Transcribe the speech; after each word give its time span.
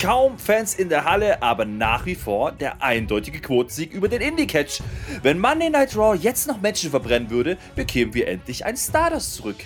Kaum 0.00 0.38
Fans 0.38 0.76
in 0.76 0.88
der 0.88 1.04
Halle, 1.04 1.42
aber 1.42 1.64
nach 1.64 2.06
wie 2.06 2.14
vor 2.14 2.52
der 2.52 2.80
eindeutige 2.80 3.40
Quotensieg 3.40 3.92
über 3.92 4.08
den 4.08 4.20
Indie-Catch. 4.20 4.80
Wenn 5.22 5.40
Monday 5.40 5.70
Night 5.70 5.96
Raw 5.96 6.16
jetzt 6.16 6.46
noch 6.46 6.60
Menschen 6.60 6.90
verbrennen 6.90 7.30
würde, 7.30 7.58
bekämen 7.74 8.14
wir 8.14 8.28
endlich 8.28 8.64
ein 8.64 8.76
Stardust 8.76 9.34
zurück. 9.34 9.56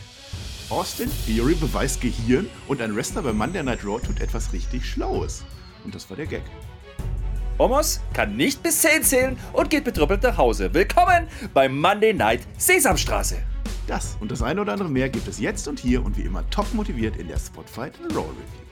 Austin 0.71 1.11
Theory 1.27 1.55
beweist 1.55 2.01
Gehirn 2.01 2.49
und 2.67 2.81
ein 2.81 2.97
Wrestler 2.97 3.21
bei 3.21 3.35
Monday 3.35 3.63
Night 3.63 3.85
Raw 3.85 4.01
tut 4.01 4.23
etwas 4.23 4.55
richtig 4.55 4.87
Schlaues. 4.87 5.45
Und 5.85 5.95
das 5.95 6.09
war 6.09 6.17
der 6.17 6.27
Gag. 6.27 6.45
Omos 7.59 8.01
kann 8.15 8.35
nicht 8.35 8.63
bis 8.63 8.81
10 8.81 9.03
zählen 9.03 9.39
und 9.53 9.69
geht 9.69 9.85
betrüppelt 9.85 10.23
nach 10.23 10.39
Hause. 10.39 10.73
Willkommen 10.73 11.29
bei 11.53 11.69
Monday 11.69 12.15
Night 12.15 12.41
Sesamstraße. 12.57 13.37
Das 13.87 14.17
und 14.19 14.31
das 14.31 14.41
eine 14.41 14.63
oder 14.63 14.73
andere 14.73 14.89
mehr 14.89 15.11
gibt 15.11 15.29
es 15.29 15.39
jetzt 15.39 15.69
und 15.69 15.79
hier 15.79 16.03
und 16.03 16.17
wie 16.17 16.23
immer 16.23 16.49
top 16.49 16.73
motiviert 16.73 17.17
in 17.17 17.29
der 17.29 17.39
Spotfight 17.39 18.01
Raw 18.15 18.31
Review. 18.31 18.72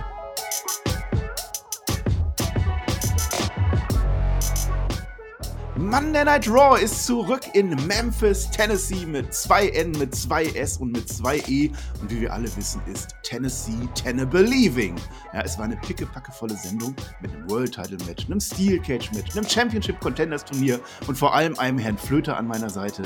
Monday 5.81 6.23
Night 6.23 6.47
Raw 6.47 6.79
ist 6.79 7.07
zurück 7.07 7.41
in 7.53 7.69
Memphis, 7.87 8.47
Tennessee 8.51 9.03
mit 9.03 9.33
zwei 9.33 9.67
N, 9.69 9.91
mit 9.93 10.13
zwei 10.13 10.45
S 10.45 10.77
und 10.77 10.91
mit 10.91 11.09
zwei 11.09 11.37
E. 11.47 11.71
Und 11.99 12.11
wie 12.11 12.21
wir 12.21 12.31
alle 12.31 12.55
wissen, 12.55 12.81
ist 12.85 13.15
Tennessee 13.23 13.89
Tenne 13.95 14.27
Believing. 14.27 14.95
Ja, 15.33 15.41
es 15.41 15.57
war 15.57 15.65
eine 15.65 15.77
pickepackevolle 15.77 16.55
Sendung 16.55 16.95
mit 17.19 17.33
einem 17.33 17.49
World 17.49 17.73
Title 17.73 17.97
Match, 18.05 18.25
einem 18.25 18.39
Steel 18.39 18.79
Cage 18.79 19.11
Match, 19.13 19.35
einem 19.35 19.47
Championship 19.47 19.99
Contenders 19.99 20.45
Turnier 20.45 20.79
und 21.07 21.17
vor 21.17 21.33
allem 21.33 21.57
einem 21.57 21.79
Herrn 21.79 21.97
Flöter 21.97 22.37
an 22.37 22.47
meiner 22.47 22.69
Seite, 22.69 23.01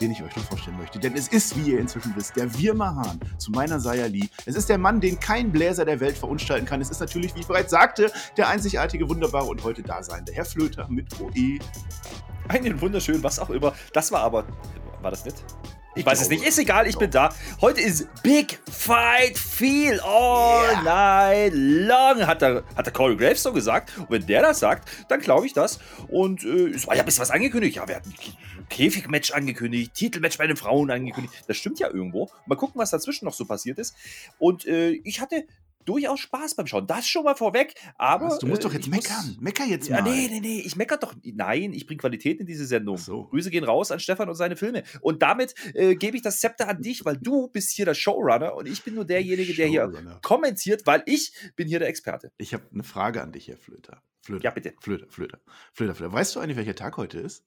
den 0.00 0.12
ich 0.12 0.22
euch 0.22 0.34
nur 0.34 0.44
vorstellen 0.44 0.78
möchte. 0.78 0.98
Denn 0.98 1.14
es 1.14 1.28
ist, 1.28 1.56
wie 1.56 1.72
ihr 1.72 1.80
inzwischen 1.80 2.14
wisst, 2.16 2.36
der 2.36 2.52
Wirmahan 2.58 3.20
zu 3.38 3.50
meiner 3.50 3.80
Sayali. 3.80 4.28
Es 4.46 4.54
ist 4.54 4.68
der 4.68 4.78
Mann, 4.78 5.00
den 5.00 5.18
kein 5.18 5.50
Bläser 5.50 5.84
der 5.84 6.00
Welt 6.00 6.16
verunstalten 6.16 6.66
kann. 6.66 6.80
Es 6.80 6.90
ist 6.90 7.00
natürlich, 7.00 7.34
wie 7.34 7.40
ich 7.40 7.46
bereits 7.46 7.70
sagte, 7.70 8.10
der 8.36 8.48
einzigartige, 8.48 9.08
wunderbare 9.08 9.46
und 9.46 9.62
heute 9.64 9.82
Daseinende 9.82 10.32
Herr 10.32 10.44
Flöter 10.44 10.86
mit 10.88 11.08
OE. 11.20 11.58
Einen 12.48 12.80
wunderschönen, 12.80 13.22
was 13.22 13.38
auch 13.38 13.50
immer. 13.50 13.74
Das 13.92 14.10
war 14.12 14.20
aber. 14.20 14.44
War 15.00 15.10
das 15.10 15.24
nicht? 15.24 15.44
Ich 15.98 16.06
weiß 16.06 16.20
es 16.20 16.28
nicht, 16.28 16.44
ist 16.44 16.58
egal, 16.60 16.86
ich 16.86 16.96
bin 16.96 17.10
da. 17.10 17.34
Heute 17.60 17.80
ist 17.80 18.06
Big 18.22 18.60
Fight 18.70 19.36
Feel 19.36 19.98
all 20.00 20.70
yeah. 20.70 20.82
night 20.82 21.52
long, 21.54 22.24
hat 22.24 22.40
der, 22.40 22.62
hat 22.76 22.86
der 22.86 22.92
Corey 22.92 23.16
Graves 23.16 23.42
so 23.42 23.52
gesagt. 23.52 23.98
Und 23.98 24.08
wenn 24.10 24.24
der 24.24 24.42
das 24.42 24.60
sagt, 24.60 24.88
dann 25.08 25.18
glaube 25.18 25.46
ich 25.46 25.54
das. 25.54 25.80
Und 26.06 26.44
äh, 26.44 26.68
es 26.68 26.86
war 26.86 26.94
ja 26.94 27.02
ein 27.02 27.04
bisschen 27.06 27.22
was 27.22 27.32
angekündigt. 27.32 27.76
Ja, 27.76 27.88
wir 27.88 27.96
hatten 27.96 28.14
Käfigmatch 28.68 29.32
angekündigt, 29.32 29.94
Titelmatch 29.94 30.38
bei 30.38 30.46
den 30.46 30.56
Frauen 30.56 30.90
angekündigt. 30.90 31.34
Das 31.46 31.56
stimmt 31.56 31.78
ja 31.78 31.88
irgendwo. 31.90 32.30
Mal 32.46 32.56
gucken, 32.56 32.80
was 32.80 32.90
dazwischen 32.90 33.24
noch 33.24 33.34
so 33.34 33.44
passiert 33.44 33.78
ist. 33.78 33.94
Und 34.38 34.66
äh, 34.66 34.90
ich 35.04 35.20
hatte 35.20 35.44
durchaus 35.88 36.20
Spaß 36.20 36.54
beim 36.54 36.66
Schauen. 36.66 36.86
Das 36.86 37.08
schon 37.08 37.24
mal 37.24 37.34
vorweg. 37.34 37.74
Aber. 37.96 38.26
Also, 38.26 38.40
du 38.40 38.46
musst 38.46 38.64
doch 38.64 38.72
jetzt 38.72 38.88
äh, 38.88 38.90
meckern. 38.90 39.26
Muss, 39.26 39.40
Mecker 39.40 39.64
jetzt 39.64 39.90
mal. 39.90 39.96
Ja, 39.96 40.02
nee, 40.02 40.28
nee, 40.30 40.40
nee. 40.40 40.60
Ich 40.60 40.76
mecker 40.76 40.98
doch. 40.98 41.14
Nein, 41.24 41.72
ich 41.72 41.86
bringe 41.86 41.98
Qualität 41.98 42.40
in 42.40 42.46
diese 42.46 42.66
Sendung. 42.66 42.98
So. 42.98 43.24
Grüße 43.24 43.50
gehen 43.50 43.64
raus 43.64 43.90
an 43.90 44.00
Stefan 44.00 44.28
und 44.28 44.34
seine 44.34 44.56
Filme. 44.56 44.82
Und 45.00 45.22
damit 45.22 45.54
äh, 45.74 45.96
gebe 45.96 46.16
ich 46.16 46.22
das 46.22 46.40
Zepter 46.40 46.68
an 46.68 46.82
dich, 46.82 47.04
weil 47.04 47.16
du 47.16 47.48
bist 47.48 47.72
hier 47.72 47.86
der 47.86 47.94
Showrunner 47.94 48.54
und 48.54 48.68
ich 48.68 48.82
bin 48.82 48.94
nur 48.94 49.04
derjenige, 49.04 49.54
der 49.54 49.68
hier 49.68 49.90
kommentiert, 50.22 50.86
weil 50.86 51.02
ich 51.06 51.32
bin 51.56 51.68
hier 51.68 51.78
der 51.78 51.88
Experte. 51.88 52.32
Ich 52.36 52.52
habe 52.52 52.64
eine 52.72 52.84
Frage 52.84 53.22
an 53.22 53.32
dich, 53.32 53.48
Herr 53.48 53.56
Flöter. 53.56 54.02
Flöter. 54.20 54.44
Ja, 54.44 54.50
bitte. 54.50 54.74
Flöter, 54.80 55.06
Flöter. 55.08 55.40
Flöter, 55.72 55.94
Flöter. 55.94 56.12
Weißt 56.12 56.36
du 56.36 56.40
eigentlich, 56.40 56.58
welcher 56.58 56.74
Tag 56.74 56.98
heute 56.98 57.18
ist? 57.18 57.44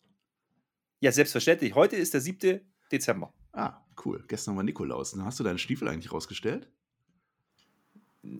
Ja, 1.02 1.12
selbstverständlich. 1.12 1.76
Heute 1.76 1.98
ist 1.98 2.14
der 2.14 2.22
7. 2.22 2.62
Dezember. 2.92 3.34
Ah, 3.52 3.82
cool. 4.06 4.24
Gestern 4.28 4.56
war 4.56 4.64
Nikolaus. 4.64 5.16
Hast 5.20 5.40
du 5.40 5.44
deinen 5.44 5.58
Stiefel 5.58 5.88
eigentlich 5.88 6.14
rausgestellt? 6.14 6.70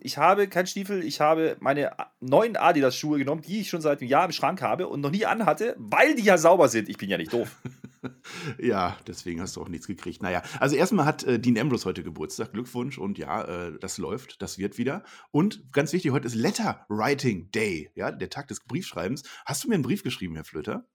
ich 0.02 0.18
habe 0.18 0.48
keinen 0.48 0.68
Stiefel, 0.68 1.04
ich 1.04 1.22
habe 1.22 1.58
meine 1.60 1.92
neuen 2.20 2.56
Adidas-Schuhe 2.56 3.18
genommen, 3.18 3.42
die 3.42 3.62
ich 3.62 3.70
schon 3.70 3.82
seit 3.82 4.02
einem 4.02 4.10
Jahr 4.10 4.26
im 4.26 4.32
Schrank 4.32 4.62
habe 4.62 4.88
und 4.88 5.02
noch 5.02 5.10
nie 5.10 5.26
anhatte, 5.26 5.76
weil 5.78 6.16
die 6.16 6.24
ja 6.24 6.38
sauber 6.38 6.70
sind. 6.70 6.88
Ich 6.88 6.98
bin 6.98 7.10
ja 7.10 7.18
nicht 7.18 7.34
doof. 7.34 7.58
ja, 8.60 8.98
deswegen 9.08 9.42
hast 9.42 9.56
du 9.56 9.62
auch 9.62 9.70
nichts 9.70 9.88
gekriegt. 9.88 10.22
Naja, 10.22 10.44
also 10.60 10.76
erstmal 10.76 11.06
hat 11.06 11.24
äh, 11.24 11.40
Dean 11.40 11.58
Ambrose 11.58 11.86
heute 11.86 12.04
Geburtstag. 12.04 12.54
Glückwunsch 12.54 12.98
und 12.98 13.18
ja, 13.18 13.44
äh, 13.44 13.80
das 13.80 13.98
läuft, 13.98 14.42
das 14.42 14.58
wird 14.58 14.78
wieder. 14.78 15.04
Und 15.32 15.72
ganz 15.72 15.94
wichtig, 15.94 16.12
heute 16.12 16.28
ist 16.28 16.36
Letter 16.36 16.86
Writing 16.90 17.50
Day, 17.52 17.92
ja, 17.96 18.12
der 18.12 18.30
Tag 18.30 18.48
des 18.50 18.60
Briefschreibens. 18.62 19.24
Hast 19.46 19.64
du 19.64 19.70
mir 19.70 19.76
einen 19.76 19.84
Brief 19.84 20.04
geschrieben, 20.04 20.36
Herr 20.36 20.46
Flöter? 20.46 20.86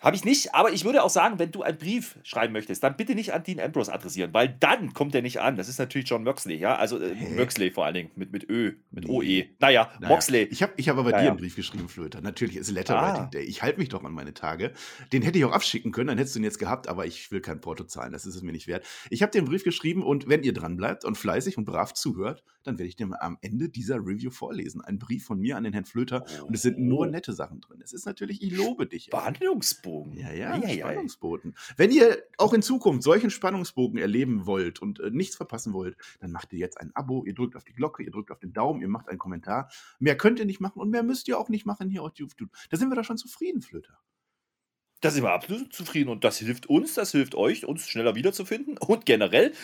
Habe 0.00 0.16
ich 0.16 0.24
nicht, 0.24 0.54
aber 0.54 0.72
ich 0.72 0.86
würde 0.86 1.02
auch 1.02 1.10
sagen, 1.10 1.38
wenn 1.38 1.52
du 1.52 1.62
einen 1.62 1.76
Brief 1.76 2.18
schreiben 2.22 2.54
möchtest, 2.54 2.82
dann 2.82 2.96
bitte 2.96 3.14
nicht 3.14 3.34
an 3.34 3.42
Dean 3.42 3.60
Ambrose 3.60 3.92
adressieren, 3.92 4.32
weil 4.32 4.48
dann 4.58 4.94
kommt 4.94 5.14
er 5.14 5.20
nicht 5.20 5.40
an. 5.40 5.56
Das 5.56 5.68
ist 5.68 5.78
natürlich 5.78 6.08
John 6.08 6.24
Moxley, 6.24 6.56
ja, 6.56 6.76
also 6.76 6.98
äh, 6.98 7.14
Moxley 7.36 7.70
vor 7.70 7.84
allen 7.84 7.94
Dingen 7.94 8.10
mit, 8.16 8.32
mit 8.32 8.48
Ö, 8.48 8.72
mit 8.90 9.06
nee. 9.06 9.10
OE. 9.10 9.48
Naja, 9.60 9.90
naja, 10.00 10.08
Moxley. 10.08 10.44
Ich 10.44 10.62
habe 10.62 10.72
ich 10.76 10.88
hab 10.88 10.96
aber 10.96 11.10
naja. 11.10 11.24
dir 11.24 11.28
einen 11.30 11.38
Brief 11.38 11.54
geschrieben, 11.54 11.90
Flöter. 11.90 12.22
Natürlich 12.22 12.56
ist 12.56 12.70
Letterwriting 12.70 13.24
ah. 13.24 13.30
Day. 13.30 13.42
Ich 13.42 13.62
halte 13.62 13.78
mich 13.78 13.90
doch 13.90 14.02
an 14.02 14.12
meine 14.12 14.32
Tage. 14.32 14.72
Den 15.12 15.20
hätte 15.20 15.38
ich 15.38 15.44
auch 15.44 15.52
abschicken 15.52 15.92
können, 15.92 16.08
dann 16.08 16.18
hättest 16.18 16.34
du 16.34 16.40
ihn 16.40 16.44
jetzt 16.44 16.58
gehabt, 16.58 16.88
aber 16.88 17.04
ich 17.04 17.30
will 17.30 17.42
kein 17.42 17.60
Porto 17.60 17.84
zahlen, 17.84 18.12
das 18.12 18.24
ist 18.24 18.36
es 18.36 18.42
mir 18.42 18.52
nicht 18.52 18.68
wert. 18.68 18.86
Ich 19.10 19.20
habe 19.22 19.32
den 19.32 19.44
Brief 19.44 19.64
geschrieben 19.64 20.02
und 20.02 20.28
wenn 20.28 20.42
ihr 20.42 20.54
dran 20.54 20.78
bleibt 20.78 21.04
und 21.04 21.18
fleißig 21.18 21.58
und 21.58 21.66
brav 21.66 21.92
zuhört, 21.92 22.42
dann 22.62 22.78
werde 22.78 22.88
ich 22.88 22.96
dir 22.96 23.08
am 23.22 23.38
Ende 23.40 23.68
dieser 23.68 23.96
Review 23.96 24.30
vorlesen. 24.30 24.80
Ein 24.80 24.98
Brief 24.98 25.24
von 25.24 25.40
mir 25.40 25.56
an 25.56 25.64
den 25.64 25.72
Herrn 25.72 25.84
Flöter 25.84 26.24
oh. 26.40 26.46
und 26.46 26.54
es 26.54 26.62
sind 26.62 26.78
nur 26.78 27.00
oh. 27.00 27.04
nette 27.06 27.32
Sachen 27.32 27.60
drin. 27.60 27.80
Es 27.82 27.92
ist 27.92 28.06
natürlich, 28.06 28.42
ich 28.42 28.56
lobe 28.56 28.86
dich. 28.86 29.10
Behandlungsbogen. 29.10 30.16
Ja, 30.16 30.32
ja. 30.32 30.56
ja 30.56 30.68
Spannungsbogen. 30.68 31.54
Wenn 31.76 31.90
ihr 31.90 32.18
auch 32.38 32.52
in 32.52 32.62
Zukunft 32.62 33.02
solchen 33.02 33.30
Spannungsbogen 33.30 33.98
erleben 33.98 34.46
wollt 34.46 34.80
und 34.80 35.00
äh, 35.00 35.10
nichts 35.10 35.36
verpassen 35.36 35.72
wollt, 35.72 35.96
dann 36.20 36.32
macht 36.32 36.52
ihr 36.52 36.58
jetzt 36.58 36.80
ein 36.80 36.90
Abo, 36.94 37.24
ihr 37.24 37.34
drückt 37.34 37.56
auf 37.56 37.64
die 37.64 37.72
Glocke, 37.72 38.02
ihr 38.02 38.10
drückt 38.10 38.30
auf 38.30 38.38
den 38.38 38.52
Daumen, 38.52 38.80
ihr 38.80 38.88
macht 38.88 39.08
einen 39.08 39.18
Kommentar. 39.18 39.70
Mehr 39.98 40.16
könnt 40.16 40.38
ihr 40.38 40.44
nicht 40.44 40.60
machen 40.60 40.80
und 40.80 40.90
mehr 40.90 41.02
müsst 41.02 41.28
ihr 41.28 41.38
auch 41.38 41.48
nicht 41.48 41.66
machen 41.66 41.88
hier 41.88 42.02
auf 42.02 42.12
YouTube. 42.14 42.50
Da 42.70 42.76
sind 42.76 42.90
wir 42.90 42.96
doch 42.96 43.04
schon 43.04 43.18
zufrieden, 43.18 43.62
Flöter. 43.62 43.98
Da 45.00 45.10
sind 45.10 45.22
wir 45.22 45.32
absolut 45.32 45.72
zufrieden 45.72 46.10
und 46.10 46.24
das 46.24 46.38
hilft 46.38 46.66
uns, 46.66 46.92
das 46.94 47.12
hilft 47.12 47.34
euch, 47.34 47.64
uns 47.64 47.88
schneller 47.88 48.14
wiederzufinden 48.14 48.76
und 48.76 49.06
generell 49.06 49.54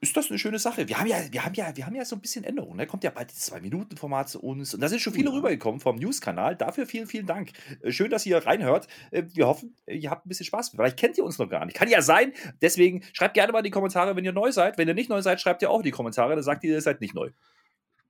ist 0.00 0.16
das 0.16 0.30
eine 0.30 0.38
schöne 0.38 0.58
Sache. 0.58 0.88
Wir 0.88 0.98
haben 0.98 1.06
ja, 1.06 1.16
wir 1.30 1.44
haben 1.44 1.54
ja, 1.54 1.76
wir 1.76 1.86
haben 1.86 1.94
ja 1.94 2.04
so 2.04 2.16
ein 2.16 2.20
bisschen 2.20 2.44
Änderungen. 2.44 2.78
Da 2.78 2.84
ne? 2.84 2.86
kommt 2.86 3.04
ja 3.04 3.10
bald 3.10 3.30
das 3.30 3.40
Zwei-Minuten-Format 3.40 4.28
zu 4.28 4.42
uns. 4.42 4.74
Und 4.74 4.80
da 4.80 4.88
sind 4.88 5.00
schon 5.00 5.12
viele 5.12 5.30
ja. 5.30 5.34
rübergekommen 5.34 5.80
vom 5.80 5.96
News-Kanal. 5.96 6.56
Dafür 6.56 6.86
vielen, 6.86 7.06
vielen 7.06 7.26
Dank. 7.26 7.52
Äh, 7.82 7.92
schön, 7.92 8.10
dass 8.10 8.26
ihr 8.26 8.38
reinhört. 8.38 8.88
Äh, 9.10 9.24
wir 9.32 9.46
hoffen, 9.46 9.74
ihr 9.86 10.10
habt 10.10 10.26
ein 10.26 10.28
bisschen 10.28 10.46
Spaß. 10.46 10.70
Vielleicht 10.70 10.98
kennt 10.98 11.18
ihr 11.18 11.24
uns 11.24 11.38
noch 11.38 11.48
gar 11.48 11.64
nicht. 11.64 11.76
Kann 11.76 11.88
ja 11.88 12.02
sein. 12.02 12.32
Deswegen 12.60 13.02
schreibt 13.12 13.34
gerne 13.34 13.52
mal 13.52 13.58
in 13.58 13.64
die 13.64 13.70
Kommentare, 13.70 14.16
wenn 14.16 14.24
ihr 14.24 14.32
neu 14.32 14.52
seid. 14.52 14.78
Wenn 14.78 14.88
ihr 14.88 14.94
nicht 14.94 15.10
neu 15.10 15.22
seid, 15.22 15.40
schreibt 15.40 15.62
ihr 15.62 15.70
auch 15.70 15.78
in 15.78 15.84
die 15.84 15.90
Kommentare. 15.90 16.34
Dann 16.34 16.44
sagt 16.44 16.64
ihr, 16.64 16.72
ihr 16.72 16.80
seid 16.80 17.00
nicht 17.00 17.14
neu. 17.14 17.30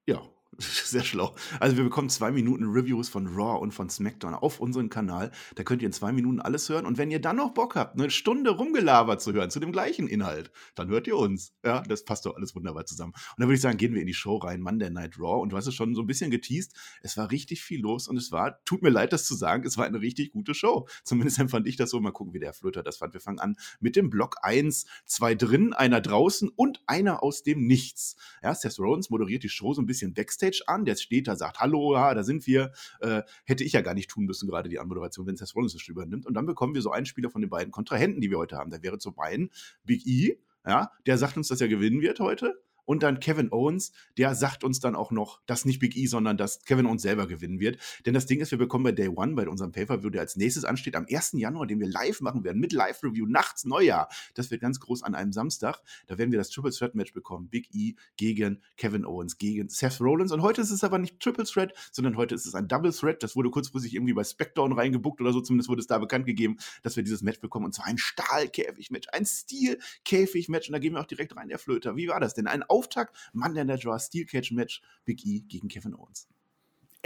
Ja, 0.07 0.23
Sehr 0.85 1.05
schlau. 1.05 1.35
Also 1.61 1.77
wir 1.77 1.85
bekommen 1.85 2.09
zwei 2.09 2.31
Minuten 2.31 2.65
Reviews 2.65 3.09
von 3.09 3.27
Raw 3.27 3.61
und 3.61 3.73
von 3.73 3.91
SmackDown 3.91 4.35
auf 4.35 4.59
unseren 4.59 4.89
Kanal. 4.89 5.31
Da 5.55 5.65
könnt 5.65 5.83
ihr 5.83 5.87
in 5.87 5.93
zwei 5.93 6.13
Minuten 6.13 6.41
alles 6.41 6.69
hören. 6.69 6.87
Und 6.87 6.97
wenn 6.97 7.11
ihr 7.11 7.21
dann 7.21 7.37
noch 7.37 7.53
Bock 7.53 7.75
habt, 7.75 7.99
eine 7.99 8.11
Stunde 8.11 8.51
rumgelabert 8.51 9.21
zu 9.21 9.33
hören 9.35 9.51
zu 9.51 9.61
dem 9.61 9.73
gleichen 9.73 10.09
Inhalt, 10.09 10.51
dann 10.75 10.89
hört 10.89 11.07
ihr 11.07 11.17
uns. 11.17 11.53
Ja, 11.65 11.83
das 11.83 12.05
passt 12.05 12.25
doch 12.25 12.37
alles 12.37 12.55
wunderbar 12.55 12.87
zusammen. 12.87 13.13
Und 13.13 13.41
dann 13.41 13.49
würde 13.49 13.57
ich 13.57 13.61
sagen, 13.61 13.77
gehen 13.77 13.93
wir 13.93 14.01
in 14.01 14.07
die 14.07 14.15
Show 14.15 14.37
rein, 14.37 14.63
Monday 14.63 14.91
Night 14.91 15.19
Raw. 15.19 15.43
Und 15.43 15.53
du 15.53 15.57
hast 15.57 15.67
es 15.67 15.75
schon 15.75 15.95
so 15.95 16.01
ein 16.01 16.07
bisschen 16.07 16.31
geteased. 16.31 16.73
Es 17.03 17.17
war 17.17 17.31
richtig 17.31 17.63
viel 17.63 17.81
los 17.81 18.09
und 18.09 18.17
es 18.17 18.33
war, 18.33 18.63
tut 18.65 18.83
mir 18.83 18.91
leid, 18.91 19.13
das 19.13 19.27
zu 19.27 19.35
sagen, 19.35 19.67
es 19.67 19.77
war 19.77 19.85
eine 19.85 20.01
richtig 20.01 20.31
gute 20.31 20.55
Show. 20.55 20.89
Zumindest 21.05 21.39
empfand 21.39 21.67
ich 21.67 21.77
das 21.77 21.91
so. 21.91 22.01
Mal 22.01 22.13
gucken, 22.13 22.33
wie 22.35 22.39
der 22.39 22.53
Flöter 22.53 22.83
das 22.83 22.99
fand. 22.99 23.15
Wir 23.15 23.21
fangen 23.21 23.41
an 23.41 23.57
mit 23.81 23.97
dem 23.97 24.11
Block 24.11 24.37
1. 24.43 24.87
Zwei 25.05 25.35
drin, 25.35 25.73
einer 25.75 26.01
draußen 26.01 26.49
und 26.49 26.83
einer 26.87 27.23
aus 27.23 27.43
dem 27.43 27.67
Nichts. 27.67 28.17
Ja, 28.43 28.55
Seth 28.55 28.79
Rollins 28.79 29.11
moderiert 29.11 29.43
die 29.43 29.49
Show 29.49 29.75
so 29.75 29.83
ein 29.83 29.87
bisschen 29.87 30.15
Backstage 30.15 30.46
an. 30.67 30.85
Der 30.85 30.97
steht 30.97 31.29
da, 31.29 31.37
sagt, 31.37 31.61
hallo, 31.61 31.95
ja, 31.95 32.15
da 32.15 32.23
sind 32.23 32.47
wir. 32.47 32.73
Äh, 33.01 33.23
hätte 33.45 33.65
ich 33.65 33.73
ja 33.73 33.81
gar 33.81 33.95
nicht 33.95 34.11
tun 34.11 34.25
müssen, 34.25 34.49
gerade 34.49 34.69
die 34.69 34.79
Anmoderation, 34.79 35.27
wenn 35.27 35.37
Seth 35.37 35.55
Rollins 35.55 35.73
das 35.73 35.87
übernimmt. 35.89 36.27
Und 36.27 36.35
dann 36.35 36.47
bekommen 36.47 36.75
wir 36.75 36.83
so 36.83 36.91
einen 36.91 37.07
Spieler 37.07 37.31
von 37.31 37.41
den 37.41 37.51
beiden 37.51 37.73
Kontrahenten, 37.73 38.21
die 38.21 38.31
wir 38.31 38.39
heute 38.39 38.57
haben. 38.57 38.71
Da 38.71 38.83
wäre 38.83 38.99
zum 38.99 39.19
einen 39.19 39.51
Big 39.85 40.07
E, 40.07 40.39
ja, 40.67 40.91
der 41.07 41.19
sagt 41.19 41.37
uns, 41.37 41.49
dass 41.49 41.61
er 41.61 41.69
gewinnen 41.69 42.01
wird 42.01 42.21
heute. 42.21 42.55
Und 42.87 43.03
dann 43.03 43.21
Kevin 43.21 43.53
Owens, 43.53 43.93
der 44.17 44.35
sagt 44.35 44.65
uns 44.65 44.81
dann 44.81 44.97
auch 44.97 45.11
noch, 45.11 45.41
dass 45.47 45.65
nicht 45.65 45.81
Big 45.81 45.97
E, 45.97 46.07
sondern 46.07 46.37
dass 46.37 46.65
Kevin 46.65 46.87
Owens 46.87 47.03
selber 47.03 47.27
gewinnen 47.27 47.61
wird. 47.61 47.79
Denn 48.07 48.15
das 48.15 48.27
Ding 48.27 48.41
ist, 48.41 48.51
wir 48.53 48.59
bekommen 48.59 48.85
bei 48.85 48.93
Day 48.93 49.09
One, 49.09 49.35
bei 49.35 49.49
unserem 49.49 49.73
Pay-Per-View, 49.73 50.11
der 50.11 50.23
als 50.23 50.37
nächstes 50.37 50.65
ansteht, 50.65 50.97
am 50.97 51.07
1. 51.11 51.33
Januar, 51.35 51.67
den 51.67 51.81
wir 51.81 51.89
live 51.89 52.21
machen 52.21 52.45
werden, 52.45 52.61
mit 52.61 52.73
Live-Review, 52.73 53.27
nachts, 53.27 53.65
Neujahr. 53.65 54.09
Das 54.35 54.51
wird 54.51 54.61
ganz 54.61 54.81
groß 54.81 55.03
an 55.03 55.15
einem 55.15 55.33
Samstag. 55.33 55.83
Da 56.07 56.17
werden 56.17 56.31
wir 56.31 56.39
das 56.39 56.51
Triple 56.51 56.71
Threat 56.71 56.95
Match 56.95 57.13
bekommen. 57.13 57.49
Big 57.49 57.75
E 57.75 57.95
gegen 58.17 58.63
Kevin 58.77 59.05
Owens, 59.05 59.39
gegen 59.39 59.69
Seth 59.69 60.01
Rollins. 60.01 60.33
Und 60.33 60.43
heute 60.43 60.61
ist 60.61 60.71
es 60.71 60.85
aber 60.85 60.99
nicht 60.99 61.21
Triple 61.21 61.45
Threat, 61.45 61.73
sondern 61.91 62.17
heute 62.17 62.35
ist 62.35 62.47
es 62.47 62.55
ein 62.55 62.69
Double 62.69 62.93
Threat. 62.93 63.23
Das 63.23 63.35
wurde 63.37 63.51
kurzfristig 63.51 63.95
irgendwie 63.95 64.15
bei 64.15 64.25
SmackDown 64.25 64.73
reingebuckt 64.73 65.21
oder 65.21 65.33
so. 65.33 65.41
Zumindest 65.41 65.69
wurde 65.69 65.81
es 65.81 65.87
da 65.87 65.99
bekannt 65.99 66.27
gegeben, 66.27 66.57
dass 66.83 66.97
wir 66.97 67.03
dieses 67.03 67.23
Match 67.23 67.41
bekommen. 67.41 67.67
Und 67.67 67.75
zwar 67.75 67.87
ein 67.87 67.99
Stahlkäfig-Match, 67.99 69.09
ein 69.13 69.27
Steel-Käfig-Match. 69.27 70.69
Und 70.69 70.73
da 70.73 70.79
gehen 70.79 70.95
wir 70.95 71.01
auch 71.01 71.07
direkt 71.07 71.37
rein, 71.37 71.49
der 71.49 71.59
Flöter. 71.59 71.97
Wie 71.97 72.09
war 72.09 72.21
das 72.21 72.35
denn? 72.35 72.47
Ein 72.47 72.63
Auftakt, 72.77 73.17
Monday 73.33 73.65
Night 73.65 73.87
Raw, 73.87 73.99
Steel 73.99 74.27
Cage-Match, 74.27 74.83
Big 75.05 75.25
E 75.25 75.41
gegen 75.41 75.69
Kevin 75.69 75.95
Owens. 75.95 76.29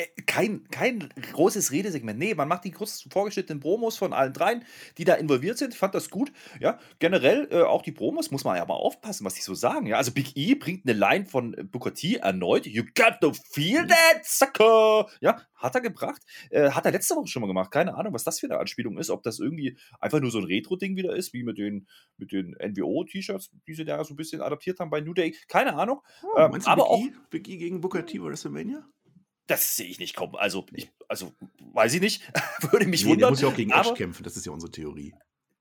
Äh, 0.01 0.23
kein, 0.27 0.65
kein 0.71 1.09
großes 1.33 1.73
Redesegment. 1.73 2.19
Nee, 2.19 2.35
man 2.35 2.49
macht 2.49 2.65
die 2.65 2.71
kurz 2.71 3.07
vorgeschnittenen 3.11 3.61
Promos 3.61 3.99
von 3.99 4.13
allen 4.13 4.33
dreien, 4.33 4.65
die 4.99 5.05
da 5.05 5.15
involviert 5.15 5.59
sind. 5.59 5.75
Ich 5.75 5.79
fand 5.79 5.95
das 5.95 6.11
gut. 6.11 6.33
Ja, 6.61 6.79
generell 6.99 7.49
äh, 7.51 7.63
auch 7.63 7.83
die 7.83 7.93
Promos 7.93 8.31
muss 8.31 8.45
man 8.45 8.57
ja 8.57 8.65
mal 8.65 8.75
aufpassen, 8.75 9.25
was 9.25 9.35
die 9.35 9.43
so 9.43 9.55
sagen. 9.55 9.87
Ja, 9.87 9.97
also 9.97 10.13
Big 10.13 10.37
E 10.37 10.55
bringt 10.55 10.89
eine 10.89 10.99
Line 10.99 11.27
von 11.27 11.57
Booker 11.71 11.93
T 11.93 12.17
erneut. 12.17 12.67
You 12.67 12.85
got 12.95 13.21
to 13.21 13.33
feel 13.33 13.87
that, 13.87 14.25
sucker! 14.25 15.07
Ja, 15.21 15.43
hat 15.55 15.75
er 15.75 15.81
gebracht. 15.81 16.23
Äh, 16.51 16.71
hat 16.71 16.87
er 16.87 16.93
letzte 16.93 17.17
Woche 17.17 17.27
schon 17.29 17.43
mal 17.43 17.49
gemacht. 17.49 17.71
Keine 17.71 17.95
Ahnung, 17.95 18.15
was 18.15 18.25
das 18.25 18.41
für 18.41 18.47
eine 18.47 18.59
Anspielung 18.59 18.99
ist. 18.99 19.11
Ob 19.11 19.23
das 19.23 19.39
irgendwie 19.39 19.77
einfach 19.99 20.21
nur 20.21 20.31
so 20.31 20.39
ein 20.39 20.45
Retro-Ding 20.45 20.97
wieder 20.97 21.15
ist, 21.15 21.33
wie 21.33 21.43
mit 21.43 21.59
den, 21.59 21.87
mit 22.17 22.33
den 22.33 22.57
NWO-T-Shirts, 22.59 23.51
die 23.67 23.75
sie 23.75 23.85
da 23.85 24.03
so 24.05 24.15
ein 24.15 24.17
bisschen 24.17 24.41
adaptiert 24.41 24.81
haben 24.81 24.91
bei 24.91 25.01
New 25.01 25.15
Day. 25.15 25.37
Keine 25.49 25.75
Ahnung. 25.75 26.01
Oh, 26.23 26.39
ähm, 26.39 26.61
aber 26.65 26.85
Big 26.85 26.91
auch. 26.91 27.01
E? 27.01 27.13
Big 27.31 27.49
E 27.49 27.57
gegen 27.57 27.81
Booker 27.81 28.07
T 28.07 28.23
WrestleMania? 28.23 28.87
Das 29.51 29.75
sehe 29.75 29.89
ich 29.89 29.99
nicht 29.99 30.15
kommen. 30.15 30.37
Also, 30.37 30.65
ich, 30.73 30.93
also 31.09 31.33
weiß 31.73 31.95
ich 31.95 32.01
nicht. 32.01 32.23
Würde 32.71 32.87
mich 32.87 33.03
nee, 33.03 33.11
wundern. 33.11 33.21
Der 33.21 33.31
muss 33.31 33.41
ja 33.41 33.49
auch 33.49 33.57
gegen 33.57 33.73
Edge 33.73 33.95
kämpfen, 33.95 34.23
das 34.23 34.37
ist 34.37 34.47
ja 34.47 34.53
unsere 34.53 34.71
Theorie. 34.71 35.13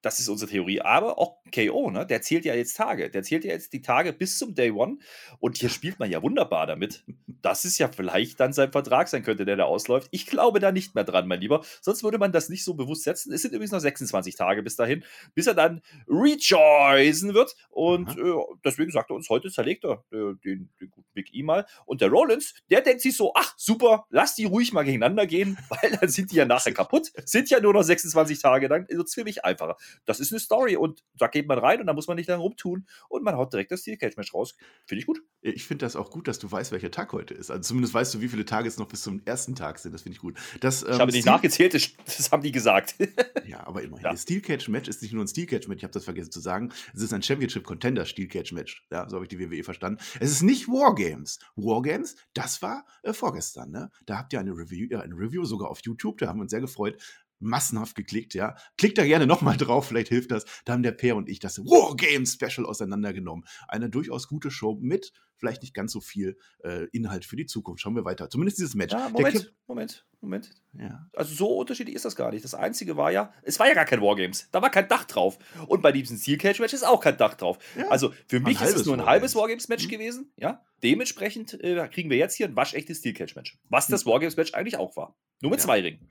Das 0.02 0.20
ist 0.20 0.30
unsere 0.30 0.50
Theorie. 0.50 0.82
Aber 0.82 1.20
auch 1.20 1.40
KO, 1.54 1.92
ne? 1.92 2.06
der 2.06 2.22
zählt 2.22 2.46
ja 2.46 2.56
jetzt 2.56 2.78
Tage. 2.78 3.10
Der 3.10 3.24
zählt 3.24 3.44
ja 3.44 3.52
jetzt 3.52 3.74
die 3.74 3.82
Tage 3.82 4.14
bis 4.14 4.38
zum 4.38 4.56
Day 4.56 4.72
One. 4.72 4.98
Und 5.40 5.58
hier 5.58 5.70
spielt 5.70 6.00
man 6.00 6.10
ja 6.10 6.22
wunderbar 6.22 6.68
damit. 6.68 7.04
dass 7.42 7.64
es 7.64 7.78
ja 7.78 7.88
vielleicht 7.88 8.40
dann 8.40 8.54
sein 8.54 8.72
Vertrag 8.72 9.08
sein 9.08 9.24
könnte, 9.24 9.46
der 9.46 9.56
da 9.56 9.64
ausläuft. 9.64 10.10
Ich 10.12 10.26
glaube 10.26 10.60
da 10.60 10.72
nicht 10.72 10.96
mehr 10.96 11.04
dran, 11.04 11.28
mein 11.28 11.40
Lieber. 11.40 11.64
Sonst 11.82 12.04
würde 12.04 12.18
man 12.18 12.32
das 12.32 12.50
nicht 12.50 12.64
so 12.64 12.74
bewusst 12.74 13.04
setzen. 13.04 13.32
Es 13.32 13.42
sind 13.42 13.54
übrigens 13.54 13.72
noch 13.72 13.80
26 13.80 14.36
Tage 14.36 14.64
bis 14.64 14.76
dahin, 14.76 15.04
bis 15.36 15.48
er 15.48 15.54
dann 15.54 15.82
rejoicen 16.08 17.34
wird. 17.34 17.56
Und 17.70 18.18
äh, 18.18 18.34
deswegen 18.64 18.92
sagt 18.92 19.10
er 19.10 19.16
uns, 19.16 19.30
heute 19.30 19.50
zerlegt 19.52 19.86
er 19.86 20.04
äh, 20.12 20.36
den, 20.44 20.70
den, 20.80 20.90
guten 20.92 21.08
Big 21.14 21.34
E 21.34 21.44
mal. 21.44 21.66
Und 21.86 22.02
der 22.02 22.10
Rollins, 22.10 22.54
der 22.70 22.82
denkt 22.82 23.02
sich 23.02 23.16
so, 23.16 23.34
ach 23.36 23.54
super, 23.58 24.06
lass 24.10 24.36
die 24.36 24.46
ruhig 24.46 24.74
mal 24.74 24.84
gegeneinander 24.84 25.26
gehen, 25.26 25.58
weil 25.70 25.98
dann 25.98 26.10
sind 26.10 26.32
die 26.32 26.38
ja 26.38 26.46
nachher 26.46 26.74
kaputt. 26.74 27.12
Sind 27.26 27.50
ja 27.50 27.60
nur 27.60 27.74
noch 27.74 27.84
26 27.84 28.42
Tage, 28.42 28.68
dann 28.68 28.88
wird 28.90 29.08
es 29.08 29.14
für 29.14 29.24
mich 29.24 29.46
einfacher 29.46 29.78
das 30.06 30.20
ist 30.20 30.32
eine 30.32 30.40
Story 30.40 30.76
und 30.76 31.04
da 31.18 31.28
geht 31.28 31.48
man 31.48 31.60
rein 31.60 31.80
und 31.80 31.88
da 31.88 31.94
muss 31.94 32.08
man 32.08 32.18
nicht 32.18 32.28
lange 32.28 32.42
rumtun 32.42 32.86
und 33.10 33.24
man 33.24 33.36
haut 33.36 33.54
direkt 33.54 33.72
das 33.72 33.82
Steel 33.82 33.98
Cage 33.98 34.18
Match 34.18 34.34
raus. 34.34 34.56
Finde 34.86 35.00
ich 35.00 35.06
gut. 35.06 35.22
Ich 35.42 35.66
finde 35.66 35.86
das 35.86 35.96
auch 35.96 36.12
gut, 36.12 36.28
dass 36.28 36.40
du 36.40 36.52
weißt, 36.52 36.72
welcher 36.72 36.92
Tag 36.92 37.14
heute 37.14 37.34
ist. 37.34 37.50
Also 37.50 37.62
zumindest 37.62 37.94
weißt 37.94 38.14
du, 38.14 38.22
wie 38.22 38.28
viele 38.28 38.46
Tage 38.46 38.68
es 38.68 38.78
noch 38.78 38.88
bis 38.88 39.04
zum 39.04 39.22
ersten 39.26 39.56
Tag 39.56 39.80
sind. 39.80 39.94
Das 39.94 40.02
finde 40.02 40.16
ich 40.16 40.22
gut. 40.22 40.38
Das, 40.60 40.84
ähm, 40.84 40.90
ich 40.92 41.00
habe 41.00 41.12
nicht 41.12 41.26
nachgezählt, 41.26 41.74
das, 41.74 41.90
das, 42.06 42.32
haben 42.32 42.44
die 42.44 42.52
gesagt. 42.52 42.96
ja, 43.48 43.66
aber 43.66 43.82
immerhin. 43.82 44.04
Ja. 44.06 44.12
Das 44.12 44.24
Steel 44.24 44.42
Cage 44.42 44.68
Match 44.70 44.90
ist 44.90 45.02
nicht 45.02 45.14
nur 45.14 45.24
ein 45.24 45.28
Steel 45.28 45.46
Cage 45.46 45.68
Match, 45.68 45.80
ich 45.80 45.84
habe 45.84 45.94
das 45.94 46.04
vergessen 46.04 46.32
zu 46.32 46.40
sagen. 46.40 46.72
Es 46.94 47.02
ist 47.02 47.14
ein 47.14 47.24
Championship 47.24 47.64
Contender 47.64 48.06
Steel 48.06 48.28
Cage 48.28 48.52
Match. 48.52 48.86
Ja, 48.92 49.08
so 49.08 49.16
habe 49.16 49.26
ich 49.26 49.30
die 49.30 49.40
WWE 49.40 49.64
verstanden. 49.64 50.02
Es 50.20 50.32
ist 50.32 50.42
nicht 50.42 50.68
Wargames. 50.68 51.40
Wargames, 51.56 52.16
das 52.34 52.62
war 52.62 52.86
äh, 53.04 53.14
vorgestern. 53.14 53.72
Ne? 53.72 53.92
Da 54.06 54.18
habt 54.18 54.34
ihr 54.34 54.40
eine 54.40 54.52
Review, 54.52 54.88
äh, 54.92 54.98
eine 54.98 55.16
Review 55.16 55.46
sogar 55.46 55.70
auf 55.70 55.80
YouTube, 55.84 56.18
da 56.18 56.28
haben 56.28 56.40
wir 56.40 56.44
uns 56.44 56.52
sehr 56.52 56.62
gefreut 56.62 56.98
massenhaft 57.40 57.96
geklickt, 57.96 58.34
ja. 58.34 58.56
Klickt 58.78 58.98
da 58.98 59.06
gerne 59.06 59.28
nochmal 59.28 59.58
drauf, 59.58 59.88
vielleicht 59.88 60.10
hilft 60.10 60.32
das. 60.32 60.46
Da 60.66 60.74
haben 60.74 60.84
der 60.84 60.92
Per 60.92 61.16
und 61.16 61.30
ich 61.30 61.40
das 61.40 61.60
Wargame 61.60 62.26
Special 62.26 62.66
auseinandergenommen. 62.66 63.46
Eine 63.68 63.90
durchaus 63.90 64.28
gute 64.28 64.52
Show 64.52 64.78
mit 64.80 65.12
vielleicht 65.40 65.62
nicht 65.62 65.74
ganz 65.74 65.92
so 65.92 66.02
viel 66.02 66.38
äh, 66.64 66.88
Inhalt 66.92 67.26
für 67.26 67.36
die 67.36 67.46
Zukunft. 67.46 67.82
Schauen 67.82 67.96
wir 67.96 68.06
weiter. 68.06 68.30
Zumindest 68.30 68.60
dieses 68.60 68.76
Match. 68.76 68.94
Ja, 68.94 69.10
Moment, 69.10 69.54
Moment, 69.68 70.06
Moment. 70.22 70.52
Ja. 70.74 71.10
Also 71.14 71.34
so 71.34 71.48
unterschiedlich 71.58 71.96
ist 71.96 72.06
das 72.06 72.16
gar 72.16 72.32
nicht. 72.32 72.44
Das 72.44 72.54
Einzige 72.54 72.98
war 72.98 73.12
ja, 73.12 73.34
es 73.44 73.60
war 73.60 73.68
ja 73.68 73.74
gar 73.74 73.86
kein 73.86 74.02
Wargames. 74.02 74.50
Da 74.52 74.62
war 74.62 74.70
kein 74.70 74.88
Dach 74.88 75.06
drauf. 75.06 75.40
Und 75.68 75.82
bei 75.82 75.92
diesem 75.92 76.18
Steel 76.18 76.38
Cage 76.38 76.60
Match 76.60 76.74
ist 76.74 76.86
auch 76.86 77.02
kein 77.02 77.18
Dach 77.18 77.34
drauf. 77.36 77.58
Ja. 77.78 77.88
Also 77.88 78.14
für 78.28 78.40
mich 78.40 78.62
ist 78.62 78.76
es 78.76 78.86
nur 78.86 78.96
ein 78.96 79.06
halbes 79.06 79.36
Wargames 79.36 79.70
Match 79.70 79.86
mhm. 79.86 79.92
gewesen. 79.92 80.34
Ja, 80.36 80.64
dementsprechend 80.84 81.54
äh, 81.64 81.88
kriegen 81.88 82.10
wir 82.10 82.18
jetzt 82.18 82.36
hier 82.36 82.48
ein 82.48 82.56
waschechtes 82.56 83.00
Steel 83.00 83.14
Cage 83.14 83.36
Match. 83.36 83.58
Was 83.70 83.88
das 83.88 84.06
mhm. 84.06 84.12
Wargames 84.12 84.38
Match 84.38 84.54
eigentlich 84.54 84.78
auch 84.78 84.96
war. 84.96 85.18
Nur 85.42 85.52
mit 85.52 85.62
ja. 85.62 85.66
zwei 85.66 85.82
Ringen. 85.82 86.10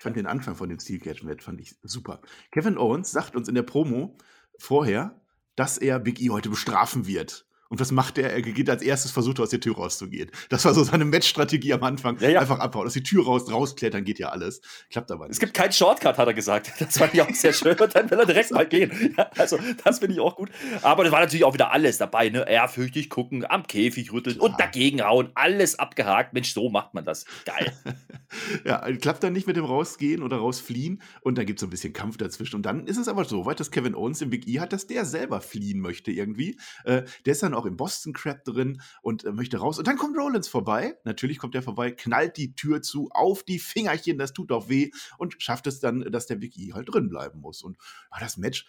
Ich 0.00 0.02
fand 0.02 0.16
den 0.16 0.24
Anfang 0.24 0.54
von 0.54 0.70
dem 0.70 0.80
Steel 0.80 0.98
Cage 0.98 1.24
Match 1.24 1.44
fand 1.44 1.60
ich 1.60 1.76
super. 1.82 2.22
Kevin 2.52 2.78
Owens 2.78 3.12
sagt 3.12 3.36
uns 3.36 3.48
in 3.50 3.54
der 3.54 3.64
Promo 3.64 4.16
vorher, 4.58 5.20
dass 5.56 5.76
er 5.76 5.98
Big 5.98 6.22
E 6.22 6.30
heute 6.30 6.48
bestrafen 6.48 7.06
wird. 7.06 7.46
Und 7.70 7.78
was 7.78 7.92
macht 7.92 8.18
er? 8.18 8.32
Er 8.32 8.42
geht 8.42 8.68
als 8.68 8.82
erstes, 8.82 9.12
versucht 9.12 9.38
aus 9.38 9.50
der 9.50 9.60
Tür 9.60 9.76
rauszugehen. 9.76 10.28
Das 10.48 10.64
war 10.64 10.74
so 10.74 10.82
seine 10.82 11.04
Matchstrategie 11.04 11.72
am 11.72 11.84
Anfang. 11.84 12.18
Ja, 12.18 12.28
ja. 12.28 12.40
Einfach 12.40 12.58
abhauen, 12.58 12.88
aus 12.88 12.94
die 12.94 13.02
Tür 13.04 13.24
raus, 13.24 13.50
rausklettern, 13.50 14.02
geht 14.02 14.18
ja 14.18 14.30
alles. 14.30 14.60
Klappt 14.90 15.12
aber 15.12 15.26
nicht. 15.26 15.34
Es 15.34 15.38
gibt 15.38 15.54
keinen 15.54 15.72
Shortcut, 15.72 16.18
hat 16.18 16.26
er 16.26 16.34
gesagt. 16.34 16.72
Das 16.80 16.98
fand 16.98 17.14
ich 17.14 17.22
auch 17.22 17.30
sehr 17.30 17.52
schön. 17.52 17.78
Und 17.78 17.94
dann 17.94 18.10
will 18.10 18.18
er 18.18 18.26
direkt 18.26 18.50
mal 18.50 18.66
gehen. 18.66 18.90
Ja, 19.16 19.30
also, 19.36 19.58
das 19.84 19.98
finde 19.98 20.14
ich 20.14 20.20
auch 20.20 20.36
gut. 20.36 20.50
Aber 20.82 21.04
das 21.04 21.12
war 21.12 21.20
natürlich 21.20 21.44
auch 21.44 21.54
wieder 21.54 21.72
alles 21.72 21.98
dabei. 21.98 22.28
Ne? 22.28 22.44
Ehrfürchtig 22.48 23.08
gucken, 23.08 23.44
am 23.48 23.66
Käfig 23.66 24.12
rütteln 24.12 24.36
Klar. 24.36 24.50
und 24.50 24.60
dagegen 24.60 25.02
hauen. 25.02 25.30
Alles 25.34 25.78
abgehakt. 25.78 26.32
Mensch, 26.32 26.52
so 26.52 26.70
macht 26.70 26.94
man 26.94 27.04
das. 27.04 27.24
Geil. 27.44 27.72
ja, 28.64 28.80
klappt 28.96 29.22
dann 29.22 29.32
nicht 29.32 29.46
mit 29.46 29.56
dem 29.56 29.64
Rausgehen 29.64 30.22
oder 30.22 30.38
rausfliehen. 30.38 31.02
Und 31.20 31.38
dann 31.38 31.46
gibt 31.46 31.58
es 31.58 31.60
so 31.60 31.66
ein 31.66 31.70
bisschen 31.70 31.92
Kampf 31.92 32.16
dazwischen. 32.16 32.56
Und 32.56 32.66
dann 32.66 32.86
ist 32.86 32.96
es 32.96 33.08
aber 33.08 33.24
so 33.24 33.46
weit, 33.46 33.60
dass 33.60 33.70
Kevin 33.70 33.94
Owens 33.94 34.20
im 34.22 34.30
Big 34.30 34.48
E 34.48 34.58
hat, 34.60 34.72
dass 34.72 34.86
der 34.86 35.04
selber 35.04 35.40
fliehen 35.40 35.80
möchte 35.80 36.10
irgendwie. 36.10 36.56
Äh, 36.84 37.02
der 37.26 37.32
ist 37.32 37.42
dann 37.42 37.54
auch 37.54 37.59
auch 37.60 37.66
im 37.66 37.76
Boston 37.76 38.12
Crab 38.12 38.44
drin 38.44 38.80
und 39.02 39.24
äh, 39.24 39.32
möchte 39.32 39.58
raus. 39.58 39.78
Und 39.78 39.86
dann 39.86 39.96
kommt 39.96 40.16
Rollins 40.16 40.48
vorbei. 40.48 40.96
Natürlich 41.04 41.38
kommt 41.38 41.54
er 41.54 41.62
vorbei, 41.62 41.90
knallt 41.90 42.36
die 42.36 42.54
Tür 42.54 42.82
zu, 42.82 43.08
auf 43.12 43.42
die 43.42 43.58
Fingerchen, 43.58 44.18
das 44.18 44.32
tut 44.32 44.50
auch 44.52 44.68
weh 44.68 44.90
und 45.18 45.40
schafft 45.42 45.66
es 45.66 45.80
dann, 45.80 46.00
dass 46.10 46.26
der 46.26 46.40
E 46.40 46.72
halt 46.72 46.92
drin 46.92 47.08
bleiben 47.08 47.40
muss. 47.40 47.62
Und 47.62 47.76
war 48.10 48.20
das 48.20 48.36
Match 48.36 48.66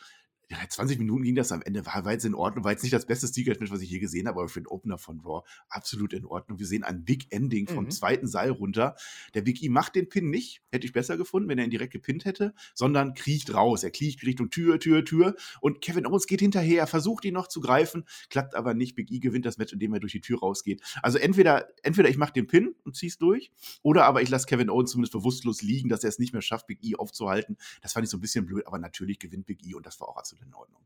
ja, 0.52 0.58
20 0.68 1.00
Minuten 1.00 1.24
ging 1.24 1.36
das 1.36 1.54
am 1.54 1.62
Ende, 1.62 1.86
war, 1.86 2.04
war 2.04 2.12
jetzt 2.12 2.26
in 2.26 2.36
Ordnung, 2.36 2.66
war 2.66 2.72
jetzt 2.72 2.84
nicht 2.84 2.92
das 2.92 3.06
beste 3.06 3.26
Secret-Match, 3.26 3.72
was 3.72 3.82
ich 3.82 3.90
je 3.90 4.00
gesehen 4.00 4.28
habe, 4.28 4.42
aber 4.42 4.50
für 4.50 4.60
den 4.60 4.68
Opener 4.68 4.98
von 4.98 5.22
Raw 5.22 5.48
absolut 5.70 6.12
in 6.12 6.26
Ordnung. 6.26 6.60
Wir 6.60 6.68
sehen 6.68 6.84
ein 6.84 7.06
Big 7.06 7.28
Ending 7.32 7.68
vom 7.68 7.86
mhm. 7.86 7.92
zweiten 7.92 8.28
Seil 8.28 8.52
runter. 8.52 8.96
Der 9.34 9.44
Big 9.44 9.64
E 9.64 9.70
macht 9.70 9.96
den 9.96 10.10
Pin 10.10 10.30
nicht, 10.30 10.62
hätte 10.70 10.86
ich 10.86 10.92
besser 10.92 11.16
gefunden, 11.16 11.48
wenn 11.48 11.58
er 11.58 11.64
ihn 11.64 11.70
direkt 11.70 11.94
gepinnt 11.94 12.26
hätte, 12.26 12.54
sondern 12.74 13.14
kriecht 13.14 13.54
raus. 13.54 13.86
Er 13.86 13.92
kriecht 13.92 14.26
Richtung 14.26 14.50
Tür, 14.50 14.78
Tür, 14.78 15.06
Tür 15.06 15.36
und 15.62 15.80
Kevin 15.80 16.06
Owens 16.06 16.28
geht 16.28 16.42
hinterher, 16.42 16.86
versucht 16.86 17.24
ihn 17.24 17.34
noch 17.34 17.48
zu 17.48 17.62
greifen, 17.62 18.04
klappt 18.30 18.54
aber 18.54 18.74
nicht. 18.74 18.96
Big 18.96 19.10
E 19.10 19.20
gewinnt 19.20 19.46
das 19.46 19.58
Match, 19.58 19.72
indem 19.72 19.94
er 19.94 20.02
durch 20.02 20.12
die 20.12 20.22
Tür 20.22 20.40
rausgeht. 20.40 20.82
Also 21.02 21.18
entweder, 21.18 21.70
entweder 21.82 22.10
ich 22.10 22.18
mache 22.18 22.34
den 22.34 22.48
Pin 22.48 22.76
und 22.84 22.98
zieh's 22.98 23.18
durch, 23.18 23.54
oder 23.84 24.04
aber 24.04 24.22
ich 24.22 24.28
lasse 24.28 24.48
Kevin 24.48 24.70
Owens 24.70 24.92
zumindest 24.92 25.14
bewusstlos 25.14 25.62
liegen, 25.62 25.88
dass 25.88 26.04
er 26.04 26.10
es 26.10 26.20
nicht 26.20 26.34
mehr 26.34 26.42
schafft, 26.42 26.68
Big 26.68 26.80
E 26.84 26.96
aufzuhalten. 26.96 27.56
Das 27.82 27.94
fand 27.94 28.04
ich 28.04 28.10
so 28.10 28.18
ein 28.18 28.22
bisschen 28.22 28.46
blöd, 28.46 28.68
aber 28.68 28.80
natürlich 28.80 29.18
gewinnt 29.18 29.46
Big 29.46 29.66
E 29.66 29.76
und 29.76 29.86
das 29.86 30.02
war 30.02 30.10
auch 30.10 30.18
absolut 30.18 30.41
in 30.42 30.54
Ordnung. 30.54 30.82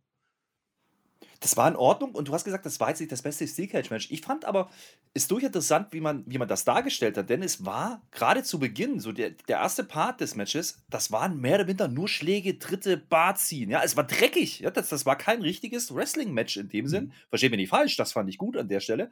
Das 1.40 1.58
war 1.58 1.68
in 1.68 1.76
Ordnung 1.76 2.16
und 2.16 2.28
du 2.28 2.34
hast 2.34 2.44
gesagt, 2.44 2.66
das 2.66 2.80
war 2.80 2.90
jetzt 2.90 3.00
nicht 3.00 3.12
das 3.12 3.22
beste 3.22 3.48
Steel 3.48 3.68
Cage 3.68 3.92
Match. 3.92 4.10
Ich 4.10 4.22
fand 4.22 4.46
aber, 4.46 4.70
ist 5.14 5.30
durchinteressant, 5.30 5.94
wie 5.94 6.02
man, 6.02 6.24
wie 6.26 6.40
man 6.40 6.48
das 6.48 6.66
dargestellt 6.66 7.18
hat, 7.18 7.30
denn 7.30 7.44
es 7.44 7.66
war 7.66 8.02
gerade 8.12 8.42
zu 8.42 8.58
Beginn, 8.58 9.00
so 9.00 9.12
der, 9.12 9.30
der 9.30 9.58
erste 9.58 9.84
Part 9.84 10.22
des 10.22 10.36
Matches, 10.36 10.84
das 10.90 11.12
waren 11.12 11.40
mehr 11.40 11.56
oder 11.56 11.66
minder 11.66 11.88
nur 11.88 12.08
Schläge, 12.08 12.56
dritte 12.56 12.98
Bar 12.98 13.36
ziehen. 13.36 13.70
Ja, 13.70 13.84
es 13.84 13.96
war 13.96 14.06
dreckig. 14.06 14.62
Ja, 14.62 14.72
das, 14.72 14.90
das 14.90 15.06
war 15.06 15.18
kein 15.18 15.42
richtiges 15.42 15.94
Wrestling-Match 15.94 16.58
in 16.58 16.70
dem 16.70 16.88
Sinn. 16.88 17.06
Mhm. 17.06 17.12
Versteht 17.30 17.52
mir 17.52 17.58
nicht 17.58 17.70
falsch, 17.70 17.96
das 17.96 18.14
fand 18.14 18.28
ich 18.30 18.40
gut 18.40 18.58
an 18.58 18.68
der 18.68 18.80
Stelle. 18.80 19.12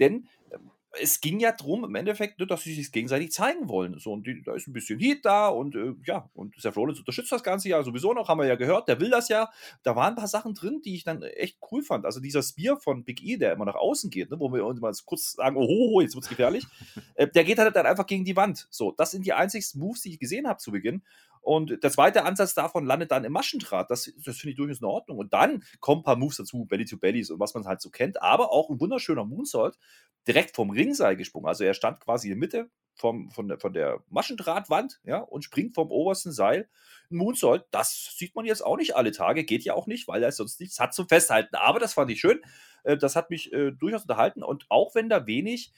Denn 0.00 0.26
ähm, 0.52 0.70
es 0.92 1.20
ging 1.20 1.38
ja 1.38 1.52
darum, 1.52 1.84
im 1.84 1.94
Endeffekt, 1.94 2.38
ne, 2.38 2.46
dass 2.46 2.62
sie 2.62 2.74
sich 2.74 2.90
gegenseitig 2.90 3.32
zeigen 3.32 3.68
wollen. 3.68 3.98
So, 3.98 4.12
und 4.12 4.26
die, 4.26 4.42
da 4.42 4.54
ist 4.54 4.68
ein 4.68 4.72
bisschen 4.72 4.98
Heat 4.98 5.24
da 5.24 5.48
und 5.48 5.74
äh, 5.74 5.94
ja, 6.06 6.30
und 6.34 6.54
Seth 6.58 6.76
Rollins 6.76 6.98
unterstützt 6.98 7.30
das 7.30 7.42
Ganze 7.42 7.68
ja 7.68 7.82
sowieso 7.82 8.14
noch, 8.14 8.28
haben 8.28 8.38
wir 8.38 8.46
ja 8.46 8.56
gehört, 8.56 8.88
der 8.88 9.00
will 9.00 9.10
das 9.10 9.28
ja. 9.28 9.50
Da 9.82 9.96
waren 9.96 10.14
ein 10.14 10.16
paar 10.16 10.28
Sachen 10.28 10.54
drin, 10.54 10.80
die 10.84 10.94
ich 10.94 11.04
dann 11.04 11.22
echt 11.22 11.58
cool 11.70 11.82
fand. 11.82 12.06
Also 12.06 12.20
dieser 12.20 12.42
Spear 12.42 12.78
von 12.78 13.04
Big 13.04 13.22
E, 13.22 13.36
der 13.36 13.52
immer 13.52 13.66
nach 13.66 13.74
außen 13.74 14.10
geht, 14.10 14.30
ne, 14.30 14.40
wo 14.40 14.52
wir 14.52 14.64
uns 14.64 14.80
mal 14.80 14.92
kurz 15.04 15.32
sagen, 15.32 15.56
oh, 15.58 16.00
jetzt 16.00 16.14
wird's 16.14 16.28
gefährlich, 16.28 16.64
äh, 17.14 17.28
der 17.28 17.44
geht 17.44 17.58
halt 17.58 17.76
dann 17.76 17.86
einfach 17.86 18.06
gegen 18.06 18.24
die 18.24 18.36
Wand. 18.36 18.66
So, 18.70 18.92
das 18.92 19.10
sind 19.10 19.26
die 19.26 19.34
einzigsten 19.34 19.80
Moves, 19.80 20.02
die 20.02 20.12
ich 20.12 20.18
gesehen 20.18 20.48
habe 20.48 20.58
zu 20.58 20.72
Beginn. 20.72 21.02
Und 21.40 21.82
der 21.82 21.90
zweite 21.90 22.24
Ansatz 22.24 22.54
davon 22.54 22.86
landet 22.86 23.10
dann 23.10 23.24
im 23.24 23.32
Maschendraht. 23.32 23.90
Das, 23.90 24.12
das 24.24 24.38
finde 24.38 24.50
ich 24.50 24.56
durchaus 24.56 24.80
in 24.80 24.86
Ordnung. 24.86 25.18
Und 25.18 25.32
dann 25.32 25.62
kommen 25.80 26.00
ein 26.00 26.04
paar 26.04 26.16
Moves 26.16 26.36
dazu, 26.36 26.64
Belly 26.64 26.84
to 26.84 26.96
Bellies 26.96 27.30
und 27.30 27.40
was 27.40 27.54
man 27.54 27.64
halt 27.64 27.80
so 27.80 27.90
kennt. 27.90 28.22
Aber 28.22 28.52
auch 28.52 28.70
ein 28.70 28.80
wunderschöner 28.80 29.24
Moonsault 29.24 29.78
direkt 30.26 30.54
vom 30.54 30.70
Ringseil 30.70 31.16
gesprungen. 31.16 31.46
Also 31.46 31.64
er 31.64 31.74
stand 31.74 32.00
quasi 32.00 32.28
in 32.28 32.32
der 32.32 32.38
Mitte 32.38 32.70
vom, 32.94 33.30
von, 33.30 33.48
der, 33.48 33.58
von 33.58 33.72
der 33.72 34.02
Maschendrahtwand 34.08 35.00
ja, 35.04 35.18
und 35.18 35.44
springt 35.44 35.74
vom 35.74 35.90
obersten 35.90 36.32
Seil. 36.32 36.68
Ein 37.10 37.16
Moonsault, 37.16 37.66
das 37.70 38.14
sieht 38.16 38.34
man 38.34 38.44
jetzt 38.44 38.64
auch 38.64 38.76
nicht 38.76 38.96
alle 38.96 39.12
Tage, 39.12 39.44
geht 39.44 39.64
ja 39.64 39.74
auch 39.74 39.86
nicht, 39.86 40.08
weil 40.08 40.22
er 40.22 40.32
sonst 40.32 40.60
nichts 40.60 40.78
hat 40.80 40.94
zum 40.94 41.08
Festhalten. 41.08 41.54
Aber 41.56 41.78
das 41.78 41.94
fand 41.94 42.10
ich 42.10 42.20
schön. 42.20 42.40
Äh, 42.84 42.96
das 42.96 43.16
hat 43.16 43.30
mich 43.30 43.52
äh, 43.52 43.72
durchaus 43.72 44.02
unterhalten. 44.02 44.42
Und 44.42 44.66
auch 44.68 44.94
wenn 44.94 45.08
da 45.08 45.26
wenig 45.26 45.72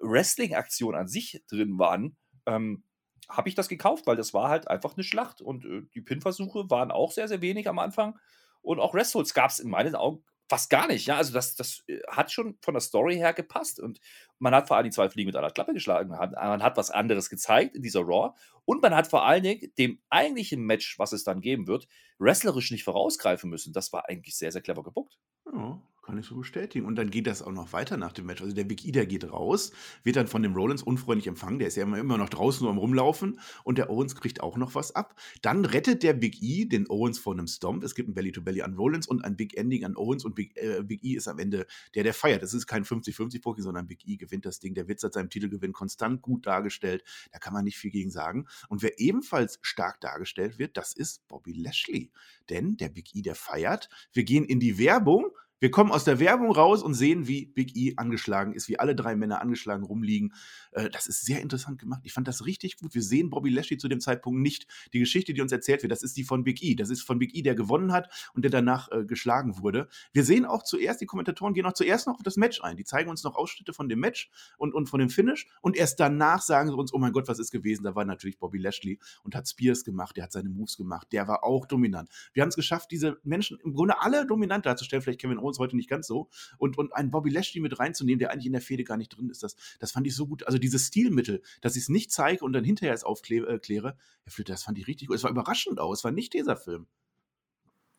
Wrestling-Aktionen 0.00 0.98
an 0.98 1.08
sich 1.08 1.42
drin 1.48 1.78
waren, 1.78 2.16
ähm, 2.46 2.84
habe 3.28 3.48
ich 3.48 3.54
das 3.54 3.68
gekauft, 3.68 4.06
weil 4.06 4.16
das 4.16 4.34
war 4.34 4.48
halt 4.48 4.68
einfach 4.68 4.94
eine 4.94 5.04
Schlacht. 5.04 5.40
Und 5.40 5.64
äh, 5.64 5.82
die 5.94 6.00
Pin-Versuche 6.00 6.70
waren 6.70 6.90
auch 6.90 7.12
sehr, 7.12 7.28
sehr 7.28 7.40
wenig 7.40 7.68
am 7.68 7.78
Anfang. 7.78 8.18
Und 8.62 8.80
auch 8.80 8.94
Wrestles 8.94 9.34
gab 9.34 9.50
es 9.50 9.58
in 9.58 9.70
meinen 9.70 9.94
Augen 9.94 10.24
fast 10.48 10.70
gar 10.70 10.86
nicht. 10.86 11.06
Ja, 11.06 11.16
also 11.16 11.32
das, 11.32 11.56
das 11.56 11.82
äh, 11.86 12.00
hat 12.08 12.30
schon 12.30 12.56
von 12.60 12.74
der 12.74 12.80
Story 12.80 13.16
her 13.16 13.32
gepasst. 13.32 13.80
Und 13.80 14.00
man 14.38 14.54
hat 14.54 14.68
vor 14.68 14.76
allem 14.76 14.84
die 14.84 14.90
zwei 14.90 15.08
Fliegen 15.08 15.28
mit 15.28 15.36
einer 15.36 15.50
Klappe 15.50 15.72
geschlagen. 15.72 16.10
Man 16.10 16.18
hat, 16.18 16.32
man 16.32 16.62
hat 16.62 16.76
was 16.76 16.90
anderes 16.90 17.30
gezeigt 17.30 17.74
in 17.74 17.82
dieser 17.82 18.00
Raw. 18.00 18.34
Und 18.64 18.82
man 18.82 18.94
hat 18.94 19.06
vor 19.06 19.24
allen 19.24 19.42
Dingen 19.42 19.72
dem 19.78 20.00
eigentlichen 20.10 20.62
Match, 20.62 20.98
was 20.98 21.12
es 21.12 21.24
dann 21.24 21.40
geben 21.40 21.66
wird, 21.66 21.86
wrestlerisch 22.18 22.70
nicht 22.70 22.84
vorausgreifen 22.84 23.50
müssen. 23.50 23.72
Das 23.72 23.92
war 23.92 24.08
eigentlich 24.08 24.36
sehr, 24.36 24.52
sehr 24.52 24.62
clever 24.62 24.82
gebuckt. 24.82 25.18
Ja, 25.46 25.80
kann 26.04 26.18
ich 26.18 26.26
so 26.26 26.36
bestätigen. 26.36 26.86
Und 26.86 26.96
dann 26.96 27.10
geht 27.10 27.26
das 27.26 27.42
auch 27.42 27.52
noch 27.52 27.72
weiter 27.72 27.96
nach 27.96 28.12
dem 28.12 28.26
Match. 28.26 28.42
Also 28.42 28.54
der 28.54 28.64
Big 28.64 28.84
E, 28.84 28.92
der 28.92 29.06
geht 29.06 29.30
raus, 29.30 29.72
wird 30.02 30.16
dann 30.16 30.26
von 30.26 30.42
dem 30.42 30.54
Rollins 30.54 30.82
unfreundlich 30.82 31.26
empfangen. 31.26 31.58
Der 31.58 31.68
ist 31.68 31.76
ja 31.76 31.84
immer, 31.84 32.18
noch 32.18 32.28
draußen 32.28 32.62
nur 32.62 32.70
am 32.70 32.78
Rumlaufen. 32.78 33.40
Und 33.64 33.78
der 33.78 33.90
Owens 33.90 34.14
kriegt 34.14 34.42
auch 34.42 34.56
noch 34.56 34.74
was 34.74 34.94
ab. 34.94 35.18
Dann 35.42 35.64
rettet 35.64 36.02
der 36.02 36.12
Big 36.12 36.42
E 36.42 36.66
den 36.66 36.88
Owens 36.88 37.18
vor 37.18 37.32
einem 37.32 37.46
Stomp. 37.46 37.82
Es 37.82 37.94
gibt 37.94 38.08
ein 38.08 38.14
Belly-to-Belly 38.14 38.62
an 38.62 38.74
Rollins 38.74 39.06
und 39.06 39.24
ein 39.24 39.36
Big 39.36 39.56
Ending 39.56 39.84
an 39.84 39.96
Owens. 39.96 40.24
Und 40.24 40.34
Big, 40.34 40.56
äh, 40.56 40.82
Big 40.82 41.02
E 41.04 41.14
ist 41.14 41.28
am 41.28 41.38
Ende 41.38 41.66
der, 41.94 42.04
der 42.04 42.14
feiert. 42.14 42.42
Das 42.42 42.54
ist 42.54 42.66
kein 42.66 42.84
50-50-Poki, 42.84 43.62
sondern 43.62 43.86
Big 43.86 44.06
E 44.06 44.16
gewinnt 44.16 44.44
das 44.44 44.60
Ding. 44.60 44.74
Der 44.74 44.88
Witz 44.88 45.02
hat 45.02 45.14
seinem 45.14 45.30
Titelgewinn 45.30 45.72
konstant 45.72 46.22
gut 46.22 46.46
dargestellt. 46.46 47.04
Da 47.32 47.38
kann 47.38 47.52
man 47.52 47.64
nicht 47.64 47.78
viel 47.78 47.90
gegen 47.90 48.10
sagen. 48.10 48.46
Und 48.68 48.82
wer 48.82 48.98
ebenfalls 49.00 49.58
stark 49.62 50.00
dargestellt 50.00 50.58
wird, 50.58 50.76
das 50.76 50.94
ist 50.94 51.26
Bobby 51.28 51.52
Lashley. 51.52 52.12
Denn 52.50 52.76
der 52.76 52.88
Big 52.88 53.14
E, 53.14 53.22
der 53.22 53.34
feiert. 53.34 53.88
Wir 54.12 54.24
gehen 54.24 54.44
in 54.44 54.60
die 54.60 54.78
Werbung. 54.78 55.30
Wir 55.64 55.70
kommen 55.70 55.92
aus 55.92 56.04
der 56.04 56.20
Werbung 56.20 56.52
raus 56.52 56.82
und 56.82 56.92
sehen, 56.92 57.26
wie 57.26 57.46
Big 57.46 57.74
E 57.74 57.94
angeschlagen 57.96 58.52
ist, 58.52 58.68
wie 58.68 58.78
alle 58.78 58.94
drei 58.94 59.16
Männer 59.16 59.40
angeschlagen 59.40 59.82
rumliegen. 59.82 60.34
Äh, 60.72 60.90
das 60.90 61.06
ist 61.06 61.24
sehr 61.24 61.40
interessant 61.40 61.78
gemacht. 61.78 62.02
Ich 62.04 62.12
fand 62.12 62.28
das 62.28 62.44
richtig 62.44 62.76
gut. 62.76 62.94
Wir 62.94 63.00
sehen 63.00 63.30
Bobby 63.30 63.48
Lashley 63.48 63.78
zu 63.78 63.88
dem 63.88 63.98
Zeitpunkt 63.98 64.42
nicht. 64.42 64.66
Die 64.92 64.98
Geschichte, 64.98 65.32
die 65.32 65.40
uns 65.40 65.52
erzählt 65.52 65.80
wird, 65.80 65.90
das 65.90 66.02
ist 66.02 66.18
die 66.18 66.24
von 66.24 66.44
Big 66.44 66.62
E. 66.62 66.74
Das 66.74 66.90
ist 66.90 67.00
von 67.00 67.18
Big 67.18 67.34
E, 67.34 67.40
der 67.40 67.54
gewonnen 67.54 67.92
hat 67.92 68.10
und 68.34 68.42
der 68.42 68.50
danach 68.50 68.92
äh, 68.92 69.06
geschlagen 69.06 69.62
wurde. 69.62 69.88
Wir 70.12 70.22
sehen 70.22 70.44
auch 70.44 70.64
zuerst, 70.64 71.00
die 71.00 71.06
Kommentatoren 71.06 71.54
gehen 71.54 71.64
auch 71.64 71.72
zuerst 71.72 72.08
noch 72.08 72.16
auf 72.16 72.22
das 72.22 72.36
Match 72.36 72.60
ein. 72.60 72.76
Die 72.76 72.84
zeigen 72.84 73.08
uns 73.08 73.24
noch 73.24 73.34
Ausschnitte 73.34 73.72
von 73.72 73.88
dem 73.88 74.00
Match 74.00 74.30
und, 74.58 74.74
und 74.74 74.90
von 74.90 75.00
dem 75.00 75.08
Finish. 75.08 75.46
Und 75.62 75.78
erst 75.78 75.98
danach 75.98 76.42
sagen 76.42 76.68
sie 76.68 76.76
uns, 76.76 76.92
oh 76.92 76.98
mein 76.98 77.12
Gott, 77.12 77.26
was 77.26 77.38
ist 77.38 77.50
gewesen? 77.50 77.84
Da 77.84 77.94
war 77.94 78.04
natürlich 78.04 78.38
Bobby 78.38 78.58
Lashley 78.58 78.98
und 79.22 79.34
hat 79.34 79.48
Spears 79.48 79.82
gemacht, 79.82 80.18
der 80.18 80.24
hat 80.24 80.32
seine 80.32 80.50
Moves 80.50 80.76
gemacht. 80.76 81.06
Der 81.12 81.26
war 81.26 81.42
auch 81.42 81.64
dominant. 81.64 82.10
Wir 82.34 82.42
haben 82.42 82.50
es 82.50 82.56
geschafft, 82.56 82.90
diese 82.90 83.16
Menschen 83.24 83.58
im 83.64 83.72
Grunde 83.72 84.02
alle 84.02 84.26
dominant 84.26 84.66
darzustellen. 84.66 85.00
Vielleicht 85.00 85.22
Kevin 85.22 85.38
Owens 85.38 85.53
heute 85.58 85.76
nicht 85.76 85.88
ganz 85.88 86.06
so. 86.06 86.28
Und, 86.58 86.78
und 86.78 86.94
einen 86.94 87.10
Bobby 87.10 87.30
Lashley 87.30 87.60
mit 87.60 87.78
reinzunehmen, 87.78 88.18
der 88.18 88.30
eigentlich 88.30 88.46
in 88.46 88.52
der 88.52 88.60
Fehde 88.60 88.84
gar 88.84 88.96
nicht 88.96 89.10
drin 89.10 89.30
ist, 89.30 89.42
das, 89.42 89.56
das 89.78 89.92
fand 89.92 90.06
ich 90.06 90.14
so 90.14 90.26
gut. 90.26 90.46
Also 90.46 90.58
dieses 90.58 90.86
Stilmittel, 90.86 91.42
dass 91.60 91.76
ich 91.76 91.82
es 91.82 91.88
nicht 91.88 92.12
zeige 92.12 92.44
und 92.44 92.52
dann 92.52 92.64
hinterher 92.64 92.94
es 92.94 93.04
aufkläre, 93.04 93.46
äh, 93.46 93.58
Herr 93.64 94.32
Flöter, 94.32 94.52
das 94.52 94.64
fand 94.64 94.78
ich 94.78 94.86
richtig 94.86 95.08
gut. 95.08 95.16
Es 95.16 95.22
war 95.22 95.30
überraschend 95.30 95.80
auch. 95.80 95.92
Es 95.92 96.04
war 96.04 96.12
nicht 96.12 96.32
dieser 96.34 96.56
Film. 96.56 96.86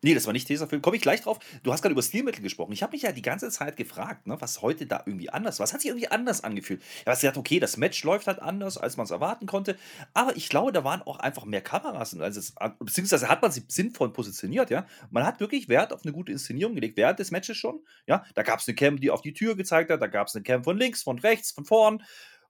Nee, 0.06 0.14
das 0.14 0.26
war 0.26 0.32
nicht 0.32 0.48
dieser 0.48 0.68
Film. 0.68 0.82
Komme 0.82 0.94
ich 0.94 1.02
gleich 1.02 1.22
drauf. 1.22 1.40
Du 1.64 1.72
hast 1.72 1.82
gerade 1.82 1.92
über 1.92 2.00
Stilmittel 2.00 2.40
gesprochen. 2.40 2.70
Ich 2.70 2.84
habe 2.84 2.92
mich 2.92 3.02
ja 3.02 3.10
die 3.10 3.22
ganze 3.22 3.50
Zeit 3.50 3.76
gefragt, 3.76 4.28
ne, 4.28 4.36
was 4.38 4.62
heute 4.62 4.86
da 4.86 5.02
irgendwie 5.04 5.30
anders 5.30 5.58
war. 5.58 5.64
Was 5.64 5.72
hat 5.72 5.80
sich 5.80 5.90
irgendwie 5.90 6.06
anders 6.06 6.44
angefühlt? 6.44 6.80
Ich 7.00 7.06
habe 7.08 7.18
gedacht, 7.18 7.36
okay, 7.36 7.58
das 7.58 7.76
Match 7.76 8.04
läuft 8.04 8.28
halt 8.28 8.40
anders, 8.40 8.78
als 8.78 8.96
man 8.96 9.02
es 9.02 9.10
erwarten 9.10 9.46
konnte. 9.46 9.76
Aber 10.14 10.36
ich 10.36 10.48
glaube, 10.48 10.70
da 10.70 10.84
waren 10.84 11.02
auch 11.02 11.18
einfach 11.18 11.44
mehr 11.44 11.60
Kameras. 11.60 12.16
Als 12.20 12.36
es, 12.36 12.54
beziehungsweise 12.78 13.28
hat 13.28 13.42
man 13.42 13.50
sie 13.50 13.64
sinnvoll 13.66 14.12
positioniert, 14.12 14.70
ja. 14.70 14.86
Man 15.10 15.26
hat 15.26 15.40
wirklich 15.40 15.68
Wert 15.68 15.92
auf 15.92 16.04
eine 16.04 16.12
gute 16.12 16.30
Inszenierung 16.30 16.76
gelegt, 16.76 16.96
während 16.96 17.18
des 17.18 17.32
Matches 17.32 17.56
schon. 17.56 17.80
Ja, 18.06 18.24
da 18.36 18.44
gab 18.44 18.60
es 18.60 18.68
eine 18.68 18.76
Cam, 18.76 19.00
die 19.00 19.10
auf 19.10 19.22
die 19.22 19.32
Tür 19.32 19.56
gezeigt 19.56 19.90
hat, 19.90 20.00
da 20.00 20.06
gab 20.06 20.28
es 20.28 20.36
eine 20.36 20.44
Cam 20.44 20.62
von 20.62 20.78
links, 20.78 21.02
von 21.02 21.18
rechts, 21.18 21.50
von 21.50 21.64
vorn. 21.64 22.04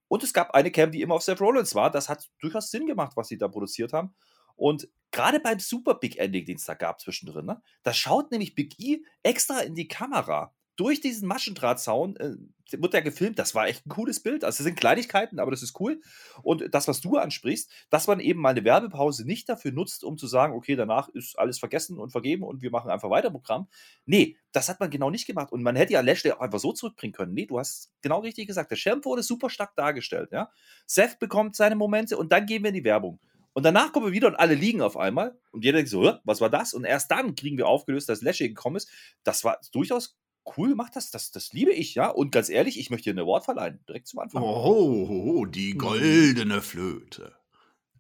Und 0.08 0.22
es 0.22 0.34
gab 0.34 0.50
eine 0.50 0.70
Cam, 0.70 0.90
die 0.90 1.00
immer 1.00 1.14
auf 1.14 1.22
Seth 1.22 1.40
Rollins 1.40 1.74
war. 1.74 1.90
Das 1.90 2.10
hat 2.10 2.28
durchaus 2.38 2.70
Sinn 2.70 2.86
gemacht, 2.86 3.12
was 3.16 3.28
sie 3.28 3.38
da 3.38 3.48
produziert 3.48 3.94
haben. 3.94 4.14
Und 4.56 4.88
gerade 5.12 5.40
beim 5.40 5.58
Super 5.58 5.94
Big 5.94 6.18
Ending, 6.18 6.44
den 6.44 6.56
es 6.56 6.64
da 6.64 6.74
gab 6.74 7.00
zwischendrin, 7.00 7.46
ne, 7.46 7.62
da 7.82 7.94
schaut 7.94 8.30
nämlich 8.30 8.54
Big 8.54 8.78
E 8.78 9.02
extra 9.22 9.60
in 9.60 9.74
die 9.74 9.88
Kamera. 9.88 10.52
Durch 10.76 11.00
diesen 11.00 11.26
Maschendrahtzaun 11.26 12.16
äh, 12.16 12.36
wird 12.72 12.92
der 12.92 13.00
gefilmt. 13.00 13.38
Das 13.38 13.54
war 13.54 13.66
echt 13.66 13.86
ein 13.86 13.88
cooles 13.88 14.22
Bild. 14.22 14.44
Also, 14.44 14.60
es 14.60 14.64
sind 14.64 14.78
Kleinigkeiten, 14.78 15.38
aber 15.38 15.50
das 15.50 15.62
ist 15.62 15.80
cool. 15.80 16.02
Und 16.42 16.74
das, 16.74 16.86
was 16.86 17.00
du 17.00 17.16
ansprichst, 17.16 17.70
dass 17.88 18.06
man 18.06 18.20
eben 18.20 18.40
mal 18.40 18.50
eine 18.50 18.62
Werbepause 18.62 19.26
nicht 19.26 19.48
dafür 19.48 19.72
nutzt, 19.72 20.04
um 20.04 20.18
zu 20.18 20.26
sagen, 20.26 20.52
okay, 20.54 20.76
danach 20.76 21.08
ist 21.08 21.38
alles 21.38 21.58
vergessen 21.58 21.98
und 21.98 22.10
vergeben 22.10 22.42
und 22.42 22.60
wir 22.60 22.70
machen 22.70 22.90
einfach 22.90 23.08
weiter 23.08 23.30
Programm. 23.30 23.68
Nee, 24.04 24.36
das 24.52 24.68
hat 24.68 24.78
man 24.78 24.90
genau 24.90 25.08
nicht 25.08 25.26
gemacht. 25.26 25.50
Und 25.50 25.62
man 25.62 25.76
hätte 25.76 25.94
ja 25.94 26.02
Lashley 26.02 26.32
auch 26.32 26.40
einfach 26.40 26.60
so 26.60 26.72
zurückbringen 26.74 27.14
können. 27.14 27.32
Nee, 27.32 27.46
du 27.46 27.58
hast 27.58 27.90
genau 28.02 28.20
richtig 28.20 28.46
gesagt. 28.46 28.70
Der 28.70 28.76
Champ 28.76 29.06
wurde 29.06 29.22
super 29.22 29.48
stark 29.48 29.74
dargestellt. 29.76 30.30
Ja? 30.32 30.50
Seth 30.84 31.18
bekommt 31.18 31.56
seine 31.56 31.76
Momente 31.76 32.18
und 32.18 32.32
dann 32.32 32.44
gehen 32.44 32.62
wir 32.62 32.68
in 32.68 32.74
die 32.74 32.84
Werbung. 32.84 33.18
Und 33.56 33.62
danach 33.62 33.90
kommen 33.90 34.04
wir 34.04 34.12
wieder 34.12 34.28
und 34.28 34.34
alle 34.34 34.54
liegen 34.54 34.82
auf 34.82 34.98
einmal. 34.98 35.34
Und 35.50 35.64
jeder 35.64 35.78
denkt 35.78 35.90
so, 35.90 36.12
was 36.24 36.42
war 36.42 36.50
das? 36.50 36.74
Und 36.74 36.84
erst 36.84 37.10
dann 37.10 37.34
kriegen 37.34 37.56
wir 37.56 37.66
aufgelöst, 37.66 38.06
dass 38.06 38.20
Lashley 38.20 38.50
gekommen 38.50 38.76
ist. 38.76 38.90
Das 39.24 39.44
war 39.44 39.58
durchaus 39.72 40.18
cool 40.58 40.68
gemacht. 40.68 40.94
Das, 40.94 41.10
das, 41.10 41.30
das 41.30 41.54
liebe 41.54 41.72
ich, 41.72 41.94
ja. 41.94 42.10
Und 42.10 42.32
ganz 42.32 42.50
ehrlich, 42.50 42.78
ich 42.78 42.90
möchte 42.90 43.04
dir 43.04 43.12
einen 43.12 43.26
Award 43.26 43.46
verleihen. 43.46 43.80
Direkt 43.88 44.08
zum 44.08 44.18
Anfang. 44.18 44.42
Oh, 44.42 45.46
die 45.46 45.72
mhm. 45.72 45.78
goldene 45.78 46.60
Flöte. 46.60 47.34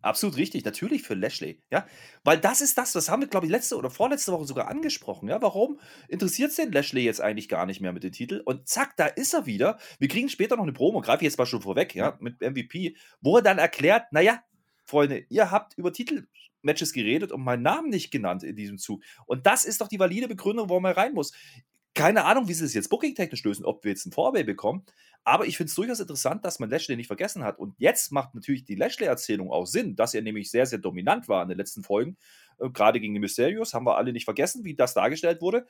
Absolut 0.02 0.36
richtig, 0.36 0.62
natürlich 0.66 1.02
für 1.02 1.14
Lashley, 1.14 1.62
ja. 1.70 1.86
Weil 2.22 2.38
das 2.38 2.60
ist 2.60 2.76
das, 2.76 2.92
das 2.92 3.08
haben 3.08 3.22
wir, 3.22 3.28
glaube 3.28 3.46
ich, 3.46 3.50
letzte 3.50 3.78
oder 3.78 3.88
vorletzte 3.88 4.32
Woche 4.32 4.44
sogar 4.44 4.68
angesprochen, 4.68 5.30
ja. 5.30 5.40
Warum 5.40 5.80
interessiert 6.06 6.50
es 6.50 6.56
denn 6.56 6.70
Lashley 6.70 7.02
jetzt 7.02 7.22
eigentlich 7.22 7.48
gar 7.48 7.64
nicht 7.64 7.80
mehr 7.80 7.94
mit 7.94 8.04
dem 8.04 8.12
Titel? 8.12 8.42
Und 8.44 8.68
zack, 8.68 8.94
da 8.98 9.06
ist 9.06 9.32
er 9.32 9.46
wieder. 9.46 9.78
Wir 9.98 10.08
kriegen 10.08 10.28
später 10.28 10.56
noch 10.56 10.64
eine 10.64 10.74
Promo, 10.74 11.00
greife 11.00 11.24
ich 11.24 11.30
jetzt 11.30 11.38
mal 11.38 11.46
schon 11.46 11.62
vorweg, 11.62 11.94
ja, 11.94 12.18
mit 12.20 12.42
MVP, 12.42 12.94
wo 13.22 13.38
er 13.38 13.42
dann 13.42 13.56
erklärt, 13.56 14.12
naja, 14.12 14.42
Freunde, 14.86 15.24
ihr 15.28 15.50
habt 15.50 15.76
über 15.76 15.92
Titelmatches 15.92 16.92
geredet 16.92 17.32
und 17.32 17.42
meinen 17.42 17.62
Namen 17.62 17.90
nicht 17.90 18.10
genannt 18.10 18.42
in 18.42 18.56
diesem 18.56 18.78
Zug. 18.78 19.02
Und 19.26 19.46
das 19.46 19.64
ist 19.64 19.80
doch 19.80 19.88
die 19.88 19.98
valide 19.98 20.28
Begründung, 20.28 20.68
warum 20.68 20.84
er 20.84 20.96
rein 20.96 21.14
muss. 21.14 21.32
Keine 21.94 22.24
Ahnung, 22.24 22.46
wie 22.46 22.52
sie 22.52 22.64
es 22.66 22.74
jetzt 22.74 22.90
booking-technisch 22.90 23.42
lösen, 23.42 23.64
ob 23.64 23.82
wir 23.82 23.90
jetzt 23.90 24.04
ein 24.04 24.12
Vorbei 24.12 24.42
bekommen. 24.42 24.84
Aber 25.24 25.46
ich 25.46 25.56
finde 25.56 25.70
es 25.70 25.74
durchaus 25.74 25.98
interessant, 25.98 26.44
dass 26.44 26.58
man 26.60 26.70
Lashley 26.70 26.94
nicht 26.94 27.06
vergessen 27.06 27.42
hat. 27.42 27.58
Und 27.58 27.74
jetzt 27.78 28.12
macht 28.12 28.34
natürlich 28.34 28.64
die 28.64 28.74
Lashley-Erzählung 28.74 29.50
auch 29.50 29.66
Sinn, 29.66 29.96
dass 29.96 30.14
er 30.14 30.22
nämlich 30.22 30.50
sehr, 30.50 30.66
sehr 30.66 30.78
dominant 30.78 31.26
war 31.26 31.42
in 31.42 31.48
den 31.48 31.58
letzten 31.58 31.82
Folgen. 31.82 32.16
Äh, 32.58 32.70
gerade 32.70 33.00
gegen 33.00 33.14
die 33.14 33.20
Mysterios 33.20 33.74
haben 33.74 33.86
wir 33.86 33.96
alle 33.96 34.12
nicht 34.12 34.24
vergessen, 34.24 34.64
wie 34.64 34.76
das 34.76 34.94
dargestellt 34.94 35.40
wurde. 35.40 35.66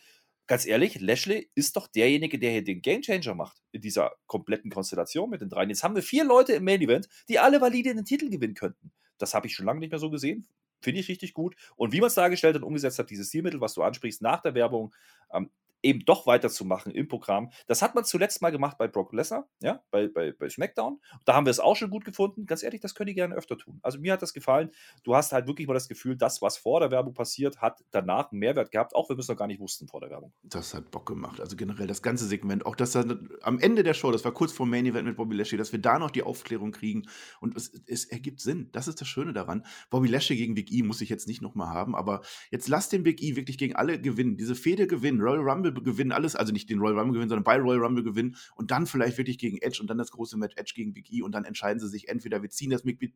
Ganz 0.49 0.67
ehrlich, 0.67 1.01
Lashley 1.01 1.51
ist 1.55 1.77
doch 1.77 1.87
derjenige, 1.87 2.39
der 2.39 2.51
hier 2.51 2.65
den 2.65 2.83
Gamechanger 2.83 3.35
macht 3.35 3.57
in 3.73 3.81
dieser 3.81 4.13
kompletten 4.27 4.71
Konstellation 4.71 5.31
mit 5.31 5.41
den 5.41 5.49
dreien. 5.49 5.71
Jetzt 5.71 5.83
haben 5.83 5.95
wir 5.95 6.03
vier 6.03 6.25
Leute 6.25 6.53
im 6.53 6.65
Main 6.65 6.83
Event, 6.83 7.09
die 7.29 7.39
alle 7.39 7.61
valide 7.61 7.95
den 7.95 8.05
Titel 8.05 8.29
gewinnen 8.29 8.55
könnten. 8.55 8.93
Das 9.19 9.35
habe 9.35 9.47
ich 9.47 9.55
schon 9.55 9.67
lange 9.67 9.81
nicht 9.81 9.91
mehr 9.91 9.99
so 9.99 10.11
gesehen. 10.11 10.47
Finde 10.81 11.01
ich 11.01 11.09
richtig 11.09 11.35
gut. 11.35 11.57
Und 11.77 11.93
wie 11.93 12.01
man 12.01 12.09
es 12.09 12.15
dargestellt 12.15 12.57
und 12.57 12.63
umgesetzt 12.63 12.99
hat, 12.99 13.11
dieses 13.11 13.29
Stilmittel, 13.29 13.61
was 13.61 13.75
du 13.75 13.83
ansprichst, 13.83 14.23
nach 14.23 14.43
der 14.43 14.55
Werbung, 14.55 14.95
ähm, 15.33 15.51
eben 15.83 16.05
doch 16.05 16.27
weiterzumachen 16.27 16.93
im 16.93 17.09
Programm. 17.09 17.51
Das 17.67 17.83
hat 17.83 17.95
man 17.95 18.05
zuletzt 18.05 18.43
mal 18.43 18.51
gemacht 18.51 18.79
bei 18.79 18.89
Brock 18.89 19.13
Lesnar, 19.13 19.49
ja, 19.61 19.83
bei, 19.91 20.09
bei, 20.09 20.33
bei 20.33 20.49
SmackDown. 20.49 21.01
Da 21.25 21.35
haben 21.35 21.47
wir 21.47 21.51
es 21.51 21.61
auch 21.61 21.77
schon 21.77 21.91
gut 21.91 22.05
gefunden. 22.05 22.47
Ganz 22.47 22.63
ehrlich, 22.63 22.81
das 22.81 22.95
könnt 22.95 23.09
ihr 23.09 23.15
gerne 23.15 23.35
öfter 23.35 23.57
tun. 23.57 23.79
Also 23.83 23.99
mir 23.99 24.13
hat 24.13 24.23
das 24.23 24.33
gefallen. 24.33 24.71
Du 25.05 25.15
hast 25.15 25.33
halt 25.33 25.47
wirklich 25.47 25.69
mal 25.69 25.75
das 25.75 25.89
Gefühl, 25.89 26.17
das, 26.17 26.43
was 26.43 26.57
vor 26.57 26.81
der 26.81 26.91
Werbung 26.91 27.15
passiert, 27.15 27.61
hat 27.61 27.85
danach 27.91 28.33
einen 28.33 28.41
Mehrwert 28.41 28.71
gehabt, 28.71 28.95
auch 28.95 29.09
wenn 29.09 29.17
wir 29.17 29.21
es 29.21 29.29
noch 29.29 29.37
gar 29.37 29.47
nicht 29.47 29.61
wussten 29.61 29.89
vor 29.89 30.01
der 30.01 30.11
Werbung. 30.11 30.33
Das 30.43 30.75
hat 30.75 30.91
Bock 30.91 31.07
gemacht. 31.07 31.41
Also 31.41 31.57
generell 31.57 31.87
das 31.87 32.03
ganze 32.03 32.27
Segment, 32.27 32.67
auch 32.67 32.77
das 32.77 32.97
am 32.97 33.59
Ende 33.59 33.83
der 33.83 33.95
Show, 33.95 34.11
das 34.11 34.25
war 34.25 34.33
kurz 34.33 34.53
vor 34.53 34.67
Main 34.67 34.87
Event 34.87 35.07
mit 35.07 35.17
Bobby 35.17 35.37
Lashley, 35.37 35.59
dass 35.59 35.73
wir 35.73 35.81
da 35.81 35.99
noch 35.99 36.11
die 36.11 36.23
Aufklärung 36.23 36.73
kriegen 36.73 37.03
und 37.41 37.57
es, 37.57 37.73
es 37.87 38.05
ergibt 38.05 38.41
Sinn. 38.41 38.71
Das 38.73 38.89
ist 38.89 39.01
das 39.01 39.09
Schöne 39.09 39.33
daran. 39.33 39.65
Bobby 39.91 40.09
Lashley 40.09 40.37
gegen 40.37 40.55
Big 40.55 40.73
E 40.73 40.83
muss 40.83 41.01
ich 41.01 41.09
jetzt 41.09 41.29
nicht 41.29 41.43
nochmal 41.43 41.69
haben, 41.69 41.95
aber 41.95 42.23
jetzt 42.51 42.69
lass 42.69 42.89
den 42.89 43.03
Big 43.03 43.23
E 43.23 43.37
wirklich 43.37 43.59
gegen 43.59 43.77
alle 43.77 44.01
gewinnen. 44.01 44.37
Diese 44.37 44.55
Fehde 44.55 44.87
gewinnen, 44.87 45.21
Royal 45.21 45.49
Rumble 45.49 45.66
gewinnen, 45.73 46.13
alles, 46.13 46.37
also 46.37 46.53
nicht 46.53 46.71
den 46.71 46.79
Royal 46.79 46.99
Rumble 46.99 47.15
gewinnen, 47.15 47.29
sondern 47.29 47.45
bei 47.45 47.57
Royal 47.57 47.83
Rumble 47.83 48.05
gewinnen 48.05 48.37
und 48.55 48.71
dann 48.71 48.87
vielleicht 48.87 49.19
wirklich 49.19 49.39
gegen 49.39 49.59
Edge 49.59 49.79
und 49.81 49.89
dann 49.89 49.99
das 49.99 50.11
große 50.11 50.37
Match 50.37 50.57
Edge 50.57 50.73
gegen 50.75 50.93
Big 50.93 51.13
E 51.13 51.23
und 51.23 51.33
dann 51.33 51.45
entscheiden 51.45 51.81
sie 51.81 51.89
sich 51.89 52.09
entweder 52.09 52.43
wir 52.43 52.51
ziehen 52.51 52.71
das 52.71 52.85
mit 52.85 52.99
Big 52.99 53.15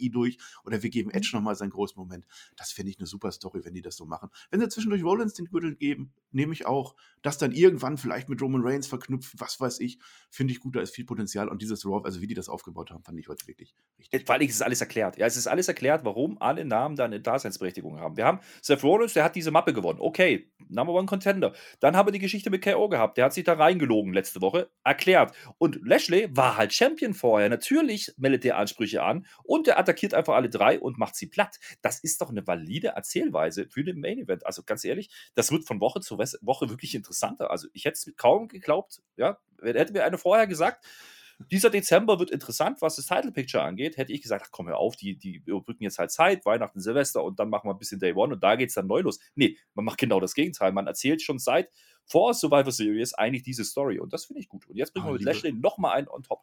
E 0.00 0.08
durch 0.08 0.38
oder 0.64 0.82
wir 0.82 0.90
geben 0.90 1.10
Edge 1.10 1.30
nochmal 1.32 1.54
seinen 1.54 1.70
großen 1.70 1.98
Moment. 1.98 2.26
Das 2.56 2.72
finde 2.72 2.90
ich 2.90 2.98
eine 2.98 3.06
super 3.06 3.32
Story, 3.32 3.64
wenn 3.64 3.74
die 3.74 3.82
das 3.82 3.96
so 3.96 4.06
machen. 4.06 4.28
Wenn 4.50 4.60
sie 4.60 4.68
zwischendurch 4.68 5.02
Rollins 5.02 5.34
den 5.34 5.46
Gürtel 5.46 5.76
geben, 5.76 6.12
nehme 6.30 6.52
ich 6.52 6.66
auch. 6.66 6.94
Das 7.22 7.38
dann 7.38 7.52
irgendwann 7.52 7.98
vielleicht 7.98 8.28
mit 8.28 8.42
Roman 8.42 8.62
Reigns 8.62 8.86
verknüpft, 8.86 9.34
was 9.38 9.60
weiß 9.60 9.80
ich, 9.80 9.98
finde 10.30 10.52
ich 10.52 10.60
gut, 10.60 10.76
da 10.76 10.80
ist 10.80 10.94
viel 10.94 11.04
Potenzial 11.04 11.48
und 11.48 11.62
dieses 11.62 11.86
Raw, 11.86 12.04
also 12.04 12.20
wie 12.20 12.26
die 12.26 12.34
das 12.34 12.48
aufgebaut 12.48 12.90
haben, 12.90 13.02
fand 13.04 13.18
ich 13.18 13.28
heute 13.28 13.46
wirklich 13.46 13.74
richtig. 13.98 14.28
Weil 14.28 14.42
es 14.42 14.50
ist 14.50 14.62
alles 14.62 14.80
erklärt. 14.80 15.16
Ja, 15.18 15.26
es 15.26 15.36
ist 15.36 15.46
alles 15.46 15.68
erklärt, 15.68 16.04
warum 16.04 16.40
alle 16.40 16.64
Namen 16.64 16.96
da 16.96 17.04
eine 17.04 17.20
Daseinsberechtigung 17.20 17.98
haben. 17.98 18.16
Wir 18.16 18.24
haben 18.24 18.40
Seth 18.60 18.82
Rollins, 18.82 19.14
der 19.14 19.24
hat 19.24 19.36
diese 19.36 19.50
Mappe 19.50 19.72
gewonnen. 19.72 19.98
Okay, 20.00 20.50
Number 20.68 20.92
One 20.92 21.06
Contender. 21.06 21.54
Dann 21.80 21.91
haben 21.96 22.02
haben 22.02 22.08
wir 22.08 22.12
die 22.12 22.18
Geschichte 22.18 22.50
mit 22.50 22.64
KO 22.64 22.88
gehabt. 22.88 23.16
Der 23.16 23.26
hat 23.26 23.32
sich 23.32 23.44
da 23.44 23.52
reingelogen 23.52 24.12
letzte 24.12 24.40
Woche, 24.40 24.68
erklärt. 24.82 25.36
Und 25.58 25.78
Lashley 25.84 26.28
war 26.32 26.56
halt 26.56 26.72
Champion 26.72 27.14
vorher. 27.14 27.48
Natürlich 27.48 28.12
meldet 28.16 28.44
er 28.44 28.58
Ansprüche 28.58 29.04
an 29.04 29.24
und 29.44 29.68
er 29.68 29.78
attackiert 29.78 30.14
einfach 30.14 30.34
alle 30.34 30.50
drei 30.50 30.80
und 30.80 30.98
macht 30.98 31.14
sie 31.14 31.28
platt. 31.28 31.60
Das 31.80 32.00
ist 32.00 32.20
doch 32.20 32.30
eine 32.30 32.44
valide 32.44 32.88
Erzählweise 32.88 33.68
für 33.68 33.84
den 33.84 34.00
Main 34.00 34.18
Event. 34.18 34.44
Also 34.44 34.64
ganz 34.64 34.84
ehrlich, 34.84 35.10
das 35.36 35.52
wird 35.52 35.64
von 35.64 35.80
Woche 35.80 36.00
zu 36.00 36.18
Woche 36.18 36.70
wirklich 36.70 36.96
interessanter. 36.96 37.52
Also 37.52 37.68
ich 37.72 37.84
hätte 37.84 37.94
es 37.94 38.16
kaum 38.16 38.48
geglaubt, 38.48 39.00
ja, 39.16 39.38
hätte 39.62 39.92
mir 39.92 40.04
eine 40.04 40.18
vorher 40.18 40.48
gesagt, 40.48 40.84
dieser 41.50 41.70
Dezember 41.70 42.18
wird 42.18 42.30
interessant, 42.30 42.82
was 42.82 42.96
das 42.96 43.06
Title 43.06 43.32
Picture 43.32 43.62
angeht. 43.62 43.96
Hätte 43.96 44.12
ich 44.12 44.22
gesagt, 44.22 44.44
ach 44.46 44.50
komm, 44.50 44.68
hör 44.68 44.78
auf, 44.78 44.96
die, 44.96 45.16
die 45.16 45.42
überbrücken 45.44 45.84
jetzt 45.84 45.98
halt 45.98 46.10
Zeit, 46.10 46.44
Weihnachten, 46.44 46.80
Silvester 46.80 47.24
und 47.24 47.38
dann 47.38 47.48
machen 47.48 47.68
wir 47.68 47.74
ein 47.74 47.78
bisschen 47.78 48.00
Day 48.00 48.12
One 48.12 48.34
und 48.34 48.42
da 48.42 48.56
geht 48.56 48.68
es 48.68 48.74
dann 48.74 48.86
neu 48.86 49.00
los. 49.00 49.18
Nee, 49.34 49.56
man 49.74 49.84
macht 49.84 49.98
genau 49.98 50.20
das 50.20 50.34
Gegenteil. 50.34 50.72
Man 50.72 50.86
erzählt 50.86 51.22
schon 51.22 51.38
seit 51.38 51.70
vor 52.04 52.34
Survivor 52.34 52.72
Series 52.72 53.14
eigentlich 53.14 53.42
diese 53.42 53.64
Story 53.64 53.98
und 53.98 54.12
das 54.12 54.26
finde 54.26 54.40
ich 54.40 54.48
gut. 54.48 54.68
Und 54.68 54.76
jetzt 54.76 54.92
bringen 54.92 55.06
ah, 55.06 55.10
wir 55.10 55.14
mit 55.14 55.22
Lashley 55.22 55.52
nochmal 55.52 55.96
einen 55.96 56.08
on 56.08 56.22
top 56.22 56.42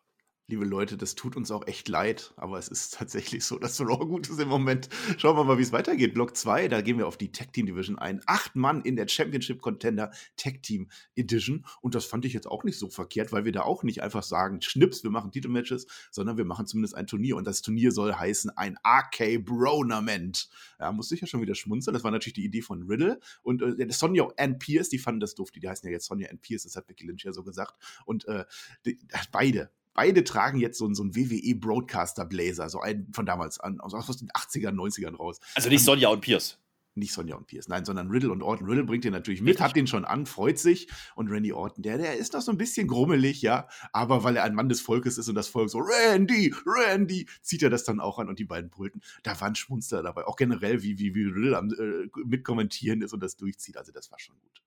liebe 0.49 0.65
Leute, 0.65 0.97
das 0.97 1.13
tut 1.13 1.35
uns 1.35 1.51
auch 1.51 1.67
echt 1.67 1.87
leid, 1.87 2.33
aber 2.35 2.57
es 2.57 2.67
ist 2.69 2.95
tatsächlich 2.95 3.45
so, 3.45 3.59
dass 3.59 3.79
Raw 3.79 4.05
gut 4.05 4.29
ist 4.29 4.39
im 4.39 4.47
Moment. 4.47 4.89
Schauen 5.17 5.37
wir 5.37 5.43
mal, 5.43 5.59
wie 5.59 5.61
es 5.61 5.71
weitergeht. 5.71 6.15
Block 6.15 6.35
2, 6.35 6.67
da 6.67 6.81
gehen 6.81 6.97
wir 6.97 7.07
auf 7.07 7.17
die 7.17 7.31
Tag 7.31 7.53
Team 7.53 7.67
Division 7.67 7.99
ein. 7.99 8.21
Acht 8.25 8.55
Mann 8.55 8.81
in 8.81 8.95
der 8.95 9.07
Championship 9.07 9.61
Contender 9.61 10.11
Tag 10.37 10.63
Team 10.63 10.89
Edition. 11.15 11.65
Und 11.81 11.93
das 11.93 12.05
fand 12.05 12.25
ich 12.25 12.33
jetzt 12.33 12.47
auch 12.47 12.63
nicht 12.63 12.79
so 12.79 12.89
verkehrt, 12.89 13.31
weil 13.31 13.45
wir 13.45 13.51
da 13.51 13.61
auch 13.61 13.83
nicht 13.83 14.01
einfach 14.01 14.23
sagen, 14.23 14.61
Schnips, 14.61 15.03
wir 15.03 15.11
machen 15.11 15.31
Titelmatches, 15.31 15.85
sondern 16.09 16.37
wir 16.37 16.45
machen 16.45 16.65
zumindest 16.65 16.95
ein 16.95 17.05
Turnier. 17.05 17.35
Und 17.35 17.45
das 17.45 17.61
Turnier 17.61 17.91
soll 17.91 18.13
heißen 18.13 18.49
ein 18.57 18.75
RK 18.83 19.37
Bronament. 19.45 20.49
Ja, 20.79 20.91
musste 20.91 21.13
ich 21.13 21.21
ja 21.21 21.27
schon 21.27 21.41
wieder 21.41 21.55
schmunzeln. 21.55 21.93
Das 21.93 22.03
war 22.03 22.11
natürlich 22.11 22.33
die 22.33 22.45
Idee 22.45 22.61
von 22.61 22.83
Riddle. 22.87 23.19
Und 23.43 23.61
äh, 23.61 23.91
Sonja 23.91 24.27
and 24.37 24.57
Pierce, 24.57 24.89
die 24.89 24.97
fanden 24.97 25.19
das 25.19 25.35
doof. 25.35 25.51
Die 25.51 25.67
heißen 25.67 25.87
ja 25.87 25.93
jetzt 25.93 26.07
Sonja 26.07 26.29
and 26.29 26.41
Pierce, 26.41 26.63
das 26.63 26.75
hat 26.75 26.87
Becky 26.87 27.05
Lynch 27.05 27.23
ja 27.23 27.33
so 27.33 27.43
gesagt. 27.43 27.75
Und 28.05 28.27
äh, 28.27 28.45
die, 28.85 28.97
beide, 29.31 29.69
beide 29.99 30.23
tragen 30.23 30.59
jetzt 30.61 30.77
so, 30.77 30.91
so 30.93 31.03
einen 31.03 31.13
WWE 31.13 31.55
Broadcaster 31.55 32.23
Blazer, 32.23 32.69
so 32.69 32.79
einen 32.79 33.11
von 33.11 33.25
damals 33.25 33.59
an, 33.59 33.81
aus, 33.81 33.93
aus 33.93 34.15
den 34.15 34.29
80ern, 34.29 34.71
90ern 34.71 35.17
raus. 35.17 35.41
Also 35.55 35.67
nicht 35.67 35.83
Sonja 35.83 36.07
und 36.07 36.21
Pierce. 36.21 36.57
Nicht 36.95 37.11
Sonja 37.11 37.35
und 37.35 37.47
Pierce, 37.47 37.67
nein, 37.67 37.83
sondern 37.83 38.09
Riddle 38.09 38.31
und 38.31 38.41
Orton. 38.41 38.65
Riddle 38.65 38.85
bringt 38.85 39.03
den 39.03 39.11
natürlich 39.11 39.41
mit, 39.41 39.59
hat 39.59 39.75
den 39.75 39.87
schon 39.87 40.05
an, 40.05 40.25
freut 40.25 40.57
sich. 40.57 40.87
Und 41.15 41.27
Randy 41.27 41.51
Orton, 41.51 41.83
der, 41.83 41.97
der 41.97 42.15
ist 42.15 42.31
noch 42.31 42.39
so 42.41 42.51
ein 42.51 42.57
bisschen 42.57 42.87
grummelig, 42.87 43.41
ja. 43.41 43.67
Aber 43.91 44.23
weil 44.23 44.37
er 44.37 44.45
ein 44.45 44.55
Mann 44.55 44.69
des 44.69 44.79
Volkes 44.79 45.17
ist 45.17 45.27
und 45.27 45.35
das 45.35 45.49
Volk 45.49 45.69
so, 45.69 45.79
Randy, 45.79 46.53
Randy, 46.65 47.27
zieht 47.41 47.61
er 47.61 47.69
das 47.69 47.83
dann 47.83 47.99
auch 47.99 48.19
an 48.19 48.29
und 48.29 48.39
die 48.39 48.45
beiden 48.45 48.69
brüllten. 48.69 49.01
Da 49.23 49.39
war 49.41 49.49
ein 49.49 49.55
Schmunster 49.55 50.01
dabei. 50.01 50.25
Auch 50.27 50.37
generell, 50.37 50.81
wie, 50.81 50.97
wie, 50.97 51.13
wie 51.13 51.23
Riddle 51.23 51.57
am, 51.57 51.71
äh, 51.71 52.07
mitkommentieren 52.23 53.01
ist 53.01 53.11
und 53.11 53.21
das 53.21 53.35
durchzieht. 53.35 53.75
Also, 53.75 53.91
das 53.91 54.09
war 54.11 54.19
schon 54.19 54.37
gut. 54.39 54.61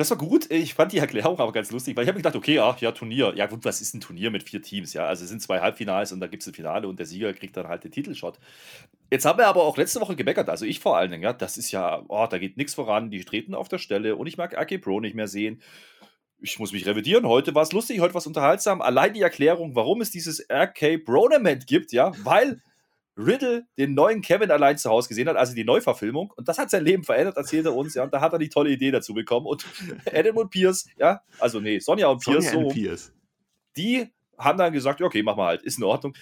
Das 0.00 0.08
war 0.08 0.16
gut. 0.16 0.50
Ich 0.50 0.72
fand 0.72 0.92
die 0.92 0.98
Erklärung 0.98 1.38
aber 1.38 1.52
ganz 1.52 1.70
lustig, 1.70 1.94
weil 1.94 2.04
ich 2.04 2.08
habe 2.08 2.16
mir 2.16 2.22
gedacht, 2.22 2.34
okay, 2.34 2.54
ja, 2.54 2.74
ja, 2.80 2.90
Turnier. 2.90 3.34
Ja, 3.36 3.44
gut, 3.44 3.66
was 3.66 3.82
ist 3.82 3.92
ein 3.92 4.00
Turnier 4.00 4.30
mit 4.30 4.42
vier 4.42 4.62
Teams? 4.62 4.94
Ja, 4.94 5.04
also 5.04 5.24
es 5.24 5.28
sind 5.28 5.42
zwei 5.42 5.60
Halbfinals 5.60 6.10
und 6.10 6.20
da 6.20 6.26
gibt 6.26 6.42
es 6.42 6.46
ein 6.46 6.54
Finale 6.54 6.88
und 6.88 6.98
der 6.98 7.04
Sieger 7.04 7.34
kriegt 7.34 7.54
dann 7.54 7.68
halt 7.68 7.84
den 7.84 7.92
Titelshot. 7.92 8.38
Jetzt 9.10 9.26
haben 9.26 9.38
wir 9.38 9.46
aber 9.46 9.62
auch 9.62 9.76
letzte 9.76 10.00
Woche 10.00 10.16
gemeckert, 10.16 10.48
also 10.48 10.64
ich 10.64 10.80
vor 10.80 10.96
allen 10.96 11.10
Dingen, 11.10 11.22
ja, 11.22 11.34
das 11.34 11.58
ist 11.58 11.70
ja, 11.70 12.02
oh, 12.08 12.26
da 12.30 12.38
geht 12.38 12.56
nichts 12.56 12.72
voran, 12.72 13.10
die 13.10 13.22
treten 13.26 13.54
auf 13.54 13.68
der 13.68 13.76
Stelle 13.76 14.16
und 14.16 14.26
ich 14.26 14.38
mag 14.38 14.56
AK 14.56 14.80
Pro 14.80 15.00
nicht 15.00 15.14
mehr 15.14 15.28
sehen. 15.28 15.60
Ich 16.40 16.58
muss 16.58 16.72
mich 16.72 16.86
revidieren. 16.86 17.28
Heute 17.28 17.54
war 17.54 17.64
es 17.64 17.72
lustig, 17.72 18.00
heute 18.00 18.14
war 18.14 18.20
es 18.20 18.26
unterhaltsam. 18.26 18.80
Allein 18.80 19.12
die 19.12 19.20
Erklärung, 19.20 19.74
warum 19.74 20.00
es 20.00 20.10
dieses 20.10 20.46
RK 20.50 20.96
Bronament 21.04 21.66
gibt, 21.66 21.92
ja, 21.92 22.12
weil 22.24 22.62
Riddle 23.20 23.66
den 23.78 23.94
neuen 23.94 24.22
Kevin 24.22 24.50
allein 24.50 24.78
zu 24.78 24.90
Hause 24.90 25.08
gesehen 25.08 25.28
hat, 25.28 25.36
also 25.36 25.54
die 25.54 25.64
Neuverfilmung. 25.64 26.32
Und 26.36 26.48
das 26.48 26.58
hat 26.58 26.70
sein 26.70 26.84
Leben 26.84 27.04
verändert, 27.04 27.36
erzählt 27.36 27.66
er 27.66 27.74
uns. 27.74 27.94
Ja, 27.94 28.04
und 28.04 28.12
da 28.12 28.20
hat 28.20 28.32
er 28.32 28.38
die 28.38 28.48
tolle 28.48 28.70
Idee 28.70 28.90
dazu 28.90 29.14
bekommen. 29.14 29.46
Und 29.46 29.64
Adam 30.12 30.36
und 30.36 30.50
Pierce, 30.50 30.88
ja, 30.98 31.22
also 31.38 31.60
nee, 31.60 31.78
Sonja 31.78 32.08
und 32.08 32.22
Pierce, 32.22 32.50
Sonja 32.50 32.68
so, 32.68 32.74
Pierce. 32.74 33.12
die 33.76 34.08
haben 34.38 34.58
dann 34.58 34.72
gesagt, 34.72 35.02
okay, 35.02 35.22
mach 35.22 35.36
mal 35.36 35.48
halt, 35.48 35.62
ist 35.62 35.78
in 35.78 35.84
Ordnung. 35.84 36.16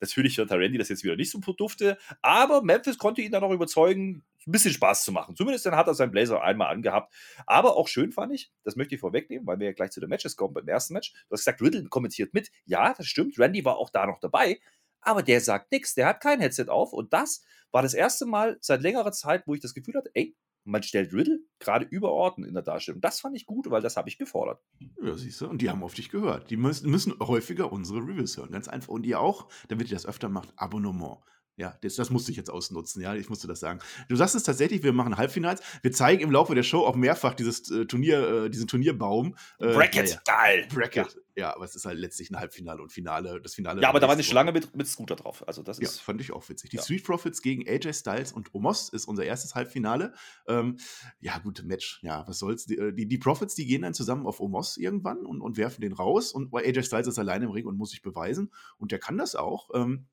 Natürlich 0.00 0.36
hört 0.38 0.50
Randy 0.50 0.76
das 0.76 0.88
jetzt 0.88 1.04
wieder 1.04 1.14
nicht 1.14 1.30
so 1.30 1.38
dufte, 1.38 1.98
aber 2.20 2.62
Memphis 2.62 2.98
konnte 2.98 3.22
ihn 3.22 3.30
dann 3.30 3.44
auch 3.44 3.52
überzeugen, 3.52 4.24
ein 4.46 4.52
bisschen 4.52 4.72
Spaß 4.72 5.04
zu 5.04 5.12
machen. 5.12 5.36
Zumindest 5.36 5.66
dann 5.66 5.76
hat 5.76 5.86
er 5.86 5.94
seinen 5.94 6.10
Blazer 6.10 6.42
einmal 6.42 6.72
angehabt. 6.72 7.12
Aber 7.46 7.76
auch 7.76 7.88
schön 7.88 8.10
fand 8.10 8.32
ich, 8.32 8.50
das 8.64 8.74
möchte 8.74 8.94
ich 8.94 9.00
vorwegnehmen, 9.00 9.46
weil 9.46 9.58
wir 9.60 9.66
ja 9.66 9.72
gleich 9.72 9.90
zu 9.90 10.00
den 10.00 10.08
Matches 10.08 10.34
kommen 10.34 10.54
beim 10.54 10.66
ersten 10.66 10.94
Match. 10.94 11.12
Du 11.12 11.32
hast 11.32 11.40
gesagt, 11.40 11.60
Riddle 11.60 11.84
kommentiert 11.84 12.32
mit. 12.32 12.50
Ja, 12.64 12.94
das 12.94 13.06
stimmt. 13.06 13.38
Randy 13.38 13.64
war 13.64 13.76
auch 13.76 13.90
da 13.90 14.06
noch 14.06 14.18
dabei 14.18 14.58
aber 15.02 15.22
der 15.22 15.40
sagt 15.40 15.72
nichts, 15.72 15.94
der 15.94 16.06
hat 16.06 16.20
kein 16.20 16.40
Headset 16.40 16.68
auf 16.68 16.92
und 16.92 17.12
das 17.12 17.42
war 17.72 17.82
das 17.82 17.94
erste 17.94 18.26
Mal 18.26 18.58
seit 18.60 18.82
längerer 18.82 19.12
Zeit, 19.12 19.44
wo 19.46 19.54
ich 19.54 19.60
das 19.60 19.74
Gefühl 19.74 19.94
hatte, 19.94 20.10
ey, 20.14 20.36
man 20.64 20.82
stellt 20.82 21.12
Riddle 21.12 21.40
gerade 21.58 21.86
über 21.86 22.10
Orten 22.12 22.44
in 22.44 22.54
der 22.54 22.62
Darstellung. 22.62 23.00
Das 23.00 23.20
fand 23.20 23.36
ich 23.36 23.46
gut, 23.46 23.70
weil 23.70 23.80
das 23.80 23.96
habe 23.96 24.08
ich 24.08 24.18
gefordert. 24.18 24.62
Ja, 25.02 25.16
siehst 25.16 25.40
du, 25.40 25.48
und 25.48 25.62
die 25.62 25.70
haben 25.70 25.82
auf 25.82 25.94
dich 25.94 26.10
gehört. 26.10 26.50
Die 26.50 26.56
müssen, 26.56 26.90
müssen 26.90 27.18
häufiger 27.20 27.72
unsere 27.72 28.00
Reviews 28.00 28.36
hören, 28.36 28.50
ganz 28.50 28.68
einfach. 28.68 28.88
Und 28.88 29.06
ihr 29.06 29.20
auch, 29.20 29.48
damit 29.68 29.88
ihr 29.88 29.96
das 29.96 30.06
öfter 30.06 30.28
macht, 30.28 30.52
Abonnement. 30.56 31.18
Ja, 31.56 31.76
das, 31.82 31.96
das, 31.96 32.08
musste 32.08 32.30
ich 32.30 32.38
jetzt 32.38 32.48
ausnutzen, 32.48 33.02
ja, 33.02 33.14
ich 33.14 33.28
musste 33.28 33.46
das 33.46 33.60
sagen. 33.60 33.80
Du 34.08 34.16
sagst 34.16 34.34
es 34.34 34.44
tatsächlich, 34.44 34.82
wir 34.82 34.94
machen 34.94 35.18
Halbfinals. 35.18 35.60
Wir 35.82 35.92
zeigen 35.92 36.22
im 36.22 36.30
Laufe 36.30 36.54
der 36.54 36.62
Show 36.62 36.86
auch 36.86 36.96
mehrfach 36.96 37.34
dieses 37.34 37.70
äh, 37.70 37.84
Turnier, 37.84 38.44
äh, 38.44 38.50
diesen 38.50 38.66
Turnierbaum. 38.66 39.36
Äh, 39.58 39.74
Bracket, 39.74 40.08
ja, 40.08 40.20
geil. 40.24 40.66
Bracket, 40.72 41.18
ja. 41.36 41.42
ja. 41.42 41.54
aber 41.54 41.66
es 41.66 41.74
ist 41.76 41.84
halt 41.84 41.98
letztlich 41.98 42.30
ein 42.30 42.38
Halbfinale 42.38 42.80
und 42.80 42.90
Finale. 42.90 43.42
Das 43.42 43.54
Finale. 43.54 43.82
Ja, 43.82 43.90
aber 43.90 44.00
da 44.00 44.06
war 44.06 44.14
eine 44.14 44.22
Schlange 44.22 44.52
mit, 44.52 44.74
mit 44.74 44.86
Scooter 44.88 45.16
drauf. 45.16 45.46
Also 45.46 45.62
das 45.62 45.78
ist. 45.78 45.96
Ja, 45.96 46.02
fand 46.02 46.22
ich 46.22 46.32
auch 46.32 46.48
witzig. 46.48 46.70
Die 46.70 46.76
ja. 46.76 46.82
Street 46.82 47.04
Profits 47.04 47.42
gegen 47.42 47.68
AJ 47.68 47.92
Styles 47.92 48.32
und 48.32 48.54
Omos 48.54 48.88
ist 48.88 49.04
unser 49.04 49.24
erstes 49.24 49.54
Halbfinale. 49.54 50.14
Ähm, 50.48 50.78
ja, 51.20 51.38
gute 51.40 51.66
Match. 51.66 52.00
Ja, 52.02 52.26
was 52.26 52.38
soll's. 52.38 52.64
Die, 52.64 52.78
äh, 52.78 52.94
die, 52.94 53.06
die, 53.06 53.18
Profits, 53.18 53.54
die 53.54 53.66
gehen 53.66 53.82
dann 53.82 53.92
zusammen 53.92 54.26
auf 54.26 54.40
Omos 54.40 54.78
irgendwann 54.78 55.26
und, 55.26 55.42
und 55.42 55.58
werfen 55.58 55.82
den 55.82 55.92
raus. 55.92 56.32
Und 56.32 56.54
AJ 56.54 56.84
Styles 56.84 57.06
ist 57.06 57.18
alleine 57.18 57.44
im 57.44 57.50
Ring 57.50 57.66
und 57.66 57.76
muss 57.76 57.90
sich 57.90 58.00
beweisen. 58.00 58.50
Und 58.78 58.92
der 58.92 58.98
kann 58.98 59.18
das 59.18 59.34
auch. 59.36 59.68
Ähm, 59.74 60.06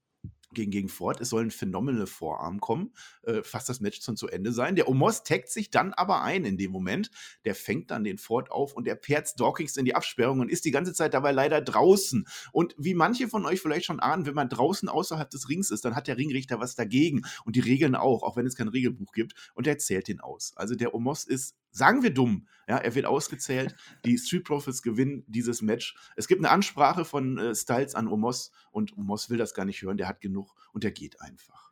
gegen, 0.54 0.72
gegen 0.72 0.90
Ford. 0.90 1.22
Es 1.22 1.30
soll 1.30 1.44
ein 1.44 1.52
phänomenal 1.52 2.08
Vorarm 2.08 2.60
kommen. 2.60 2.94
Äh, 3.24 3.44
fast 3.44 3.70
das 3.70 3.80
Match 3.80 4.02
schon 4.02 4.18
zu 4.18 4.28
Ende 4.28 4.52
sein. 4.52 4.76
Der 4.76 4.88
Omos 4.88 5.24
taggt 5.24 5.50
sich 5.50 5.70
dann 5.70 5.94
aber 5.94 6.22
ein 6.22 6.46
in 6.46 6.58
dem 6.58 6.72
Moment. 6.72 7.12
Der 7.46 7.56
fängt 7.56 7.92
dann 7.92 8.04
den 8.04 8.18
Ford 8.18 8.52
auf 8.52 8.74
und 8.74 8.88
er 8.88 8.96
perzt 8.96 9.40
Dawkins 9.40 9.78
in 9.78 9.86
die 9.86 9.96
Absperrung 9.96 10.40
und 10.40 10.50
ist 10.50 10.66
die 10.66 10.72
ganze 10.72 10.94
Zeit 10.94 11.14
dabei 11.14 11.32
leider 11.32 11.62
draußen. 11.62 12.28
Und 12.52 12.76
wie 12.78 12.94
manche 12.94 13.28
von 13.28 13.46
euch 13.46 13.62
vielleicht 13.62 13.86
schon 13.86 14.00
ahnen, 14.00 14.26
wenn 14.26 14.36
man 14.36 14.50
draußen 14.50 14.90
außerhalb 14.90 15.30
des 15.30 15.50
Rings 15.50 15.72
ist, 15.72 15.86
dann 15.86 15.96
hat 15.96 16.08
der 16.08 16.18
Ringrichter 16.18 16.60
was 16.60 16.76
dagegen. 16.76 17.24
Und 17.46 17.56
die 17.56 17.62
Regeln 17.62 17.96
auch, 17.96 18.24
auch 18.24 18.38
wenn 18.38 18.46
es 18.46 18.56
kein 18.56 18.68
Regelbuch 18.68 19.12
gibt. 19.12 19.34
Und 19.54 19.68
er 19.68 19.78
zählt 19.78 20.08
den 20.08 20.20
aus. 20.20 20.54
Also 20.56 20.76
der 20.76 20.94
Omos 20.94 21.26
ist 21.26 21.56
sagen 21.78 22.04
wir 22.04 22.14
dumm. 22.14 22.48
Ja, 22.68 22.78
er 22.78 22.96
wird 22.96 23.06
ausgezählt. 23.06 23.76
Die 24.04 24.18
Street 24.18 24.44
Profits 24.44 24.82
gewinnen 24.82 25.24
dieses 25.28 25.62
Match. 25.62 25.96
Es 26.18 26.28
gibt 26.28 26.42
eine 26.42 26.50
Ansprache 26.50 27.06
von 27.06 27.38
äh, 27.38 27.56
Styles 27.56 27.96
an 27.96 28.08
Omos 28.10 28.52
und 28.72 28.98
Omos 28.98 29.30
will 29.30 29.38
das 29.38 29.54
gar 29.54 29.64
nicht 29.64 29.82
hören. 29.82 29.98
Der 29.98 30.08
hat 30.08 30.20
genug 30.20 30.54
und 30.74 30.84
der 30.84 30.92
geht 30.92 31.22
einfach. 31.22 31.72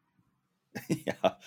Ja, 1.05 1.39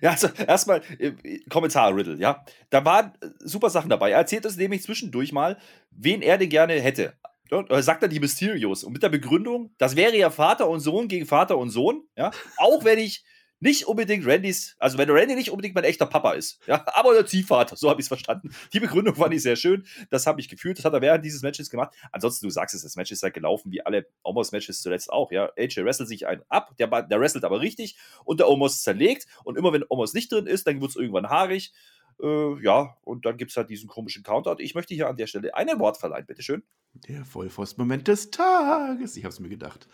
ja, 0.00 0.10
also 0.10 0.28
erstmal 0.28 0.82
äh, 0.98 1.40
Kommentar 1.50 1.94
Riddle, 1.96 2.16
ja. 2.18 2.44
Da 2.70 2.84
waren 2.84 3.12
äh, 3.20 3.30
super 3.40 3.70
Sachen 3.70 3.90
dabei. 3.90 4.12
Er 4.12 4.18
erzählt 4.18 4.44
das 4.44 4.56
nämlich 4.56 4.82
zwischendurch 4.82 5.32
mal, 5.32 5.58
wen 5.90 6.22
er 6.22 6.38
denn 6.38 6.48
gerne 6.48 6.74
hätte. 6.74 7.14
Ja, 7.50 7.82
sagt 7.82 8.02
er 8.02 8.08
die 8.08 8.20
Mysterios 8.20 8.84
und 8.84 8.92
mit 8.92 9.02
der 9.02 9.10
Begründung, 9.10 9.74
das 9.76 9.96
wäre 9.96 10.16
ja 10.16 10.30
Vater 10.30 10.68
und 10.70 10.80
Sohn 10.80 11.08
gegen 11.08 11.26
Vater 11.26 11.58
und 11.58 11.70
Sohn, 11.70 12.04
ja. 12.16 12.30
Auch 12.56 12.84
wenn 12.84 12.98
ich 12.98 13.24
nicht 13.62 13.86
unbedingt 13.86 14.26
Randys, 14.26 14.74
also 14.78 14.98
wenn 14.98 15.08
Randy 15.08 15.36
nicht 15.36 15.50
unbedingt 15.50 15.74
mein 15.74 15.84
echter 15.84 16.04
Papa 16.04 16.32
ist, 16.32 16.58
ja, 16.66 16.84
aber 16.94 17.14
der 17.14 17.24
Ziehvater, 17.26 17.76
so 17.76 17.88
habe 17.88 18.00
ich 18.00 18.04
es 18.04 18.08
verstanden. 18.08 18.50
Die 18.72 18.80
Begründung 18.80 19.14
fand 19.14 19.32
ich 19.32 19.42
sehr 19.42 19.56
schön, 19.56 19.86
das 20.10 20.26
habe 20.26 20.40
ich 20.40 20.48
gefühlt, 20.48 20.78
das 20.78 20.84
hat 20.84 20.92
er 20.92 21.00
während 21.00 21.24
dieses 21.24 21.42
Matches 21.42 21.70
gemacht. 21.70 21.94
Ansonsten, 22.10 22.46
du 22.46 22.50
sagst 22.50 22.74
es, 22.74 22.82
das 22.82 22.96
Match 22.96 23.12
ist 23.12 23.22
halt 23.22 23.34
gelaufen, 23.34 23.70
wie 23.70 23.84
alle 23.86 24.06
Omos-Matches 24.24 24.82
zuletzt 24.82 25.10
auch, 25.10 25.30
ja. 25.30 25.50
AJ 25.56 25.84
wrestelt 25.84 26.08
sich 26.08 26.26
einen 26.26 26.42
ab, 26.48 26.76
der, 26.78 26.88
der 27.02 27.20
wrestelt 27.20 27.44
aber 27.44 27.60
richtig 27.60 27.96
und 28.24 28.40
der 28.40 28.48
Omos 28.48 28.82
zerlegt 28.82 29.26
und 29.44 29.56
immer 29.56 29.72
wenn 29.72 29.84
Omos 29.88 30.12
nicht 30.12 30.32
drin 30.32 30.46
ist, 30.46 30.66
dann 30.66 30.80
wird 30.80 30.90
es 30.90 30.96
irgendwann 30.96 31.28
haarig. 31.28 31.72
Äh, 32.20 32.62
ja, 32.62 32.96
und 33.02 33.24
dann 33.26 33.36
gibt 33.36 33.52
es 33.52 33.56
halt 33.56 33.70
diesen 33.70 33.88
komischen 33.88 34.22
Countout. 34.22 34.56
Ich 34.58 34.74
möchte 34.74 34.94
hier 34.94 35.08
an 35.08 35.16
der 35.16 35.26
Stelle 35.26 35.54
ein 35.54 35.78
Wort 35.78 35.98
verleihen, 35.98 36.26
bitteschön. 36.26 36.62
Der 37.08 37.24
Vollpfost-Moment 37.24 38.08
des 38.08 38.30
Tages. 38.30 39.16
Ich 39.16 39.24
habe 39.24 39.32
es 39.32 39.40
mir 39.40 39.48
gedacht. 39.48 39.88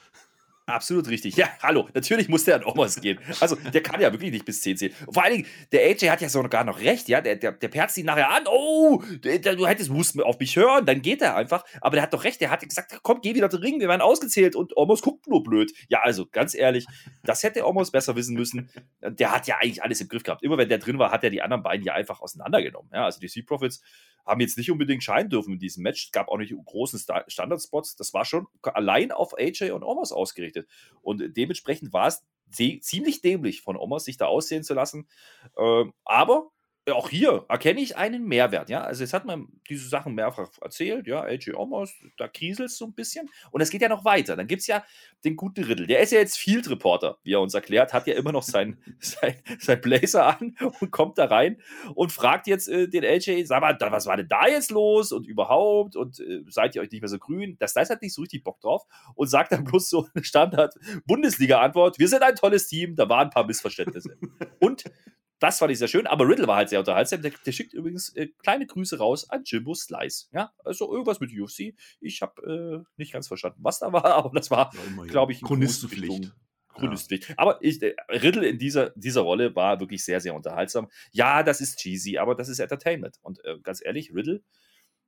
Absolut 0.68 1.08
richtig. 1.08 1.34
Ja, 1.34 1.48
hallo, 1.62 1.88
natürlich 1.94 2.28
muss 2.28 2.44
der 2.44 2.56
an 2.56 2.64
Omos 2.64 3.00
gehen. 3.00 3.18
Also, 3.40 3.56
der 3.56 3.82
kann 3.82 4.02
ja 4.02 4.12
wirklich 4.12 4.30
nicht 4.30 4.44
bis 4.44 4.60
10 4.60 4.76
zählen. 4.76 4.92
Vor 5.10 5.24
allen 5.24 5.36
Dingen, 5.36 5.46
der 5.72 5.80
AJ 5.80 6.10
hat 6.10 6.20
ja 6.20 6.28
sogar 6.28 6.62
noch 6.62 6.78
recht, 6.80 7.08
ja. 7.08 7.22
Der, 7.22 7.36
der, 7.36 7.52
der 7.52 7.68
perzt 7.68 7.96
ihn 7.96 8.04
nachher 8.04 8.28
an. 8.28 8.44
Oh, 8.46 9.02
der, 9.24 9.38
du 9.38 9.66
hättest, 9.66 9.88
musst 9.88 10.20
auf 10.22 10.38
mich 10.38 10.54
hören, 10.56 10.84
dann 10.84 11.00
geht 11.00 11.22
er 11.22 11.36
einfach. 11.36 11.64
Aber 11.80 11.96
der 11.96 12.02
hat 12.02 12.12
doch 12.12 12.22
recht, 12.22 12.42
der 12.42 12.50
hat 12.50 12.60
gesagt, 12.60 12.98
komm, 13.02 13.22
geh 13.22 13.34
wieder 13.34 13.48
zu 13.48 13.56
Ring, 13.56 13.80
wir 13.80 13.88
werden 13.88 14.02
ausgezählt 14.02 14.54
und 14.56 14.76
Omos 14.76 15.00
guckt 15.00 15.26
nur 15.26 15.42
blöd. 15.42 15.72
Ja, 15.88 16.00
also, 16.02 16.26
ganz 16.26 16.54
ehrlich, 16.54 16.86
das 17.24 17.42
hätte 17.42 17.66
Omos 17.66 17.90
besser 17.90 18.14
wissen 18.14 18.34
müssen. 18.36 18.68
Der 19.00 19.32
hat 19.32 19.46
ja 19.46 19.56
eigentlich 19.56 19.82
alles 19.82 20.02
im 20.02 20.08
Griff 20.08 20.22
gehabt. 20.22 20.42
Immer 20.42 20.58
wenn 20.58 20.68
der 20.68 20.78
drin 20.78 20.98
war, 20.98 21.10
hat 21.10 21.24
er 21.24 21.30
die 21.30 21.40
anderen 21.40 21.62
beiden 21.62 21.86
ja 21.86 21.94
einfach 21.94 22.20
auseinandergenommen. 22.20 22.90
Ja, 22.92 23.06
also 23.06 23.20
die 23.20 23.28
Sea 23.28 23.42
Profits 23.46 23.80
haben 24.26 24.40
jetzt 24.40 24.58
nicht 24.58 24.70
unbedingt 24.70 25.02
scheinen 25.02 25.30
dürfen 25.30 25.54
in 25.54 25.58
diesem 25.58 25.82
Match. 25.82 26.06
Es 26.06 26.12
gab 26.12 26.28
auch 26.28 26.38
nicht 26.38 26.54
großen 26.64 27.00
Standardspots. 27.28 27.96
Das 27.96 28.12
war 28.14 28.24
schon 28.24 28.46
allein 28.62 29.12
auf 29.12 29.38
AJ 29.38 29.70
und 29.70 29.82
Omos 29.82 30.12
ausgerichtet. 30.12 30.68
Und 31.00 31.36
dementsprechend 31.36 31.92
war 31.92 32.08
es 32.08 32.24
ziemlich 32.80 33.20
dämlich 33.20 33.62
von 33.62 33.76
Omos, 33.76 34.04
sich 34.04 34.16
da 34.16 34.26
aussehen 34.26 34.64
zu 34.64 34.74
lassen. 34.74 35.08
Ähm, 35.58 35.92
aber 36.04 36.50
auch 36.92 37.08
hier 37.08 37.44
erkenne 37.48 37.80
ich 37.80 37.96
einen 37.96 38.24
Mehrwert, 38.24 38.70
ja. 38.70 38.82
Also 38.82 39.02
jetzt 39.02 39.12
hat 39.12 39.24
man 39.24 39.48
diese 39.68 39.88
Sachen 39.88 40.14
mehrfach 40.14 40.50
erzählt, 40.60 41.06
ja, 41.06 41.22
AJ 41.22 41.54
Omos, 41.54 41.94
da 42.16 42.28
kriselt 42.28 42.70
es 42.70 42.78
so 42.78 42.86
ein 42.86 42.94
bisschen. 42.94 43.28
Und 43.50 43.60
es 43.60 43.70
geht 43.70 43.82
ja 43.82 43.88
noch 43.88 44.04
weiter. 44.04 44.36
Dann 44.36 44.46
gibt 44.46 44.60
es 44.60 44.66
ja 44.66 44.84
den 45.24 45.36
guten 45.36 45.64
Riddle. 45.64 45.86
Der 45.86 46.00
ist 46.00 46.12
ja 46.12 46.18
jetzt 46.18 46.38
Field 46.38 46.68
Reporter, 46.70 47.18
wie 47.22 47.34
er 47.34 47.40
uns 47.40 47.54
erklärt, 47.54 47.92
hat 47.92 48.06
ja 48.06 48.14
immer 48.14 48.32
noch 48.32 48.42
sein, 48.42 48.78
sein, 49.00 49.34
sein 49.58 49.80
Blazer 49.80 50.38
an 50.38 50.54
und 50.80 50.90
kommt 50.90 51.18
da 51.18 51.26
rein 51.26 51.60
und 51.94 52.12
fragt 52.12 52.46
jetzt 52.46 52.68
äh, 52.68 52.88
den 52.88 53.04
AJ, 53.04 53.44
sag 53.44 53.60
mal, 53.60 53.76
was 53.78 54.06
war 54.06 54.16
denn 54.16 54.28
da 54.28 54.46
jetzt 54.46 54.70
los 54.70 55.12
und 55.12 55.26
überhaupt 55.26 55.96
und 55.96 56.20
äh, 56.20 56.42
seid 56.48 56.74
ihr 56.74 56.82
euch 56.82 56.90
nicht 56.90 57.00
mehr 57.00 57.08
so 57.08 57.18
grün? 57.18 57.56
Das 57.58 57.74
da 57.74 57.88
hat 57.88 58.02
nicht 58.02 58.14
so 58.14 58.22
richtig 58.22 58.44
Bock 58.44 58.60
drauf 58.60 58.82
und 59.14 59.28
sagt 59.28 59.52
dann 59.52 59.64
bloß 59.64 59.88
so 59.88 60.06
eine 60.14 60.24
Standard-Bundesliga-Antwort, 60.24 61.98
wir 61.98 62.08
sind 62.08 62.22
ein 62.22 62.34
tolles 62.34 62.66
Team, 62.68 62.96
da 62.96 63.08
waren 63.08 63.28
ein 63.28 63.30
paar 63.30 63.46
Missverständnisse. 63.46 64.16
und 64.60 64.84
das 65.38 65.58
fand 65.58 65.72
ich 65.72 65.78
sehr 65.78 65.88
schön, 65.88 66.06
aber 66.06 66.26
Riddle 66.26 66.46
war 66.46 66.56
halt 66.56 66.68
sehr 66.68 66.80
unterhaltsam. 66.80 67.22
Der, 67.22 67.32
der 67.44 67.52
schickt 67.52 67.72
übrigens 67.72 68.14
äh, 68.16 68.28
kleine 68.42 68.66
Grüße 68.66 68.98
raus 68.98 69.28
an 69.30 69.42
Jimbo 69.44 69.74
Slice. 69.74 70.28
Ja, 70.32 70.52
also 70.64 70.90
irgendwas 70.92 71.20
mit 71.20 71.30
UFC. 71.32 71.74
Ich 72.00 72.22
habe 72.22 72.84
äh, 72.84 72.90
nicht 72.96 73.12
ganz 73.12 73.28
verstanden, 73.28 73.58
was 73.62 73.78
da 73.78 73.92
war, 73.92 74.04
aber 74.16 74.30
das 74.34 74.50
war, 74.50 74.72
ja, 74.74 75.04
glaube 75.04 75.32
ich, 75.32 75.42
Chronistenpflicht. 75.42 76.32
Chronistenpflicht. 76.74 77.30
Ja. 77.30 77.34
Aber 77.38 77.58
ich, 77.62 77.82
äh, 77.82 77.94
Riddle 78.10 78.46
in 78.46 78.58
dieser, 78.58 78.90
dieser 78.90 79.20
Rolle 79.20 79.54
war 79.54 79.80
wirklich 79.80 80.04
sehr, 80.04 80.20
sehr 80.20 80.34
unterhaltsam. 80.34 80.88
Ja, 81.12 81.42
das 81.42 81.60
ist 81.60 81.78
cheesy, 81.78 82.18
aber 82.18 82.34
das 82.34 82.48
ist 82.48 82.58
Entertainment. 82.58 83.18
Und 83.22 83.44
äh, 83.44 83.58
ganz 83.62 83.84
ehrlich, 83.84 84.12
Riddle 84.14 84.42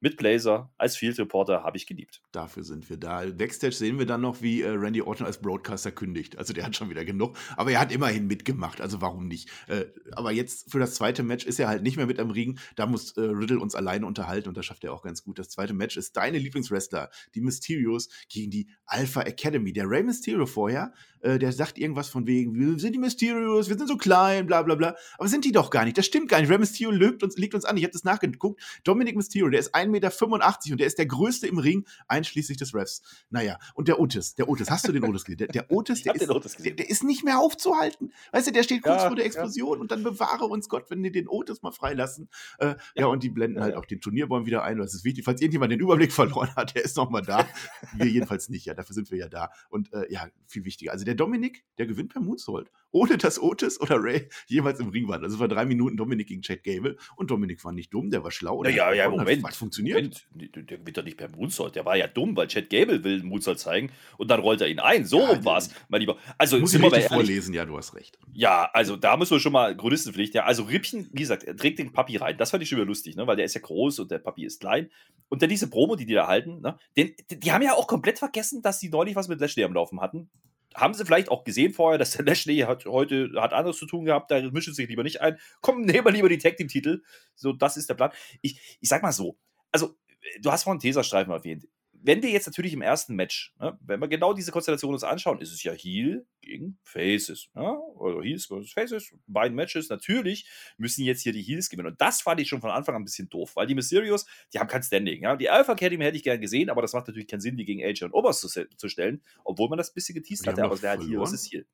mit 0.00 0.16
Blazer 0.16 0.72
als 0.78 0.96
Field 0.96 1.18
Reporter 1.18 1.62
habe 1.62 1.76
ich 1.76 1.86
geliebt. 1.86 2.22
Dafür 2.32 2.64
sind 2.64 2.88
wir 2.88 2.96
da. 2.96 3.24
Backstage 3.26 3.74
sehen 3.74 3.98
wir 3.98 4.06
dann 4.06 4.22
noch, 4.22 4.42
wie 4.42 4.62
äh, 4.62 4.70
Randy 4.70 5.02
Orton 5.02 5.26
als 5.26 5.38
Broadcaster 5.38 5.92
kündigt. 5.92 6.38
Also 6.38 6.52
der 6.52 6.64
hat 6.64 6.74
schon 6.74 6.90
wieder 6.90 7.04
genug, 7.04 7.36
aber 7.56 7.72
er 7.72 7.80
hat 7.80 7.92
immerhin 7.92 8.26
mitgemacht, 8.26 8.80
also 8.80 9.00
warum 9.00 9.28
nicht? 9.28 9.50
Äh, 9.68 9.86
aber 10.12 10.32
jetzt 10.32 10.70
für 10.70 10.78
das 10.78 10.94
zweite 10.94 11.22
Match 11.22 11.44
ist 11.44 11.60
er 11.60 11.68
halt 11.68 11.82
nicht 11.82 11.96
mehr 11.96 12.06
mit 12.06 12.18
am 12.18 12.30
Ring. 12.30 12.58
Da 12.76 12.86
muss 12.86 13.16
äh, 13.16 13.20
Riddle 13.20 13.60
uns 13.60 13.74
alleine 13.74 14.06
unterhalten 14.06 14.48
und 14.48 14.56
das 14.56 14.66
schafft 14.66 14.84
er 14.84 14.92
auch 14.92 15.02
ganz 15.02 15.22
gut. 15.22 15.38
Das 15.38 15.50
zweite 15.50 15.74
Match 15.74 15.96
ist 15.96 16.16
deine 16.16 16.38
Lieblingswrestler, 16.38 17.10
die 17.34 17.42
Mysterios 17.42 18.08
gegen 18.28 18.50
die 18.50 18.70
Alpha 18.86 19.22
Academy. 19.22 19.72
Der 19.72 19.88
Rey 19.88 20.02
Mysterio 20.02 20.46
vorher, 20.46 20.92
äh, 21.20 21.38
der 21.38 21.52
sagt 21.52 21.78
irgendwas 21.78 22.08
von 22.08 22.26
wegen, 22.26 22.54
wir 22.54 22.78
sind 22.78 22.94
die 22.94 22.98
Mysterios, 22.98 23.68
wir 23.68 23.76
sind 23.76 23.88
so 23.88 23.96
klein, 23.96 24.46
bla 24.46 24.62
bla 24.62 24.74
bla. 24.74 24.96
Aber 25.18 25.28
sind 25.28 25.44
die 25.44 25.52
doch 25.52 25.70
gar 25.70 25.84
nicht. 25.84 25.98
Das 25.98 26.06
stimmt 26.06 26.28
gar 26.28 26.40
nicht. 26.40 26.50
Rey 26.50 26.58
Mysterio 26.58 26.90
lügt 26.90 27.22
uns, 27.22 27.36
liegt 27.36 27.54
uns 27.54 27.64
an. 27.64 27.76
Ich 27.76 27.84
habe 27.84 27.92
das 27.92 28.04
nachgeguckt. 28.04 28.60
Dominic 28.84 29.16
Mysterio, 29.16 29.48
der 29.48 29.60
ist 29.60 29.74
ein 29.74 29.90
1,85 29.90 29.90
Meter 29.90 30.72
und 30.72 30.80
der 30.80 30.86
ist 30.86 30.98
der 30.98 31.06
größte 31.06 31.46
im 31.46 31.58
Ring, 31.58 31.86
einschließlich 32.08 32.58
des 32.58 32.74
Refs. 32.74 33.02
Naja, 33.30 33.58
und 33.74 33.88
der 33.88 34.00
Otis, 34.00 34.34
der 34.34 34.48
Otis, 34.48 34.70
hast 34.70 34.86
du 34.88 34.92
den 34.92 35.04
Otis 35.04 35.24
gesehen? 35.24 35.38
Der, 35.38 35.48
der 35.48 35.70
Otis, 35.70 36.02
der 36.02 36.14
ist, 36.14 36.28
Otis 36.28 36.56
der, 36.56 36.72
der, 36.72 36.88
ist 36.88 37.04
nicht 37.04 37.24
mehr 37.24 37.38
aufzuhalten. 37.38 38.12
Weißt 38.32 38.48
du, 38.48 38.52
der 38.52 38.62
steht 38.62 38.82
kurz 38.82 39.02
ja, 39.02 39.08
vor 39.08 39.16
der 39.16 39.24
Explosion 39.24 39.78
ja. 39.78 39.80
und 39.80 39.90
dann 39.90 40.02
bewahre 40.02 40.46
uns 40.46 40.68
Gott, 40.68 40.90
wenn 40.90 41.02
die 41.02 41.12
den 41.12 41.28
Otis 41.28 41.62
mal 41.62 41.72
freilassen. 41.72 42.28
Äh, 42.58 42.66
ja. 42.66 42.76
ja. 42.94 43.06
und 43.06 43.22
die 43.22 43.30
blenden 43.30 43.62
halt 43.62 43.74
auch 43.74 43.84
den 43.84 44.00
Turnierbaum 44.00 44.46
wieder 44.46 44.62
ein. 44.62 44.78
Das 44.78 44.94
ist 44.94 45.04
wichtig. 45.04 45.24
Falls 45.24 45.40
irgendjemand 45.40 45.72
den 45.72 45.80
Überblick 45.80 46.12
verloren 46.12 46.54
hat, 46.56 46.74
der 46.74 46.84
ist 46.84 46.96
noch 46.96 47.10
mal 47.10 47.22
da. 47.22 47.46
wir 47.94 48.06
jedenfalls 48.06 48.48
nicht, 48.48 48.66
ja, 48.66 48.74
dafür 48.74 48.94
sind 48.94 49.10
wir 49.10 49.18
ja 49.18 49.28
da. 49.28 49.50
Und 49.68 49.92
äh, 49.92 50.10
ja, 50.10 50.28
viel 50.46 50.64
wichtiger. 50.64 50.92
Also 50.92 51.04
der 51.10 51.16
Dominik, 51.16 51.64
der 51.76 51.86
gewinnt 51.86 52.12
per 52.12 52.22
Moonsault. 52.22 52.70
Ohne 52.92 53.18
dass 53.18 53.40
Otis 53.40 53.80
oder 53.80 53.96
Ray 53.98 54.28
jeweils 54.46 54.78
im 54.78 54.90
Ring 54.90 55.08
waren. 55.08 55.24
Also 55.24 55.40
war 55.40 55.48
drei 55.48 55.64
Minuten 55.64 55.96
Dominik 55.96 56.28
gegen 56.28 56.42
Chad 56.42 56.62
Gable 56.62 56.96
und 57.16 57.32
Dominik 57.32 57.64
war 57.64 57.72
nicht 57.72 57.92
dumm, 57.92 58.10
der 58.10 58.22
war 58.22 58.30
schlau. 58.30 58.62
Ja, 58.62 58.70
ja, 58.70 58.92
ja, 58.92 59.10
Moment. 59.10 59.44
Hat 59.44 59.56
funktioniert. 59.56 60.24
der 60.32 60.62
gewinnt 60.62 60.96
doch 60.96 61.02
nicht 61.02 61.16
per 61.16 61.28
Moonsault. 61.28 61.74
Der 61.74 61.84
war 61.84 61.96
ja 61.96 62.06
dumm, 62.06 62.36
weil 62.36 62.46
Chad 62.46 62.70
Gable 62.70 63.02
will 63.02 63.24
Moonsault 63.24 63.58
zeigen 63.58 63.90
und 64.18 64.30
dann 64.30 64.38
rollt 64.38 64.60
er 64.60 64.68
ihn 64.68 64.78
ein. 64.78 65.04
So 65.04 65.18
ja, 65.18 65.30
rum 65.30 65.44
war 65.44 65.58
es, 65.58 65.70
mein 65.88 66.00
Lieber. 66.00 66.16
Also, 66.38 66.60
muss 66.60 66.74
ich 66.74 66.80
richtig 66.80 67.06
vorlesen, 67.06 67.54
ja, 67.54 67.64
du 67.64 67.76
hast 67.76 67.94
recht. 67.96 68.16
Ja, 68.32 68.70
also 68.72 68.94
da 68.94 69.16
müssen 69.16 69.32
wir 69.32 69.40
schon 69.40 69.52
mal 69.52 69.76
Chronistenpflicht. 69.76 70.34
Ja, 70.34 70.44
also 70.44 70.62
Rippchen, 70.62 71.10
wie 71.12 71.22
gesagt, 71.22 71.42
er 71.42 71.56
trägt 71.56 71.80
den 71.80 71.92
Papi 71.92 72.18
rein. 72.18 72.36
Das 72.38 72.52
fand 72.52 72.62
ich 72.62 72.68
schon 72.68 72.78
wieder 72.78 72.86
lustig, 72.86 73.16
ne? 73.16 73.26
weil 73.26 73.34
der 73.34 73.46
ist 73.46 73.54
ja 73.54 73.60
groß 73.60 73.98
und 73.98 74.12
der 74.12 74.18
Papi 74.18 74.44
ist 74.44 74.60
klein. 74.60 74.90
Und 75.28 75.42
dann 75.42 75.48
diese 75.48 75.68
Promo, 75.68 75.96
die 75.96 76.06
die 76.06 76.14
da 76.14 76.28
halten, 76.28 76.60
ne? 76.60 76.76
Den, 76.96 77.14
die 77.30 77.50
haben 77.50 77.62
ja 77.62 77.74
auch 77.74 77.88
komplett 77.88 78.20
vergessen, 78.20 78.62
dass 78.62 78.78
die 78.78 78.90
neulich 78.90 79.16
was 79.16 79.26
mit 79.26 79.40
Lashley 79.40 79.64
am 79.64 79.72
Laufen 79.72 80.00
hatten 80.00 80.30
haben 80.74 80.94
sie 80.94 81.04
vielleicht 81.04 81.30
auch 81.30 81.44
gesehen 81.44 81.72
vorher, 81.72 81.98
dass 81.98 82.12
der 82.12 82.24
Lashley 82.26 82.58
hat 82.58 82.86
heute 82.86 83.30
hat 83.36 83.52
anderes 83.52 83.78
zu 83.78 83.86
tun 83.86 84.04
gehabt, 84.04 84.30
da 84.30 84.40
mischen 84.50 84.72
sie 84.72 84.82
sich 84.82 84.88
lieber 84.88 85.02
nicht 85.02 85.20
ein. 85.20 85.38
Komm, 85.60 85.80
nehmen 85.82 86.04
wir 86.04 86.12
lieber 86.12 86.28
die 86.28 86.38
Tag 86.38 86.56
Team 86.56 86.68
Titel. 86.68 87.02
So, 87.34 87.52
das 87.52 87.76
ist 87.76 87.88
der 87.88 87.94
Plan. 87.94 88.12
Ich, 88.42 88.78
ich 88.80 88.88
sag 88.88 89.02
mal 89.02 89.12
so, 89.12 89.38
also 89.72 89.96
du 90.40 90.50
hast 90.50 90.64
vorhin 90.64 90.80
Teserstreifen 90.80 91.32
erwähnt 91.32 91.66
wenn 92.02 92.22
wir 92.22 92.30
jetzt 92.30 92.46
natürlich 92.46 92.72
im 92.72 92.82
ersten 92.82 93.14
Match, 93.14 93.54
ne, 93.58 93.78
wenn 93.82 94.00
wir 94.00 94.08
genau 94.08 94.32
diese 94.32 94.52
Konstellation 94.52 94.92
uns 94.92 95.04
anschauen, 95.04 95.40
ist 95.40 95.52
es 95.52 95.62
ja 95.62 95.72
Heel 95.72 96.26
gegen 96.40 96.78
Faces. 96.82 97.48
Ja? 97.54 97.72
Oder 97.72 98.22
Heels 98.22 98.46
versus 98.46 98.72
Faces, 98.72 99.12
beiden 99.26 99.54
Matches. 99.54 99.88
Natürlich 99.88 100.48
müssen 100.78 101.04
jetzt 101.04 101.22
hier 101.22 101.32
die 101.32 101.42
Heels 101.42 101.68
gewinnen. 101.68 101.88
Und 101.88 102.00
das 102.00 102.22
fand 102.22 102.40
ich 102.40 102.48
schon 102.48 102.60
von 102.60 102.70
Anfang 102.70 102.94
an 102.94 103.02
ein 103.02 103.04
bisschen 103.04 103.28
doof, 103.28 103.56
weil 103.56 103.66
die 103.66 103.74
Mysterios, 103.74 104.26
die 104.52 104.58
haben 104.58 104.68
kein 104.68 104.82
Standing. 104.82 105.22
Ja? 105.22 105.36
Die 105.36 105.50
Alpha 105.50 105.72
Academy 105.72 106.04
hätte 106.04 106.16
ich 106.16 106.22
gern 106.22 106.40
gesehen, 106.40 106.70
aber 106.70 106.82
das 106.82 106.92
macht 106.92 107.06
natürlich 107.08 107.28
keinen 107.28 107.40
Sinn, 107.40 107.56
die 107.56 107.64
gegen 107.64 107.82
AJ 107.82 108.04
und 108.04 108.12
Oberst 108.12 108.40
zu, 108.40 108.68
zu 108.68 108.88
stellen, 108.88 109.22
obwohl 109.44 109.68
man 109.68 109.78
das 109.78 109.90
ein 109.90 109.94
bisschen 109.94 110.14
geteased 110.14 110.46
hatte, 110.46 110.64
aber 110.64 110.74
es 110.74 110.82
wäre 110.82 110.98
halt 110.98 111.08
Heel 111.08 111.18
versus 111.18 111.50
Heel. 111.50 111.66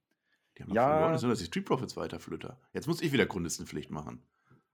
Die 0.56 0.62
haben 0.62 0.72
ja. 0.72 0.88
verloren, 0.88 1.18
sondern 1.18 1.38
die 1.38 1.44
Street 1.44 1.64
Profits 1.64 1.96
weiter, 1.96 2.18
Flöter. 2.18 2.60
Jetzt 2.72 2.86
muss 2.86 3.02
ich 3.02 3.12
wieder 3.12 3.26
Chronistenpflicht 3.26 3.90
machen. 3.90 4.22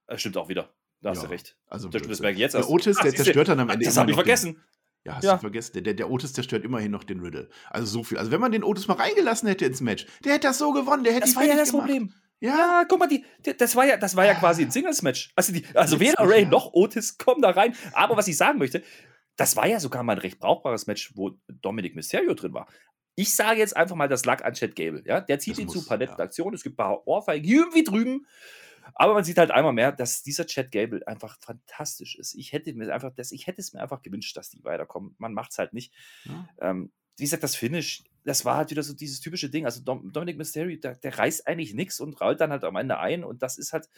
Das 0.06 0.20
stimmt 0.20 0.36
auch 0.36 0.48
wieder. 0.48 0.72
Da 1.00 1.10
hast 1.10 1.18
ja, 1.18 1.24
du 1.24 1.30
recht. 1.30 1.56
Also 1.66 1.88
das, 1.88 2.02
das 2.02 2.20
merke 2.20 2.34
ich 2.34 2.40
jetzt. 2.40 2.54
Der 2.54 2.68
Otis, 2.68 2.96
der 2.98 3.12
zerstört 3.14 3.48
dann 3.48 3.60
am 3.60 3.68
Ende. 3.70 3.84
Das 3.84 3.96
habe 3.96 4.10
ich 4.10 4.14
vergessen. 4.14 4.54
Den, 4.54 4.62
ja, 5.04 5.16
hast 5.16 5.24
ja. 5.24 5.34
du 5.34 5.40
vergessen. 5.40 5.82
Der, 5.82 5.94
der 5.94 6.10
Otis 6.10 6.32
zerstört 6.32 6.64
immerhin 6.64 6.90
noch 6.90 7.04
den 7.04 7.20
Riddle. 7.20 7.48
Also 7.70 7.86
so 7.86 8.04
viel. 8.04 8.18
Also 8.18 8.30
wenn 8.30 8.40
man 8.40 8.52
den 8.52 8.62
Otis 8.62 8.86
mal 8.86 8.94
reingelassen 8.94 9.48
hätte 9.48 9.64
ins 9.64 9.80
Match, 9.80 10.06
der 10.24 10.34
hätte 10.34 10.48
das 10.48 10.58
so 10.58 10.72
gewonnen. 10.72 11.04
Der 11.04 11.12
hätte 11.12 11.26
das 11.26 11.36
war 11.36 11.44
ja 11.44 11.56
das 11.56 11.70
gemacht. 11.70 11.88
Problem. 11.88 12.14
Ja. 12.40 12.56
ja, 12.56 12.84
guck 12.88 12.98
mal, 12.98 13.06
die, 13.06 13.24
die, 13.46 13.56
das 13.56 13.76
war 13.76 13.86
ja, 13.86 13.96
das 13.96 14.16
war 14.16 14.26
ja 14.26 14.34
quasi 14.34 14.62
ein 14.62 14.70
Singles-Match. 14.70 15.32
Also, 15.36 15.52
die, 15.52 15.64
also 15.74 16.00
weder 16.00 16.18
Ray 16.18 16.44
noch 16.44 16.72
Otis 16.72 17.16
kommen 17.16 17.40
da 17.40 17.50
rein. 17.50 17.74
Aber 17.92 18.16
was 18.16 18.26
ich 18.26 18.36
sagen 18.36 18.58
möchte, 18.58 18.82
das 19.36 19.56
war 19.56 19.66
ja 19.66 19.80
sogar 19.80 20.02
mal 20.02 20.14
ein 20.14 20.18
recht 20.18 20.38
brauchbares 20.40 20.86
Match, 20.86 21.12
wo 21.14 21.32
Dominic 21.48 21.94
Mysterio 21.94 22.34
drin 22.34 22.52
war. 22.52 22.66
Ich 23.14 23.34
sage 23.34 23.60
jetzt 23.60 23.76
einfach 23.76 23.96
mal 23.96 24.08
das 24.08 24.24
lag 24.24 24.44
an 24.44 24.54
Chad 24.54 24.74
Gable. 24.74 25.02
Ja? 25.06 25.20
Der 25.20 25.38
zieht 25.38 25.54
das 25.54 25.58
ihn 25.60 25.66
muss, 25.66 25.74
zu 25.74 25.80
ein 25.80 25.86
paar 25.86 25.98
netten 25.98 26.16
ja. 26.18 26.24
Aktionen. 26.24 26.54
Es 26.54 26.62
gibt 26.62 26.74
ein 26.74 26.76
paar 26.76 27.06
Ohrfeigen 27.06 27.48
irgendwie 27.48 27.84
drüben. 27.84 28.26
Aber 28.94 29.14
man 29.14 29.24
sieht 29.24 29.38
halt 29.38 29.50
einmal 29.50 29.72
mehr, 29.72 29.92
dass 29.92 30.22
dieser 30.22 30.46
Chad 30.46 30.70
Gable 30.70 31.06
einfach 31.06 31.38
fantastisch 31.40 32.16
ist. 32.16 32.34
Ich 32.34 32.52
hätte 32.52 32.72
mir 32.74 32.92
einfach, 32.92 33.12
das, 33.14 33.32
ich 33.32 33.46
hätte 33.46 33.60
es 33.60 33.72
mir 33.72 33.80
einfach 33.80 34.02
gewünscht, 34.02 34.36
dass 34.36 34.50
die 34.50 34.62
weiterkommen. 34.64 35.14
Man 35.18 35.34
macht 35.34 35.52
es 35.52 35.58
halt 35.58 35.72
nicht. 35.72 35.92
Ja. 36.24 36.48
Ähm, 36.60 36.92
wie 37.16 37.24
gesagt, 37.24 37.42
das 37.42 37.56
Finish, 37.56 38.04
das 38.24 38.44
war 38.44 38.56
halt 38.56 38.70
wieder 38.70 38.82
so 38.82 38.94
dieses 38.94 39.20
typische 39.20 39.50
Ding. 39.50 39.64
Also 39.64 39.82
Dom 39.82 40.12
Dominic 40.12 40.38
Mysterio, 40.38 40.78
der, 40.78 40.96
der 40.96 41.18
reißt 41.18 41.46
eigentlich 41.46 41.74
nichts 41.74 42.00
und 42.00 42.20
rollt 42.20 42.40
dann 42.40 42.50
halt 42.50 42.64
am 42.64 42.76
Ende 42.76 42.98
ein 42.98 43.24
und 43.24 43.42
das 43.42 43.58
ist 43.58 43.72
halt 43.72 43.88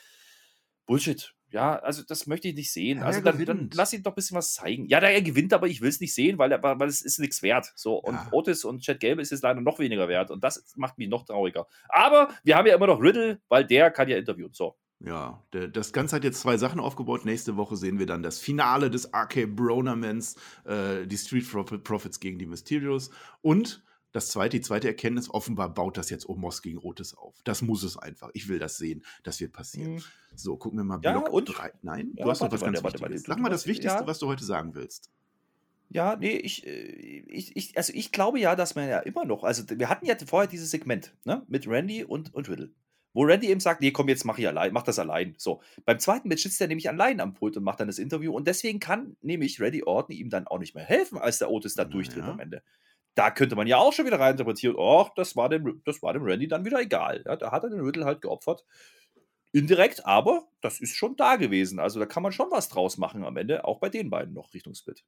Bullshit. 0.86 1.34
Ja, 1.54 1.76
also 1.76 2.02
das 2.02 2.26
möchte 2.26 2.48
ich 2.48 2.56
nicht 2.56 2.72
sehen. 2.72 2.98
Ja, 2.98 3.04
also 3.04 3.20
dann, 3.20 3.44
dann, 3.44 3.70
lass 3.74 3.92
ihn 3.92 4.02
doch 4.02 4.10
ein 4.10 4.16
bisschen 4.16 4.36
was 4.36 4.54
zeigen. 4.54 4.86
Ja, 4.88 4.98
er 4.98 5.22
gewinnt, 5.22 5.52
aber 5.52 5.68
ich 5.68 5.80
will 5.80 5.88
es 5.88 6.00
nicht 6.00 6.12
sehen, 6.12 6.36
weil, 6.36 6.50
er, 6.50 6.60
weil 6.60 6.88
es 6.88 7.00
ist 7.00 7.20
nichts 7.20 7.44
wert. 7.44 7.72
So, 7.76 7.94
und 7.94 8.14
ja. 8.14 8.28
Otis 8.32 8.64
und 8.64 8.82
Chad 8.82 8.98
Gable 8.98 9.22
ist 9.22 9.30
jetzt 9.30 9.44
leider 9.44 9.60
noch 9.60 9.78
weniger 9.78 10.08
wert 10.08 10.32
und 10.32 10.42
das 10.42 10.74
macht 10.74 10.98
mich 10.98 11.08
noch 11.08 11.24
trauriger. 11.24 11.68
Aber 11.88 12.28
wir 12.42 12.56
haben 12.56 12.66
ja 12.66 12.74
immer 12.74 12.88
noch 12.88 13.00
Riddle, 13.00 13.40
weil 13.48 13.64
der 13.64 13.92
kann 13.92 14.08
ja 14.08 14.16
interviewen. 14.16 14.52
So. 14.52 14.74
Ja, 14.98 15.44
das 15.52 15.92
Ganze 15.92 16.16
hat 16.16 16.24
jetzt 16.24 16.40
zwei 16.40 16.56
Sachen 16.56 16.80
aufgebaut. 16.80 17.24
Nächste 17.24 17.56
Woche 17.56 17.76
sehen 17.76 18.00
wir 18.00 18.06
dann 18.06 18.24
das 18.24 18.40
Finale 18.40 18.90
des 18.90 19.14
RK 19.14 19.46
Bronaments, 19.46 20.34
äh, 20.64 21.06
die 21.06 21.16
Street 21.16 21.46
Profits 21.84 22.18
gegen 22.18 22.40
die 22.40 22.46
Mysterios. 22.46 23.10
Und 23.42 23.84
das 24.14 24.28
zweite, 24.28 24.56
die 24.56 24.60
zweite 24.60 24.86
Erkenntnis, 24.86 25.28
offenbar 25.28 25.74
baut 25.74 25.96
das 25.96 26.08
jetzt 26.08 26.28
Omos 26.28 26.62
gegen 26.62 26.78
Rotes 26.78 27.16
auf. 27.16 27.34
Das 27.42 27.62
muss 27.62 27.82
es 27.82 27.96
einfach. 27.96 28.30
Ich 28.32 28.48
will 28.48 28.60
das 28.60 28.78
sehen. 28.78 29.04
Das 29.24 29.40
wird 29.40 29.52
passieren. 29.52 29.94
Mhm. 29.94 30.02
So, 30.36 30.56
gucken 30.56 30.78
wir 30.78 30.84
mal 30.84 31.00
ja, 31.02 31.18
Block 31.18 31.32
und? 31.32 31.46
3. 31.46 31.72
Nein, 31.82 32.12
ja, 32.14 32.24
du 32.24 32.30
hast 32.30 32.40
noch 32.40 32.52
was 32.52 32.60
ganz 32.60 32.80
warte, 32.84 33.00
Wichtiges. 33.00 33.24
Sag 33.24 33.40
mal 33.40 33.48
das 33.48 33.66
Wichtigste, 33.66 34.02
ja. 34.02 34.06
was 34.06 34.20
du 34.20 34.28
heute 34.28 34.44
sagen 34.44 34.76
willst. 34.76 35.10
Ja, 35.88 36.14
nee, 36.14 36.36
ich, 36.36 36.64
äh, 36.64 36.70
ich, 36.70 37.56
ich, 37.56 37.76
also 37.76 37.92
ich 37.92 38.12
glaube 38.12 38.38
ja, 38.38 38.54
dass 38.54 38.76
man 38.76 38.88
ja 38.88 39.00
immer 39.00 39.24
noch, 39.24 39.42
also 39.42 39.64
wir 39.68 39.88
hatten 39.88 40.06
ja 40.06 40.14
vorher 40.24 40.48
dieses 40.48 40.70
Segment, 40.70 41.12
ne, 41.24 41.42
mit 41.48 41.66
Randy 41.66 42.04
und, 42.04 42.32
und 42.34 42.48
Riddle. 42.48 42.70
Wo 43.14 43.24
Randy 43.24 43.48
eben 43.48 43.60
sagt, 43.60 43.80
nee, 43.80 43.90
komm, 43.90 44.08
jetzt 44.08 44.24
mach 44.24 44.38
ich 44.38 44.46
allein, 44.46 44.72
mach 44.72 44.84
das 44.84 45.00
allein. 45.00 45.34
So. 45.38 45.60
Beim 45.84 45.98
zweiten 45.98 46.28
Match 46.28 46.44
sitzt 46.44 46.60
er 46.60 46.68
nämlich 46.68 46.88
allein 46.88 47.20
am 47.20 47.34
Pult 47.34 47.56
und 47.56 47.64
macht 47.64 47.80
dann 47.80 47.88
das 47.88 47.98
Interview 47.98 48.32
und 48.32 48.46
deswegen 48.46 48.78
kann 48.78 49.16
nämlich 49.22 49.60
Randy 49.60 49.82
Orton 49.82 50.14
ihm 50.14 50.30
dann 50.30 50.46
auch 50.46 50.60
nicht 50.60 50.76
mehr 50.76 50.84
helfen, 50.84 51.18
als 51.18 51.38
der 51.38 51.50
Otis 51.50 51.74
da 51.74 51.84
durchtritt 51.84 52.24
ja. 52.24 52.30
am 52.30 52.38
Ende. 52.38 52.62
Da 53.14 53.30
könnte 53.30 53.56
man 53.56 53.66
ja 53.66 53.78
auch 53.78 53.92
schon 53.92 54.06
wieder 54.06 54.18
reininterpretieren, 54.18 54.76
ach, 54.78 55.10
das 55.14 55.36
war 55.36 55.48
dem, 55.48 55.82
das 55.84 56.02
war 56.02 56.12
dem 56.12 56.24
Randy 56.24 56.48
dann 56.48 56.64
wieder 56.64 56.80
egal. 56.80 57.22
Ja, 57.26 57.36
da 57.36 57.52
hat 57.52 57.64
er 57.64 57.70
den 57.70 57.80
Riddle 57.80 58.04
halt 58.04 58.22
geopfert. 58.22 58.64
Indirekt, 59.52 60.04
aber 60.04 60.48
das 60.60 60.80
ist 60.80 60.96
schon 60.96 61.14
da 61.14 61.36
gewesen. 61.36 61.78
Also 61.78 62.00
da 62.00 62.06
kann 62.06 62.24
man 62.24 62.32
schon 62.32 62.50
was 62.50 62.68
draus 62.68 62.98
machen 62.98 63.24
am 63.24 63.36
Ende, 63.36 63.64
auch 63.64 63.78
bei 63.78 63.88
den 63.88 64.10
beiden 64.10 64.34
noch 64.34 64.52
Richtung 64.52 64.74
Split. 64.74 65.04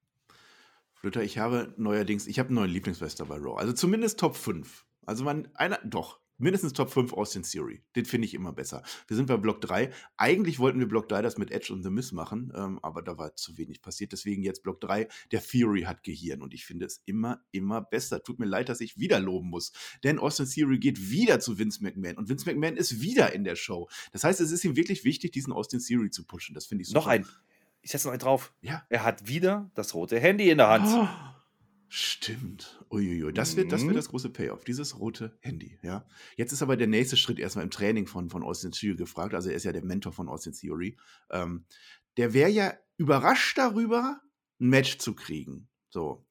Ich 1.20 1.38
habe 1.38 1.72
neuerdings, 1.76 2.26
ich 2.26 2.38
habe 2.38 2.48
einen 2.48 2.56
neuen 2.56 2.70
Lieblingswester 2.70 3.26
bei 3.26 3.36
Raw. 3.36 3.58
Also 3.58 3.72
zumindest 3.72 4.18
Top 4.18 4.36
5. 4.36 4.84
Also 5.04 5.24
man, 5.24 5.48
einer, 5.54 5.78
doch, 5.84 6.20
mindestens 6.38 6.72
Top 6.72 6.90
5 6.90 7.12
Austin 7.12 7.42
Theory. 7.42 7.82
Den 7.94 8.04
finde 8.04 8.26
ich 8.26 8.34
immer 8.34 8.52
besser. 8.52 8.82
Wir 9.06 9.16
sind 9.16 9.26
bei 9.26 9.36
Block 9.36 9.60
3. 9.60 9.90
Eigentlich 10.16 10.58
wollten 10.58 10.78
wir 10.78 10.88
Block 10.88 11.08
3 11.08 11.22
das 11.22 11.38
mit 11.38 11.50
Edge 11.50 11.72
und 11.72 11.82
The 11.82 11.90
Miss 11.90 12.12
machen, 12.12 12.52
ähm, 12.56 12.78
aber 12.82 13.02
da 13.02 13.18
war 13.18 13.34
zu 13.36 13.56
wenig 13.58 13.82
passiert. 13.82 14.12
Deswegen 14.12 14.42
jetzt 14.42 14.62
Block 14.62 14.80
3. 14.80 15.08
Der 15.32 15.42
Theory 15.42 15.82
hat 15.82 16.02
Gehirn 16.02 16.42
und 16.42 16.54
ich 16.54 16.64
finde 16.64 16.86
es 16.86 17.02
immer, 17.04 17.40
immer 17.52 17.80
besser. 17.80 18.22
Tut 18.22 18.38
mir 18.38 18.46
leid, 18.46 18.68
dass 18.68 18.80
ich 18.80 18.98
wieder 18.98 19.20
loben 19.20 19.48
muss. 19.48 19.72
Denn 20.04 20.18
Austin 20.18 20.46
Theory 20.46 20.78
geht 20.78 21.10
wieder 21.10 21.40
zu 21.40 21.58
Vince 21.58 21.82
McMahon 21.82 22.16
und 22.16 22.28
Vince 22.28 22.46
McMahon 22.46 22.76
ist 22.76 23.00
wieder 23.00 23.32
in 23.32 23.44
der 23.44 23.56
Show. 23.56 23.88
Das 24.12 24.24
heißt, 24.24 24.40
es 24.40 24.50
ist 24.50 24.64
ihm 24.64 24.76
wirklich 24.76 25.04
wichtig, 25.04 25.32
diesen 25.32 25.52
Austin 25.52 25.80
Theory 25.80 26.10
zu 26.10 26.24
pushen. 26.24 26.54
Das 26.54 26.66
finde 26.66 26.82
ich 26.82 26.88
super. 26.88 27.00
Noch 27.00 27.06
ein. 27.06 27.26
Ich 27.82 27.92
setze 27.92 28.08
noch 28.08 28.12
einen 28.12 28.20
drauf. 28.20 28.52
Ja. 28.62 28.84
Er 28.88 29.04
hat 29.04 29.28
wieder 29.28 29.70
das 29.74 29.94
rote 29.94 30.18
Handy 30.18 30.50
in 30.50 30.58
der 30.58 30.68
Hand. 30.68 30.86
Oh. 30.88 31.35
Stimmt. 31.88 32.84
Uiuiui. 32.90 33.32
Das 33.32 33.56
wird, 33.56 33.70
das 33.70 33.82
wird 33.82 33.92
mhm. 33.92 33.96
das 33.96 34.08
große 34.08 34.30
Payoff, 34.30 34.64
dieses 34.64 34.98
rote 34.98 35.36
Handy. 35.40 35.78
Ja. 35.82 36.06
Jetzt 36.36 36.52
ist 36.52 36.62
aber 36.62 36.76
der 36.76 36.88
nächste 36.88 37.16
Schritt 37.16 37.38
erstmal 37.38 37.64
im 37.64 37.70
Training 37.70 38.06
von, 38.06 38.28
von 38.28 38.42
Austin 38.42 38.72
Theory 38.72 38.96
gefragt. 38.96 39.34
Also 39.34 39.50
er 39.50 39.56
ist 39.56 39.64
ja 39.64 39.72
der 39.72 39.84
Mentor 39.84 40.12
von 40.12 40.28
Austin 40.28 40.52
Theory. 40.52 40.96
Ähm, 41.30 41.64
der 42.16 42.34
wäre 42.34 42.50
ja 42.50 42.74
überrascht 42.96 43.56
darüber, 43.58 44.20
ein 44.60 44.68
Match 44.68 44.98
zu 44.98 45.14
kriegen. 45.14 45.68
So. 45.90 46.26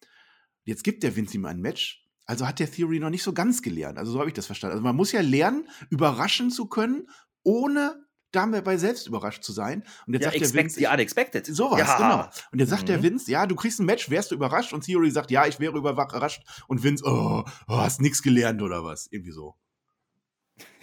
Jetzt 0.63 0.83
gibt 0.83 1.03
der 1.03 1.15
Vince 1.15 1.35
ihm 1.35 1.45
ein 1.45 1.61
Match. 1.61 2.05
Also 2.25 2.47
hat 2.47 2.59
der 2.59 2.71
Theory 2.71 2.99
noch 2.99 3.11
nicht 3.11 3.23
so 3.23 3.33
ganz 3.33 3.61
gelernt. 3.61 3.97
Also 3.97 4.11
so 4.11 4.19
habe 4.19 4.29
ich 4.29 4.33
das 4.33 4.47
verstanden. 4.47 4.73
Also 4.73 4.83
man 4.83 4.95
muss 4.95 5.11
ja 5.11 5.21
lernen, 5.21 5.69
überraschen 5.89 6.49
zu 6.49 6.65
können, 6.65 7.07
ohne 7.43 8.04
dabei 8.35 8.77
selbst 8.77 9.07
überrascht 9.07 9.43
zu 9.43 9.51
sein. 9.51 9.83
Und 10.05 10.13
jetzt 10.13 10.23
ja, 10.23 10.31
sagt 10.31 10.41
der 10.41 10.53
Vince. 10.53 10.79
The 10.79 10.87
unexpected. 10.87 11.45
Sowas, 11.45 11.79
ja. 11.79 11.97
genau. 11.97 12.29
Und 12.51 12.59
jetzt 12.59 12.69
sagt 12.69 12.83
mhm. 12.83 12.87
der 12.87 13.03
Vince, 13.03 13.31
ja, 13.31 13.45
du 13.45 13.55
kriegst 13.55 13.79
ein 13.79 13.85
Match, 13.85 14.09
wärst 14.09 14.31
du 14.31 14.35
überrascht? 14.35 14.73
Und 14.73 14.85
Theory 14.85 15.11
sagt, 15.11 15.31
ja, 15.31 15.45
ich 15.45 15.59
wäre 15.59 15.77
überrascht. 15.77 16.43
Und 16.67 16.83
Vince, 16.83 17.03
oh, 17.05 17.43
oh 17.67 17.77
hast 17.77 18.01
nichts 18.01 18.21
gelernt 18.21 18.61
oder 18.61 18.83
was? 18.83 19.07
Irgendwie 19.11 19.31
so. 19.31 19.55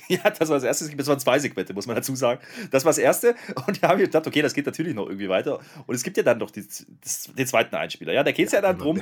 Ja, 0.09 0.31
das 0.31 0.49
war 0.49 0.57
das 0.57 0.65
erste. 0.65 0.95
Das 0.97 1.07
waren 1.07 1.21
zwei 1.21 1.38
Segmente, 1.38 1.73
muss 1.75 1.87
man 1.87 1.97
dazu 1.97 2.15
sagen. 2.17 2.41
Das 2.71 2.85
war 2.85 2.91
das 2.91 2.99
erste. 2.99 3.35
Und 3.67 3.83
da 3.83 3.88
habe 3.88 4.03
ich 4.03 4.09
gedacht, 4.09 4.27
okay, 4.27 4.43
das 4.43 4.53
geht 4.53 4.67
natürlich 4.67 4.95
noch 4.95 5.07
irgendwie 5.07 5.29
weiter. 5.29 5.61
Und 5.87 5.95
es 5.95 6.03
gibt 6.03 6.17
ja 6.17 6.23
dann 6.23 6.38
noch 6.38 6.51
die, 6.51 6.67
das, 7.01 7.31
den 7.37 7.47
zweiten 7.47 7.75
Einspieler. 7.75 8.12
Ja, 8.12 8.23
da 8.25 8.33
geht 8.33 8.47
es 8.47 8.53
ja, 8.53 8.59
ja, 8.59 8.62
dann 8.62 8.79
drum. 8.79 9.01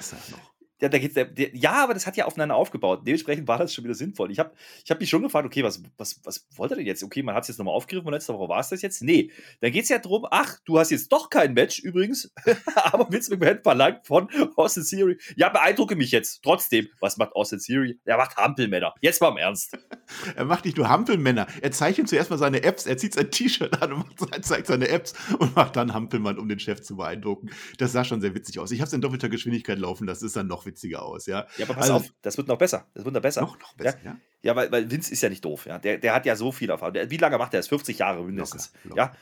Ja, 0.80 0.88
da 0.88 0.98
geht's, 0.98 1.14
der, 1.14 1.26
der, 1.26 1.54
ja, 1.54 1.84
aber 1.84 1.92
das 1.92 2.06
hat 2.06 2.16
ja 2.16 2.24
aufeinander 2.24 2.56
aufgebaut. 2.56 3.02
Dementsprechend 3.06 3.46
war 3.46 3.58
das 3.58 3.74
schon 3.74 3.84
wieder 3.84 3.94
sinnvoll. 3.94 4.30
Ich 4.30 4.38
habe 4.38 4.52
ich 4.82 4.90
hab 4.90 4.98
mich 4.98 5.10
schon 5.10 5.22
gefragt, 5.22 5.44
okay, 5.44 5.62
was, 5.62 5.82
was, 5.98 6.20
was 6.24 6.46
wollte 6.56 6.74
er 6.74 6.76
denn 6.78 6.86
jetzt? 6.86 7.04
Okay, 7.04 7.22
man 7.22 7.34
hat 7.34 7.42
es 7.42 7.48
jetzt 7.48 7.58
nochmal 7.58 7.74
aufgegriffen 7.74 8.06
und 8.06 8.14
letzte 8.14 8.32
Woche 8.32 8.48
war 8.48 8.60
es 8.60 8.70
das 8.70 8.80
jetzt? 8.80 9.02
Nee. 9.02 9.30
Da 9.60 9.68
geht 9.68 9.82
es 9.82 9.90
ja 9.90 9.98
drum, 9.98 10.26
ach, 10.30 10.58
du 10.64 10.78
hast 10.78 10.90
jetzt 10.90 11.12
doch 11.12 11.28
kein 11.28 11.52
Match 11.52 11.80
übrigens, 11.80 12.32
aber 12.74 13.12
Vince 13.12 13.30
McMahon 13.30 13.62
verlangt 13.62 14.06
von 14.06 14.28
Austin 14.56 14.84
Theory. 14.84 15.18
Ja, 15.36 15.50
beeindrucke 15.50 15.96
mich 15.96 16.12
jetzt. 16.12 16.42
Trotzdem, 16.42 16.88
was 17.00 17.18
macht 17.18 17.34
Austin 17.34 17.58
Theory? 17.58 18.00
Er 18.04 18.16
macht 18.16 18.36
Hampelmänner. 18.36 18.94
Jetzt 19.00 19.20
mal 19.20 19.28
im 19.28 19.36
Ernst. 19.36 19.76
er 20.34 20.44
macht 20.46 20.64
nicht 20.64 20.78
nur 20.78 20.88
Hampelmänner. 20.88 21.46
Er 21.60 21.72
zeichnet 21.72 22.08
zuerst 22.08 22.30
mal 22.30 22.38
seine 22.38 22.62
Apps, 22.62 22.86
er 22.86 22.96
zieht 22.96 23.14
sein 23.14 23.30
T-Shirt 23.30 23.82
an 23.82 23.92
und 23.92 24.06
zeigt 24.44 24.66
seine 24.66 24.88
Apps 24.88 25.12
und 25.38 25.54
macht 25.54 25.76
dann 25.76 25.92
Hampelmann, 25.92 26.38
um 26.38 26.48
den 26.48 26.58
Chef 26.58 26.80
zu 26.80 26.96
beeindrucken. 26.96 27.50
Das 27.76 27.92
sah 27.92 28.04
schon 28.04 28.22
sehr 28.22 28.34
witzig 28.34 28.58
aus. 28.58 28.70
Ich 28.70 28.80
habe 28.80 28.86
es 28.86 28.94
in 28.94 29.02
doppelter 29.02 29.28
Geschwindigkeit 29.28 29.78
laufen, 29.78 30.06
das 30.06 30.22
ist 30.22 30.36
dann 30.36 30.46
noch 30.46 30.64
witziger 30.64 30.69
aus, 30.96 31.26
ja. 31.26 31.46
Ja, 31.56 31.66
aber 31.66 31.74
pass 31.74 31.90
also, 31.90 31.94
auf, 31.94 32.14
das 32.22 32.36
wird 32.36 32.48
noch 32.48 32.58
besser. 32.58 32.86
Das 32.94 33.04
wird 33.04 33.14
noch 33.14 33.22
besser. 33.22 33.42
Noch, 33.42 33.58
noch 33.58 33.74
besser, 33.74 33.98
ja. 34.04 34.10
ja? 34.12 34.20
Ja, 34.42 34.56
weil, 34.56 34.72
weil 34.72 34.90
Vince 34.90 35.12
ist 35.12 35.22
ja 35.22 35.28
nicht 35.28 35.44
doof, 35.44 35.66
ja. 35.66 35.78
Der, 35.78 35.98
der 35.98 36.14
hat 36.14 36.26
ja 36.26 36.36
so 36.36 36.52
viel 36.52 36.70
Erfahrung. 36.70 36.94
Der, 36.94 37.10
wie 37.10 37.16
lange 37.16 37.38
macht 37.38 37.54
er 37.54 37.60
das? 37.60 37.68
50 37.68 37.98
Jahre 37.98 38.22
mindestens. 38.24 38.72
Locker, 38.84 38.88
locker. 38.88 39.12
Ja. 39.12 39.18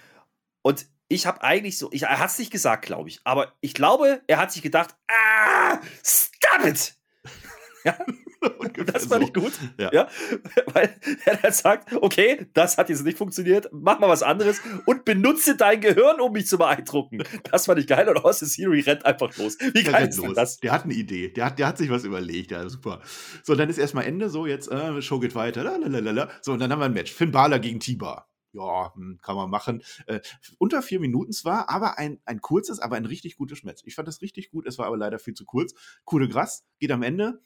Und 0.62 0.86
ich 1.08 1.26
habe 1.26 1.42
eigentlich 1.42 1.78
so, 1.78 1.88
ich, 1.92 2.02
er 2.02 2.18
hat 2.18 2.30
es 2.30 2.38
nicht 2.38 2.50
gesagt, 2.50 2.84
glaube 2.84 3.08
ich, 3.08 3.20
aber 3.24 3.54
ich 3.60 3.74
glaube, 3.74 4.20
er 4.26 4.38
hat 4.38 4.52
sich 4.52 4.62
gedacht, 4.62 4.94
ah, 5.08 5.78
stop 6.04 6.66
it! 6.66 6.94
Ja? 7.84 7.96
das 8.86 9.06
fand 9.06 9.22
so. 9.22 9.28
ich 9.28 9.34
gut. 9.34 9.52
Ja. 9.78 9.90
ja. 9.92 10.08
Weil 10.72 10.94
er 11.24 11.36
dann 11.36 11.52
sagt, 11.52 11.92
okay, 11.94 12.46
das 12.54 12.78
hat 12.78 12.88
jetzt 12.88 13.04
nicht 13.04 13.18
funktioniert, 13.18 13.68
mach 13.72 13.98
mal 13.98 14.08
was 14.08 14.22
anderes 14.22 14.60
und 14.86 15.04
benutze 15.04 15.56
dein 15.56 15.80
Gehirn, 15.80 16.20
um 16.20 16.32
mich 16.32 16.46
zu 16.46 16.58
beeindrucken. 16.58 17.22
Das 17.50 17.66
fand 17.66 17.80
ich 17.80 17.86
geil 17.86 18.08
und 18.08 18.24
Austin 18.24 18.48
Siri 18.48 18.80
rennt 18.80 19.04
einfach 19.04 19.36
los. 19.36 19.58
Wie 19.58 19.82
geil 19.82 20.08
ist 20.08 20.18
los. 20.18 20.34
das? 20.34 20.58
Der 20.58 20.72
hat 20.72 20.84
eine 20.84 20.94
Idee, 20.94 21.28
der 21.28 21.46
hat, 21.46 21.58
der 21.58 21.66
hat 21.66 21.78
sich 21.78 21.90
was 21.90 22.04
überlegt, 22.04 22.50
ja, 22.50 22.68
super. 22.68 23.00
So, 23.42 23.54
dann 23.54 23.68
ist 23.68 23.78
erstmal 23.78 24.04
Ende, 24.04 24.30
so 24.30 24.46
jetzt, 24.46 24.70
äh, 24.70 25.00
Show 25.02 25.18
geht 25.18 25.34
weiter, 25.34 25.64
lalalala. 25.64 26.28
so, 26.42 26.52
und 26.52 26.60
dann 26.60 26.70
haben 26.70 26.80
wir 26.80 26.86
ein 26.86 26.92
Match. 26.92 27.12
Finn 27.12 27.32
Balor 27.32 27.58
gegen 27.58 27.80
T-Bar 27.80 28.28
ja, 28.52 28.92
hm, 28.94 29.18
kann 29.22 29.36
man 29.36 29.50
machen. 29.50 29.82
Äh, 30.06 30.20
unter 30.58 30.82
vier 30.82 31.00
Minuten 31.00 31.32
zwar, 31.32 31.68
aber 31.68 31.98
ein, 31.98 32.20
ein 32.24 32.40
kurzes, 32.40 32.80
aber 32.80 32.96
ein 32.96 33.06
richtig 33.06 33.36
gutes 33.36 33.62
Match. 33.62 33.82
Ich 33.84 33.94
fand 33.94 34.08
das 34.08 34.22
richtig 34.22 34.50
gut, 34.50 34.66
es 34.66 34.78
war 34.78 34.86
aber 34.86 34.96
leider 34.96 35.18
viel 35.18 35.34
zu 35.34 35.44
kurz. 35.44 35.74
Coole 36.04 36.28
Gras 36.28 36.64
geht 36.78 36.90
am 36.90 37.02
Ende 37.02 37.40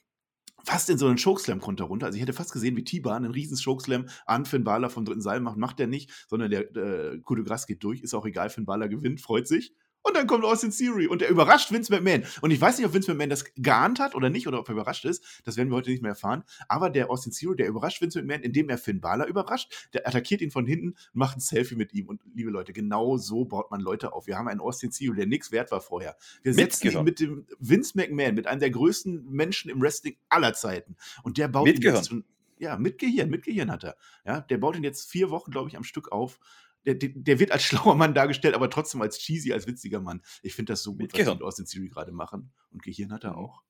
fast 0.64 0.90
in 0.90 0.98
so 0.98 1.06
einen 1.06 1.18
Chokeslam-Konter 1.22 1.84
runter. 1.84 2.06
Also 2.06 2.16
ich 2.16 2.22
hätte 2.22 2.32
fast 2.32 2.52
gesehen, 2.52 2.76
wie 2.76 2.84
T-Bar 2.84 3.16
einen 3.16 3.30
riesen 3.30 3.58
Chokeslam 3.62 4.06
an 4.26 4.44
Finn 4.44 4.64
Balor 4.64 4.90
vom 4.90 5.04
dritten 5.04 5.22
Seil 5.22 5.40
macht. 5.40 5.56
Macht 5.56 5.78
der 5.78 5.86
nicht, 5.86 6.10
sondern 6.28 6.50
der 6.50 6.74
äh, 6.76 7.18
Grace 7.20 7.66
geht 7.66 7.82
durch. 7.84 8.00
Ist 8.00 8.14
auch 8.14 8.26
egal, 8.26 8.50
Finn 8.50 8.64
Balor 8.64 8.88
gewinnt, 8.88 9.20
freut 9.20 9.46
sich. 9.46 9.74
Und 10.02 10.16
dann 10.16 10.26
kommt 10.26 10.44
Austin 10.44 10.70
Theory 10.70 11.06
und 11.06 11.22
er 11.22 11.28
überrascht 11.28 11.70
Vince 11.70 11.92
McMahon. 11.92 12.24
Und 12.40 12.50
ich 12.50 12.60
weiß 12.60 12.78
nicht, 12.78 12.86
ob 12.86 12.92
Vince 12.92 13.10
McMahon 13.10 13.30
das 13.30 13.44
geahnt 13.54 14.00
hat 14.00 14.14
oder 14.14 14.30
nicht, 14.30 14.48
oder 14.48 14.58
ob 14.58 14.68
er 14.68 14.72
überrascht 14.72 15.04
ist. 15.04 15.24
Das 15.44 15.56
werden 15.56 15.70
wir 15.70 15.76
heute 15.76 15.90
nicht 15.90 16.02
mehr 16.02 16.10
erfahren. 16.10 16.42
Aber 16.68 16.90
der 16.90 17.10
Austin 17.10 17.32
Theory, 17.32 17.56
der 17.56 17.68
überrascht 17.68 18.00
Vince 18.00 18.18
McMahon, 18.20 18.42
indem 18.42 18.68
er 18.68 18.78
Finn 18.78 19.00
Balor 19.00 19.26
überrascht. 19.26 19.88
Der 19.92 20.06
attackiert 20.06 20.40
ihn 20.40 20.50
von 20.50 20.66
hinten 20.66 20.88
und 20.88 21.14
macht 21.14 21.36
ein 21.36 21.40
Selfie 21.40 21.76
mit 21.76 21.92
ihm. 21.92 22.08
Und 22.08 22.20
liebe 22.34 22.50
Leute, 22.50 22.72
genau 22.72 23.16
so 23.16 23.44
baut 23.44 23.70
man 23.70 23.80
Leute 23.80 24.12
auf. 24.12 24.26
Wir 24.26 24.36
haben 24.36 24.48
einen 24.48 24.60
Austin 24.60 24.90
Theory, 24.90 25.16
der 25.16 25.26
nichts 25.26 25.52
wert 25.52 25.70
war 25.70 25.80
vorher. 25.80 26.16
Wir 26.42 26.54
setzen 26.54 26.90
ihn 26.90 27.04
mit 27.04 27.20
dem 27.20 27.46
Vince 27.58 27.92
McMahon, 27.96 28.34
mit 28.34 28.46
einem 28.46 28.60
der 28.60 28.70
größten 28.70 29.30
Menschen 29.30 29.70
im 29.70 29.80
Wrestling 29.80 30.16
aller 30.28 30.52
Zeiten. 30.54 30.96
Und 31.22 31.38
der 31.38 31.48
baut 31.48 31.68
ihn 31.68 31.80
jetzt 31.80 32.08
schon, 32.08 32.24
ja, 32.58 32.76
mit 32.76 32.98
Gehirn, 32.98 33.30
mit 33.30 33.44
Gehirn 33.44 33.70
hat 33.70 33.84
er. 33.84 33.96
Ja, 34.24 34.40
der 34.40 34.58
baut 34.58 34.76
ihn 34.76 34.84
jetzt 34.84 35.10
vier 35.10 35.30
Wochen, 35.30 35.50
glaube 35.50 35.68
ich, 35.68 35.76
am 35.76 35.84
Stück 35.84 36.12
auf 36.12 36.38
der, 36.84 36.94
der, 36.94 37.38
wird 37.38 37.52
als 37.52 37.62
schlauer 37.64 37.94
Mann 37.94 38.14
dargestellt, 38.14 38.54
aber 38.54 38.70
trotzdem 38.70 39.02
als 39.02 39.18
cheesy, 39.18 39.52
als 39.52 39.66
witziger 39.66 40.00
Mann. 40.00 40.22
Ich 40.42 40.54
finde 40.54 40.72
das 40.72 40.82
so 40.82 40.94
gut, 40.94 41.12
was 41.12 41.36
die 41.38 41.44
aus 41.44 41.56
den 41.56 41.66
Siri 41.66 41.88
gerade 41.88 42.12
machen. 42.12 42.52
Und 42.70 42.82
Gehirn 42.82 43.12
hat 43.12 43.24
er 43.24 43.32
mhm. 43.32 43.38
auch. 43.38 43.62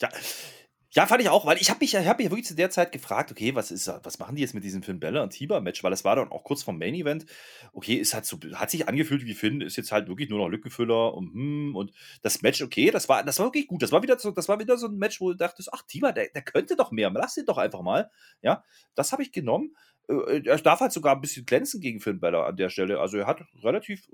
Ja. 0.00 0.10
Ja, 0.94 1.06
fand 1.06 1.22
ich 1.22 1.30
auch, 1.30 1.46
weil 1.46 1.56
ich 1.56 1.70
habe 1.70 1.80
mich, 1.80 1.96
hab 1.96 2.18
mich 2.18 2.28
wirklich 2.28 2.44
zu 2.44 2.54
der 2.54 2.68
Zeit 2.68 2.92
gefragt, 2.92 3.30
okay, 3.30 3.54
was 3.54 3.70
ist, 3.70 3.90
was 4.02 4.18
machen 4.18 4.36
die 4.36 4.42
jetzt 4.42 4.52
mit 4.52 4.62
diesem 4.62 4.82
Finn 4.82 5.00
Bella 5.00 5.22
und 5.22 5.30
Tiber-Match? 5.30 5.82
Weil 5.82 5.90
das 5.90 6.04
war 6.04 6.16
dann 6.16 6.30
auch 6.30 6.44
kurz 6.44 6.62
vom 6.62 6.78
Main 6.78 6.92
Event. 6.94 7.24
Okay, 7.72 7.98
es 7.98 8.12
hat, 8.12 8.26
so, 8.26 8.38
hat 8.52 8.70
sich 8.70 8.86
angefühlt 8.86 9.24
wie 9.24 9.32
Finn, 9.32 9.62
ist 9.62 9.76
jetzt 9.76 9.90
halt 9.90 10.08
wirklich 10.08 10.28
nur 10.28 10.38
noch 10.38 10.48
Lückenfüller 10.48 11.14
und, 11.14 11.32
hm, 11.32 11.76
und 11.76 11.92
das 12.20 12.42
Match, 12.42 12.60
okay, 12.60 12.90
das 12.90 13.08
war, 13.08 13.24
das 13.24 13.38
war 13.38 13.46
wirklich 13.46 13.68
gut. 13.68 13.80
Das 13.82 13.90
war 13.90 14.02
wieder 14.02 14.18
so, 14.18 14.32
das 14.32 14.50
war 14.50 14.60
wieder 14.60 14.76
so 14.76 14.86
ein 14.86 14.98
Match, 14.98 15.18
wo 15.22 15.30
du 15.30 15.36
dachtest, 15.38 15.70
ach, 15.72 15.80
Tiber, 15.86 16.12
der, 16.12 16.28
der 16.28 16.42
könnte 16.42 16.76
doch 16.76 16.90
mehr, 16.90 17.10
lass 17.10 17.38
ihn 17.38 17.46
doch 17.46 17.56
einfach 17.56 17.80
mal. 17.80 18.10
Ja, 18.42 18.62
das 18.94 19.12
habe 19.12 19.22
ich 19.22 19.32
genommen. 19.32 19.74
Äh, 20.08 20.42
er 20.44 20.58
darf 20.58 20.80
halt 20.80 20.92
sogar 20.92 21.14
ein 21.14 21.22
bisschen 21.22 21.46
glänzen 21.46 21.80
gegen 21.80 22.00
Finn 22.00 22.20
Balor 22.20 22.46
an 22.46 22.56
der 22.56 22.68
Stelle. 22.68 23.00
Also 23.00 23.16
er 23.16 23.26
hat 23.26 23.40
relativ 23.62 24.10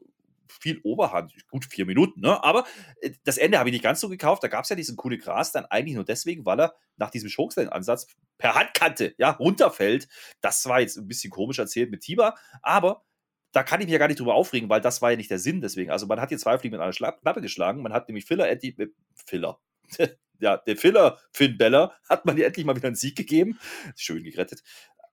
viel 0.52 0.80
Oberhand. 0.82 1.32
Gut, 1.50 1.64
vier 1.64 1.86
Minuten, 1.86 2.20
ne? 2.20 2.42
Aber 2.42 2.64
äh, 3.00 3.10
das 3.24 3.38
Ende 3.38 3.58
habe 3.58 3.68
ich 3.68 3.72
nicht 3.72 3.84
ganz 3.84 4.00
so 4.00 4.08
gekauft. 4.08 4.42
Da 4.42 4.48
gab 4.48 4.64
es 4.64 4.70
ja 4.70 4.76
diesen 4.76 4.96
coole 4.96 5.18
Gras 5.18 5.52
dann 5.52 5.66
eigentlich 5.66 5.94
nur 5.94 6.04
deswegen, 6.04 6.44
weil 6.46 6.60
er 6.60 6.74
nach 6.96 7.10
diesem 7.10 7.30
Chokeslam-Ansatz 7.30 8.08
per 8.38 8.54
Handkante, 8.54 9.14
ja, 9.18 9.30
runterfällt. 9.30 10.08
Das 10.40 10.66
war 10.66 10.80
jetzt 10.80 10.96
ein 10.96 11.08
bisschen 11.08 11.30
komisch 11.30 11.58
erzählt 11.58 11.90
mit 11.90 12.00
Tiber, 12.00 12.34
aber 12.62 13.04
da 13.52 13.62
kann 13.62 13.80
ich 13.80 13.86
mich 13.86 13.92
ja 13.92 13.98
gar 13.98 14.08
nicht 14.08 14.20
drüber 14.20 14.34
aufregen, 14.34 14.68
weil 14.68 14.80
das 14.80 15.00
war 15.00 15.10
ja 15.10 15.16
nicht 15.16 15.30
der 15.30 15.38
Sinn 15.38 15.60
deswegen. 15.60 15.90
Also 15.90 16.06
man 16.06 16.20
hat 16.20 16.28
hier 16.28 16.38
zwei 16.38 16.58
Fliegen 16.58 16.76
mit 16.76 16.82
einer 16.82 16.92
Klappe 16.92 17.40
geschlagen. 17.40 17.82
Man 17.82 17.92
hat 17.92 18.08
nämlich 18.08 18.26
Filler, 18.26 18.50
äh, 18.50 18.88
Filler. 19.26 19.58
ja, 20.40 20.58
der 20.58 20.76
Filler 20.76 21.18
Finn 21.32 21.56
Beller 21.56 21.92
hat 22.08 22.26
man 22.26 22.36
dir 22.36 22.46
endlich 22.46 22.66
mal 22.66 22.76
wieder 22.76 22.88
einen 22.88 22.96
Sieg 22.96 23.16
gegeben. 23.16 23.58
Schön 23.96 24.22
gerettet. 24.22 24.62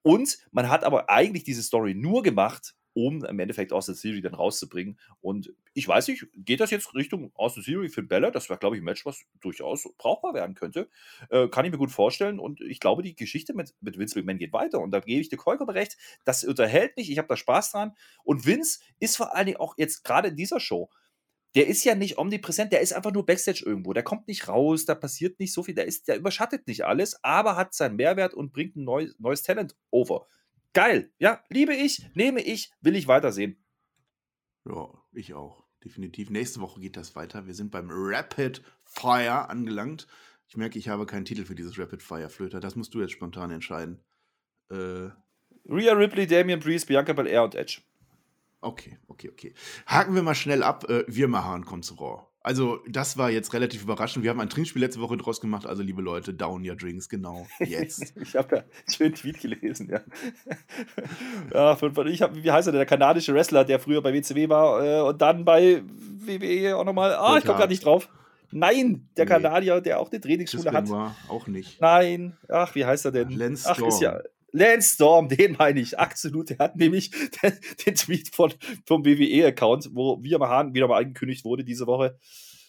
Und 0.02 0.38
man 0.52 0.70
hat 0.70 0.84
aber 0.84 1.10
eigentlich 1.10 1.44
diese 1.44 1.64
Story 1.64 1.96
nur 1.96 2.24
gemacht, 2.24 2.76
um 2.96 3.26
im 3.26 3.40
Endeffekt 3.40 3.74
aus 3.74 3.86
der 3.88 3.96
Serie 3.96 4.22
dann 4.22 4.34
rauszubringen. 4.34 4.98
Und 5.20 5.54
ich 5.74 5.88
weiß 5.88 6.08
nicht, 6.08 6.26
geht 6.34 6.62
das 6.62 6.72
jetzt 6.72 6.96
Richtung 6.96 7.32
aus 7.36 7.54
der 7.54 7.64
Serie 7.64 7.90
für 7.90 8.02
Bella? 8.02 8.32
Das 8.32 8.50
wäre, 8.50 8.58
glaube 8.58 8.78
ich, 8.78 8.82
ein 8.82 8.86
Match, 8.86 9.06
was 9.06 9.26
durchaus 9.42 9.88
brauchbar 9.98 10.34
werden 10.34 10.56
könnte. 10.56 10.90
Äh, 11.30 11.50
kann 11.50 11.66
ich 11.66 11.72
mir 11.72 11.78
gut 11.78 11.92
vorstellen. 11.92 12.40
Und 12.40 12.62
ich 12.62 12.80
glaube, 12.80 13.04
die 13.04 13.16
Geschichte 13.16 13.54
mit, 13.54 13.76
mit 13.82 14.00
Vince 14.00 14.18
McMahon 14.18 14.40
geht 14.40 14.54
weiter. 14.54 14.80
Und 14.80 14.92
da 14.92 15.02
gebe 15.02 15.20
ich 15.20 15.30
dir 15.30 15.38
vollkommen 15.38 15.72
recht. 15.72 15.98
Das 16.24 16.44
unterhält 16.46 16.96
mich. 16.96 17.12
Ich 17.12 17.18
habe 17.18 17.28
da 17.28 17.36
Spaß 17.36 17.74
dran. 17.74 17.92
Und 18.24 18.46
Vince 18.46 18.80
ist 19.00 19.18
vor 19.18 19.36
allen 19.36 19.48
Dingen 19.48 19.60
auch 19.60 19.76
jetzt 19.78 20.04
gerade 20.04 20.30
in 20.30 20.38
dieser 20.38 20.62
Show 20.62 20.90
der 21.56 21.68
ist 21.68 21.86
ja 21.86 21.96
nicht 21.96 22.18
omnipräsent, 22.18 22.74
der 22.74 22.82
ist 22.82 22.92
einfach 22.92 23.14
nur 23.14 23.26
Backstage 23.26 23.64
irgendwo. 23.66 23.94
Der 23.94 24.04
kommt 24.04 24.28
nicht 24.28 24.50
raus, 24.50 24.84
da 24.84 24.94
passiert 24.94 25.40
nicht 25.40 25.54
so 25.54 25.64
viel, 25.64 25.74
der, 25.74 25.86
ist, 25.86 26.10
der 26.10 26.18
überschattet 26.18 26.68
nicht 26.68 26.84
alles, 26.84 27.18
aber 27.24 27.56
hat 27.56 27.74
seinen 27.74 27.96
Mehrwert 27.96 28.34
und 28.34 28.52
bringt 28.52 28.76
ein 28.76 28.84
neu, 28.84 29.08
neues 29.20 29.42
Talent 29.42 29.74
over. 29.90 30.28
Geil, 30.76 31.10
ja, 31.20 31.42
liebe 31.48 31.74
ich, 31.74 32.06
nehme 32.16 32.42
ich, 32.42 32.70
will 32.82 32.98
ich 32.98 33.08
weitersehen. 33.08 33.56
Ja, 34.66 34.90
ich 35.14 35.34
auch, 35.34 35.64
definitiv. 35.86 36.30
Nächste 36.30 36.60
Woche 36.60 36.82
geht 36.82 36.98
das 36.98 37.16
weiter. 37.16 37.48
Wir 37.48 37.54
sind 37.54 37.72
beim 37.72 37.88
Rapid 37.90 38.62
Fire 38.84 39.50
angelangt. 39.50 40.06
Ich 40.50 40.58
merke, 40.58 40.78
ich 40.78 40.90
habe 40.90 41.06
keinen 41.06 41.24
Titel 41.24 41.46
für 41.46 41.56
dieses 41.56 41.80
Rapid 41.80 42.04
Fire 42.04 42.28
Flöter. 42.28 42.60
Das 42.60 42.76
musst 42.76 42.94
du 42.94 43.00
jetzt 43.00 43.14
spontan 43.14 43.52
entscheiden. 43.52 44.04
Äh, 44.70 45.12
Rhea 45.70 45.94
Ripley, 45.94 46.28
Damian 46.28 46.60
Priest, 46.60 46.88
Bianca 46.88 47.14
Belair 47.14 47.46
und 47.46 47.56
Edge. 47.56 47.80
Okay, 48.60 49.00
okay, 49.08 49.30
okay. 49.30 49.54
Haken 49.86 50.14
wir 50.14 50.24
mal 50.24 50.36
schnell 50.36 50.62
ab. 50.62 50.90
Äh, 50.90 51.06
wir 51.08 51.30
Mahan 51.30 51.64
kommt 51.64 51.86
zu 51.86 51.94
Raw. 51.94 52.28
Also, 52.46 52.78
das 52.88 53.18
war 53.18 53.32
jetzt 53.32 53.54
relativ 53.54 53.82
überraschend. 53.82 54.22
Wir 54.22 54.30
haben 54.30 54.40
ein 54.40 54.50
Trinkspiel 54.50 54.80
letzte 54.80 55.02
Woche 55.02 55.18
draus 55.18 55.42
gemacht. 55.42 55.66
Also, 55.66 55.82
liebe 55.82 56.04
Leute, 56.04 56.32
down 56.32 56.64
your 56.64 56.76
drinks, 56.76 57.10
genau. 57.10 57.48
Jetzt. 57.58 58.14
ich 58.22 58.36
habe 58.36 58.58
ja 58.58 58.62
einen 58.62 58.94
schönen 58.94 59.16
Tweet 59.16 59.40
gelesen, 59.40 59.90
ja. 59.90 60.02
ja 61.52 61.76
von, 61.76 61.96
von, 61.96 62.06
ich 62.06 62.22
hab, 62.22 62.36
wie 62.36 62.52
heißt 62.52 62.68
er, 62.68 62.74
der 62.74 62.86
kanadische 62.86 63.34
Wrestler, 63.34 63.66
der 63.66 63.80
früher 63.80 64.04
bei 64.04 64.14
WCW 64.14 64.48
war 64.48 64.86
äh, 64.86 65.02
und 65.02 65.20
dann 65.24 65.44
bei 65.44 65.82
WWE 66.20 66.78
auch 66.78 66.86
nochmal. 66.86 67.16
Ah, 67.16 67.40
ich 67.40 67.46
komme 67.46 67.58
gerade 67.58 67.72
nicht 67.72 67.84
drauf. 67.84 68.10
Nein, 68.52 69.10
der 69.18 69.26
nee. 69.26 69.32
Kanadier, 69.32 69.82
der 69.82 70.00
auch 70.00 70.12
eine 70.12 70.22
Trainingsschule 70.22 70.72
hat. 70.72 70.88
War 70.88 71.16
auch 71.30 71.48
nicht. 71.48 71.82
Nein. 71.82 72.38
Ach, 72.48 72.76
wie 72.76 72.86
heißt 72.86 73.06
er 73.06 73.12
denn? 73.12 73.32
Lance 73.32 73.68
Ach, 73.72 73.80
ist 73.80 74.02
ja. 74.02 74.22
Lance 74.56 74.96
Storm, 74.96 75.28
den 75.28 75.58
meine 75.60 75.82
ich, 75.82 76.00
absolut. 76.00 76.50
Der 76.50 76.60
hat 76.60 76.78
nämlich 76.78 77.12
den, 77.12 77.60
den 77.86 77.96
Tweet 77.96 78.34
von, 78.34 78.54
vom 78.86 79.06
WWE-Account, 79.06 79.90
wo 79.94 80.18
wir 80.24 80.40
mal 80.40 80.74
wieder 80.74 80.88
mal 80.88 81.00
angekündigt 81.02 81.44
wurde 81.44 81.66
diese 81.66 81.88
Woche, 81.88 82.18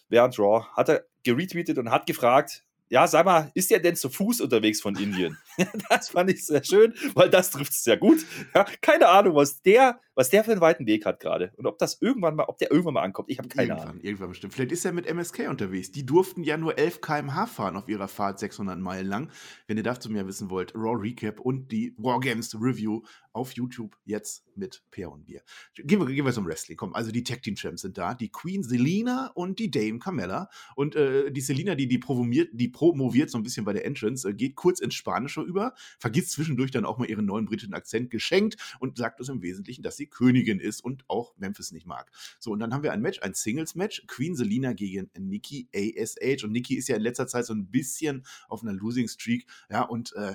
während 0.08 0.38
Raw, 0.38 0.66
hat 0.74 0.88
er 0.88 1.06
geretweetet 1.22 1.78
und 1.78 1.90
hat 1.90 2.06
gefragt, 2.06 2.64
ja, 2.88 3.06
sag 3.06 3.26
mal, 3.26 3.50
ist 3.54 3.70
der 3.70 3.80
denn 3.80 3.96
zu 3.96 4.10
Fuß 4.10 4.40
unterwegs 4.40 4.80
von 4.80 4.96
Indien? 4.96 5.38
das 5.88 6.10
fand 6.10 6.30
ich 6.30 6.44
sehr 6.44 6.64
schön, 6.64 6.94
weil 7.14 7.30
das 7.30 7.50
trifft 7.50 7.72
es 7.72 7.84
sehr 7.84 7.96
gut. 7.96 8.24
Ja, 8.54 8.64
keine 8.80 9.08
Ahnung, 9.08 9.36
was 9.36 9.62
der, 9.62 10.00
was 10.16 10.30
der 10.30 10.42
für 10.42 10.52
einen 10.52 10.62
weiten 10.62 10.86
Weg 10.86 11.04
hat 11.04 11.20
gerade. 11.20 11.52
Und 11.56 11.66
ob 11.66 11.78
das 11.78 12.00
irgendwann 12.00 12.34
mal, 12.34 12.44
ob 12.44 12.56
der 12.58 12.70
irgendwann 12.70 12.94
mal 12.94 13.02
ankommt. 13.02 13.30
Ich 13.30 13.38
habe 13.38 13.48
keine 13.48 13.68
irgendwann, 13.68 13.88
Ahnung. 13.90 14.02
Irgendwann 14.02 14.30
bestimmt. 14.30 14.54
Vielleicht 14.54 14.72
ist 14.72 14.84
er 14.84 14.92
mit 14.92 15.06
MSK 15.06 15.48
unterwegs. 15.48 15.92
Die 15.92 16.06
durften 16.06 16.42
ja 16.42 16.56
nur 16.56 16.78
11 16.78 17.02
km/h 17.02 17.46
fahren 17.46 17.76
auf 17.76 17.88
ihrer 17.88 18.08
Fahrt 18.08 18.38
600 18.38 18.78
Meilen 18.80 19.06
lang. 19.06 19.30
Wenn 19.66 19.76
ihr 19.76 19.82
dazu 19.82 20.10
mehr 20.10 20.26
wissen 20.26 20.50
wollt, 20.50 20.74
Raw 20.74 20.96
Recap 20.98 21.38
und 21.38 21.70
die 21.70 21.94
Wargames 21.98 22.54
Review 22.60 23.02
auf 23.36 23.52
YouTube 23.52 23.96
jetzt 24.06 24.46
mit 24.56 24.82
Peer 24.90 25.12
und 25.12 25.26
Bier. 25.26 25.42
Gehen 25.74 26.00
wir, 26.00 26.06
gehen 26.06 26.24
wir 26.24 26.32
zum 26.32 26.46
Wrestling. 26.46 26.78
Komm, 26.78 26.94
also 26.94 27.12
die 27.12 27.22
Tag 27.22 27.42
Team 27.42 27.54
Champs 27.54 27.82
sind 27.82 27.98
da. 27.98 28.14
Die 28.14 28.30
Queen 28.30 28.62
Selina 28.62 29.30
und 29.34 29.58
die 29.58 29.70
Dame 29.70 29.98
Carmella. 29.98 30.48
Und 30.74 30.96
äh, 30.96 31.30
die 31.30 31.42
Selina, 31.42 31.74
die, 31.74 31.86
die 31.86 31.98
promoviert, 31.98 32.48
die 32.54 32.68
promoviert 32.68 33.30
so 33.30 33.36
ein 33.36 33.42
bisschen 33.42 33.66
bei 33.66 33.74
der 33.74 33.84
Entrance, 33.84 34.26
äh, 34.26 34.32
geht 34.32 34.54
kurz 34.54 34.80
ins 34.80 34.94
Spanische 34.94 35.42
über, 35.42 35.74
vergisst 35.98 36.30
zwischendurch 36.30 36.70
dann 36.70 36.86
auch 36.86 36.96
mal 36.96 37.08
ihren 37.08 37.26
neuen 37.26 37.44
britischen 37.44 37.74
Akzent 37.74 38.10
geschenkt 38.10 38.56
und 38.80 38.96
sagt 38.96 39.20
uns 39.20 39.28
im 39.28 39.42
Wesentlichen, 39.42 39.82
dass 39.82 39.98
sie 39.98 40.05
Königin 40.06 40.60
ist 40.60 40.82
und 40.82 41.04
auch 41.08 41.34
Memphis 41.36 41.72
nicht 41.72 41.86
mag. 41.86 42.10
So, 42.38 42.52
und 42.52 42.58
dann 42.58 42.72
haben 42.72 42.82
wir 42.82 42.92
ein 42.92 43.02
Match, 43.02 43.20
ein 43.22 43.34
Singles-Match, 43.34 44.04
Queen 44.06 44.34
Selina 44.36 44.72
gegen 44.72 45.10
Nikki 45.18 45.68
ASH. 45.74 46.44
Und 46.44 46.52
Nikki 46.52 46.76
ist 46.76 46.88
ja 46.88 46.96
in 46.96 47.02
letzter 47.02 47.26
Zeit 47.26 47.46
so 47.46 47.54
ein 47.54 47.70
bisschen 47.70 48.24
auf 48.48 48.62
einer 48.62 48.72
Losing 48.72 49.08
Streak. 49.08 49.46
Ja, 49.70 49.82
und 49.82 50.14
äh, 50.14 50.34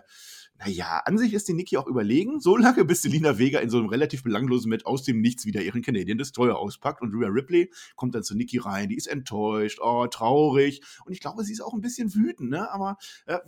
naja, 0.60 1.02
an 1.06 1.18
sich 1.18 1.34
ist 1.34 1.48
die 1.48 1.54
Nikki 1.54 1.78
auch 1.78 1.88
überlegen, 1.88 2.40
so 2.40 2.56
lange 2.56 2.86
bis 2.86 3.02
Selina 3.02 3.38
Vega 3.38 3.60
in 3.60 3.70
so 3.70 3.80
einem 3.80 3.90
relativ 3.90 4.24
belanglosen 4.24 4.70
Match 4.70 4.86
aus 4.86 5.04
dem 5.04 5.22
Nichts 5.22 5.46
wieder 5.46 5.62
ihren 5.62 5.82
Canadian 5.82 6.18
Destroyer 6.18 6.58
auspackt 6.58 7.02
und 7.02 7.14
Rhea 7.14 7.30
Ripley 7.30 7.72
kommt 7.96 8.16
dann 8.16 8.24
zu 8.24 8.36
Nikki 8.36 8.60
rein, 8.60 8.90
die 8.90 8.96
ist 8.96 9.08
enttäuscht, 9.08 9.80
oh, 9.82 10.08
traurig 10.08 10.82
und 11.06 11.14
ich 11.14 11.20
glaube, 11.20 11.44
sie 11.44 11.54
ist 11.54 11.62
auch 11.62 11.74
ein 11.74 11.82
bisschen 11.82 12.14
wütend, 12.14 12.52
ne? 12.52 12.72
aber 12.72 12.98
äh, 13.26 13.40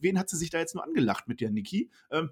wen 0.00 0.18
hat 0.18 0.28
sie 0.28 0.36
sich 0.36 0.50
da 0.50 0.58
jetzt 0.58 0.74
nur 0.74 0.84
angelacht 0.84 1.28
mit 1.28 1.40
der 1.40 1.50
Nikki? 1.50 1.90
Ähm, 2.10 2.30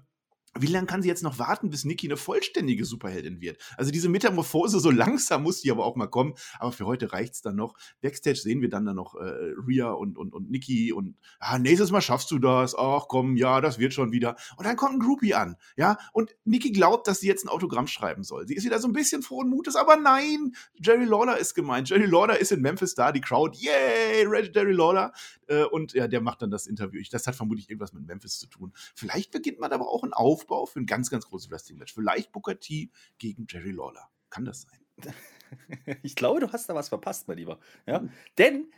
wie 0.57 0.67
lange 0.67 0.87
kann 0.87 1.01
sie 1.01 1.09
jetzt 1.09 1.23
noch 1.23 1.37
warten, 1.37 1.69
bis 1.69 1.83
Nikki 1.83 2.07
eine 2.07 2.17
vollständige 2.17 2.85
Superheldin 2.85 3.41
wird? 3.41 3.57
Also 3.77 3.91
diese 3.91 4.07
Metamorphose, 4.09 4.79
so 4.79 4.89
langsam 4.89 5.43
muss 5.43 5.61
die 5.61 5.71
aber 5.71 5.85
auch 5.85 5.95
mal 5.95 6.07
kommen. 6.07 6.33
Aber 6.59 6.71
für 6.71 6.85
heute 6.85 7.11
reicht 7.11 7.33
es 7.33 7.41
dann 7.41 7.55
noch. 7.55 7.75
Backstage 8.01 8.37
sehen 8.37 8.61
wir 8.61 8.69
dann, 8.69 8.85
dann 8.85 8.95
noch 8.95 9.15
äh, 9.15 9.53
Rhea 9.67 9.91
und, 9.91 10.17
und, 10.17 10.33
und 10.33 10.49
Nikki 10.49 10.93
und 10.93 11.17
ah, 11.39 11.59
nächstes 11.59 11.91
Mal 11.91 12.01
schaffst 12.01 12.31
du 12.31 12.39
das. 12.39 12.75
Ach 12.75 13.07
komm, 13.07 13.35
ja, 13.35 13.59
das 13.59 13.79
wird 13.79 13.93
schon 13.93 14.11
wieder. 14.11 14.35
Und 14.57 14.65
dann 14.65 14.77
kommt 14.77 14.93
ein 14.93 14.99
Groupie 14.99 15.33
an. 15.33 15.57
Ja, 15.75 15.97
und 16.13 16.35
Nikki 16.45 16.71
glaubt, 16.71 17.07
dass 17.07 17.19
sie 17.19 17.27
jetzt 17.27 17.43
ein 17.45 17.49
Autogramm 17.49 17.87
schreiben 17.87 18.23
soll. 18.23 18.47
Sie 18.47 18.55
ist 18.55 18.65
wieder 18.65 18.79
so 18.79 18.87
ein 18.87 18.93
bisschen 18.93 19.21
frohen 19.23 19.49
Mutes, 19.49 19.75
aber 19.75 19.97
nein, 19.97 20.55
Jerry 20.75 21.05
Lawler 21.05 21.37
ist 21.37 21.53
gemeint. 21.53 21.89
Jerry 21.89 22.05
Lawler 22.05 22.39
ist 22.39 22.51
in 22.51 22.61
Memphis 22.61 22.95
da, 22.95 23.11
die 23.11 23.21
Crowd, 23.21 23.57
yay, 23.57 24.25
Jerry 24.53 24.71
Lawler. 24.71 25.11
Äh, 25.47 25.63
und 25.63 25.93
ja, 25.93 26.07
der 26.07 26.21
macht 26.21 26.41
dann 26.41 26.51
das 26.51 26.67
Interview. 26.67 27.01
Das 27.11 27.27
hat 27.27 27.35
vermutlich 27.35 27.69
irgendwas 27.69 27.93
mit 27.93 28.05
Memphis 28.05 28.39
zu 28.39 28.47
tun. 28.47 28.71
Vielleicht 28.95 29.31
beginnt 29.31 29.59
man 29.59 29.71
aber 29.71 29.87
auch 29.89 30.03
einen 30.03 30.13
Aufbau 30.45 30.65
für 30.65 30.79
ein 30.79 30.85
ganz, 30.85 31.09
ganz 31.09 31.25
großes 31.25 31.49
Wrestling-Match. 31.49 31.93
Vielleicht 31.93 32.31
Booker 32.31 32.59
T 32.59 32.91
gegen 33.17 33.47
Jerry 33.49 33.71
Lawler. 33.71 34.09
Kann 34.29 34.45
das 34.45 34.63
sein? 34.63 34.79
Ich 36.01 36.15
glaube, 36.15 36.39
du 36.39 36.51
hast 36.51 36.67
da 36.67 36.75
was 36.75 36.89
verpasst, 36.89 37.27
mein 37.27 37.37
Lieber. 37.37 37.59
Ja? 37.85 37.99
Mhm. 37.99 38.09
Denn 38.39 38.71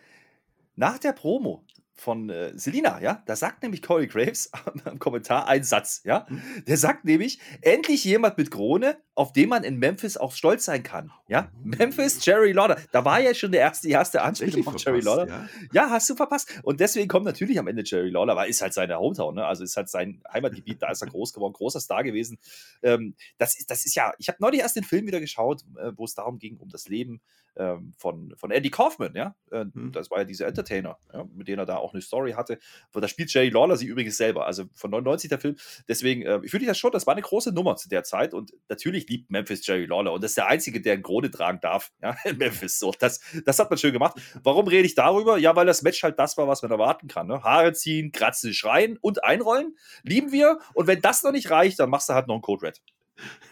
nach 0.76 1.00
der 1.00 1.14
Promo 1.14 1.66
von 1.98 2.30
äh, 2.30 2.58
Selina, 2.58 3.02
ja, 3.02 3.24
da 3.26 3.36
sagt 3.36 3.64
nämlich 3.64 3.82
Corey 3.82 4.08
Graves 4.08 4.52
im 4.86 5.00
Kommentar 5.00 5.48
einen 5.48 5.64
Satz, 5.64 6.02
ja. 6.06 6.28
Mhm. 6.30 6.42
Der 6.68 6.78
sagt 6.78 7.06
nämlich, 7.06 7.40
endlich 7.62 8.04
jemand 8.04 8.38
mit 8.38 8.52
Krone, 8.52 8.98
auf 9.16 9.34
den 9.34 9.50
man 9.50 9.64
in 9.64 9.78
Memphis 9.78 10.16
auch 10.16 10.32
stolz 10.32 10.66
sein 10.66 10.84
kann. 10.84 11.12
Ja, 11.28 11.52
mhm. 11.64 11.72
Memphis, 11.78 12.24
Jerry 12.24 12.52
Lauder. 12.52 12.78
Da 12.92 13.04
war 13.04 13.20
ja 13.20 13.34
schon 13.34 13.52
der 13.52 13.62
erste, 13.62 13.88
die 13.88 13.94
erste 13.94 14.22
Anspielung 14.22 14.64
von 14.64 14.78
Jerry 14.78 15.02
Lauder. 15.02 15.28
Ja? 15.28 15.50
ja? 15.74 15.90
hast 15.90 16.08
du 16.10 16.16
verpasst. 16.16 16.60
Und 16.62 16.80
deswegen 16.80 17.08
kommt 17.08 17.26
natürlich 17.26 17.58
am 17.58 17.68
Ende 17.68 17.84
Jerry 17.84 18.10
Lauder, 18.10 18.36
weil 18.36 18.50
ist 18.50 18.62
halt 18.62 18.74
seine 18.74 19.00
Hometown, 19.00 19.36
ne? 19.36 19.46
Also 19.46 19.64
ist 19.64 19.76
halt 19.76 19.90
sein 19.90 20.22
Heimatgebiet, 20.32 20.82
da 20.82 20.92
ist 20.92 21.02
er 21.02 21.08
groß 21.10 21.34
geworden, 21.34 21.54
großer 21.54 21.80
Star 21.80 22.04
gewesen. 22.04 22.38
Ähm, 22.84 23.16
das, 23.40 23.58
ist, 23.58 23.72
das 23.72 23.86
ist 23.86 23.96
ja, 23.96 24.14
ich 24.20 24.28
habe 24.28 24.38
neulich 24.40 24.62
erst 24.62 24.76
den 24.76 24.84
Film 24.84 25.08
wieder 25.08 25.20
geschaut, 25.20 25.64
äh, 25.78 25.92
wo 25.96 26.06
es 26.06 26.14
darum 26.14 26.38
ging, 26.38 26.58
um 26.58 26.70
das 26.70 26.88
Leben 26.88 27.22
ähm, 27.58 27.94
von, 27.98 28.36
von 28.38 28.52
Andy 28.52 28.70
Kaufman, 28.70 29.16
ja. 29.16 29.36
Äh, 29.52 29.66
hm. 29.74 29.92
Das 29.92 30.12
war 30.12 30.20
ja 30.20 30.24
dieser 30.26 30.48
Entertainer, 30.48 30.98
ja? 31.12 31.26
mit 31.34 31.48
dem 31.48 31.58
er 31.58 31.66
da 31.66 31.78
auch 31.78 31.87
eine 31.94 32.02
Story 32.02 32.34
hatte. 32.34 32.60
Da 32.94 33.08
spielt 33.08 33.34
Jerry 33.34 33.50
Lawler 33.50 33.78
sie 33.78 33.88
übrigens 33.88 34.18
selber, 34.18 34.46
also 34.46 34.66
von 34.74 34.92
99 34.92 35.30
der 35.30 35.40
Film. 35.40 35.56
Deswegen, 35.88 36.24
äh, 36.24 36.40
ich 36.44 36.52
finde 36.52 36.66
das 36.66 36.78
schon, 36.78 36.92
das 36.92 37.08
war 37.08 37.14
eine 37.14 37.22
große 37.22 37.52
Nummer 37.52 37.76
zu 37.76 37.90
der 37.90 38.04
Zeit 38.04 38.34
und 38.34 38.54
natürlich 38.70 39.08
liebt 39.08 39.30
Memphis 39.30 39.66
Jerry 39.66 39.86
Lawler 39.86 40.14
und 40.14 40.24
das 40.24 40.32
ist 40.32 40.38
der 40.38 40.48
Einzige, 40.48 40.82
der 40.82 40.94
einen 40.94 41.04
Krone 41.04 41.32
tragen 41.32 41.60
darf, 41.62 41.92
ja, 42.02 42.16
in 42.26 42.38
Memphis. 42.38 42.80
So, 42.80 42.94
das, 43.00 43.22
das 43.46 43.60
hat 43.60 43.70
man 43.70 43.78
schön 43.78 43.94
gemacht. 43.94 44.20
Warum 44.44 44.68
rede 44.68 44.86
ich 44.86 44.96
darüber? 44.96 45.38
Ja, 45.38 45.56
weil 45.56 45.66
das 45.66 45.82
Match 45.82 46.04
halt 46.04 46.20
das 46.20 46.38
war, 46.38 46.48
was 46.48 46.62
man 46.62 46.72
erwarten 46.72 47.08
kann. 47.08 47.28
Ne? 47.28 47.44
Haare 47.44 47.74
ziehen, 47.74 48.12
kratzen, 48.12 48.54
schreien 48.54 48.98
und 49.02 49.24
einrollen. 49.24 49.76
Lieben 50.04 50.32
wir. 50.32 50.60
Und 50.74 50.88
wenn 50.88 51.02
das 51.02 51.24
noch 51.24 51.32
nicht 51.32 51.50
reicht, 51.50 51.80
dann 51.80 51.90
machst 51.90 52.10
du 52.10 52.14
halt 52.14 52.28
noch 52.28 52.36
einen 52.36 52.42
Code 52.42 52.68
Red. 52.68 52.82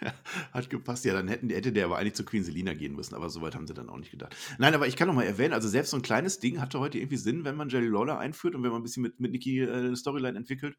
Hat 0.54 0.70
gepasst, 0.70 1.06
ja, 1.06 1.14
dann 1.14 1.28
hätten, 1.28 1.50
hätte 1.50 1.72
der 1.72 1.86
aber 1.86 1.98
eigentlich 1.98 2.16
zu 2.16 2.24
Queen 2.24 2.44
Selina 2.44 2.74
gehen 2.74 2.96
müssen, 2.96 3.16
aber 3.16 3.30
soweit 3.30 3.56
haben 3.56 3.68
sie 3.68 3.74
dann 3.74 3.90
auch 3.90 3.98
nicht 3.98 4.12
gedacht. 4.12 4.36
Nein, 4.58 4.74
aber 4.74 4.88
ich 4.88 4.96
kann 4.96 5.08
noch 5.08 5.16
mal 5.16 5.26
erwähnen, 5.26 5.54
also 5.54 5.68
selbst 5.68 5.92
so 5.92 5.98
ein 5.98 6.04
kleines 6.04 6.40
Ding 6.40 6.60
hatte 6.62 6.80
heute 6.80 6.98
irgendwie 6.98 7.18
Sinn, 7.18 7.44
wenn 7.46 7.56
man 7.56 7.70
Jerry 7.70 7.88
Lawler 7.88 8.20
einführt 8.20 8.56
und 8.56 8.64
wenn 8.64 8.72
man 8.72 8.82
ein 8.82 8.84
bisschen 8.84 9.04
mit, 9.04 9.20
mit 9.20 9.32
Nikki 9.32 9.62
äh, 9.62 9.72
eine 9.72 9.96
Storyline 9.96 10.38
entwickelt. 10.38 10.78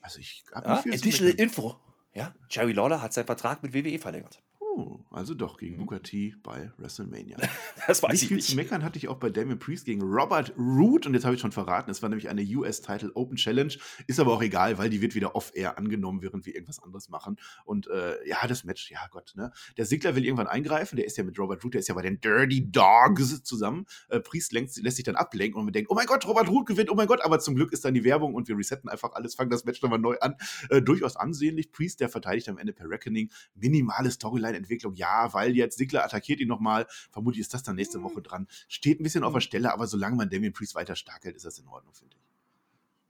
Also 0.00 0.18
ich 0.18 0.44
habe 0.52 0.66
ja, 0.68 0.94
Additional 0.94 1.34
Info. 1.34 1.76
Ja, 2.14 2.34
Jerry 2.50 2.72
Lawler 2.72 3.02
hat 3.02 3.12
seinen 3.12 3.26
Vertrag 3.26 3.62
mit 3.62 3.72
WWE 3.72 3.98
verlängert. 3.98 4.42
Oh, 4.72 5.00
also 5.10 5.34
doch 5.34 5.58
gegen 5.58 5.74
mhm. 5.74 5.80
Booker 5.80 6.02
T 6.02 6.34
bei 6.42 6.70
WrestleMania. 6.78 7.36
das 7.86 8.02
weiß 8.02 8.12
nicht 8.12 8.22
ich 8.22 8.28
viel 8.28 8.36
nicht. 8.36 8.48
zu 8.50 8.56
meckern 8.56 8.84
hatte 8.84 8.98
ich 8.98 9.08
auch 9.08 9.16
bei 9.16 9.28
Damien 9.28 9.58
Priest 9.58 9.84
gegen 9.84 10.02
Robert 10.02 10.52
Root 10.56 11.06
und 11.06 11.14
jetzt 11.14 11.24
habe 11.24 11.34
ich 11.34 11.40
schon 11.40 11.50
verraten, 11.50 11.90
es 11.90 12.02
war 12.02 12.08
nämlich 12.08 12.28
eine 12.28 12.42
US-Title 12.42 13.10
Open 13.14 13.36
Challenge, 13.36 13.74
ist 14.06 14.20
aber 14.20 14.32
auch 14.32 14.42
egal, 14.42 14.78
weil 14.78 14.88
die 14.88 15.00
wird 15.00 15.14
wieder 15.14 15.34
off-air 15.34 15.76
angenommen, 15.76 16.22
während 16.22 16.46
wir 16.46 16.54
irgendwas 16.54 16.80
anderes 16.80 17.08
machen. 17.08 17.36
Und 17.64 17.88
äh, 17.88 18.28
ja, 18.28 18.46
das 18.46 18.62
Match, 18.62 18.90
ja 18.90 19.00
Gott, 19.10 19.32
ne? 19.34 19.52
Der 19.76 19.86
Sigler 19.86 20.14
will 20.14 20.24
irgendwann 20.24 20.46
eingreifen, 20.46 20.96
der 20.96 21.06
ist 21.06 21.16
ja 21.16 21.24
mit 21.24 21.38
Robert 21.38 21.64
Root, 21.64 21.74
der 21.74 21.80
ist 21.80 21.88
ja 21.88 21.94
bei 21.94 22.02
den 22.02 22.20
Dirty 22.20 22.70
Dogs 22.70 23.42
zusammen. 23.42 23.86
Äh, 24.08 24.20
Priest 24.20 24.52
lässt, 24.52 24.80
lässt, 24.80 24.96
sich 24.96 25.04
dann 25.04 25.16
ablenken 25.16 25.58
und 25.58 25.64
man 25.64 25.72
denkt, 25.72 25.90
oh 25.90 25.94
mein 25.94 26.06
Gott, 26.06 26.26
Robert 26.26 26.48
Root 26.48 26.66
gewinnt, 26.66 26.90
oh 26.90 26.94
mein 26.94 27.08
Gott, 27.08 27.22
aber 27.22 27.40
zum 27.40 27.56
Glück 27.56 27.72
ist 27.72 27.84
dann 27.84 27.94
die 27.94 28.04
Werbung 28.04 28.34
und 28.34 28.46
wir 28.46 28.56
resetten 28.56 28.88
einfach 28.88 29.12
alles, 29.14 29.34
fangen 29.34 29.50
das 29.50 29.64
Match 29.64 29.82
nochmal 29.82 29.98
neu 29.98 30.16
an. 30.20 30.36
Äh, 30.68 30.82
durchaus 30.82 31.16
ansehnlich. 31.16 31.72
Priest, 31.72 32.00
der 32.00 32.08
verteidigt 32.08 32.48
am 32.48 32.58
Ende 32.58 32.72
per 32.72 32.88
Reckoning. 32.88 33.30
Minimale 33.54 34.10
Storyline-Entwicklung, 34.60 34.94
ja, 34.94 35.32
weil 35.32 35.56
jetzt 35.56 35.78
Sigler 35.78 36.04
attackiert 36.04 36.40
ihn 36.40 36.48
nochmal. 36.48 36.86
Vermutlich 37.10 37.40
ist 37.40 37.54
das 37.54 37.62
dann 37.62 37.76
nächste 37.76 38.02
Woche 38.02 38.22
dran. 38.22 38.46
Steht 38.68 39.00
ein 39.00 39.02
bisschen 39.02 39.24
auf 39.24 39.32
der 39.32 39.40
Stelle, 39.40 39.72
aber 39.72 39.86
solange 39.86 40.16
man 40.16 40.30
Damien 40.30 40.52
Priest 40.52 40.74
weiter 40.74 40.96
stark 40.96 41.24
hält, 41.24 41.36
ist 41.36 41.44
das 41.44 41.58
in 41.58 41.68
Ordnung, 41.68 41.94
finde 41.94 42.16
ich. 42.16 42.29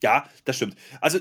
Ja, 0.03 0.29
das 0.47 0.57
stimmt. 0.57 0.77
Also, 1.03 1.19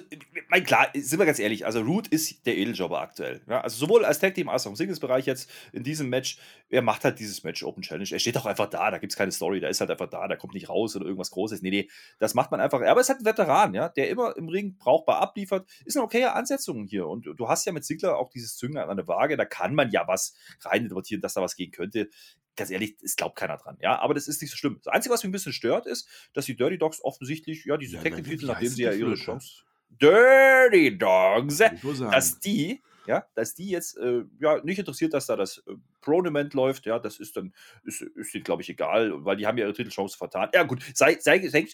mein 0.49 0.63
klar, 0.63 0.87
sind 0.95 1.19
wir 1.19 1.25
ganz 1.25 1.39
ehrlich, 1.39 1.65
also 1.65 1.81
Root 1.81 2.07
ist 2.07 2.45
der 2.45 2.57
Edeljobber 2.57 3.01
aktuell. 3.01 3.41
Ja, 3.47 3.59
also 3.59 3.77
sowohl 3.77 4.05
als 4.05 4.19
Tag 4.19 4.35
Team 4.35 4.47
als 4.47 4.65
auch 4.65 4.69
im 4.69 4.77
Singles-Bereich 4.77 5.25
jetzt 5.25 5.49
in 5.73 5.83
diesem 5.83 6.07
Match. 6.07 6.37
Er 6.69 6.81
macht 6.81 7.03
halt 7.03 7.19
dieses 7.19 7.43
Match 7.43 7.61
Open 7.63 7.83
Challenge. 7.83 8.07
Er 8.09 8.19
steht 8.19 8.37
auch 8.37 8.45
einfach 8.45 8.69
da, 8.69 8.89
da 8.89 8.97
gibt 8.97 9.11
es 9.11 9.17
keine 9.17 9.33
Story, 9.33 9.59
der 9.59 9.69
ist 9.69 9.81
halt 9.81 9.91
einfach 9.91 10.09
da, 10.09 10.27
der 10.29 10.37
kommt 10.37 10.53
nicht 10.53 10.69
raus 10.69 10.95
oder 10.95 11.05
irgendwas 11.05 11.31
Großes. 11.31 11.61
Nee, 11.61 11.71
nee, 11.71 11.89
das 12.19 12.35
macht 12.35 12.51
man 12.51 12.61
einfach. 12.61 12.77
Aber 12.77 12.85
er 12.87 12.97
ist 12.97 13.09
halt 13.09 13.19
ein 13.19 13.25
Veteran, 13.25 13.73
ja, 13.73 13.89
der 13.89 14.09
immer 14.09 14.37
im 14.37 14.47
Ring 14.47 14.77
brauchbar 14.77 15.19
abliefert. 15.19 15.67
Ist 15.83 15.97
eine 15.97 16.05
okaye 16.05 16.31
Ansetzung 16.31 16.85
hier. 16.85 17.07
Und 17.07 17.25
du 17.25 17.47
hast 17.49 17.65
ja 17.65 17.73
mit 17.73 17.83
Ziggler 17.83 18.17
auch 18.17 18.29
dieses 18.29 18.55
Zünger 18.55 18.87
an 18.87 18.95
der 18.95 19.07
Waage, 19.07 19.35
da 19.35 19.43
kann 19.43 19.75
man 19.75 19.91
ja 19.91 20.07
was 20.07 20.35
reininterpretieren, 20.61 21.21
dass 21.21 21.33
da 21.33 21.41
was 21.41 21.55
gehen 21.57 21.71
könnte 21.71 22.09
ganz 22.59 22.69
ehrlich, 22.69 22.95
es 23.01 23.15
glaubt 23.15 23.37
keiner 23.37 23.57
dran. 23.57 23.77
Ja, 23.81 23.99
aber 23.99 24.13
das 24.13 24.27
ist 24.27 24.41
nicht 24.41 24.51
so 24.51 24.57
schlimm. 24.57 24.79
Das 24.83 24.93
Einzige, 24.93 25.13
was 25.13 25.23
mich 25.23 25.29
ein 25.29 25.31
bisschen 25.31 25.53
stört, 25.53 25.87
ist, 25.87 26.07
dass 26.33 26.45
die 26.45 26.55
Dirty 26.55 26.77
Dogs 26.77 27.03
offensichtlich, 27.03 27.65
ja, 27.65 27.77
diese 27.77 27.95
ja, 27.97 28.03
Technik-Titel, 28.03 28.45
nachdem 28.45 28.69
sie 28.69 28.83
ja 28.83 28.91
ihre 28.91 29.15
Chance. 29.15 29.63
Dirty 29.89 30.97
Dogs, 30.97 31.57
dass 31.57 32.39
die 32.39 32.83
ja, 33.09 33.25
dass 33.33 33.55
die 33.55 33.69
jetzt 33.69 33.97
äh, 33.97 34.23
ja, 34.39 34.63
nicht 34.63 34.77
interessiert, 34.77 35.15
dass 35.15 35.25
da 35.25 35.35
das 35.35 35.63
äh, 35.67 35.73
Pronement 35.99 36.53
läuft, 36.53 36.85
ja, 36.85 36.99
das 36.99 37.19
ist 37.19 37.35
dann, 37.35 37.55
ist, 37.83 38.01
ist 38.01 38.35
denen, 38.35 38.43
glaube 38.43 38.61
ich, 38.61 38.69
egal, 38.69 39.25
weil 39.25 39.35
die 39.35 39.47
haben 39.47 39.57
ja 39.57 39.65
ihre 39.65 39.73
Titelchance 39.73 40.15
vertan. 40.15 40.49
Ja, 40.53 40.61
gut, 40.61 40.83
sei, 40.93 41.17
sei, 41.19 41.47
sei 41.47 41.67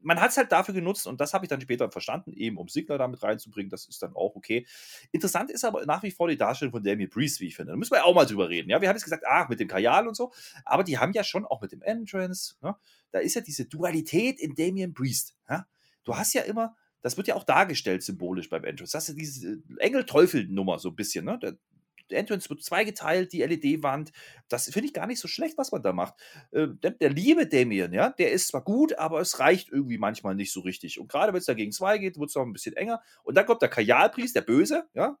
man 0.00 0.22
hat 0.22 0.30
es 0.30 0.38
halt 0.38 0.50
dafür 0.52 0.72
genutzt 0.72 1.06
und 1.06 1.20
das 1.20 1.34
habe 1.34 1.44
ich 1.44 1.50
dann 1.50 1.60
später 1.60 1.90
verstanden, 1.90 2.32
eben 2.32 2.56
um 2.56 2.68
Sigler 2.68 2.96
damit 2.96 3.22
reinzubringen, 3.22 3.68
das 3.68 3.86
ist 3.86 4.02
dann 4.02 4.14
auch 4.14 4.36
okay. 4.36 4.66
Interessant 5.12 5.50
ist 5.50 5.66
aber 5.66 5.84
nach 5.84 6.02
wie 6.02 6.10
vor 6.10 6.28
die 6.28 6.38
Darstellung 6.38 6.72
von 6.72 6.82
Damien 6.82 7.10
Priest, 7.10 7.40
wie 7.40 7.48
ich 7.48 7.56
finde. 7.56 7.72
Da 7.72 7.76
müssen 7.76 7.92
wir 7.92 7.98
ja 7.98 8.04
auch 8.04 8.14
mal 8.14 8.24
drüber 8.24 8.48
reden. 8.48 8.70
Ja, 8.70 8.80
wir 8.80 8.88
haben 8.88 8.96
jetzt 8.96 9.04
gesagt, 9.04 9.24
ach, 9.28 9.50
mit 9.50 9.60
dem 9.60 9.68
Kajal 9.68 10.08
und 10.08 10.16
so, 10.16 10.32
aber 10.64 10.82
die 10.82 10.96
haben 10.96 11.12
ja 11.12 11.24
schon 11.24 11.44
auch 11.44 11.60
mit 11.60 11.72
dem 11.72 11.82
Entrance, 11.82 12.54
ne? 12.62 12.74
da 13.10 13.18
ist 13.18 13.34
ja 13.34 13.42
diese 13.42 13.66
Dualität 13.66 14.40
in 14.40 14.54
Damien 14.54 14.94
Priest. 14.94 15.36
Ja? 15.46 15.66
Du 16.04 16.16
hast 16.16 16.32
ja 16.32 16.40
immer, 16.40 16.74
das 17.04 17.18
wird 17.18 17.28
ja 17.28 17.34
auch 17.34 17.44
dargestellt 17.44 18.02
symbolisch 18.02 18.48
beim 18.48 18.64
Entrance. 18.64 18.92
Das 18.92 19.10
ist 19.10 19.18
diese 19.18 19.58
Engel-Teufel-Nummer 19.76 20.78
so 20.78 20.88
ein 20.88 20.96
bisschen. 20.96 21.26
Ne? 21.26 21.38
Der, 21.38 22.18
Entrance 22.18 22.48
wird 22.48 22.62
zweigeteilt, 22.62 23.32
die 23.34 23.42
LED-Wand. 23.42 24.10
Das 24.48 24.70
finde 24.70 24.86
ich 24.86 24.94
gar 24.94 25.06
nicht 25.06 25.20
so 25.20 25.28
schlecht, 25.28 25.58
was 25.58 25.70
man 25.70 25.82
da 25.82 25.92
macht. 25.92 26.14
Äh, 26.50 26.68
der, 26.82 26.92
der, 26.92 27.10
liebe 27.10 27.46
Damien, 27.46 27.92
ja, 27.92 28.08
der 28.08 28.32
ist 28.32 28.48
zwar 28.48 28.64
gut, 28.64 28.98
aber 28.98 29.20
es 29.20 29.38
reicht 29.38 29.70
irgendwie 29.70 29.98
manchmal 29.98 30.34
nicht 30.34 30.50
so 30.50 30.60
richtig. 30.60 30.98
Und 30.98 31.10
gerade 31.10 31.34
wenn 31.34 31.40
es 31.40 31.46
da 31.46 31.52
gegen 31.52 31.72
zwei 31.72 31.98
geht, 31.98 32.18
wird 32.18 32.30
es 32.30 32.36
auch 32.36 32.46
ein 32.46 32.54
bisschen 32.54 32.74
enger. 32.74 33.02
Und 33.22 33.36
dann 33.36 33.44
kommt 33.44 33.60
der 33.60 33.68
Kajalpriest, 33.68 34.34
der 34.34 34.42
Böse, 34.42 34.88
ja, 34.94 35.18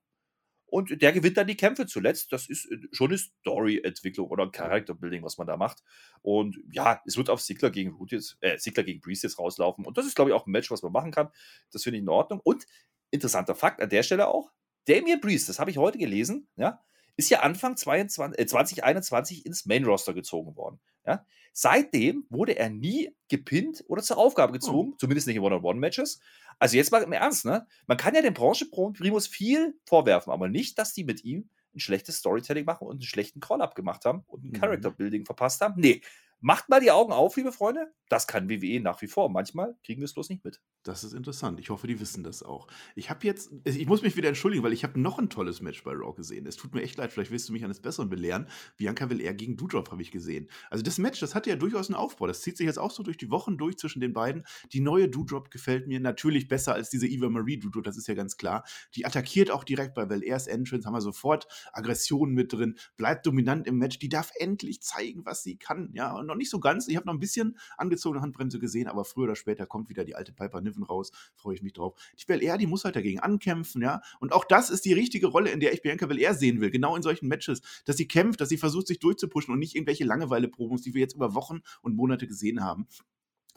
und 0.66 1.02
der 1.02 1.12
gewinnt 1.12 1.36
dann 1.36 1.46
die 1.46 1.56
Kämpfe 1.56 1.86
zuletzt. 1.86 2.32
Das 2.32 2.48
ist 2.48 2.70
äh, 2.70 2.78
schon 2.92 3.08
eine 3.08 3.18
Story-Entwicklung 3.18 4.28
oder 4.28 4.44
ein 4.44 4.52
Character-Building, 4.52 5.22
was 5.22 5.38
man 5.38 5.46
da 5.46 5.56
macht. 5.56 5.82
Und 6.22 6.58
ja, 6.72 7.00
es 7.06 7.16
wird 7.16 7.30
auf 7.30 7.40
Sigler 7.40 7.70
gegen 7.70 7.92
Root 7.92 8.12
äh, 8.12 8.58
Sigler 8.58 8.82
gegen 8.82 9.00
Priest 9.00 9.22
jetzt 9.22 9.38
rauslaufen. 9.38 9.84
Und 9.84 9.96
das 9.98 10.06
ist, 10.06 10.16
glaube 10.16 10.30
ich, 10.30 10.34
auch 10.34 10.46
ein 10.46 10.50
Match, 10.50 10.70
was 10.70 10.82
man 10.82 10.92
machen 10.92 11.12
kann. 11.12 11.28
Das 11.70 11.82
finde 11.82 11.98
ich 11.98 12.02
in 12.02 12.08
Ordnung. 12.08 12.40
Und 12.42 12.66
interessanter 13.10 13.54
Fakt 13.54 13.80
an 13.80 13.88
der 13.88 14.02
Stelle 14.02 14.28
auch: 14.28 14.50
Damien 14.86 15.20
Priest, 15.20 15.48
das 15.48 15.58
habe 15.58 15.70
ich 15.70 15.78
heute 15.78 15.98
gelesen, 15.98 16.48
ja, 16.56 16.82
ist 17.16 17.30
ja 17.30 17.40
Anfang 17.40 17.76
22, 17.76 18.38
äh, 18.38 18.46
2021 18.46 19.46
ins 19.46 19.66
Main-Roster 19.66 20.14
gezogen 20.14 20.56
worden. 20.56 20.80
Ja. 21.06 21.24
Seitdem 21.52 22.26
wurde 22.30 22.58
er 22.58 22.70
nie 22.70 23.14
gepinnt 23.28 23.84
oder 23.86 24.02
zur 24.02 24.18
Aufgabe 24.18 24.50
oh. 24.50 24.54
gezogen, 24.54 24.90
oh. 24.94 24.96
zumindest 24.98 25.26
nicht 25.26 25.36
in 25.36 25.42
One-on-One-Matches. 25.42 26.20
Also 26.58 26.76
jetzt 26.76 26.90
mal 26.90 27.02
im 27.02 27.12
Ernst, 27.12 27.44
ne? 27.44 27.66
Man 27.86 27.96
kann 27.96 28.14
ja 28.14 28.22
den 28.22 28.34
Branche-Primus 28.34 29.26
viel 29.26 29.78
vorwerfen, 29.84 30.32
aber 30.32 30.48
nicht, 30.48 30.78
dass 30.78 30.92
die 30.92 31.04
mit 31.04 31.24
ihm 31.24 31.48
ein 31.74 31.80
schlechtes 31.80 32.18
Storytelling 32.18 32.64
machen 32.64 32.86
und 32.86 32.94
einen 32.94 33.02
schlechten 33.02 33.40
Call-Up 33.40 33.74
gemacht 33.74 34.04
haben 34.04 34.24
und 34.26 34.44
ein 34.44 34.48
mhm. 34.48 34.60
Character-Building 34.60 35.24
verpasst 35.26 35.60
haben. 35.60 35.74
Nee, 35.80 36.00
Macht 36.46 36.68
mal 36.68 36.78
die 36.78 36.90
Augen 36.90 37.10
auf, 37.10 37.36
liebe 37.36 37.52
Freunde. 37.52 37.90
Das 38.10 38.26
kann 38.26 38.50
WWE 38.50 38.78
nach 38.78 39.00
wie 39.00 39.06
vor. 39.06 39.30
Manchmal 39.30 39.78
kriegen 39.82 40.02
wir 40.02 40.04
es 40.04 40.12
bloß 40.12 40.28
nicht 40.28 40.44
mit. 40.44 40.60
Das 40.82 41.02
ist 41.02 41.14
interessant. 41.14 41.58
Ich 41.58 41.70
hoffe, 41.70 41.86
die 41.86 41.98
wissen 42.00 42.22
das 42.22 42.42
auch. 42.42 42.66
Ich 42.94 43.08
habe 43.08 43.26
jetzt, 43.26 43.50
ich 43.64 43.86
muss 43.86 44.02
mich 44.02 44.14
wieder 44.14 44.28
entschuldigen, 44.28 44.62
weil 44.62 44.74
ich 44.74 44.84
habe 44.84 45.00
noch 45.00 45.18
ein 45.18 45.30
tolles 45.30 45.62
Match 45.62 45.82
bei 45.84 45.92
Raw 45.92 46.12
gesehen. 46.14 46.46
Es 46.46 46.56
tut 46.56 46.74
mir 46.74 46.82
echt 46.82 46.98
leid, 46.98 47.14
vielleicht 47.14 47.30
willst 47.30 47.48
du 47.48 47.54
mich 47.54 47.64
eines 47.64 47.80
Besseren 47.80 48.10
belehren. 48.10 48.50
Bianca 48.76 49.08
eher 49.08 49.32
gegen 49.32 49.56
Doudrop 49.56 49.90
habe 49.90 50.02
ich 50.02 50.10
gesehen. 50.10 50.50
Also 50.68 50.84
das 50.84 50.98
Match, 50.98 51.18
das 51.20 51.34
hatte 51.34 51.48
ja 51.48 51.56
durchaus 51.56 51.88
einen 51.88 51.96
Aufbau. 51.96 52.26
Das 52.26 52.42
zieht 52.42 52.58
sich 52.58 52.66
jetzt 52.66 52.78
auch 52.78 52.90
so 52.90 53.02
durch 53.02 53.16
die 53.16 53.30
Wochen 53.30 53.56
durch 53.56 53.78
zwischen 53.78 54.00
den 54.00 54.12
beiden. 54.12 54.44
Die 54.70 54.80
neue 54.80 55.08
Doudrop 55.08 55.50
gefällt 55.50 55.86
mir 55.86 55.98
natürlich 55.98 56.46
besser 56.46 56.74
als 56.74 56.90
diese 56.90 57.06
Eva 57.06 57.30
Marie 57.30 57.58
Doudrop, 57.58 57.84
das 57.84 57.96
ist 57.96 58.06
ja 58.06 58.12
ganz 58.12 58.36
klar. 58.36 58.64
Die 58.96 59.06
attackiert 59.06 59.50
auch 59.50 59.64
direkt 59.64 59.94
bei 59.94 60.10
Valairs 60.10 60.46
Entrance, 60.46 60.86
haben 60.86 60.92
wir 60.92 61.00
sofort 61.00 61.46
Aggressionen 61.72 62.34
mit 62.34 62.52
drin, 62.52 62.76
bleibt 62.98 63.24
dominant 63.24 63.66
im 63.66 63.78
Match. 63.78 63.98
Die 63.98 64.10
darf 64.10 64.30
endlich 64.38 64.82
zeigen, 64.82 65.24
was 65.24 65.42
sie 65.42 65.56
kann. 65.56 65.88
Ja, 65.94 66.12
und 66.14 66.33
noch 66.34 66.38
nicht 66.38 66.50
so 66.50 66.60
ganz. 66.60 66.88
Ich 66.88 66.96
habe 66.96 67.06
noch 67.06 67.14
ein 67.14 67.20
bisschen 67.20 67.56
angezogene 67.76 68.22
Handbremse 68.22 68.58
gesehen, 68.58 68.88
aber 68.88 69.04
früher 69.04 69.24
oder 69.24 69.36
später 69.36 69.66
kommt 69.66 69.88
wieder 69.88 70.04
die 70.04 70.14
alte 70.14 70.32
Piper 70.32 70.60
Niven 70.60 70.82
raus. 70.82 71.12
Freue 71.34 71.54
ich 71.54 71.62
mich 71.62 71.72
drauf. 71.72 71.94
Die 72.18 72.24
Belair, 72.26 72.58
die 72.58 72.66
muss 72.66 72.84
halt 72.84 72.96
dagegen 72.96 73.20
ankämpfen, 73.20 73.82
ja. 73.82 74.02
Und 74.20 74.32
auch 74.32 74.44
das 74.44 74.70
ist 74.70 74.84
die 74.84 74.92
richtige 74.92 75.28
Rolle, 75.28 75.50
in 75.50 75.60
der 75.60 75.72
ich 75.72 75.82
Bianca 75.82 76.06
Belair 76.06 76.34
sehen 76.34 76.60
will. 76.60 76.70
Genau 76.70 76.96
in 76.96 77.02
solchen 77.02 77.28
Matches. 77.28 77.62
Dass 77.84 77.96
sie 77.96 78.08
kämpft, 78.08 78.40
dass 78.40 78.48
sie 78.48 78.58
versucht, 78.58 78.86
sich 78.86 78.98
durchzupushen 78.98 79.52
und 79.52 79.60
nicht 79.60 79.74
irgendwelche 79.74 80.04
Langeweile-Promos, 80.04 80.82
die 80.82 80.94
wir 80.94 81.00
jetzt 81.00 81.14
über 81.14 81.34
Wochen 81.34 81.60
und 81.82 81.94
Monate 81.94 82.26
gesehen 82.26 82.62
haben. 82.62 82.86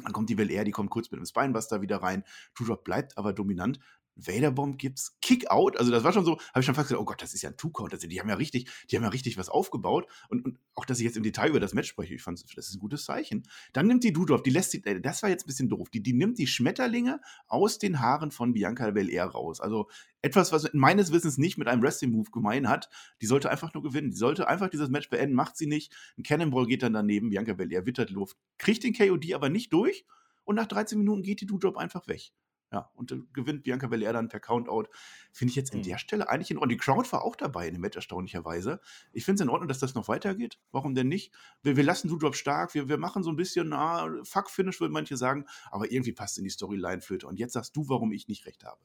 Dann 0.04 0.14
kommt 0.14 0.30
die 0.30 0.36
Belair, 0.36 0.64
die 0.64 0.72
kommt 0.72 0.92
kurz 0.92 1.10
mit 1.10 1.20
dem 1.20 1.26
Spinebuster 1.26 1.82
wieder 1.82 1.98
rein. 1.98 2.24
Tudor 2.54 2.84
bleibt 2.84 3.18
aber 3.18 3.34
dominant. 3.34 3.80
Vaderbomb 4.18 4.78
gibt's, 4.78 5.18
Kick-Out, 5.22 5.78
also 5.78 5.91
das 5.91 6.03
war 6.03 6.11
schon 6.11 6.26
so, 6.26 6.38
habe 6.38 6.59
ich 6.59 6.65
schon 6.65 6.76
fast 6.76 6.89
gesagt, 6.89 7.01
oh 7.01 7.05
Gott, 7.05 7.22
das 7.22 7.34
ist 7.34 7.41
ja 7.41 7.49
ein 7.49 7.57
Two-Count, 7.57 7.93
also 7.93 8.07
die 8.07 8.20
haben 8.20 8.30
ja 8.30 8.36
richtig, 8.36 8.70
die 8.89 8.95
haben 8.95 9.03
ja 9.03 9.09
richtig 9.09 9.38
was 9.38 9.49
aufgebaut 9.49 10.07
und, 10.30 10.43
und 10.45 10.59
auch, 10.76 10.86
dass 10.86 10.99
ich 10.99 11.05
jetzt 11.05 11.18
im 11.18 11.24
Detail 11.24 11.49
über 11.49 11.59
das 11.59 11.74
Match 11.74 11.89
spreche, 11.89 12.13
ich 12.13 12.22
fand, 12.22 12.43
das 12.55 12.68
ist 12.68 12.76
ein 12.76 12.80
gutes 12.80 13.05
Zeichen. 13.05 13.43
Dann 13.74 13.88
nimmt 13.88 14.03
die 14.03 14.13
Dudorf, 14.13 14.43
die 14.43 14.49
lässt 14.49 14.72
sie, 14.72 14.84
äh, 14.86 14.99
das 14.99 15.24
war 15.24 15.30
jetzt 15.30 15.45
ein 15.45 15.47
bisschen 15.47 15.70
doof, 15.70 15.89
die, 15.89 16.01
die 16.01 16.13
nimmt 16.13 16.38
die 16.38 16.47
Schmetterlinge 16.47 17.22
aus 17.47 17.78
den 17.78 17.99
Haaren 17.99 18.32
von 18.32 18.53
Bianca 18.53 18.91
Belair 18.91 19.26
raus, 19.26 19.61
also 19.61 19.88
etwas, 20.22 20.51
was 20.51 20.70
meines 20.74 21.11
Wissens 21.11 21.38
nicht 21.38 21.57
mit 21.57 21.68
einem 21.68 21.82
Wrestling-Move 21.82 22.32
gemein 22.32 22.68
hat, 22.68 22.89
die 23.22 23.28
sollte 23.28 23.49
einfach 23.49 23.74
nur 23.74 23.84
gewinnen, 23.84 24.11
die 24.11 24.18
sollte 24.18 24.47
einfach 24.47 24.70
dieses 24.70 24.89
Match 24.89 25.09
beenden, 25.09 25.36
macht 25.36 25.57
sie 25.57 25.68
nicht, 25.68 25.95
ein 26.18 26.24
Cannonball 26.24 26.65
geht 26.65 26.84
dann 26.84 26.93
daneben, 26.93 27.30
Bianca 27.30 27.53
Belair 27.53 27.86
wittert 27.86 28.09
Luft, 28.09 28.38
kriegt 28.57 28.84
den 28.84 28.93
KOD 28.93 29.34
aber 29.34 29.49
nicht 29.49 29.72
durch 29.74 30.05
und 30.43 30.55
nach 30.55 30.65
13 30.65 30.97
Minuten 30.97 31.24
geht 31.24 31.41
die 31.41 31.45
Doudrop 31.45 31.78
einfach 31.78 32.07
weg. 32.07 32.32
Ja, 32.72 32.91
und 32.95 33.11
dann 33.11 33.30
gewinnt 33.32 33.63
Bianca 33.63 33.88
Belair 33.88 34.11
dann 34.11 34.28
per 34.28 34.41
Countout. 34.41 34.88
Finde 35.32 35.51
ich 35.51 35.55
jetzt 35.55 35.74
in 35.74 35.80
mhm. 35.80 35.84
der 35.84 35.97
Stelle 35.97 36.30
eigentlich 36.30 36.51
in 36.51 36.57
Ordnung. 36.57 36.78
Die 36.78 36.84
Crowd 36.84 37.09
war 37.13 37.24
auch 37.24 37.38
dabei 37.38 37.68
in 37.68 37.74
dem 37.74 37.82
Match, 37.82 37.95
erstaunlicherweise. 37.95 38.82
Ich 39.13 39.24
finde 39.24 39.36
es 39.36 39.45
in 39.45 39.49
Ordnung, 39.49 39.70
dass 39.70 39.80
das 39.80 39.95
noch 39.95 40.09
weitergeht. 40.09 40.59
Warum 40.72 40.93
denn 40.93 41.07
nicht? 41.07 41.34
Wir, 41.63 41.78
wir 41.78 41.84
lassen 41.84 42.09
Doudrop 42.09 42.36
stark, 42.36 42.74
wir, 42.74 42.89
wir 42.89 42.97
machen 42.97 43.24
so 43.24 43.30
ein 43.30 43.38
bisschen, 43.38 43.70
na, 43.70 44.09
Fuck-Finish, 44.24 44.82
würden 44.82 44.91
manche 44.91 45.15
sagen, 45.15 45.45
aber 45.72 45.89
irgendwie 45.91 46.11
passt 46.11 46.38
in 46.38 46.43
die 46.43 46.49
Storyline 46.49 47.01
Flöte. 47.01 47.28
Und 47.28 47.39
jetzt 47.39 47.53
sagst 47.53 47.76
du, 47.76 47.88
warum 47.88 48.11
ich 48.11 48.28
nicht 48.28 48.45
recht 48.45 48.65
habe. 48.65 48.82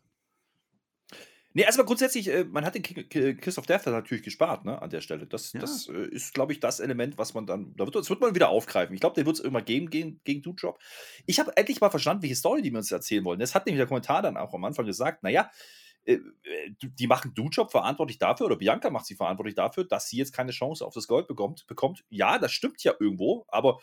Nee, 1.55 1.63
erstmal 1.63 1.87
grundsätzlich, 1.87 2.29
äh, 2.29 2.45
man 2.45 2.65
hat 2.65 2.75
den 2.75 2.83
Kiss 2.83 3.59
of 3.59 3.67
Death 3.67 3.87
natürlich 3.87 4.23
gespart, 4.25 4.65
ne, 4.65 4.81
an 4.81 4.91
der 4.91 5.01
Stelle. 5.01 5.27
Das, 5.27 5.53
ja. 5.53 5.61
das 5.61 5.89
äh, 5.89 6.09
ist, 6.09 6.33
glaube 6.33 6.53
ich, 6.53 6.61
das 6.61 6.81
Element, 6.81 7.19
was 7.19 7.35
man 7.35 7.47
dann, 7.47 7.75
da 7.77 7.85
wird, 7.85 7.95
das 7.95 8.09
wird 8.09 8.21
man 8.21 8.35
wieder 8.35 8.49
aufgreifen. 8.49 8.95
Ich 8.95 9.01
glaube, 9.01 9.15
der 9.15 9.27
wird 9.27 9.37
es 9.37 9.43
irgendwann 9.43 9.65
geben 9.65 9.91
gegen, 9.91 10.21
gegen 10.25 10.43
Doodrop. 10.43 10.79
Ich 11.27 11.39
habe 11.39 11.57
endlich 11.57 11.81
mal 11.81 11.91
verstanden, 11.91 12.23
welche 12.23 12.37
Story 12.37 12.63
die 12.63 12.71
wir 12.71 12.79
uns 12.79 12.91
erzählen 12.91 13.25
wollen. 13.25 13.39
Das 13.39 13.55
hat 13.55 13.67
nämlich 13.67 13.81
der 13.81 13.87
Kommentar 13.87 14.23
dann 14.23 14.37
auch 14.37 14.55
am 14.55 14.65
Anfang 14.65 14.87
gesagt, 14.87 15.23
naja, 15.23 15.51
äh, 16.05 16.19
die 16.81 17.07
machen 17.07 17.35
Doodrop 17.35 17.71
verantwortlich 17.71 18.19
dafür, 18.19 18.47
oder 18.47 18.57
Bianca 18.57 18.91
macht 18.91 19.07
sie 19.07 19.15
verantwortlich 19.15 19.55
dafür, 19.55 19.85
dass 19.85 20.09
sie 20.09 20.17
jetzt 20.17 20.33
keine 20.33 20.53
Chance 20.53 20.85
auf 20.87 20.95
das 20.95 21.07
Gold 21.07 21.29
bekommt. 21.29 21.67
bekommt. 21.67 22.05
Ja, 22.09 22.39
das 22.39 22.53
stimmt 22.53 22.83
ja 22.83 22.95
irgendwo, 22.99 23.45
aber 23.49 23.79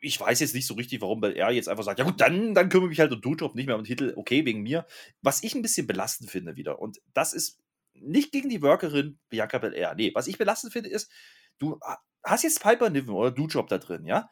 ich 0.00 0.20
weiß 0.20 0.40
jetzt 0.40 0.54
nicht 0.54 0.66
so 0.66 0.74
richtig, 0.74 1.00
warum 1.00 1.22
er 1.22 1.50
jetzt 1.50 1.68
einfach 1.68 1.84
sagt, 1.84 1.98
ja 1.98 2.04
gut, 2.04 2.20
dann, 2.20 2.54
dann 2.54 2.68
kümmere 2.68 2.86
ich 2.86 2.90
mich 2.90 3.00
halt 3.00 3.12
um 3.12 3.20
Doudrop, 3.20 3.54
nicht 3.54 3.66
mehr 3.66 3.76
um 3.76 3.82
den 3.82 3.88
Titel, 3.88 4.12
okay, 4.16 4.44
wegen 4.44 4.62
mir. 4.62 4.86
Was 5.22 5.42
ich 5.42 5.54
ein 5.54 5.62
bisschen 5.62 5.86
belastend 5.86 6.30
finde 6.30 6.56
wieder, 6.56 6.80
und 6.80 6.98
das 7.14 7.32
ist 7.32 7.60
nicht 7.94 8.30
gegen 8.32 8.48
die 8.48 8.62
Workerin 8.62 9.18
Bianca 9.28 9.58
Belair, 9.58 9.94
nee, 9.96 10.12
was 10.14 10.28
ich 10.28 10.38
belastend 10.38 10.72
finde 10.72 10.90
ist, 10.90 11.10
du 11.58 11.78
hast 12.22 12.44
jetzt 12.44 12.62
Piper 12.62 12.90
Niven 12.90 13.14
oder 13.14 13.30
Doudrop 13.30 13.68
da 13.68 13.78
drin, 13.78 14.04
ja, 14.04 14.30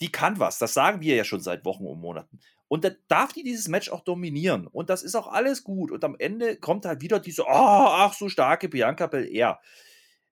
die 0.00 0.10
kann 0.10 0.38
was, 0.38 0.58
das 0.58 0.74
sagen 0.74 1.00
wir 1.00 1.14
ja 1.14 1.24
schon 1.24 1.40
seit 1.40 1.64
Wochen 1.64 1.86
und 1.86 2.00
Monaten. 2.00 2.40
Und 2.66 2.82
dann 2.82 2.96
darf 3.08 3.32
die 3.32 3.42
dieses 3.42 3.68
Match 3.68 3.90
auch 3.90 4.00
dominieren. 4.00 4.66
Und 4.66 4.90
das 4.90 5.02
ist 5.02 5.14
auch 5.14 5.28
alles 5.28 5.62
gut. 5.62 5.92
Und 5.92 6.02
am 6.02 6.16
Ende 6.18 6.56
kommt 6.56 6.86
halt 6.86 7.02
wieder 7.02 7.20
diese, 7.20 7.42
oh, 7.42 7.46
ach, 7.48 8.14
so 8.14 8.28
starke 8.28 8.68
Bianca 8.68 9.06
Belair. 9.06 9.60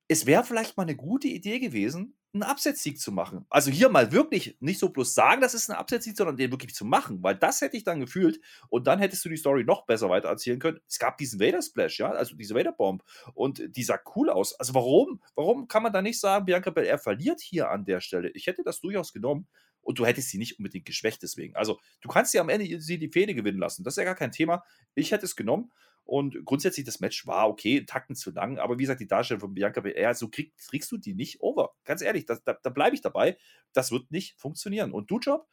Es 0.09 0.27
wäre 0.27 0.43
vielleicht 0.43 0.77
mal 0.77 0.83
eine 0.83 0.97
gute 0.97 1.29
Idee 1.29 1.61
gewesen, 1.61 2.17
einen 2.35 2.43
Absetzsieg 2.43 2.99
zu 2.99 3.13
machen. 3.13 3.45
Also 3.51 3.71
hier 3.71 3.89
mal 3.89 4.13
wirklich 4.13 4.57
nicht 4.61 4.79
so 4.79 4.89
bloß 4.89 5.15
sagen, 5.15 5.43
das 5.43 5.55
ist 5.55 5.71
ein 5.71 5.77
Absetzsieg, 5.77 6.17
sondern 6.17 6.37
den 6.37 6.51
wirklich 6.51 6.75
zu 6.75 6.85
machen, 6.85 7.23
weil 7.23 7.35
das 7.35 7.61
hätte 7.61 7.77
ich 7.77 7.85
dann 7.85 8.01
gefühlt 8.01 8.41
und 8.69 8.87
dann 8.87 8.99
hättest 8.99 9.25
du 9.25 9.29
die 9.29 9.37
Story 9.37 9.65
noch 9.65 9.85
besser 9.85 10.09
weiter 10.09 10.29
erzählen 10.29 10.59
können. 10.59 10.81
Es 10.89 10.99
gab 10.99 11.19
diesen 11.19 11.41
Vader 11.41 11.61
Splash, 11.61 11.99
ja, 11.99 12.11
also 12.11 12.35
diese 12.35 12.55
Vader 12.55 12.73
Bomb 12.73 13.03
und 13.35 13.63
die 13.77 13.83
sah 13.83 13.99
cool 14.17 14.31
aus. 14.31 14.55
Also 14.55 14.75
warum, 14.75 15.21
warum 15.35 15.69
kann 15.69 15.83
man 15.83 15.93
da 15.93 16.01
nicht 16.01 16.19
sagen, 16.19 16.47
Bianca 16.47 16.71
Belair 16.71 16.99
verliert 16.99 17.41
hier 17.41 17.71
an 17.71 17.85
der 17.85 18.01
Stelle? 18.01 18.31
Ich 18.31 18.47
hätte 18.47 18.63
das 18.63 18.81
durchaus 18.81 19.13
genommen 19.13 19.47
und 19.83 19.99
du 19.99 20.07
hättest 20.07 20.31
sie 20.31 20.39
nicht 20.39 20.59
unbedingt 20.59 20.87
geschwächt 20.87 21.23
deswegen. 21.23 21.55
Also 21.55 21.81
du 22.01 22.09
kannst 22.09 22.33
sie 22.33 22.41
am 22.41 22.49
Ende 22.49 22.81
sie 22.81 22.99
die 22.99 23.11
Fähne 23.11 23.35
gewinnen 23.35 23.59
lassen. 23.59 23.85
Das 23.85 23.95
ist 23.95 23.99
ja 23.99 24.05
gar 24.05 24.15
kein 24.15 24.33
Thema. 24.33 24.65
Ich 24.95 25.13
hätte 25.13 25.27
es 25.27 25.37
genommen 25.37 25.71
und 26.05 26.45
grundsätzlich, 26.45 26.85
das 26.85 27.01
Match 27.01 27.27
war 27.27 27.49
okay, 27.49 27.85
Takten 27.85 28.17
zu 28.17 28.31
lang, 28.31 28.59
aber 28.59 28.79
wie 28.79 28.83
gesagt, 28.83 29.01
die 29.01 29.07
Darstellung 29.07 29.41
von 29.41 29.55
Bianca 29.55 29.81
Belair, 29.81 30.15
so 30.15 30.29
krieg, 30.29 30.53
kriegst 30.69 30.91
du 30.91 30.97
die 30.97 31.15
nicht 31.15 31.41
over. 31.41 31.72
Ganz 31.85 32.03
ehrlich, 32.03 32.27
das, 32.27 32.43
da, 32.45 32.57
da 32.63 32.71
bleibe 32.71 32.95
ich 32.95 33.03
dabei. 33.03 33.37
Das 33.73 33.91
wird 33.91 34.11
nicht 34.11 34.39
funktionieren. 34.39 34.93
Und 34.93 35.11
Du-Job, 35.11 35.49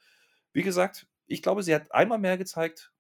wie 0.54 0.64
gesagt, 0.64 1.08
ich 1.28 1.42
glaube, 1.42 1.64
sie 1.64 1.76
hat 1.76 1.92
einmal 1.92 2.20
mehr 2.20 2.38
gezeigt, 2.38 2.92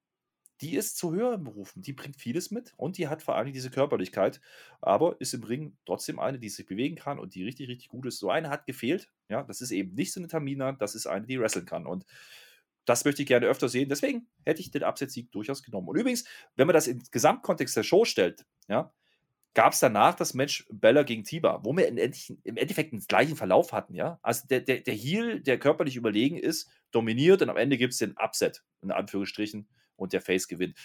die 0.61 0.75
ist 0.75 0.97
zu 0.97 1.13
höheren 1.13 1.43
Berufen. 1.43 1.81
Die 1.81 1.93
bringt 1.93 2.17
vieles 2.17 2.51
mit 2.51 2.73
und 2.75 2.97
die 2.97 3.07
hat 3.07 3.23
vor 3.23 3.35
allem 3.35 3.53
diese 3.53 3.71
Körperlichkeit, 3.71 4.41
aber 4.81 5.19
ist 5.21 5.33
im 5.33 5.43
Ring 5.43 5.77
trotzdem 5.85 6.19
eine, 6.19 6.37
die 6.37 6.49
sich 6.49 6.65
bewegen 6.65 6.97
kann 6.97 7.17
und 7.17 7.33
die 7.35 7.43
richtig, 7.43 7.69
richtig 7.69 7.87
gut 7.87 8.05
ist. 8.05 8.19
So 8.19 8.29
eine 8.29 8.49
hat 8.49 8.65
gefehlt. 8.65 9.09
Ja, 9.29 9.43
das 9.43 9.61
ist 9.61 9.71
eben 9.71 9.93
nicht 9.93 10.11
so 10.11 10.19
eine 10.19 10.27
Tamina, 10.27 10.73
das 10.73 10.95
ist 10.95 11.07
eine, 11.07 11.25
die 11.25 11.39
wresteln 11.39 11.65
kann. 11.65 11.85
Und 11.85 12.05
das 12.85 13.05
möchte 13.05 13.21
ich 13.21 13.27
gerne 13.27 13.45
öfter 13.45 13.69
sehen. 13.69 13.87
Deswegen 13.87 14.27
hätte 14.45 14.61
ich 14.61 14.71
den 14.71 14.83
Absetzsieg 14.83 15.31
durchaus 15.31 15.63
genommen. 15.63 15.87
Und 15.87 15.97
übrigens, 15.97 16.25
wenn 16.55 16.67
man 16.67 16.73
das 16.73 16.87
im 16.87 17.01
Gesamtkontext 17.11 17.77
der 17.77 17.83
Show 17.83 18.03
stellt, 18.03 18.45
ja, 18.67 18.93
gab 19.59 19.73
es 19.73 19.81
danach 19.81 20.15
das 20.15 20.33
Match 20.33 20.65
Bella 20.71 21.03
gegen 21.03 21.25
Tiba, 21.25 21.59
wo 21.65 21.75
wir 21.75 21.85
im 21.85 21.97
Endeffekt 21.97 22.93
den 22.93 23.01
gleichen 23.01 23.35
Verlauf 23.35 23.73
hatten, 23.73 23.93
ja. 23.93 24.17
Also 24.21 24.47
der, 24.47 24.61
der, 24.61 24.79
der 24.79 24.93
Heel, 24.93 25.41
der 25.41 25.59
körperlich 25.59 25.97
überlegen 25.97 26.37
ist, 26.37 26.69
dominiert 26.91 27.41
und 27.41 27.49
am 27.49 27.57
Ende 27.57 27.77
gibt 27.77 27.91
es 27.91 27.99
den 27.99 28.15
Upset, 28.17 28.63
in 28.81 28.89
Anführungsstrichen, 28.89 29.67
und 29.97 30.13
der 30.13 30.21
Face 30.21 30.47
gewinnt. 30.47 30.77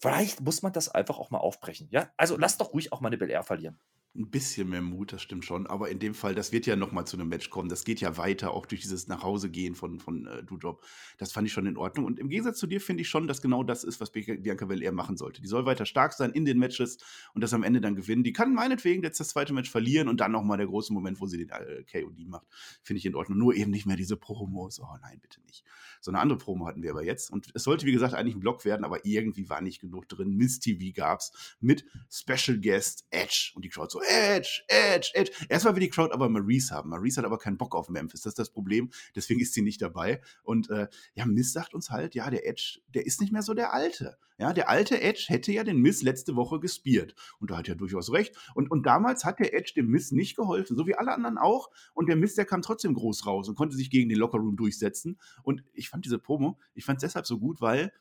Vielleicht 0.00 0.40
muss 0.40 0.60
man 0.60 0.72
das 0.72 0.88
einfach 0.88 1.20
auch 1.20 1.30
mal 1.30 1.38
aufbrechen. 1.38 1.86
Ja, 1.92 2.12
also 2.16 2.36
lass 2.36 2.58
doch 2.58 2.74
ruhig 2.74 2.92
auch 2.92 3.00
mal 3.00 3.10
eine 3.10 3.16
Bel 3.16 3.30
Air 3.30 3.44
verlieren. 3.44 3.78
Ein 4.16 4.28
bisschen 4.28 4.68
mehr 4.68 4.82
Mut, 4.82 5.12
das 5.12 5.22
stimmt 5.22 5.44
schon. 5.44 5.68
Aber 5.68 5.88
in 5.88 6.00
dem 6.00 6.14
Fall, 6.14 6.34
das 6.34 6.50
wird 6.50 6.66
ja 6.66 6.74
noch 6.74 6.90
mal 6.90 7.06
zu 7.06 7.16
einem 7.16 7.28
Match 7.28 7.48
kommen. 7.48 7.68
Das 7.68 7.84
geht 7.84 8.00
ja 8.00 8.16
weiter, 8.16 8.50
auch 8.52 8.66
durch 8.66 8.80
dieses 8.80 9.06
Nachhausegehen 9.06 9.76
von, 9.76 10.00
von 10.00 10.26
äh, 10.26 10.42
Doudrop. 10.42 10.84
Das 11.18 11.30
fand 11.30 11.46
ich 11.46 11.52
schon 11.52 11.66
in 11.66 11.76
Ordnung. 11.76 12.06
Und 12.06 12.18
im 12.18 12.28
Gegensatz 12.28 12.58
zu 12.58 12.66
dir 12.66 12.80
finde 12.80 13.02
ich 13.02 13.08
schon, 13.08 13.28
dass 13.28 13.40
genau 13.40 13.62
das 13.62 13.84
ist, 13.84 14.00
was 14.00 14.10
Bianca 14.10 14.64
Belair 14.64 14.90
machen 14.90 15.16
sollte. 15.16 15.40
Die 15.40 15.46
soll 15.46 15.64
weiter 15.64 15.86
stark 15.86 16.12
sein 16.12 16.32
in 16.32 16.44
den 16.44 16.58
Matches 16.58 16.98
und 17.34 17.40
das 17.42 17.54
am 17.54 17.62
Ende 17.62 17.80
dann 17.80 17.94
gewinnen. 17.94 18.24
Die 18.24 18.32
kann 18.32 18.52
meinetwegen 18.52 19.04
jetzt 19.04 19.20
das 19.20 19.28
zweite 19.28 19.52
Match 19.52 19.70
verlieren 19.70 20.08
und 20.08 20.20
dann 20.20 20.32
noch 20.32 20.42
mal 20.42 20.56
der 20.56 20.66
große 20.66 20.92
Moment, 20.92 21.20
wo 21.20 21.26
sie 21.26 21.38
den 21.38 21.50
äh, 21.50 21.84
KOD 21.84 22.26
macht. 22.26 22.48
Finde 22.82 22.98
ich 22.98 23.06
in 23.06 23.14
Ordnung. 23.14 23.38
Nur 23.38 23.54
eben 23.54 23.70
nicht 23.70 23.86
mehr 23.86 23.96
diese 23.96 24.16
Promos. 24.16 24.80
Oh 24.80 24.96
nein, 25.02 25.20
bitte 25.20 25.40
nicht. 25.42 25.64
So 26.00 26.10
eine 26.10 26.18
andere 26.18 26.38
Promo 26.38 26.66
hatten 26.66 26.82
wir 26.82 26.90
aber 26.90 27.04
jetzt. 27.04 27.30
Und 27.30 27.50
es 27.54 27.62
sollte, 27.62 27.86
wie 27.86 27.92
gesagt, 27.92 28.14
eigentlich 28.14 28.34
ein 28.34 28.40
Block 28.40 28.64
werden, 28.64 28.84
aber 28.84 29.04
irgendwie 29.04 29.48
war 29.48 29.60
nicht 29.60 29.80
genug 29.80 30.08
drin. 30.08 30.34
Miss 30.36 30.58
TV 30.58 30.92
gab's 30.94 31.56
mit 31.60 31.84
Special 32.10 32.58
Guest 32.58 33.06
Edge. 33.10 33.52
Und 33.54 33.64
die 33.64 33.68
Crowd 33.68 33.92
so, 33.92 33.99
Edge, 34.08 34.62
Edge, 34.68 35.10
Edge. 35.14 35.32
Erstmal 35.48 35.74
will 35.74 35.80
die 35.80 35.90
Crowd 35.90 36.12
aber 36.12 36.28
Maurice 36.28 36.74
haben. 36.74 36.90
Maurice 36.90 37.18
hat 37.18 37.24
aber 37.24 37.38
keinen 37.38 37.56
Bock 37.56 37.74
auf 37.74 37.88
Memphis. 37.88 38.22
Das 38.22 38.32
ist 38.32 38.38
das 38.38 38.50
Problem. 38.50 38.90
Deswegen 39.14 39.40
ist 39.40 39.54
sie 39.54 39.62
nicht 39.62 39.82
dabei. 39.82 40.20
Und 40.42 40.70
äh, 40.70 40.88
ja, 41.14 41.26
Miss 41.26 41.52
sagt 41.52 41.74
uns 41.74 41.90
halt, 41.90 42.14
ja, 42.14 42.30
der 42.30 42.46
Edge, 42.46 42.80
der 42.88 43.06
ist 43.06 43.20
nicht 43.20 43.32
mehr 43.32 43.42
so 43.42 43.54
der 43.54 43.72
Alte. 43.72 44.18
Ja, 44.38 44.54
der 44.54 44.70
alte 44.70 45.02
Edge 45.02 45.26
hätte 45.28 45.52
ja 45.52 45.64
den 45.64 45.82
Miss 45.82 46.02
letzte 46.02 46.34
Woche 46.34 46.60
gespiert. 46.60 47.14
Und 47.40 47.50
da 47.50 47.58
hat 47.58 47.68
er 47.68 47.74
durchaus 47.74 48.10
recht. 48.10 48.34
Und, 48.54 48.70
und 48.70 48.86
damals 48.86 49.26
hat 49.26 49.38
der 49.38 49.52
Edge 49.52 49.72
dem 49.76 49.88
Miss 49.88 50.12
nicht 50.12 50.34
geholfen, 50.34 50.76
so 50.76 50.86
wie 50.86 50.94
alle 50.94 51.12
anderen 51.12 51.36
auch. 51.36 51.68
Und 51.92 52.08
der 52.08 52.16
Miss, 52.16 52.36
der 52.36 52.46
kam 52.46 52.62
trotzdem 52.62 52.94
groß 52.94 53.26
raus 53.26 53.50
und 53.50 53.54
konnte 53.54 53.76
sich 53.76 53.90
gegen 53.90 54.08
den 54.08 54.16
Lockerroom 54.16 54.56
durchsetzen. 54.56 55.20
Und 55.42 55.62
ich 55.74 55.90
fand 55.90 56.06
diese 56.06 56.18
Promo, 56.18 56.58
ich 56.72 56.86
fand 56.86 56.96
es 57.02 57.10
deshalb 57.10 57.26
so 57.26 57.38
gut, 57.38 57.60
weil 57.60 57.92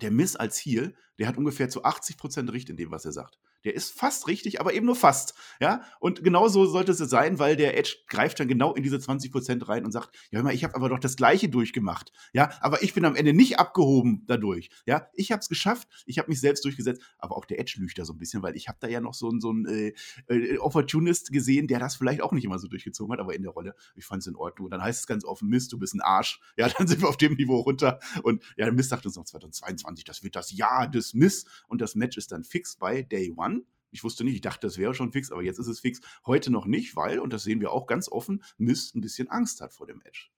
der 0.00 0.10
Miss 0.10 0.36
als 0.36 0.58
Heel, 0.58 0.94
der 1.18 1.26
hat 1.26 1.36
ungefähr 1.36 1.68
zu 1.68 1.82
80 1.82 2.16
Prozent 2.16 2.52
Recht 2.52 2.70
in 2.70 2.76
dem, 2.76 2.90
was 2.90 3.04
er 3.04 3.12
sagt. 3.12 3.40
Der 3.66 3.74
ist 3.74 3.90
fast 3.90 4.28
richtig, 4.28 4.60
aber 4.60 4.74
eben 4.74 4.86
nur 4.86 4.94
fast. 4.94 5.34
Ja, 5.60 5.82
und 5.98 6.22
genau 6.22 6.46
so 6.46 6.66
sollte 6.66 6.92
es 6.92 6.98
sein, 6.98 7.40
weil 7.40 7.56
der 7.56 7.76
Edge 7.76 7.96
greift 8.06 8.38
dann 8.38 8.46
genau 8.46 8.74
in 8.74 8.84
diese 8.84 8.96
20% 8.96 9.66
rein 9.66 9.84
und 9.84 9.90
sagt, 9.90 10.14
ja, 10.30 10.36
hör 10.36 10.44
mal, 10.44 10.54
ich 10.54 10.62
habe 10.62 10.76
aber 10.76 10.88
doch 10.88 11.00
das 11.00 11.16
Gleiche 11.16 11.48
durchgemacht. 11.48 12.12
Ja, 12.32 12.50
aber 12.60 12.84
ich 12.84 12.94
bin 12.94 13.04
am 13.04 13.16
Ende 13.16 13.32
nicht 13.32 13.58
abgehoben 13.58 14.22
dadurch. 14.28 14.70
Ja, 14.86 15.08
ich 15.14 15.32
habe 15.32 15.40
es 15.40 15.48
geschafft, 15.48 15.88
ich 16.06 16.20
habe 16.20 16.28
mich 16.28 16.38
selbst 16.38 16.64
durchgesetzt, 16.64 17.02
aber 17.18 17.36
auch 17.36 17.44
der 17.44 17.58
Edge 17.58 17.74
lügt 17.80 17.98
da 17.98 18.04
so 18.04 18.12
ein 18.12 18.18
bisschen, 18.18 18.40
weil 18.44 18.54
ich 18.54 18.68
habe 18.68 18.78
da 18.80 18.86
ja 18.86 19.00
noch 19.00 19.14
so, 19.14 19.32
so 19.40 19.50
einen 19.50 19.66
äh, 19.66 19.92
äh, 20.28 20.58
Opportunist 20.58 21.32
gesehen, 21.32 21.66
der 21.66 21.80
das 21.80 21.96
vielleicht 21.96 22.22
auch 22.22 22.30
nicht 22.30 22.44
immer 22.44 22.60
so 22.60 22.68
durchgezogen 22.68 23.12
hat, 23.12 23.18
aber 23.18 23.34
in 23.34 23.42
der 23.42 23.50
Rolle, 23.50 23.74
ich 23.96 24.04
fand 24.04 24.22
es 24.22 24.28
in 24.28 24.36
Ordnung. 24.36 24.66
Und 24.66 24.70
dann 24.70 24.82
heißt 24.82 25.00
es 25.00 25.06
ganz 25.08 25.24
offen, 25.24 25.48
Mist, 25.48 25.72
du 25.72 25.78
bist 25.80 25.92
ein 25.92 26.00
Arsch. 26.02 26.40
Ja, 26.56 26.68
dann 26.78 26.86
sind 26.86 27.00
wir 27.00 27.08
auf 27.08 27.16
dem 27.16 27.34
Niveau 27.34 27.58
runter. 27.62 27.98
Und 28.22 28.44
ja, 28.56 28.70
Mist 28.70 28.90
sagt 28.90 29.06
uns 29.06 29.16
noch 29.16 29.24
2022, 29.24 30.04
das 30.04 30.22
wird 30.22 30.36
das 30.36 30.52
Jahr 30.52 30.88
des 30.88 31.14
Miss 31.14 31.46
und 31.66 31.80
das 31.80 31.96
Match 31.96 32.16
ist 32.16 32.30
dann 32.30 32.44
fix 32.44 32.76
bei 32.76 33.02
Day 33.02 33.32
One. 33.36 33.55
Ich 33.96 34.04
wusste 34.04 34.24
nicht, 34.24 34.34
ich 34.34 34.40
dachte, 34.42 34.66
das 34.66 34.76
wäre 34.76 34.94
schon 34.94 35.10
fix, 35.10 35.32
aber 35.32 35.42
jetzt 35.42 35.58
ist 35.58 35.68
es 35.68 35.80
fix. 35.80 36.02
Heute 36.26 36.52
noch 36.52 36.66
nicht, 36.66 36.96
weil, 36.96 37.18
und 37.18 37.32
das 37.32 37.44
sehen 37.44 37.60
wir 37.62 37.72
auch 37.72 37.86
ganz 37.86 38.10
offen, 38.10 38.42
Miss 38.58 38.94
ein 38.94 39.00
bisschen 39.00 39.30
Angst 39.30 39.62
hat 39.62 39.72
vor 39.72 39.86
dem 39.86 39.98
Match. 40.04 40.30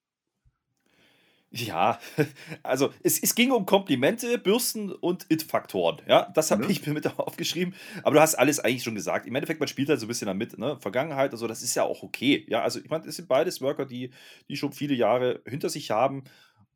Ja, 1.51 1.99
also 2.63 2.93
es, 3.03 3.21
es 3.21 3.35
ging 3.35 3.51
um 3.51 3.67
Komplimente, 3.67 4.39
Bürsten 4.39 4.93
und 4.93 5.27
It-Faktoren. 5.29 6.03
Ja, 6.07 6.31
das 6.35 6.53
habe 6.53 6.63
ja. 6.65 6.71
ich 6.71 6.87
mir 6.87 6.93
mit 6.93 7.07
aufgeschrieben. 7.19 7.75
Aber 8.05 8.15
du 8.15 8.21
hast 8.21 8.37
alles 8.37 8.61
eigentlich 8.61 8.85
schon 8.85 8.95
gesagt. 8.95 9.27
Im 9.27 9.35
Endeffekt, 9.35 9.59
man 9.59 9.69
spielt 9.69 9.89
halt 9.89 9.99
so 9.99 10.07
ein 10.07 10.09
bisschen 10.09 10.27
damit, 10.27 10.57
ne? 10.57 10.79
Vergangenheit 10.81 11.33
und 11.33 11.39
so, 11.39 11.49
das 11.49 11.63
ist 11.63 11.75
ja 11.75 11.83
auch 11.83 12.05
okay. 12.05 12.47
Ja, 12.49 12.63
also 12.63 12.79
ich 12.79 12.91
meine, 12.91 13.07
es 13.07 13.17
sind 13.17 13.29
beides 13.29 13.61
Worker, 13.61 13.87
die, 13.87 14.11
die 14.49 14.57
schon 14.57 14.73
viele 14.73 14.95
Jahre 14.95 15.43
hinter 15.47 15.69
sich 15.69 15.91
haben 15.91 16.23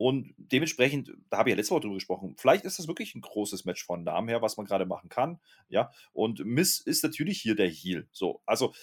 und 0.03 0.35
dementsprechend, 0.37 1.13
da 1.31 1.39
habe 1.39 1.51
ich 1.51 1.53
ja 1.53 1.57
letzte 1.57 1.75
Woche 1.75 1.83
drüber 1.83 1.95
gesprochen, 1.95 2.35
vielleicht 2.37 2.65
ist 2.65 2.81
das 2.81 2.89
wirklich 2.89 3.15
ein 3.15 3.21
großes 3.21 3.65
Match 3.65 3.85
von 3.85 4.03
Namen 4.03 4.29
her, 4.29 4.43
was 4.43 4.57
man 4.57 4.67
gerade 4.67 4.85
machen 4.85 5.09
kann. 5.09 5.39
Ja, 5.69 5.93
und 6.13 6.45
Miss 6.45 6.81
ist 6.81 7.05
natürlich 7.05 7.41
hier 7.41 7.55
der 7.55 7.71
Heal. 7.71 8.09
So, 8.11 8.43
also 8.45 8.75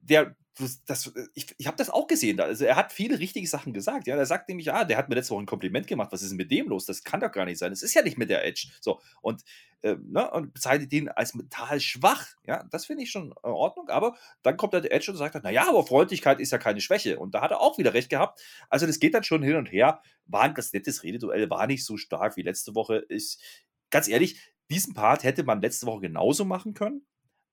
der 0.00 0.34
das, 0.58 0.84
das, 0.84 1.12
ich, 1.34 1.54
ich 1.56 1.66
habe 1.66 1.76
das 1.76 1.90
auch 1.90 2.06
gesehen. 2.06 2.40
Also 2.40 2.64
er 2.64 2.76
hat 2.76 2.92
viele 2.92 3.18
richtige 3.18 3.46
Sachen 3.46 3.72
gesagt. 3.72 4.06
Ja, 4.06 4.16
er 4.16 4.26
sagt 4.26 4.48
nämlich, 4.48 4.72
ah, 4.72 4.84
der 4.84 4.96
hat 4.96 5.08
mir 5.08 5.14
letzte 5.14 5.34
Woche 5.34 5.42
ein 5.42 5.46
Kompliment 5.46 5.86
gemacht. 5.86 6.12
Was 6.12 6.22
ist 6.22 6.30
denn 6.30 6.36
mit 6.36 6.50
dem 6.50 6.68
los? 6.68 6.86
Das 6.86 7.04
kann 7.04 7.20
doch 7.20 7.32
gar 7.32 7.44
nicht 7.44 7.58
sein. 7.58 7.70
Das 7.70 7.82
ist 7.82 7.94
ja 7.94 8.02
nicht 8.02 8.18
mit 8.18 8.30
der 8.30 8.44
Edge. 8.44 8.68
So 8.80 9.00
und 9.22 9.42
äh, 9.82 9.96
ne, 10.02 10.30
und 10.30 10.54
bezeichnet 10.54 10.92
ihn 10.92 11.08
als 11.08 11.34
mental 11.34 11.80
schwach. 11.80 12.26
Ja, 12.46 12.64
das 12.70 12.86
finde 12.86 13.04
ich 13.04 13.10
schon 13.10 13.28
in 13.28 13.34
Ordnung. 13.42 13.88
Aber 13.88 14.16
dann 14.42 14.56
kommt 14.56 14.72
der 14.72 14.92
Edge 14.92 15.10
und 15.10 15.16
sagt, 15.16 15.38
na 15.42 15.50
ja, 15.50 15.68
aber 15.68 15.86
Freundlichkeit 15.86 16.40
ist 16.40 16.52
ja 16.52 16.58
keine 16.58 16.80
Schwäche. 16.80 17.18
Und 17.18 17.34
da 17.34 17.40
hat 17.40 17.50
er 17.50 17.60
auch 17.60 17.78
wieder 17.78 17.94
recht 17.94 18.10
gehabt. 18.10 18.40
Also 18.68 18.86
das 18.86 18.98
geht 18.98 19.14
dann 19.14 19.24
schon 19.24 19.42
hin 19.42 19.56
und 19.56 19.70
her. 19.70 20.02
War 20.26 20.42
ein 20.42 20.54
ganz 20.54 20.72
nettes 20.72 21.02
Rededuell, 21.02 21.48
war 21.50 21.66
nicht 21.66 21.84
so 21.84 21.96
stark 21.96 22.36
wie 22.36 22.42
letzte 22.42 22.74
Woche. 22.74 22.96
Ist 22.96 23.42
ganz 23.90 24.08
ehrlich. 24.08 24.40
Diesen 24.70 24.92
Part 24.92 25.24
hätte 25.24 25.44
man 25.44 25.62
letzte 25.62 25.86
Woche 25.86 26.02
genauso 26.02 26.44
machen 26.44 26.74
können 26.74 27.06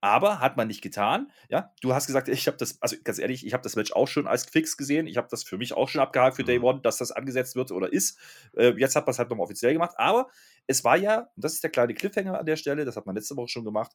aber 0.06 0.40
hat 0.40 0.56
man 0.56 0.68
nicht 0.68 0.84
getan. 0.84 1.32
Ja, 1.50 1.74
du 1.82 1.96
hast 1.96 2.06
gesagt, 2.06 2.30
ich 2.30 2.46
habe 2.46 2.58
das, 2.58 2.80
also 2.80 2.96
ganz 3.04 3.18
ehrlich, 3.18 3.44
ich 3.44 3.54
habe 3.54 3.64
das 3.64 3.76
Match 3.76 3.92
auch 3.92 4.08
schon 4.08 4.28
als 4.28 4.46
fix 4.46 4.78
gesehen. 4.78 5.08
Ich 5.08 5.18
habe 5.18 5.28
das 5.32 5.44
für 5.44 5.58
mich 5.58 5.74
auch 5.74 5.90
schon 5.90 6.00
abgehakt 6.00 6.36
für 6.36 6.44
Day 6.44 6.60
mhm. 6.60 6.66
One, 6.66 6.82
dass 6.82 6.98
das 6.98 7.12
angesetzt 7.12 7.56
wird 7.56 7.72
oder 7.72 7.92
ist. 7.92 8.20
Äh, 8.56 8.76
jetzt 8.78 8.96
hat 8.96 9.08
man 9.08 9.12
es 9.12 9.20
halt 9.20 9.32
nochmal 9.32 9.46
offiziell 9.46 9.74
gemacht. 9.74 9.96
Aber 9.98 10.30
es 10.68 10.84
war 10.84 10.96
ja, 10.96 11.22
und 11.36 11.44
das 11.44 11.54
ist 11.54 11.64
der 11.64 11.72
kleine 11.72 11.96
Cliffhanger 11.96 12.40
an 12.40 12.46
der 12.46 12.56
Stelle, 12.56 12.86
das 12.86 12.96
hat 12.96 13.08
man 13.08 13.16
letzte 13.16 13.36
Woche 13.36 13.48
schon 13.48 13.66
gemacht. 13.66 13.94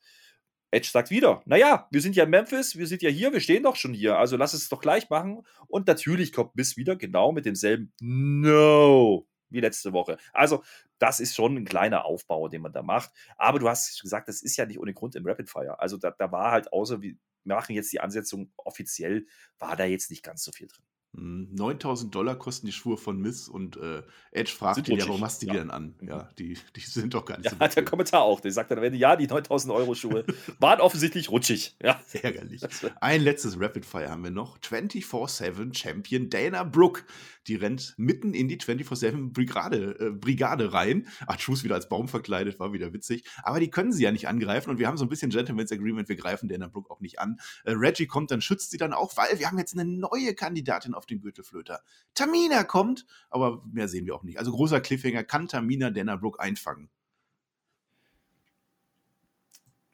Edge 0.72 0.88
sagt 0.90 1.10
wieder, 1.10 1.42
naja, 1.46 1.86
wir 1.92 2.00
sind 2.00 2.16
ja 2.16 2.24
in 2.24 2.30
Memphis, 2.30 2.76
wir 2.76 2.88
sind 2.88 3.02
ja 3.02 3.10
hier, 3.10 3.32
wir 3.32 3.40
stehen 3.40 3.62
doch 3.62 3.76
schon 3.76 3.94
hier, 3.94 4.18
also 4.18 4.36
lass 4.36 4.52
es 4.52 4.68
doch 4.68 4.80
gleich 4.80 5.10
machen. 5.10 5.42
Und 5.68 5.86
natürlich 5.86 6.32
kommt 6.32 6.56
Miss 6.56 6.76
wieder 6.76 6.96
genau 6.96 7.30
mit 7.30 7.46
demselben 7.46 7.92
No 8.00 9.29
wie 9.50 9.60
letzte 9.60 9.92
Woche. 9.92 10.18
Also, 10.32 10.62
das 10.98 11.20
ist 11.20 11.34
schon 11.34 11.56
ein 11.56 11.64
kleiner 11.64 12.04
Aufbau, 12.04 12.48
den 12.48 12.62
man 12.62 12.72
da 12.72 12.82
macht. 12.82 13.10
Aber 13.36 13.58
du 13.58 13.68
hast 13.68 14.00
gesagt, 14.00 14.28
das 14.28 14.42
ist 14.42 14.56
ja 14.56 14.66
nicht 14.66 14.78
ohne 14.78 14.94
Grund 14.94 15.14
im 15.16 15.26
Rapid 15.26 15.48
Fire. 15.50 15.80
Also, 15.80 15.96
da, 15.96 16.10
da 16.10 16.32
war 16.32 16.52
halt 16.52 16.72
außer, 16.72 17.02
wir 17.02 17.14
machen 17.44 17.74
jetzt 17.74 17.92
die 17.92 18.00
Ansetzung 18.00 18.52
offiziell, 18.56 19.26
war 19.58 19.76
da 19.76 19.84
jetzt 19.84 20.10
nicht 20.10 20.22
ganz 20.22 20.44
so 20.44 20.52
viel 20.52 20.68
drin. 20.68 20.84
9000 21.12 22.06
hm, 22.06 22.10
Dollar 22.12 22.36
kosten 22.36 22.66
die 22.66 22.72
Schuhe 22.72 22.96
von 22.96 23.20
Miss 23.20 23.48
und 23.48 23.76
äh, 23.76 24.02
Edge 24.30 24.52
fragt 24.52 24.88
ihn, 24.88 24.96
ja, 24.96 25.08
warum 25.08 25.24
hast 25.24 25.42
du 25.42 25.46
die 25.46 25.52
ja. 25.52 25.58
denn 25.58 25.70
an? 25.70 25.94
Ja, 26.00 26.30
die, 26.38 26.56
die 26.76 26.80
sind 26.80 27.14
doch 27.14 27.24
gar 27.24 27.38
nicht 27.38 27.46
ja, 27.46 27.50
so. 27.50 27.56
Ja, 27.60 27.68
der 27.68 27.84
Kommentar 27.84 28.22
auch. 28.22 28.40
Der 28.40 28.52
sagt 28.52 28.70
dann 28.70 28.78
am 28.78 28.84
Ende, 28.84 28.96
ja, 28.96 29.16
die 29.16 29.26
9000 29.26 29.74
Euro 29.74 29.94
Schuhe 29.94 30.24
waren 30.60 30.80
offensichtlich 30.80 31.30
rutschig. 31.30 31.76
Ja. 31.82 32.00
Ärgerlich. 32.22 32.62
Ein 33.00 33.22
letztes 33.22 33.60
Rapid 33.60 33.84
Fire 33.84 34.08
haben 34.08 34.22
wir 34.22 34.30
noch. 34.30 34.58
24-7 34.60 35.76
Champion 35.76 36.30
Dana 36.30 36.62
Brooke. 36.62 37.02
Die 37.46 37.56
rennt 37.56 37.94
mitten 37.96 38.34
in 38.34 38.48
die 38.48 38.58
24-7 38.58 39.32
Brigade, 39.32 39.96
äh, 39.98 40.10
Brigade 40.10 40.72
rein. 40.72 41.08
Ach, 41.26 41.40
Schuss 41.40 41.64
wieder 41.64 41.74
als 41.74 41.88
Baum 41.88 42.06
verkleidet, 42.06 42.60
war 42.60 42.72
wieder 42.72 42.92
witzig. 42.92 43.24
Aber 43.42 43.58
die 43.58 43.70
können 43.70 43.92
sie 43.92 44.04
ja 44.04 44.12
nicht 44.12 44.28
angreifen 44.28 44.70
und 44.70 44.78
wir 44.78 44.86
haben 44.86 44.96
so 44.96 45.04
ein 45.04 45.08
bisschen 45.08 45.30
Gentleman's 45.30 45.72
Agreement, 45.72 46.08
wir 46.08 46.16
greifen 46.16 46.48
Dana 46.48 46.68
Brooke 46.68 46.90
auch 46.90 47.00
nicht 47.00 47.18
an. 47.18 47.40
Äh, 47.64 47.72
Reggie 47.72 48.06
kommt, 48.06 48.30
dann 48.30 48.40
schützt 48.40 48.70
sie 48.70 48.76
dann 48.76 48.92
auch, 48.92 49.16
weil 49.16 49.38
wir 49.38 49.48
haben 49.48 49.58
jetzt 49.58 49.76
eine 49.76 49.84
neue 49.84 50.34
Kandidatin 50.34 50.94
auf 50.94 50.99
den 51.06 51.20
Gürtelflöter. 51.20 51.82
Tamina 52.14 52.64
kommt, 52.64 53.06
aber 53.30 53.62
mehr 53.70 53.88
sehen 53.88 54.06
wir 54.06 54.14
auch 54.14 54.22
nicht. 54.22 54.38
Also 54.38 54.52
großer 54.52 54.80
Cliffhanger, 54.80 55.24
kann 55.24 55.48
Tamina 55.48 55.90
Dana 55.90 56.16
Brooke 56.16 56.40
einfangen? 56.40 56.90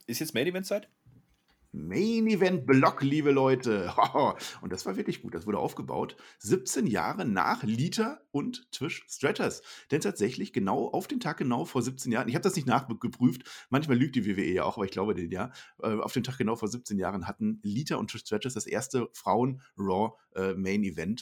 Ist 0.06 0.20
jetzt 0.20 0.34
Main 0.34 0.46
Event 0.46 0.66
Zeit? 0.66 0.88
Main 1.72 2.26
Event 2.26 2.66
Block, 2.66 3.02
liebe 3.02 3.32
Leute. 3.32 3.92
Und 4.60 4.72
das 4.72 4.86
war 4.86 4.96
wirklich 4.96 5.20
gut. 5.20 5.34
Das 5.34 5.46
wurde 5.46 5.58
aufgebaut. 5.58 6.16
17 6.38 6.86
Jahre 6.86 7.26
nach 7.26 7.62
Lita 7.64 8.20
und 8.36 8.70
Twish 8.70 9.02
Stratters. 9.08 9.62
Denn 9.90 10.02
tatsächlich 10.02 10.52
genau 10.52 10.88
auf 10.88 11.08
den 11.08 11.20
Tag 11.20 11.38
genau 11.38 11.64
vor 11.64 11.80
17 11.80 12.12
Jahren, 12.12 12.28
ich 12.28 12.34
habe 12.34 12.42
das 12.42 12.54
nicht 12.54 12.66
nachgeprüft, 12.66 13.44
manchmal 13.70 13.96
lügt 13.96 14.14
die 14.14 14.26
WWE 14.26 14.52
ja 14.52 14.64
auch, 14.64 14.76
aber 14.76 14.84
ich 14.84 14.90
glaube 14.90 15.14
den 15.14 15.30
ja. 15.30 15.52
Äh, 15.82 15.94
auf 15.94 16.12
den 16.12 16.22
Tag 16.22 16.36
genau 16.36 16.54
vor 16.54 16.68
17 16.68 16.98
Jahren 16.98 17.26
hatten 17.26 17.60
Lita 17.62 17.96
und 17.96 18.10
Trish 18.10 18.20
Stratters 18.20 18.52
das 18.52 18.66
erste 18.66 19.08
Frauen-Raw 19.14 20.12
äh. 20.36 20.54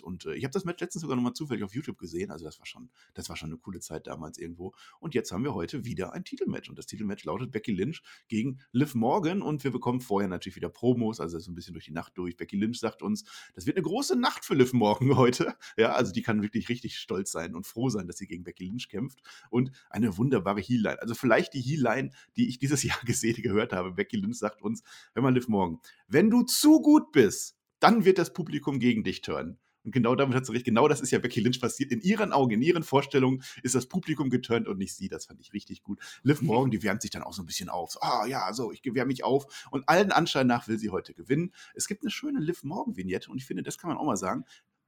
Und 0.03 0.27
äh, 0.27 0.35
ich 0.35 0.45
habe 0.45 0.53
das 0.53 0.65
Match 0.65 0.81
letztens 0.81 1.03
sogar 1.03 1.17
nochmal 1.17 1.35
zufällig 1.35 1.63
auf 1.63 1.75
YouTube 1.75 1.99
gesehen. 1.99 2.31
Also 2.31 2.45
das 2.45 2.59
war 2.59 2.67
schon, 2.67 2.91
das 3.15 3.29
war 3.29 3.37
schon 3.37 3.51
eine 3.51 3.59
coole 3.59 3.81
Zeit 3.81 4.07
damals 4.07 4.39
irgendwo. 4.39 4.75
Und 4.99 5.15
jetzt 5.15 5.31
haben 5.33 5.45
wir 5.45 5.55
heute 5.55 5.85
wieder 5.85 6.13
ein 6.13 6.25
Titelmatch. 6.25 6.69
Und 6.69 6.79
das 6.79 6.87
Titelmatch 6.87 7.25
lautet 7.25 7.53
Becky 7.53 7.73
Lynch 7.73 8.03
gegen 8.29 8.61
Liv 8.73 8.95
Morgan. 8.95 9.43
Und 9.43 9.63
wir 9.65 9.71
bekommen 9.71 10.01
vorher 10.01 10.29
natürlich 10.29 10.57
wieder 10.57 10.69
Promos, 10.69 11.21
also 11.21 11.39
so 11.39 11.51
ein 11.51 11.55
bisschen 11.55 11.75
durch 11.75 11.87
die 11.87 11.93
Nacht 11.93 12.17
durch. 12.17 12.37
Becky 12.37 12.57
Lynch 12.57 12.81
sagt 12.81 13.03
uns, 13.03 13.25
das 13.55 13.67
wird 13.67 13.77
eine 13.77 13.85
große 13.85 14.17
Nacht 14.17 14.45
für 14.45 14.55
Liv 14.55 14.73
Morgan 14.73 15.17
heute. 15.17 15.55
Ja, 15.77 15.93
also 15.93 16.13
die 16.13 16.23
kann 16.23 16.43
wirklich 16.43 16.69
richtig 16.69 16.99
stolz 17.05 17.31
sein 17.31 17.55
und 17.55 17.67
froh 17.67 17.89
sein, 17.89 18.09
dass 18.09 18.19
sie 18.19 18.27
gegen 18.27 18.43
Becky 18.43 18.65
Lynch 18.65 18.89
kämpft. 18.89 19.21
Und 19.51 19.71
eine 19.91 20.17
wunderbare 20.17 20.61
Heel-Line. 20.61 21.01
Also 21.01 21.15
vielleicht 21.15 21.55
die 21.55 21.61
Heel-Line, 21.61 22.11
die 22.37 22.49
ich 22.49 22.59
dieses 22.59 22.83
Jahr 22.83 22.99
gesehen, 23.05 23.41
gehört 23.43 23.73
habe. 23.73 23.93
Becky 23.93 24.17
Lynch 24.17 24.39
sagt 24.39 24.63
uns, 24.63 24.83
hör 25.15 25.23
mal, 25.23 25.33
Liv 25.33 25.47
Morgan, 25.49 25.79
wenn 26.09 26.31
du 26.31 26.43
zu 26.43 26.81
gut 26.83 27.13
bist, 27.13 27.57
dann 27.79 28.05
wird 28.05 28.19
das 28.19 28.33
Publikum 28.33 28.81
gegen 28.81 29.05
dich 29.05 29.21
turnen. 29.21 29.59
Und 29.85 29.93
genau 29.93 30.15
damit 30.15 30.35
hat 30.35 30.47
sie 30.47 30.53
recht. 30.53 30.65
Genau 30.65 30.89
das 30.89 31.01
ist 31.01 31.11
ja 31.11 31.19
Becky 31.19 31.41
Lynch 31.41 31.61
passiert. 31.61 31.93
In 31.93 32.01
ihren 32.01 32.33
Augen, 32.33 32.53
in 32.53 32.63
ihren 32.63 32.83
Vorstellungen 32.83 33.43
ist 33.63 33.75
das 33.75 33.87
Publikum 33.87 34.31
geturnt 34.31 34.67
und 34.67 34.79
nicht 34.79 34.95
sie. 34.95 35.09
Das 35.09 35.27
fand 35.27 35.41
ich 35.41 35.53
richtig 35.53 35.83
gut. 35.83 36.01
Liv 36.23 36.41
Morgan, 36.41 36.71
die 36.71 36.83
wärmt 36.83 37.03
sich 37.03 37.11
dann 37.11 37.23
auch 37.23 37.35
so 37.35 37.43
ein 37.43 37.47
bisschen 37.47 37.69
auf. 37.69 37.93
So, 37.93 38.01
ah 38.01 38.27
ja, 38.27 38.53
so, 38.55 38.73
ich 38.73 38.83
wärme 38.83 39.09
mich 39.09 39.25
auf. 39.25 39.69
Und 39.71 39.87
allen 39.89 40.11
Anschein 40.11 40.47
nach 40.47 40.69
will 40.69 40.79
sie 40.79 40.89
heute 40.89 41.13
gewinnen. 41.13 41.53
Es 41.75 41.87
gibt 41.87 42.03
eine 42.03 42.11
schöne 42.11 42.41
Liv 42.41 42.65
Morgan-Vignette 42.65 43.31
und 43.31 43.37
ich 43.37 43.45
finde, 43.45 43.63
das 43.63 43.77
kann 43.77 43.89
man 43.89 43.99
auch 43.99 44.07
mal 44.07 44.17
sagen. 44.17 44.45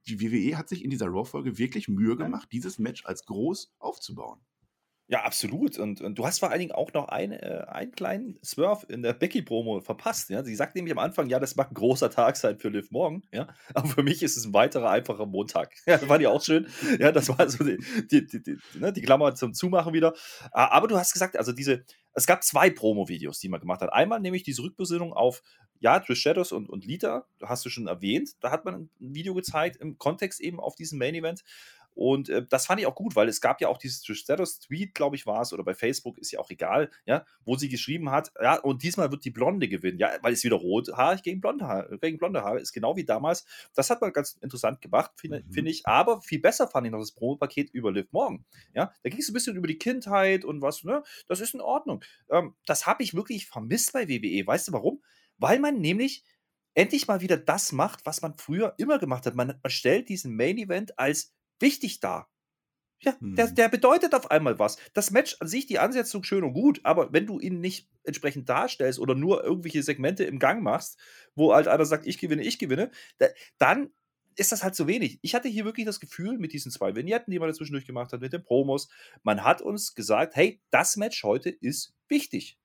Die 0.07 0.21
WWE 0.21 0.57
hat 0.57 0.69
sich 0.69 0.83
in 0.83 0.89
dieser 0.89 1.07
Raw-Folge 1.07 1.57
wirklich 1.57 1.87
Mühe 1.87 2.15
gemacht, 2.15 2.49
dieses 2.51 2.79
Match 2.79 3.05
als 3.05 3.25
groß 3.25 3.73
aufzubauen. 3.77 4.39
Ja, 5.09 5.23
absolut. 5.23 5.79
Und, 5.79 6.01
und 6.01 6.19
du 6.19 6.25
hast 6.25 6.39
vor 6.39 6.49
allen 6.49 6.59
Dingen 6.59 6.73
auch 6.73 6.91
noch 6.91 7.07
ein, 7.07 7.31
äh, 7.31 7.63
einen 7.69 7.93
kleinen 7.93 8.37
Swerve 8.43 8.85
in 8.87 9.03
der 9.03 9.13
Becky-Promo 9.13 9.79
verpasst. 9.79 10.29
Ja? 10.29 10.43
Sie 10.43 10.53
sagt 10.53 10.75
nämlich 10.75 10.91
am 10.91 10.99
Anfang, 10.99 11.29
ja, 11.29 11.39
das 11.39 11.55
mag 11.55 11.71
ein 11.71 11.75
großer 11.75 12.09
Tag 12.09 12.35
sein 12.35 12.59
für 12.59 12.67
Liv 12.67 12.91
Morgan. 12.91 13.23
Ja? 13.31 13.47
Aber 13.73 13.87
für 13.87 14.03
mich 14.03 14.21
ist 14.21 14.35
es 14.35 14.45
ein 14.45 14.53
weiterer, 14.53 14.89
einfacher 14.89 15.25
Montag. 15.25 15.73
Ja, 15.87 15.97
das 15.97 16.09
war 16.09 16.19
ja 16.19 16.29
auch 16.29 16.43
schön. 16.43 16.67
Ja, 16.99 17.13
das 17.13 17.29
war 17.29 17.49
so 17.49 17.63
die, 17.63 17.77
die, 18.11 18.27
die, 18.27 18.43
die, 18.43 18.57
ne, 18.75 18.91
die 18.91 19.01
Klammer 19.01 19.35
zum 19.35 19.53
Zumachen 19.53 19.93
wieder. 19.93 20.13
Aber 20.51 20.89
du 20.89 20.97
hast 20.97 21.13
gesagt, 21.13 21.37
also 21.37 21.53
diese, 21.53 21.85
es 22.13 22.25
gab 22.25 22.43
zwei 22.43 22.69
Promo-Videos, 22.69 23.39
die 23.39 23.47
man 23.47 23.61
gemacht 23.61 23.79
hat. 23.79 23.93
Einmal 23.93 24.19
nämlich 24.19 24.43
diese 24.43 24.63
Rückbesinnung 24.63 25.13
auf, 25.13 25.41
ja, 25.79 25.99
Trish 25.99 26.19
Shadows 26.19 26.51
und, 26.51 26.69
und 26.69 26.83
Lita, 26.85 27.25
hast 27.41 27.63
du 27.65 27.69
schon 27.69 27.87
erwähnt. 27.87 28.31
Da 28.41 28.51
hat 28.51 28.65
man 28.65 28.75
ein 28.75 28.89
Video 28.99 29.33
gezeigt 29.33 29.77
im 29.77 29.97
Kontext 29.97 30.41
eben 30.41 30.59
auf 30.59 30.75
diesem 30.75 30.99
Main-Event. 30.99 31.43
Und 31.97 32.29
äh, 32.29 32.45
das 32.47 32.67
fand 32.67 32.79
ich 32.79 32.85
auch 32.85 32.93
gut, 32.93 33.15
weil 33.15 33.27
es 33.27 33.41
gab 33.41 33.59
ja 33.59 33.69
auch 33.69 33.79
dieses 33.79 34.05
Status-Tweet, 34.05 34.93
glaube 34.93 35.15
ich, 35.15 35.25
war 35.25 35.41
es, 35.41 35.51
oder 35.51 35.63
bei 35.63 35.73
Facebook, 35.73 36.19
ist 36.19 36.31
ja 36.31 36.39
auch 36.39 36.51
egal, 36.51 36.91
ja, 37.07 37.25
wo 37.43 37.57
sie 37.57 37.69
geschrieben 37.69 38.11
hat, 38.11 38.31
ja, 38.39 38.59
und 38.59 38.83
diesmal 38.83 39.09
wird 39.11 39.25
die 39.25 39.31
Blonde 39.31 39.67
gewinnen, 39.67 39.97
ja, 39.97 40.11
weil 40.21 40.33
es 40.33 40.43
wieder 40.43 40.57
rothaarig 40.57 41.23
gegen 41.23 41.41
blonde 41.41 41.65
Haare, 41.65 41.97
gegen 41.97 42.19
blonde 42.19 42.43
Haare 42.43 42.59
ist, 42.59 42.71
genau 42.71 42.95
wie 42.95 43.03
damals. 43.03 43.45
Das 43.73 43.89
hat 43.89 43.99
man 43.99 44.13
ganz 44.13 44.33
interessant 44.41 44.79
gemacht, 44.79 45.09
finde 45.15 45.43
mhm. 45.43 45.51
find 45.51 45.67
ich. 45.67 45.87
Aber 45.87 46.21
viel 46.21 46.39
besser 46.39 46.67
fand 46.67 46.85
ich 46.85 46.91
noch 46.91 46.99
das 46.99 47.13
Promo-Paket 47.13 47.71
über 47.71 47.91
Liv 47.91 48.05
Morgan. 48.11 48.45
Ja, 48.75 48.93
da 49.01 49.09
ging 49.09 49.19
es 49.19 49.29
ein 49.29 49.33
bisschen 49.33 49.55
über 49.55 49.67
die 49.67 49.79
Kindheit 49.79 50.45
und 50.45 50.61
was, 50.61 50.83
ne, 50.83 51.01
das 51.27 51.39
ist 51.39 51.55
in 51.55 51.61
Ordnung. 51.61 52.03
Ähm, 52.29 52.53
das 52.67 52.85
habe 52.85 53.01
ich 53.01 53.15
wirklich 53.15 53.47
vermisst 53.47 53.93
bei 53.93 54.07
WWE. 54.07 54.45
Weißt 54.45 54.67
du 54.67 54.73
warum? 54.73 55.01
Weil 55.39 55.59
man 55.59 55.79
nämlich 55.79 56.23
endlich 56.77 57.07
mal 57.07 57.21
wieder 57.21 57.37
das 57.37 57.71
macht, 57.71 58.05
was 58.05 58.21
man 58.21 58.37
früher 58.37 58.75
immer 58.77 58.99
gemacht 58.99 59.25
hat. 59.25 59.33
Man, 59.33 59.59
man 59.63 59.71
stellt 59.71 60.09
diesen 60.09 60.35
Main 60.35 60.59
Event 60.59 60.99
als 60.99 61.33
wichtig 61.59 61.99
da. 61.99 62.27
Ja, 62.99 63.15
hm. 63.19 63.35
der, 63.35 63.47
der 63.51 63.69
bedeutet 63.69 64.15
auf 64.15 64.31
einmal 64.31 64.57
was. 64.57 64.77
Das 64.93 65.11
Match 65.11 65.37
an 65.39 65.47
sich, 65.47 65.67
die 65.67 65.79
Ansetzung 65.79 66.23
schön 66.23 66.43
und 66.43 66.53
gut, 66.53 66.81
aber 66.83 67.13
wenn 67.13 67.27
du 67.27 67.39
ihn 67.39 67.59
nicht 67.59 67.89
entsprechend 68.03 68.49
darstellst 68.49 68.99
oder 68.99 69.13
nur 69.13 69.43
irgendwelche 69.43 69.83
Segmente 69.83 70.23
im 70.23 70.39
Gang 70.39 70.63
machst, 70.63 70.97
wo 71.35 71.53
halt 71.53 71.67
einer 71.67 71.85
sagt, 71.85 72.07
ich 72.07 72.17
gewinne, 72.17 72.43
ich 72.43 72.57
gewinne, 72.57 72.89
da, 73.19 73.27
dann 73.59 73.91
ist 74.35 74.51
das 74.51 74.63
halt 74.63 74.75
zu 74.75 74.87
wenig. 74.87 75.19
Ich 75.21 75.35
hatte 75.35 75.47
hier 75.47 75.65
wirklich 75.65 75.85
das 75.85 75.99
Gefühl, 75.99 76.37
mit 76.37 76.53
diesen 76.53 76.71
zwei 76.71 76.95
Vignetten, 76.95 77.31
die 77.31 77.39
man 77.39 77.49
dazwischendurch 77.49 77.85
gemacht 77.85 78.13
hat, 78.13 78.21
mit 78.21 78.33
den 78.33 78.43
Promos, 78.43 78.87
man 79.23 79.43
hat 79.43 79.61
uns 79.61 79.95
gesagt, 79.95 80.35
hey, 80.35 80.61
das 80.69 80.95
Match 80.95 81.23
heute 81.23 81.49
ist 81.49 81.93
wichtig. 82.07 82.57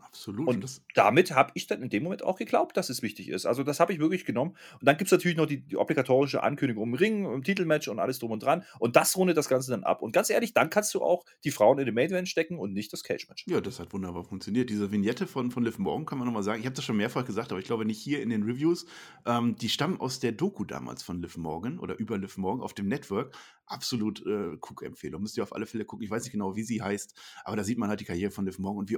Absolut. 0.00 0.48
Und 0.48 0.82
damit 0.94 1.32
habe 1.32 1.52
ich 1.54 1.66
dann 1.66 1.82
in 1.82 1.90
dem 1.90 2.02
Moment 2.02 2.22
auch 2.22 2.36
geglaubt, 2.36 2.76
dass 2.76 2.90
es 2.90 3.02
wichtig 3.02 3.28
ist. 3.28 3.46
Also 3.46 3.62
das 3.62 3.80
habe 3.80 3.92
ich 3.92 3.98
wirklich 3.98 4.24
genommen. 4.24 4.56
Und 4.80 4.86
dann 4.86 4.96
gibt 4.96 5.08
es 5.08 5.12
natürlich 5.12 5.36
noch 5.36 5.46
die, 5.46 5.60
die, 5.60 5.76
obligatorische 5.76 6.42
Ankündigung 6.42 6.88
im 6.88 6.94
Ring, 6.94 7.24
im 7.24 7.42
Titelmatch 7.42 7.88
und 7.88 7.98
alles 7.98 8.18
drum 8.18 8.30
und 8.30 8.42
dran. 8.42 8.64
Und 8.78 8.96
das 8.96 9.16
rundet 9.16 9.36
das 9.36 9.48
Ganze 9.48 9.70
dann 9.70 9.84
ab. 9.84 10.02
Und 10.02 10.12
ganz 10.12 10.30
ehrlich, 10.30 10.54
dann 10.54 10.70
kannst 10.70 10.94
du 10.94 11.02
auch 11.02 11.24
die 11.44 11.50
Frauen 11.50 11.78
in 11.78 11.86
den 11.86 11.94
Main 11.94 12.10
Event 12.10 12.28
stecken 12.28 12.58
und 12.58 12.72
nicht 12.72 12.92
das 12.92 13.02
Cage-Match. 13.04 13.44
Ja, 13.46 13.60
das 13.60 13.80
hat 13.80 13.92
wunderbar 13.92 14.24
funktioniert. 14.24 14.70
Diese 14.70 14.90
Vignette 14.90 15.26
von, 15.26 15.50
von 15.50 15.62
Liv 15.62 15.78
Morgan 15.78 16.06
kann 16.06 16.18
man 16.18 16.26
nochmal 16.26 16.42
sagen. 16.42 16.60
Ich 16.60 16.66
habe 16.66 16.76
das 16.76 16.84
schon 16.84 16.96
mehrfach 16.96 17.24
gesagt, 17.24 17.52
aber 17.52 17.60
ich 17.60 17.66
glaube 17.66 17.84
nicht 17.84 18.00
hier 18.00 18.22
in 18.22 18.30
den 18.30 18.42
Reviews. 18.42 18.86
Ähm, 19.26 19.56
die 19.56 19.68
stammen 19.68 20.00
aus 20.00 20.20
der 20.20 20.32
Doku 20.32 20.64
damals 20.64 21.02
von 21.02 21.20
Liv 21.20 21.36
Morgan 21.36 21.78
oder 21.78 21.98
über 21.98 22.18
Liv 22.18 22.36
Morgan 22.38 22.62
auf 22.62 22.74
dem 22.74 22.88
Network 22.88 23.36
absolut 23.66 24.24
äh, 24.26 24.56
Cook-Empfehlung. 24.60 25.22
Müsst 25.22 25.36
ihr 25.36 25.42
auf 25.42 25.54
alle 25.54 25.66
Fälle 25.66 25.84
gucken. 25.84 26.04
Ich 26.04 26.10
weiß 26.10 26.22
nicht 26.24 26.32
genau, 26.32 26.56
wie 26.56 26.62
sie 26.62 26.82
heißt, 26.82 27.14
aber 27.44 27.56
da 27.56 27.64
sieht 27.64 27.78
man 27.78 27.88
halt 27.88 28.00
die 28.00 28.04
Karriere 28.04 28.30
von 28.30 28.44
Liv 28.44 28.58
Morgan 28.58 28.80
und 28.80 28.90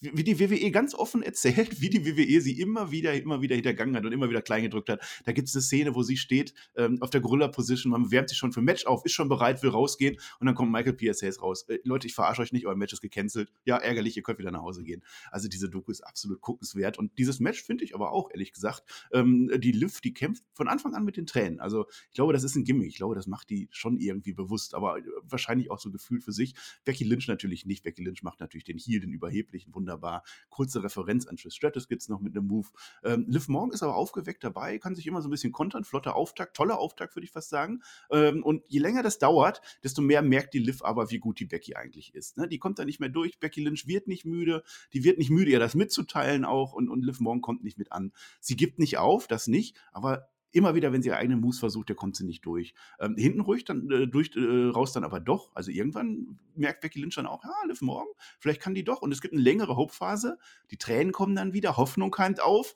wie, 0.00 0.16
wie 0.16 0.24
die 0.24 0.33
WWE 0.38 0.70
ganz 0.70 0.94
offen 0.94 1.22
erzählt, 1.22 1.54
wie 1.80 1.90
die 1.90 2.06
WWE 2.06 2.40
sie 2.40 2.60
immer 2.60 2.90
wieder, 2.90 3.14
immer 3.14 3.40
wieder 3.40 3.54
hintergangen 3.54 3.96
hat 3.96 4.04
und 4.04 4.12
immer 4.12 4.28
wieder 4.28 4.42
klein 4.42 4.62
gedrückt 4.62 4.88
hat. 4.88 5.00
Da 5.24 5.32
gibt 5.32 5.48
es 5.48 5.54
eine 5.54 5.62
Szene, 5.62 5.94
wo 5.94 6.02
sie 6.02 6.16
steht 6.16 6.54
ähm, 6.76 7.00
auf 7.00 7.10
der 7.10 7.20
Gorilla-Position, 7.20 7.92
man 7.92 8.10
wärmt 8.10 8.28
sich 8.28 8.38
schon 8.38 8.52
für 8.52 8.60
ein 8.60 8.64
Match 8.64 8.86
auf, 8.86 9.04
ist 9.04 9.12
schon 9.12 9.28
bereit, 9.28 9.62
will 9.62 9.70
rausgehen 9.70 10.16
und 10.40 10.46
dann 10.46 10.54
kommt 10.54 10.72
Michael 10.72 10.94
P.S. 10.94 11.22
Hayes 11.22 11.42
raus. 11.42 11.64
Äh, 11.68 11.78
Leute, 11.84 12.06
ich 12.06 12.14
verarsche 12.14 12.42
euch 12.42 12.52
nicht, 12.52 12.66
euer 12.66 12.76
Match 12.76 12.92
ist 12.92 13.00
gecancelt. 13.00 13.52
Ja, 13.64 13.76
ärgerlich, 13.76 14.16
ihr 14.16 14.22
könnt 14.22 14.38
wieder 14.38 14.50
nach 14.50 14.62
Hause 14.62 14.84
gehen. 14.84 15.02
Also 15.30 15.48
diese 15.48 15.68
Doku 15.68 15.90
ist 15.90 16.00
absolut 16.02 16.40
guckenswert 16.40 16.98
und 16.98 17.18
dieses 17.18 17.40
Match 17.40 17.62
finde 17.62 17.84
ich 17.84 17.94
aber 17.94 18.12
auch, 18.12 18.30
ehrlich 18.30 18.52
gesagt, 18.52 18.82
ähm, 19.12 19.50
die 19.58 19.72
Liv, 19.72 20.00
die 20.00 20.12
kämpft 20.12 20.44
von 20.52 20.68
Anfang 20.68 20.94
an 20.94 21.04
mit 21.04 21.16
den 21.16 21.26
Tränen. 21.26 21.60
Also 21.60 21.86
ich 22.08 22.14
glaube, 22.14 22.32
das 22.32 22.44
ist 22.44 22.56
ein 22.56 22.64
Gimmick. 22.64 22.88
Ich 22.88 22.96
glaube, 22.96 23.14
das 23.14 23.26
macht 23.26 23.50
die 23.50 23.68
schon 23.70 23.98
irgendwie 23.98 24.32
bewusst, 24.32 24.74
aber 24.74 24.98
äh, 24.98 25.02
wahrscheinlich 25.22 25.70
auch 25.70 25.78
so 25.78 25.90
gefühlt 25.90 26.24
für 26.24 26.32
sich. 26.32 26.54
Becky 26.84 27.04
Lynch 27.04 27.28
natürlich 27.28 27.66
nicht. 27.66 27.82
Becky 27.82 28.02
Lynch 28.02 28.22
macht 28.22 28.40
natürlich 28.40 28.64
den 28.64 28.78
Heel, 28.78 29.00
den 29.00 29.12
Überheblichen, 29.12 29.74
wunderbar. 29.74 30.23
Kurze 30.48 30.82
Referenz 30.82 31.26
an 31.26 31.36
Trish 31.36 31.54
Stratus 31.54 31.88
gibt 31.88 32.02
es 32.02 32.08
noch 32.08 32.20
mit 32.20 32.36
einem 32.36 32.46
Move. 32.46 32.68
Ähm, 33.02 33.26
Liv 33.28 33.48
Morgan 33.48 33.72
ist 33.72 33.82
aber 33.82 33.96
aufgeweckt 33.96 34.44
dabei, 34.44 34.78
kann 34.78 34.94
sich 34.94 35.06
immer 35.06 35.22
so 35.22 35.28
ein 35.28 35.30
bisschen 35.30 35.52
kontern. 35.52 35.84
Flotter 35.84 36.16
Auftakt, 36.16 36.56
toller 36.56 36.78
Auftakt, 36.78 37.16
würde 37.16 37.24
ich 37.24 37.32
fast 37.32 37.50
sagen. 37.50 37.82
Ähm, 38.10 38.42
und 38.42 38.62
je 38.68 38.80
länger 38.80 39.02
das 39.02 39.18
dauert, 39.18 39.60
desto 39.82 40.02
mehr 40.02 40.22
merkt 40.22 40.54
die 40.54 40.58
Liv 40.58 40.82
aber, 40.82 41.10
wie 41.10 41.18
gut 41.18 41.40
die 41.40 41.46
Becky 41.46 41.74
eigentlich 41.74 42.14
ist. 42.14 42.36
Ne? 42.36 42.48
Die 42.48 42.58
kommt 42.58 42.78
da 42.78 42.84
nicht 42.84 43.00
mehr 43.00 43.08
durch. 43.08 43.38
Becky 43.38 43.62
Lynch 43.62 43.86
wird 43.86 44.06
nicht 44.06 44.24
müde. 44.24 44.62
Die 44.92 45.04
wird 45.04 45.18
nicht 45.18 45.30
müde, 45.30 45.50
ihr 45.50 45.58
das 45.60 45.74
mitzuteilen 45.74 46.44
auch. 46.44 46.72
Und, 46.72 46.88
und 46.88 47.04
Liv 47.04 47.20
Morgan 47.20 47.40
kommt 47.40 47.64
nicht 47.64 47.78
mit 47.78 47.92
an. 47.92 48.12
Sie 48.40 48.56
gibt 48.56 48.78
nicht 48.78 48.98
auf, 48.98 49.26
das 49.26 49.46
nicht. 49.46 49.76
Aber 49.92 50.28
immer 50.54 50.74
wieder, 50.74 50.92
wenn 50.92 51.02
sie 51.02 51.08
ihre 51.08 51.18
eigenen 51.18 51.40
Moves 51.40 51.58
versucht, 51.58 51.88
der 51.88 51.96
kommt 51.96 52.16
sie 52.16 52.24
nicht 52.24 52.44
durch. 52.46 52.74
Ähm, 53.00 53.16
hinten 53.16 53.40
ruhig 53.40 53.64
dann 53.64 53.90
äh, 53.90 54.06
durch 54.06 54.30
äh, 54.36 54.68
raus 54.68 54.92
dann 54.92 55.04
aber 55.04 55.20
doch. 55.20 55.50
Also 55.54 55.70
irgendwann 55.70 56.38
merkt 56.54 56.80
Becky 56.80 57.00
Lynch 57.00 57.16
dann 57.16 57.26
auch, 57.26 57.42
ja, 57.44 57.54
Liv 57.66 57.80
Morgan, 57.82 58.08
vielleicht 58.38 58.60
kann 58.60 58.74
die 58.74 58.84
doch. 58.84 59.02
Und 59.02 59.12
es 59.12 59.20
gibt 59.20 59.34
eine 59.34 59.42
längere 59.42 59.76
Hope-Phase. 59.76 60.38
Die 60.70 60.78
Tränen 60.78 61.12
kommen 61.12 61.34
dann 61.34 61.52
wieder, 61.52 61.76
Hoffnung 61.76 62.10
keimt 62.10 62.40
auf. 62.40 62.74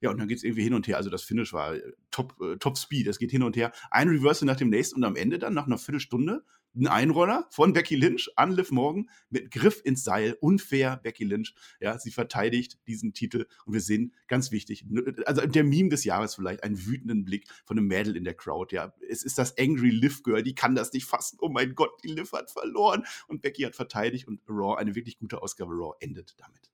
Ja, 0.00 0.10
und 0.10 0.18
dann 0.18 0.28
geht 0.28 0.38
es 0.38 0.44
irgendwie 0.44 0.62
hin 0.62 0.74
und 0.74 0.86
her. 0.86 0.96
Also 0.96 1.10
das 1.10 1.22
Finish 1.22 1.52
war 1.52 1.74
äh, 1.74 1.92
top, 2.10 2.40
äh, 2.40 2.56
top 2.56 2.78
Speed. 2.78 3.08
Es 3.08 3.18
geht 3.18 3.30
hin 3.30 3.42
und 3.42 3.56
her. 3.56 3.72
Ein 3.90 4.08
Reversal 4.08 4.46
nach 4.46 4.56
dem 4.56 4.70
nächsten 4.70 4.96
und 4.96 5.04
am 5.04 5.16
Ende 5.16 5.38
dann 5.38 5.54
nach 5.54 5.66
einer 5.66 5.78
Viertelstunde 5.78 6.44
ein 6.74 6.86
Einroller 6.86 7.46
von 7.50 7.72
Becky 7.72 7.96
Lynch 7.96 8.30
an 8.36 8.52
Liv 8.52 8.70
Morgan 8.70 9.08
mit 9.30 9.50
Griff 9.50 9.80
ins 9.84 10.04
Seil. 10.04 10.36
Unfair, 10.40 10.98
Becky 11.02 11.24
Lynch. 11.24 11.54
Ja, 11.80 11.98
sie 11.98 12.10
verteidigt 12.10 12.78
diesen 12.86 13.12
Titel 13.12 13.46
und 13.64 13.72
wir 13.72 13.80
sehen, 13.80 14.14
ganz 14.28 14.52
wichtig, 14.52 14.84
also 15.26 15.46
der 15.46 15.64
Meme 15.64 15.88
des 15.88 16.04
Jahres 16.04 16.34
vielleicht, 16.34 16.62
einen 16.62 16.86
wütenden 16.86 17.24
Blick 17.24 17.48
von 17.64 17.78
einem 17.78 17.88
Mädel 17.88 18.16
in 18.16 18.24
der 18.24 18.34
Crowd. 18.34 18.74
Ja, 18.74 18.94
es 19.08 19.22
ist 19.22 19.38
das 19.38 19.56
Angry 19.58 19.90
Liv 19.90 20.22
Girl, 20.22 20.42
die 20.42 20.54
kann 20.54 20.74
das 20.74 20.92
nicht 20.92 21.06
fassen. 21.06 21.38
Oh 21.40 21.48
mein 21.48 21.74
Gott, 21.74 21.92
die 22.04 22.08
Liv 22.08 22.32
hat 22.32 22.50
verloren 22.50 23.04
und 23.26 23.42
Becky 23.42 23.62
hat 23.62 23.74
verteidigt 23.74 24.28
und 24.28 24.40
Raw, 24.48 24.78
eine 24.78 24.94
wirklich 24.94 25.18
gute 25.18 25.42
Ausgabe 25.42 25.72
Raw 25.72 25.96
endet 26.00 26.34
damit. 26.38 26.70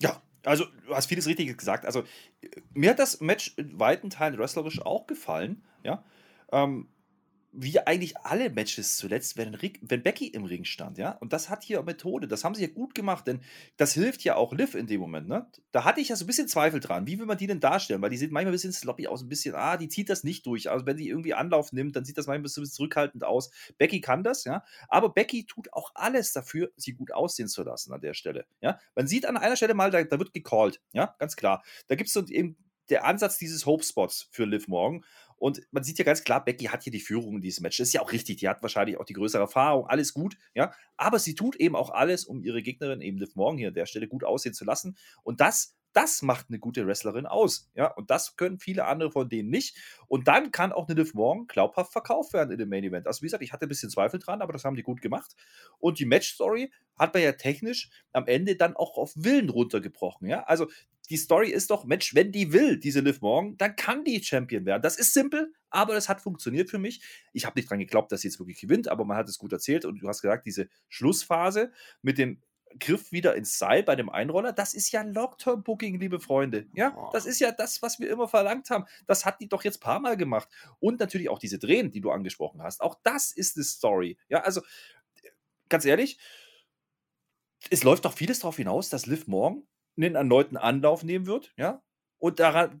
Ja, 0.00 0.22
also 0.44 0.64
du 0.86 0.94
hast 0.94 1.06
vieles 1.06 1.26
Richtiges 1.26 1.56
gesagt. 1.56 1.84
Also 1.84 2.04
mir 2.72 2.90
hat 2.90 2.98
das 2.98 3.20
Match 3.20 3.54
in 3.56 3.78
weiten 3.78 4.10
Teilen 4.10 4.38
wrestlerisch 4.38 4.80
auch 4.82 5.06
gefallen. 5.06 5.62
Ja, 5.82 6.04
ähm, 6.52 6.88
wie 7.52 7.80
eigentlich 7.80 8.16
alle 8.18 8.48
Matches 8.50 8.96
zuletzt, 8.96 9.36
wenn, 9.36 9.54
Rick, 9.54 9.80
wenn 9.82 10.02
Becky 10.02 10.28
im 10.28 10.44
Ring 10.44 10.64
stand, 10.64 10.98
ja. 10.98 11.12
Und 11.12 11.32
das 11.32 11.48
hat 11.48 11.64
hier 11.64 11.82
Methode. 11.82 12.28
Das 12.28 12.44
haben 12.44 12.54
sie 12.54 12.62
ja 12.62 12.68
gut 12.68 12.94
gemacht, 12.94 13.26
denn 13.26 13.40
das 13.76 13.94
hilft 13.94 14.22
ja 14.22 14.36
auch 14.36 14.52
Liv 14.52 14.74
in 14.74 14.86
dem 14.86 15.00
Moment, 15.00 15.28
ne? 15.28 15.46
Da 15.72 15.84
hatte 15.84 16.00
ich 16.00 16.10
ja 16.10 16.16
so 16.16 16.24
ein 16.24 16.26
bisschen 16.26 16.48
Zweifel 16.48 16.78
dran. 16.78 17.06
Wie 17.06 17.18
will 17.18 17.26
man 17.26 17.38
die 17.38 17.48
denn 17.48 17.60
darstellen? 17.60 18.02
Weil 18.02 18.10
die 18.10 18.18
sieht 18.18 18.30
manchmal 18.30 18.52
ein 18.52 18.54
bisschen 18.54 18.72
sloppy 18.72 19.08
aus, 19.08 19.22
ein 19.22 19.28
bisschen, 19.28 19.54
ah, 19.54 19.76
die 19.76 19.88
zieht 19.88 20.08
das 20.10 20.22
nicht 20.22 20.46
durch. 20.46 20.70
Also 20.70 20.86
wenn 20.86 20.96
sie 20.96 21.08
irgendwie 21.08 21.34
Anlauf 21.34 21.72
nimmt, 21.72 21.96
dann 21.96 22.04
sieht 22.04 22.18
das 22.18 22.26
manchmal 22.26 22.40
ein 22.40 22.42
bisschen 22.44 22.66
zurückhaltend 22.66 23.24
aus. 23.24 23.50
Becky 23.78 24.00
kann 24.00 24.22
das, 24.22 24.44
ja. 24.44 24.64
Aber 24.88 25.12
Becky 25.12 25.46
tut 25.46 25.72
auch 25.72 25.90
alles 25.94 26.32
dafür, 26.32 26.70
sie 26.76 26.92
gut 26.92 27.12
aussehen 27.12 27.48
zu 27.48 27.64
lassen 27.64 27.92
an 27.92 28.00
der 28.00 28.14
Stelle, 28.14 28.46
ja. 28.60 28.78
Man 28.94 29.08
sieht 29.08 29.26
an 29.26 29.36
einer 29.36 29.56
Stelle 29.56 29.74
mal, 29.74 29.90
da, 29.90 30.02
da 30.04 30.18
wird 30.18 30.32
gecallt, 30.32 30.80
ja, 30.92 31.14
ganz 31.18 31.36
klar. 31.36 31.64
Da 31.88 31.96
gibt 31.96 32.08
es 32.08 32.14
so 32.14 32.24
eben 32.26 32.56
der 32.90 33.04
Ansatz 33.04 33.38
dieses 33.38 33.66
Hope-Spots 33.66 34.28
für 34.30 34.44
Liv 34.44 34.68
Morgan. 34.68 35.04
Und 35.40 35.62
man 35.70 35.82
sieht 35.82 35.98
ja 35.98 36.04
ganz 36.04 36.22
klar, 36.22 36.44
Becky 36.44 36.66
hat 36.66 36.82
hier 36.84 36.92
die 36.92 37.00
Führung 37.00 37.36
in 37.36 37.40
diesem 37.40 37.62
Match. 37.62 37.78
Das 37.78 37.88
ist 37.88 37.94
ja 37.94 38.02
auch 38.02 38.12
richtig. 38.12 38.36
Die 38.36 38.48
hat 38.48 38.60
wahrscheinlich 38.62 38.98
auch 38.98 39.06
die 39.06 39.14
größere 39.14 39.40
Erfahrung. 39.40 39.86
Alles 39.86 40.12
gut, 40.12 40.36
ja. 40.54 40.72
Aber 40.98 41.18
sie 41.18 41.34
tut 41.34 41.56
eben 41.56 41.74
auch 41.74 41.88
alles, 41.88 42.26
um 42.26 42.44
ihre 42.44 42.62
Gegnerin, 42.62 43.00
eben 43.00 43.16
Liv 43.16 43.34
Morgan 43.36 43.56
hier 43.56 43.68
an 43.68 43.74
der 43.74 43.86
Stelle 43.86 44.06
gut 44.06 44.22
aussehen 44.22 44.52
zu 44.52 44.66
lassen. 44.66 44.98
Und 45.22 45.40
das 45.40 45.74
das 45.92 46.22
macht 46.22 46.46
eine 46.48 46.58
gute 46.58 46.86
Wrestlerin 46.86 47.26
aus. 47.26 47.70
Ja, 47.74 47.86
und 47.94 48.10
das 48.10 48.36
können 48.36 48.58
viele 48.58 48.84
andere 48.86 49.10
von 49.10 49.28
denen 49.28 49.50
nicht. 49.50 49.76
Und 50.06 50.28
dann 50.28 50.52
kann 50.52 50.72
auch 50.72 50.88
eine 50.88 51.00
Liv 51.00 51.14
Morgan 51.14 51.46
glaubhaft 51.46 51.92
verkauft 51.92 52.32
werden 52.32 52.52
in 52.52 52.58
dem 52.58 52.68
Main 52.68 52.84
Event. 52.84 53.06
Also, 53.06 53.22
wie 53.22 53.26
gesagt, 53.26 53.42
ich 53.42 53.52
hatte 53.52 53.66
ein 53.66 53.68
bisschen 53.68 53.90
Zweifel 53.90 54.20
dran, 54.20 54.42
aber 54.42 54.52
das 54.52 54.64
haben 54.64 54.76
die 54.76 54.82
gut 54.82 55.00
gemacht. 55.02 55.34
Und 55.78 55.98
die 55.98 56.06
Match-Story 56.06 56.72
hat 56.96 57.14
man 57.14 57.22
ja 57.22 57.32
technisch 57.32 57.90
am 58.12 58.26
Ende 58.26 58.56
dann 58.56 58.76
auch 58.76 58.96
auf 58.98 59.12
Willen 59.16 59.48
runtergebrochen. 59.48 60.28
Ja, 60.28 60.42
also 60.44 60.68
die 61.10 61.16
Story 61.16 61.50
ist 61.50 61.70
doch, 61.70 61.84
Mensch, 61.84 62.14
wenn 62.14 62.30
die 62.30 62.52
will, 62.52 62.78
diese 62.78 63.00
Liv 63.00 63.20
Morgan, 63.20 63.56
dann 63.56 63.74
kann 63.74 64.04
die 64.04 64.22
Champion 64.22 64.64
werden. 64.64 64.80
Das 64.80 64.96
ist 64.96 65.12
simpel, 65.12 65.52
aber 65.68 65.94
das 65.94 66.08
hat 66.08 66.20
funktioniert 66.20 66.70
für 66.70 66.78
mich. 66.78 67.02
Ich 67.32 67.44
habe 67.44 67.58
nicht 67.58 67.68
dran 67.68 67.80
geglaubt, 67.80 68.12
dass 68.12 68.20
sie 68.20 68.28
jetzt 68.28 68.38
wirklich 68.38 68.60
gewinnt, 68.60 68.86
aber 68.86 69.04
man 69.04 69.16
hat 69.16 69.28
es 69.28 69.38
gut 69.38 69.52
erzählt 69.52 69.84
und 69.84 69.98
du 69.98 70.08
hast 70.08 70.22
gesagt, 70.22 70.46
diese 70.46 70.68
Schlussphase 70.88 71.72
mit 72.00 72.16
dem 72.16 72.40
Griff 72.78 73.12
wieder 73.12 73.34
ins 73.34 73.58
Seil 73.58 73.82
bei 73.82 73.96
dem 73.96 74.08
Einroller, 74.08 74.52
das 74.52 74.74
ist 74.74 74.92
ja 74.92 75.02
Long-Term-Booking, 75.02 75.98
liebe 75.98 76.20
Freunde. 76.20 76.66
Ja, 76.74 77.10
das 77.12 77.26
ist 77.26 77.40
ja 77.40 77.52
das, 77.52 77.82
was 77.82 77.98
wir 77.98 78.08
immer 78.08 78.28
verlangt 78.28 78.70
haben. 78.70 78.84
Das 79.06 79.24
hat 79.24 79.40
die 79.40 79.48
doch 79.48 79.64
jetzt 79.64 79.78
ein 79.78 79.84
paar 79.84 80.00
Mal 80.00 80.16
gemacht. 80.16 80.48
Und 80.78 81.00
natürlich 81.00 81.28
auch 81.28 81.38
diese 81.38 81.58
Drehen, 81.58 81.90
die 81.90 82.00
du 82.00 82.10
angesprochen 82.10 82.62
hast. 82.62 82.80
Auch 82.80 82.96
das 83.02 83.32
ist 83.32 83.56
eine 83.56 83.64
Story. 83.64 84.18
Ja, 84.28 84.40
also 84.42 84.62
ganz 85.68 85.84
ehrlich, 85.84 86.18
es 87.70 87.82
läuft 87.82 88.04
doch 88.04 88.12
vieles 88.12 88.40
darauf 88.40 88.56
hinaus, 88.56 88.88
dass 88.88 89.06
Liv 89.06 89.26
Morgan 89.26 89.66
einen 89.96 90.14
erneuten 90.14 90.56
Anlauf 90.56 91.02
nehmen 91.02 91.26
wird, 91.26 91.52
ja, 91.56 91.82
und 92.18 92.40
daran 92.40 92.80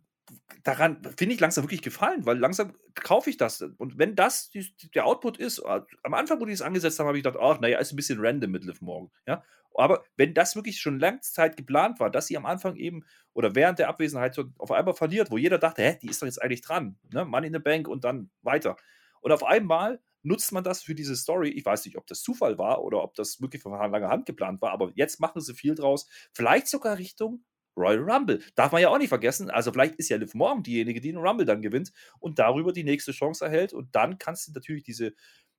daran 0.62 1.02
finde 1.16 1.34
ich 1.34 1.40
langsam 1.40 1.64
wirklich 1.64 1.82
gefallen, 1.82 2.26
weil 2.26 2.38
langsam 2.38 2.74
kaufe 2.94 3.30
ich 3.30 3.36
das. 3.36 3.62
Und 3.62 3.98
wenn 3.98 4.14
das 4.14 4.50
die, 4.50 4.66
der 4.94 5.06
Output 5.06 5.38
ist, 5.38 5.58
äh, 5.58 5.80
am 6.02 6.14
Anfang, 6.14 6.40
wo 6.40 6.44
die 6.44 6.52
es 6.52 6.62
angesetzt 6.62 6.98
haben, 6.98 7.06
habe 7.06 7.18
ich 7.18 7.24
gedacht, 7.24 7.40
ach, 7.42 7.60
naja, 7.60 7.78
ist 7.78 7.92
ein 7.92 7.96
bisschen 7.96 8.20
random 8.20 8.50
mit 8.50 8.64
Liv 8.64 8.80
Morgan. 8.80 9.10
Ja? 9.26 9.42
Aber 9.74 10.04
wenn 10.16 10.34
das 10.34 10.56
wirklich 10.56 10.80
schon 10.80 10.98
lange 10.98 11.20
Zeit 11.20 11.56
geplant 11.56 12.00
war, 12.00 12.10
dass 12.10 12.26
sie 12.26 12.36
am 12.36 12.46
Anfang 12.46 12.76
eben 12.76 13.04
oder 13.32 13.54
während 13.54 13.78
der 13.78 13.88
Abwesenheit 13.88 14.34
so 14.34 14.44
auf 14.58 14.70
einmal 14.72 14.94
verliert, 14.94 15.30
wo 15.30 15.38
jeder 15.38 15.58
dachte, 15.58 15.82
hä, 15.82 15.98
die 16.02 16.08
ist 16.08 16.20
doch 16.20 16.26
jetzt 16.26 16.42
eigentlich 16.42 16.62
dran, 16.62 16.98
ne? 17.12 17.24
Money 17.24 17.48
in 17.48 17.52
the 17.54 17.58
Bank 17.60 17.88
und 17.88 18.04
dann 18.04 18.30
weiter. 18.42 18.76
Und 19.20 19.32
auf 19.32 19.44
einmal 19.44 20.00
nutzt 20.22 20.52
man 20.52 20.64
das 20.64 20.82
für 20.82 20.94
diese 20.94 21.16
Story. 21.16 21.48
Ich 21.50 21.64
weiß 21.64 21.84
nicht, 21.84 21.96
ob 21.96 22.06
das 22.06 22.22
Zufall 22.22 22.58
war 22.58 22.82
oder 22.82 23.02
ob 23.02 23.14
das 23.14 23.40
wirklich 23.40 23.62
von 23.62 23.72
langer 23.72 24.08
Hand 24.08 24.26
geplant 24.26 24.60
war, 24.60 24.72
aber 24.72 24.92
jetzt 24.94 25.20
machen 25.20 25.40
sie 25.40 25.54
viel 25.54 25.74
draus. 25.74 26.08
Vielleicht 26.32 26.68
sogar 26.68 26.98
Richtung 26.98 27.44
Royal 27.76 27.98
Rumble. 28.00 28.40
Darf 28.54 28.72
man 28.72 28.82
ja 28.82 28.88
auch 28.88 28.98
nicht 28.98 29.08
vergessen. 29.08 29.50
Also 29.50 29.72
vielleicht 29.72 29.94
ist 29.94 30.08
ja 30.08 30.16
Liv 30.16 30.34
Morgan 30.34 30.62
diejenige, 30.62 31.00
die 31.00 31.12
den 31.12 31.18
Rumble 31.18 31.46
dann 31.46 31.62
gewinnt 31.62 31.92
und 32.18 32.38
darüber 32.38 32.72
die 32.72 32.84
nächste 32.84 33.12
Chance 33.12 33.44
erhält. 33.44 33.72
Und 33.72 33.94
dann 33.94 34.18
kannst 34.18 34.48
du 34.48 34.52
natürlich 34.52 34.82
diese 34.82 35.14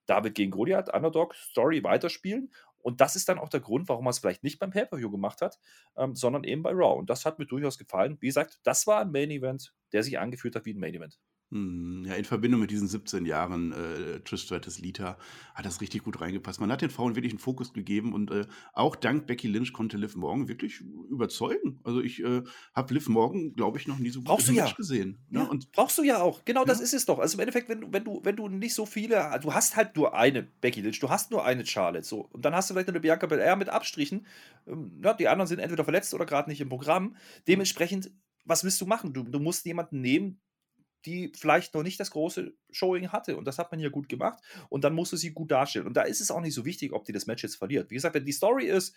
David 0.05 0.35
gegen 0.35 0.51
Goliath 0.51 0.93
Underdog-Story 0.93 1.83
weiterspielen. 1.83 2.51
Und 2.81 3.01
das 3.01 3.15
ist 3.15 3.29
dann 3.29 3.39
auch 3.39 3.49
der 3.49 3.59
Grund, 3.59 3.89
warum 3.89 4.07
er 4.07 4.11
es 4.11 4.19
vielleicht 4.19 4.43
nicht 4.43 4.59
beim 4.59 4.71
Pay-Per-View 4.71 5.11
gemacht 5.11 5.41
hat, 5.41 5.59
ähm, 5.97 6.15
sondern 6.15 6.43
eben 6.43 6.63
bei 6.63 6.71
Raw. 6.71 6.97
Und 6.99 7.09
das 7.09 7.25
hat 7.25 7.39
mir 7.39 7.45
durchaus 7.45 7.77
gefallen. 7.77 8.17
Wie 8.19 8.27
gesagt, 8.27 8.59
das 8.63 8.87
war 8.87 9.01
ein 9.01 9.11
Main-Event, 9.11 9.73
der 9.91 10.03
sich 10.03 10.19
angefühlt 10.19 10.55
hat 10.55 10.65
wie 10.65 10.73
ein 10.73 10.79
Main-Event. 10.79 11.19
Hm, 11.51 12.05
ja, 12.05 12.15
in 12.15 12.23
Verbindung 12.23 12.61
mit 12.61 12.71
diesen 12.71 12.87
17 12.87 13.25
Jahren 13.25 13.73
äh, 13.73 14.21
Trish 14.21 14.43
Stratus 14.43 14.79
Lita 14.79 15.17
hat 15.53 15.65
das 15.65 15.81
richtig 15.81 16.03
gut 16.03 16.21
reingepasst. 16.21 16.61
Man 16.61 16.71
hat 16.71 16.81
den 16.81 16.89
Frauen 16.89 17.15
wirklich 17.15 17.33
einen 17.33 17.39
Fokus 17.39 17.73
gegeben 17.73 18.13
und 18.13 18.31
äh, 18.31 18.45
auch 18.71 18.95
dank 18.95 19.27
Becky 19.27 19.49
Lynch 19.49 19.73
konnte 19.73 19.97
Liv 19.97 20.15
Morgan 20.15 20.47
wirklich 20.47 20.79
überzeugen. 21.09 21.81
Also 21.83 22.01
ich 22.01 22.23
äh, 22.23 22.43
habe 22.73 22.93
Liv 22.93 23.09
Morgan, 23.09 23.53
glaube 23.53 23.77
ich, 23.77 23.87
noch 23.87 23.99
nie 23.99 24.11
so 24.11 24.21
gut 24.21 24.47
ja. 24.47 24.71
gesehen. 24.71 25.19
Ne? 25.29 25.41
Ja, 25.41 25.45
und 25.45 25.73
brauchst 25.73 25.97
du 25.97 26.03
ja 26.03 26.21
auch. 26.21 26.45
Genau 26.45 26.61
ja. 26.61 26.67
das 26.67 26.79
ist 26.79 26.93
es 26.93 27.05
doch. 27.05 27.19
Also 27.19 27.35
im 27.35 27.41
Endeffekt, 27.41 27.67
wenn 27.67 27.81
du, 27.81 27.87
wenn 27.91 28.05
du, 28.05 28.21
wenn 28.23 28.37
du 28.37 28.47
nicht 28.47 28.73
so 28.73 28.85
viele, 28.85 29.37
du 29.41 29.53
hast 29.53 29.75
halt 29.75 29.97
nur 29.97 30.15
eine 30.15 30.43
Becky 30.43 30.79
Lynch, 30.79 31.01
du 31.01 31.09
hast 31.09 31.31
nur 31.31 31.43
eine 31.43 31.65
Charlotte, 31.65 32.05
so 32.05 32.29
und 32.31 32.45
dann 32.45 32.55
hast 32.55 32.69
du 32.69 32.73
vielleicht 32.73 32.87
eine 32.87 33.01
Bianca 33.01 33.27
Belair 33.27 33.57
mit 33.57 33.67
Abstrichen. 33.67 34.25
Ähm, 34.67 35.01
ja, 35.03 35.13
die 35.13 35.27
anderen 35.27 35.47
sind 35.47 35.59
entweder 35.59 35.83
verletzt 35.83 36.13
oder 36.13 36.25
gerade 36.25 36.49
nicht 36.49 36.61
im 36.61 36.69
Programm. 36.69 37.17
Dementsprechend 37.45 38.09
was 38.45 38.63
willst 38.63 38.81
du 38.81 38.85
machen? 38.85 39.13
Du, 39.13 39.23
du 39.23 39.39
musst 39.39 39.65
jemanden 39.65 40.01
nehmen, 40.01 40.41
die 41.05 41.31
vielleicht 41.35 41.73
noch 41.73 41.83
nicht 41.83 41.99
das 41.99 42.11
große 42.11 42.53
Showing 42.71 43.09
hatte. 43.09 43.37
Und 43.37 43.45
das 43.45 43.57
hat 43.57 43.71
man 43.71 43.79
hier 43.79 43.89
gut 43.89 44.09
gemacht. 44.09 44.39
Und 44.69 44.83
dann 44.83 44.93
musste 44.93 45.17
sie 45.17 45.31
gut 45.31 45.51
darstellen. 45.51 45.87
Und 45.87 45.95
da 45.95 46.03
ist 46.03 46.21
es 46.21 46.31
auch 46.31 46.41
nicht 46.41 46.53
so 46.53 46.65
wichtig, 46.65 46.93
ob 46.93 47.05
die 47.05 47.11
das 47.11 47.27
Match 47.27 47.43
jetzt 47.43 47.55
verliert. 47.55 47.89
Wie 47.89 47.95
gesagt, 47.95 48.15
wenn 48.15 48.25
die 48.25 48.31
Story 48.31 48.65
ist, 48.65 48.95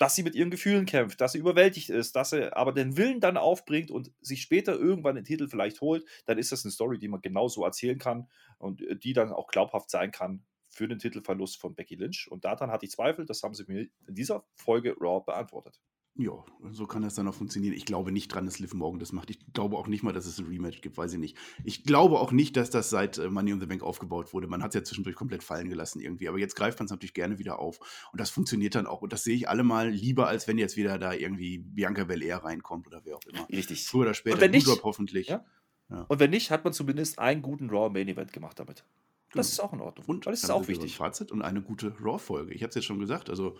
dass 0.00 0.14
sie 0.14 0.22
mit 0.22 0.34
ihren 0.34 0.50
Gefühlen 0.50 0.86
kämpft, 0.86 1.20
dass 1.20 1.32
sie 1.32 1.38
überwältigt 1.38 1.90
ist, 1.90 2.16
dass 2.16 2.30
sie 2.30 2.56
aber 2.56 2.72
den 2.72 2.96
Willen 2.96 3.20
dann 3.20 3.36
aufbringt 3.36 3.90
und 3.90 4.10
sich 4.22 4.40
später 4.40 4.72
irgendwann 4.72 5.14
den 5.14 5.26
Titel 5.26 5.46
vielleicht 5.46 5.82
holt, 5.82 6.06
dann 6.24 6.38
ist 6.38 6.52
das 6.52 6.64
eine 6.64 6.72
Story, 6.72 6.98
die 6.98 7.08
man 7.08 7.20
genauso 7.20 7.64
erzählen 7.64 7.98
kann 7.98 8.26
und 8.58 8.80
äh, 8.80 8.96
die 8.96 9.12
dann 9.12 9.30
auch 9.30 9.48
glaubhaft 9.48 9.90
sein 9.90 10.10
kann 10.10 10.42
für 10.70 10.88
den 10.88 10.98
Titelverlust 10.98 11.60
von 11.60 11.74
Becky 11.74 11.96
Lynch. 11.96 12.28
Und 12.30 12.46
daran 12.46 12.70
hatte 12.70 12.86
ich 12.86 12.92
Zweifel, 12.92 13.26
das 13.26 13.42
haben 13.42 13.54
sie 13.54 13.64
mir 13.66 13.88
in 14.06 14.14
dieser 14.14 14.44
Folge 14.54 14.96
Raw 14.98 15.22
beantwortet. 15.22 15.80
Ja, 16.16 16.32
so 16.72 16.86
kann 16.86 17.02
das 17.02 17.14
dann 17.14 17.28
auch 17.28 17.34
funktionieren. 17.34 17.72
Ich 17.72 17.86
glaube 17.86 18.12
nicht 18.12 18.28
dran, 18.28 18.44
dass 18.44 18.58
Liv 18.58 18.74
Morgan 18.74 18.98
das 18.98 19.12
macht. 19.12 19.30
Ich 19.30 19.52
glaube 19.52 19.76
auch 19.78 19.86
nicht 19.86 20.02
mal, 20.02 20.12
dass 20.12 20.26
es 20.26 20.38
ein 20.38 20.46
Rematch 20.46 20.80
gibt, 20.80 20.98
weiß 20.98 21.12
ich 21.14 21.18
nicht. 21.18 21.36
Ich 21.64 21.84
glaube 21.84 22.18
auch 22.18 22.32
nicht, 22.32 22.56
dass 22.56 22.68
das 22.68 22.90
seit 22.90 23.18
äh, 23.18 23.30
Money 23.30 23.52
in 23.52 23.60
the 23.60 23.66
Bank 23.66 23.82
aufgebaut 23.82 24.34
wurde. 24.34 24.48
Man 24.48 24.62
hat 24.62 24.70
es 24.70 24.74
ja 24.74 24.84
zwischendurch 24.84 25.16
komplett 25.16 25.42
fallen 25.42 25.68
gelassen 25.68 26.00
irgendwie. 26.00 26.28
Aber 26.28 26.38
jetzt 26.38 26.56
greift 26.56 26.78
man 26.78 26.86
es 26.86 26.90
natürlich 26.90 27.14
gerne 27.14 27.38
wieder 27.38 27.58
auf. 27.58 27.78
Und 28.12 28.20
das 28.20 28.30
funktioniert 28.30 28.74
dann 28.74 28.86
auch. 28.86 29.02
Und 29.02 29.12
das 29.12 29.22
sehe 29.22 29.36
ich 29.36 29.48
allemal 29.48 29.88
lieber, 29.88 30.26
als 30.26 30.48
wenn 30.48 30.58
jetzt 30.58 30.76
wieder 30.76 30.98
da 30.98 31.12
irgendwie 31.12 31.58
Bianca 31.58 32.04
Belair 32.04 32.38
reinkommt 32.38 32.86
oder 32.88 33.02
wer 33.04 33.16
auch 33.16 33.24
immer. 33.26 33.48
Richtig. 33.48 33.86
Früher 33.86 34.02
oder 34.02 34.14
später. 34.14 34.34
Und 34.34 34.40
wenn 34.42 34.50
nicht, 34.50 34.66
hoffentlich. 34.82 35.28
Ja? 35.28 35.44
Ja. 35.90 36.04
Und 36.08 36.20
wenn 36.20 36.30
nicht, 36.30 36.50
hat 36.50 36.64
man 36.64 36.72
zumindest 36.72 37.18
einen 37.18 37.40
guten 37.40 37.70
Raw 37.70 37.88
Main 37.88 38.08
Event 38.08 38.32
gemacht 38.32 38.58
damit. 38.58 38.84
Das 39.32 39.46
genau. 39.46 39.52
ist 39.52 39.60
auch 39.60 39.72
in 39.72 39.80
Ordnung. 39.80 40.06
Und 40.06 40.26
das 40.26 40.42
ist 40.42 40.50
auch 40.50 40.66
wichtig. 40.66 40.92
Ein 40.92 40.96
Fazit 40.96 41.30
und 41.30 41.42
eine 41.42 41.62
gute 41.62 41.94
Raw-Folge. 42.02 42.52
Ich 42.52 42.62
habe 42.62 42.70
es 42.70 42.74
jetzt 42.74 42.84
schon 42.84 42.98
gesagt. 42.98 43.30
Also 43.30 43.56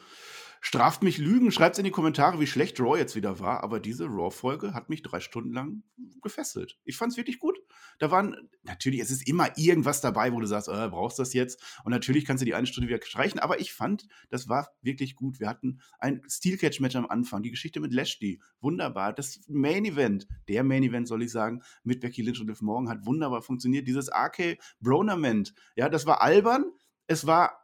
Straft 0.62 1.02
mich 1.02 1.16
Lügen, 1.16 1.50
schreibt 1.50 1.78
in 1.78 1.84
die 1.84 1.90
Kommentare, 1.90 2.38
wie 2.38 2.46
schlecht 2.46 2.78
Raw 2.80 2.98
jetzt 2.98 3.16
wieder 3.16 3.40
war, 3.40 3.62
aber 3.64 3.80
diese 3.80 4.04
Raw-Folge 4.04 4.74
hat 4.74 4.90
mich 4.90 5.02
drei 5.02 5.20
Stunden 5.20 5.54
lang 5.54 5.82
gefesselt. 6.20 6.78
Ich 6.84 6.98
fand 6.98 7.12
es 7.12 7.16
wirklich 7.16 7.38
gut. 7.38 7.58
Da 7.98 8.10
waren, 8.10 8.36
natürlich, 8.62 9.00
es 9.00 9.10
ist 9.10 9.26
immer 9.26 9.56
irgendwas 9.56 10.02
dabei, 10.02 10.34
wo 10.34 10.40
du 10.40 10.46
sagst, 10.46 10.68
äh, 10.68 10.88
brauchst 10.90 11.18
du 11.18 11.22
das 11.22 11.32
jetzt? 11.32 11.80
Und 11.84 11.92
natürlich 11.92 12.26
kannst 12.26 12.42
du 12.42 12.44
die 12.44 12.54
eine 12.54 12.66
Stunde 12.66 12.88
wieder 12.88 13.02
streichen, 13.02 13.40
aber 13.40 13.58
ich 13.58 13.72
fand, 13.72 14.06
das 14.28 14.50
war 14.50 14.68
wirklich 14.82 15.16
gut. 15.16 15.40
Wir 15.40 15.48
hatten 15.48 15.80
ein 15.98 16.20
Steel 16.28 16.58
Catch-Match 16.58 16.96
am 16.96 17.06
Anfang, 17.06 17.42
die 17.42 17.50
Geschichte 17.50 17.80
mit 17.80 17.94
Lashley, 17.94 18.42
wunderbar. 18.60 19.14
Das 19.14 19.40
Main-Event, 19.48 20.26
der 20.48 20.62
Main-Event, 20.62 21.08
soll 21.08 21.22
ich 21.22 21.32
sagen, 21.32 21.62
mit 21.84 22.00
Becky 22.00 22.20
Lynch 22.20 22.40
und 22.40 22.48
Liv 22.48 22.60
Morgan 22.60 22.90
hat 22.90 23.06
wunderbar 23.06 23.40
funktioniert. 23.40 23.88
Dieses 23.88 24.10
RK 24.12 24.58
Bronament, 24.80 25.54
ja, 25.74 25.88
das 25.88 26.04
war 26.04 26.20
albern. 26.20 26.66
Es 27.06 27.26
war 27.26 27.59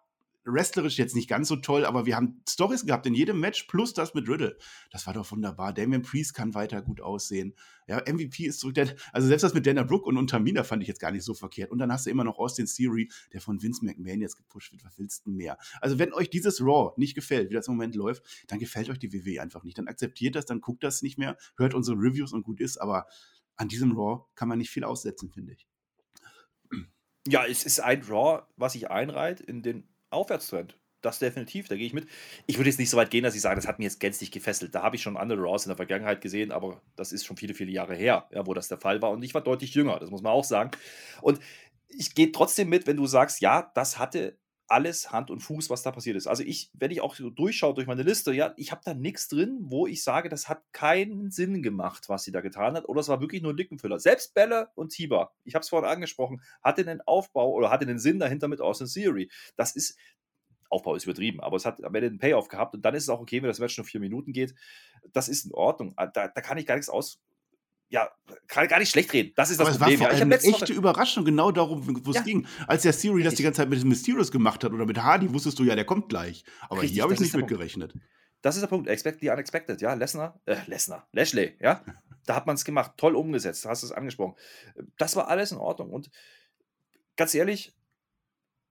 wrestlerisch 0.47 0.97
jetzt 0.97 1.17
nicht 1.17 1.29
ganz 1.29 1.49
so 1.49 1.57
toll, 1.57 1.85
aber 1.85 2.07
wir 2.07 2.17
haben 2.17 2.41
Stories 2.49 2.87
gehabt 2.87 3.05
in 3.07 3.15
jedem 3.15 3.41
Match 3.41 3.65
plus 3.65 3.93
das 3.93 4.15
mit 4.15 4.29
Riddle. 4.29 4.57
Das 4.91 5.07
war 5.07 5.13
doch 5.13 5.31
wunderbar. 5.33 5.73
Damien 5.73 6.03
Priest 6.03 6.35
kann 6.35 6.55
weiter 6.55 6.81
gut 6.83 7.01
aussehen. 7.01 7.55
Ja, 7.89 8.01
MVP 8.01 8.47
ist 8.47 8.61
zurück. 8.61 8.77
Also 9.13 9.29
selbst 9.29 9.43
das 9.43 9.55
mit 9.55 9.67
Dana 9.67 9.83
Brooke 9.83 10.09
und, 10.09 10.31
Tamina 10.31 10.65
fand 10.65 10.83
ich 10.83 10.89
jetzt 10.89 11.01
gar 11.01 11.11
nicht 11.11 11.25
so 11.25 11.35
verkehrt. 11.35 11.71
Und 11.71 11.79
dann 11.79 11.93
hast 11.93 12.07
du 12.07 12.11
immer 12.11 12.25
noch 12.25 12.39
Austin 12.39 12.67
Theory, 12.67 13.11
der 13.33 13.41
von 13.41 13.63
Vince 13.63 13.85
McMahon 13.85 14.21
jetzt 14.21 14.37
gepusht 14.37 14.73
wird. 14.73 14.85
Was 14.85 14.99
willst 14.99 15.27
du 15.27 15.31
mehr? 15.31 15.59
Also 15.81 15.99
wenn 15.99 16.13
euch 16.13 16.31
dieses 16.31 16.61
Raw 16.61 16.93
nicht 16.97 17.15
gefällt, 17.15 17.51
wie 17.51 17.55
das 17.55 17.69
im 17.69 17.75
Moment 17.75 17.95
läuft, 17.95 18.23
dann 18.47 18.59
gefällt 18.59 18.89
euch 18.89 18.99
die 18.99 19.13
WWE 19.13 19.43
einfach 19.43 19.65
nicht. 19.65 19.79
Dann 19.79 19.89
akzeptiert 19.89 20.37
das, 20.37 20.47
dann 20.47 20.61
guckt 20.61 20.85
das 20.85 21.03
nicht 21.03 21.19
mehr, 21.19 21.37
hört 21.57 21.75
unsere 21.75 21.97
Reviews 21.97 22.33
und 22.33 22.43
gut 22.43 22.61
ist. 22.61 22.79
Aber 22.79 23.07
an 23.57 23.69
diesem 23.69 23.93
Raw 23.93 24.25
kann 24.35 24.49
man 24.49 24.59
nicht 24.59 24.71
viel 24.71 24.85
aussetzen, 24.85 25.31
finde 25.31 25.55
ich. 25.55 25.67
Ja, 27.29 27.45
es 27.45 27.65
ist 27.65 27.81
ein 27.81 28.03
Raw, 28.03 28.45
was 28.57 28.75
sich 28.75 28.89
einreiht 28.89 29.41
in 29.41 29.63
den 29.63 29.89
Aufwärtstrend. 30.17 30.77
Das 31.03 31.19
definitiv, 31.21 31.69
da 31.69 31.77
gehe 31.77 31.87
ich 31.87 31.93
mit. 31.93 32.09
Ich 32.47 32.57
würde 32.57 32.69
jetzt 32.69 32.79
nicht 32.79 32.91
so 32.91 32.97
weit 32.97 33.11
gehen, 33.11 33.23
dass 33.23 33.37
ich 33.37 33.41
sage, 33.41 33.57
das 33.57 33.69
hat 33.69 33.79
mich 33.79 33.85
jetzt 33.85 34.01
gänzlich 34.01 34.33
gefesselt. 34.33 34.75
Da 34.75 34.83
habe 34.83 34.97
ich 34.97 35.03
schon 35.03 35.17
andere 35.17 35.41
Raws 35.41 35.65
in 35.65 35.71
der 35.71 35.77
Vergangenheit 35.77 36.21
gesehen, 36.21 36.51
aber 36.51 36.81
das 36.97 37.13
ist 37.13 37.25
schon 37.25 37.37
viele, 37.37 37.55
viele 37.55 37.71
Jahre 37.71 37.95
her, 37.95 38.29
ja, 38.33 38.47
wo 38.47 38.55
das 38.55 38.69
der 38.69 38.79
Fall 38.79 39.03
war. 39.03 39.11
Und 39.11 39.23
ich 39.23 39.35
war 39.35 39.43
deutlich 39.43 39.75
jünger, 39.75 39.99
das 40.01 40.11
muss 40.11 40.23
man 40.23 40.33
auch 40.33 40.45
sagen. 40.45 40.71
Und 41.21 41.39
ich 41.89 42.15
gehe 42.15 42.33
trotzdem 42.33 42.69
mit, 42.69 42.87
wenn 42.87 42.97
du 42.97 43.07
sagst, 43.07 43.41
ja, 43.41 43.71
das 43.75 43.99
hatte 43.99 44.39
alles 44.69 45.13
Hand 45.13 45.31
und 45.31 45.41
Fuß, 45.41 45.71
was 45.71 45.83
da 45.83 45.93
passiert 45.93 46.17
ist. 46.17 46.27
Also 46.27 46.43
ich, 46.43 46.71
wenn 46.75 46.91
ich 46.91 47.01
auch 47.01 47.15
so 47.15 47.31
durchschaue 47.31 47.75
durch 47.75 47.87
meine 47.87 48.03
Liste, 48.03 48.33
ja, 48.33 48.53
ich 48.57 48.73
habe 48.73 48.81
da 48.85 48.95
nichts 48.95 49.29
drin, 49.29 49.59
wo 49.63 49.87
ich 49.87 50.03
sage, 50.03 50.29
das 50.29 50.49
hat 50.49 50.63
keinen 50.73 51.31
Sinn 51.31 51.63
gemacht, 51.63 52.09
was 52.09 52.25
sie 52.25 52.33
da 52.33 52.41
getan 52.41 52.75
hat, 52.75 52.89
oder 52.89 53.01
es 53.01 53.09
war 53.09 53.21
wirklich 53.21 53.43
nur 53.43 53.53
ein 53.53 53.57
Lickenfüller. 53.57 54.01
Selbst 54.01 54.35
Bella 54.35 54.71
und 54.75 54.91
Tiba, 54.91 55.33
ich 55.45 55.55
habe 55.55 55.63
es 55.63 55.69
vorhin 55.69 55.89
angesprochen, 55.89 56.43
hatte 56.63 56.85
den 56.85 57.01
Aufbau 57.03 57.53
oder 57.53 57.71
hatte 57.71 57.87
den 57.87 57.99
Sinn 57.99 58.19
dahinter 58.19 58.49
mit 58.49 58.61
Austin 58.61 58.89
Theory. 58.89 59.31
Das 59.57 59.77
ist, 59.77 59.99
Aufbau 60.69 60.97
ist 60.97 61.05
übertrieben, 61.05 61.41
aber 61.41 61.57
es 61.57 61.65
hat 61.65 61.83
am 61.85 61.95
Ende 61.95 62.09
einen 62.09 62.19
Payoff 62.19 62.49
gehabt 62.49 62.75
und 62.75 62.83
dann 62.83 62.95
ist 62.95 63.05
es 63.05 63.09
auch 63.09 63.21
okay, 63.21 63.43
wenn 63.43 63.49
das 63.49 63.61
Match 63.61 63.77
nur 63.79 63.87
vier 63.87 64.01
Minuten 64.01 64.33
geht. 64.33 64.55
Das 65.13 65.29
ist 65.29 65.45
in 65.45 65.55
Ordnung. 65.55 65.95
Da, 65.97 66.29
da 66.29 66.29
kann 66.29 66.59
ich 66.59 66.67
gar 66.67 66.75
nichts 66.75 66.91
aus, 66.91 67.21
ja, 67.89 68.11
kann 68.49 68.67
gar 68.69 68.79
nicht 68.79 68.91
schlecht 68.91 69.13
reden. 69.13 69.33
Das 69.37 69.51
ist 69.51 69.61
das 69.61 69.69
Aber 69.69 69.79
Problem. 69.79 70.01
Es 70.01 70.07
war 70.07 70.15
ja, 70.15 70.23
eine 70.23 70.37
echte 70.37 70.73
Überraschung, 70.73 71.25
genau 71.25 71.53
darum, 71.53 72.05
wo 72.05 72.11
es 72.11 72.17
ja. 72.17 72.23
ging. 72.23 72.47
Als 72.67 72.83
der 72.83 72.93
Theory 72.93 73.23
das 73.23 73.35
die 73.35 73.43
ganze 73.43 73.59
Zeit 73.59 73.69
mit 73.69 73.81
den 73.81 73.89
Mysterios 73.89 74.31
gemacht 74.31 74.65
hat 74.65 74.73
oder 74.73 74.87
mit 74.87 74.99
Hardy, 74.99 75.33
wusstest 75.33 75.59
du 75.59 75.65
ja, 75.65 75.75
der 75.77 75.85
kommt 75.85 76.09
gleich. 76.09 76.45
Aber 76.63 76.83
Richtig, 76.83 76.95
hier 76.95 77.05
habe 77.05 77.15
ich 77.15 77.21
nicht 77.21 77.37
mitgerechnet. 77.37 77.95
Das 78.43 78.57
ist 78.57 78.63
der 78.63 78.69
Punkt. 78.69 78.89
Expect 78.89 79.21
the 79.21 79.31
unexpected, 79.31 79.81
ja. 79.81 79.95
Lesnar, 79.95 80.41
äh, 80.47 80.57
Lesnar, 80.67 81.09
Lashley, 81.13 81.57
ja. 81.61 81.85
Da 82.27 82.35
hat 82.35 82.47
man 82.47 82.57
es 82.57 82.65
gemacht. 82.65 82.93
Toll 82.97 83.15
umgesetzt. 83.15 83.65
Du 83.65 83.69
hast 83.69 83.83
es 83.83 83.93
angesprochen. 83.93 84.35
Das 84.99 85.15
war 85.15 85.29
alles 85.29 85.53
in 85.53 85.59
Ordnung. 85.59 85.91
Und 85.91 86.11
ganz 87.17 87.35
ehrlich, 87.35 87.75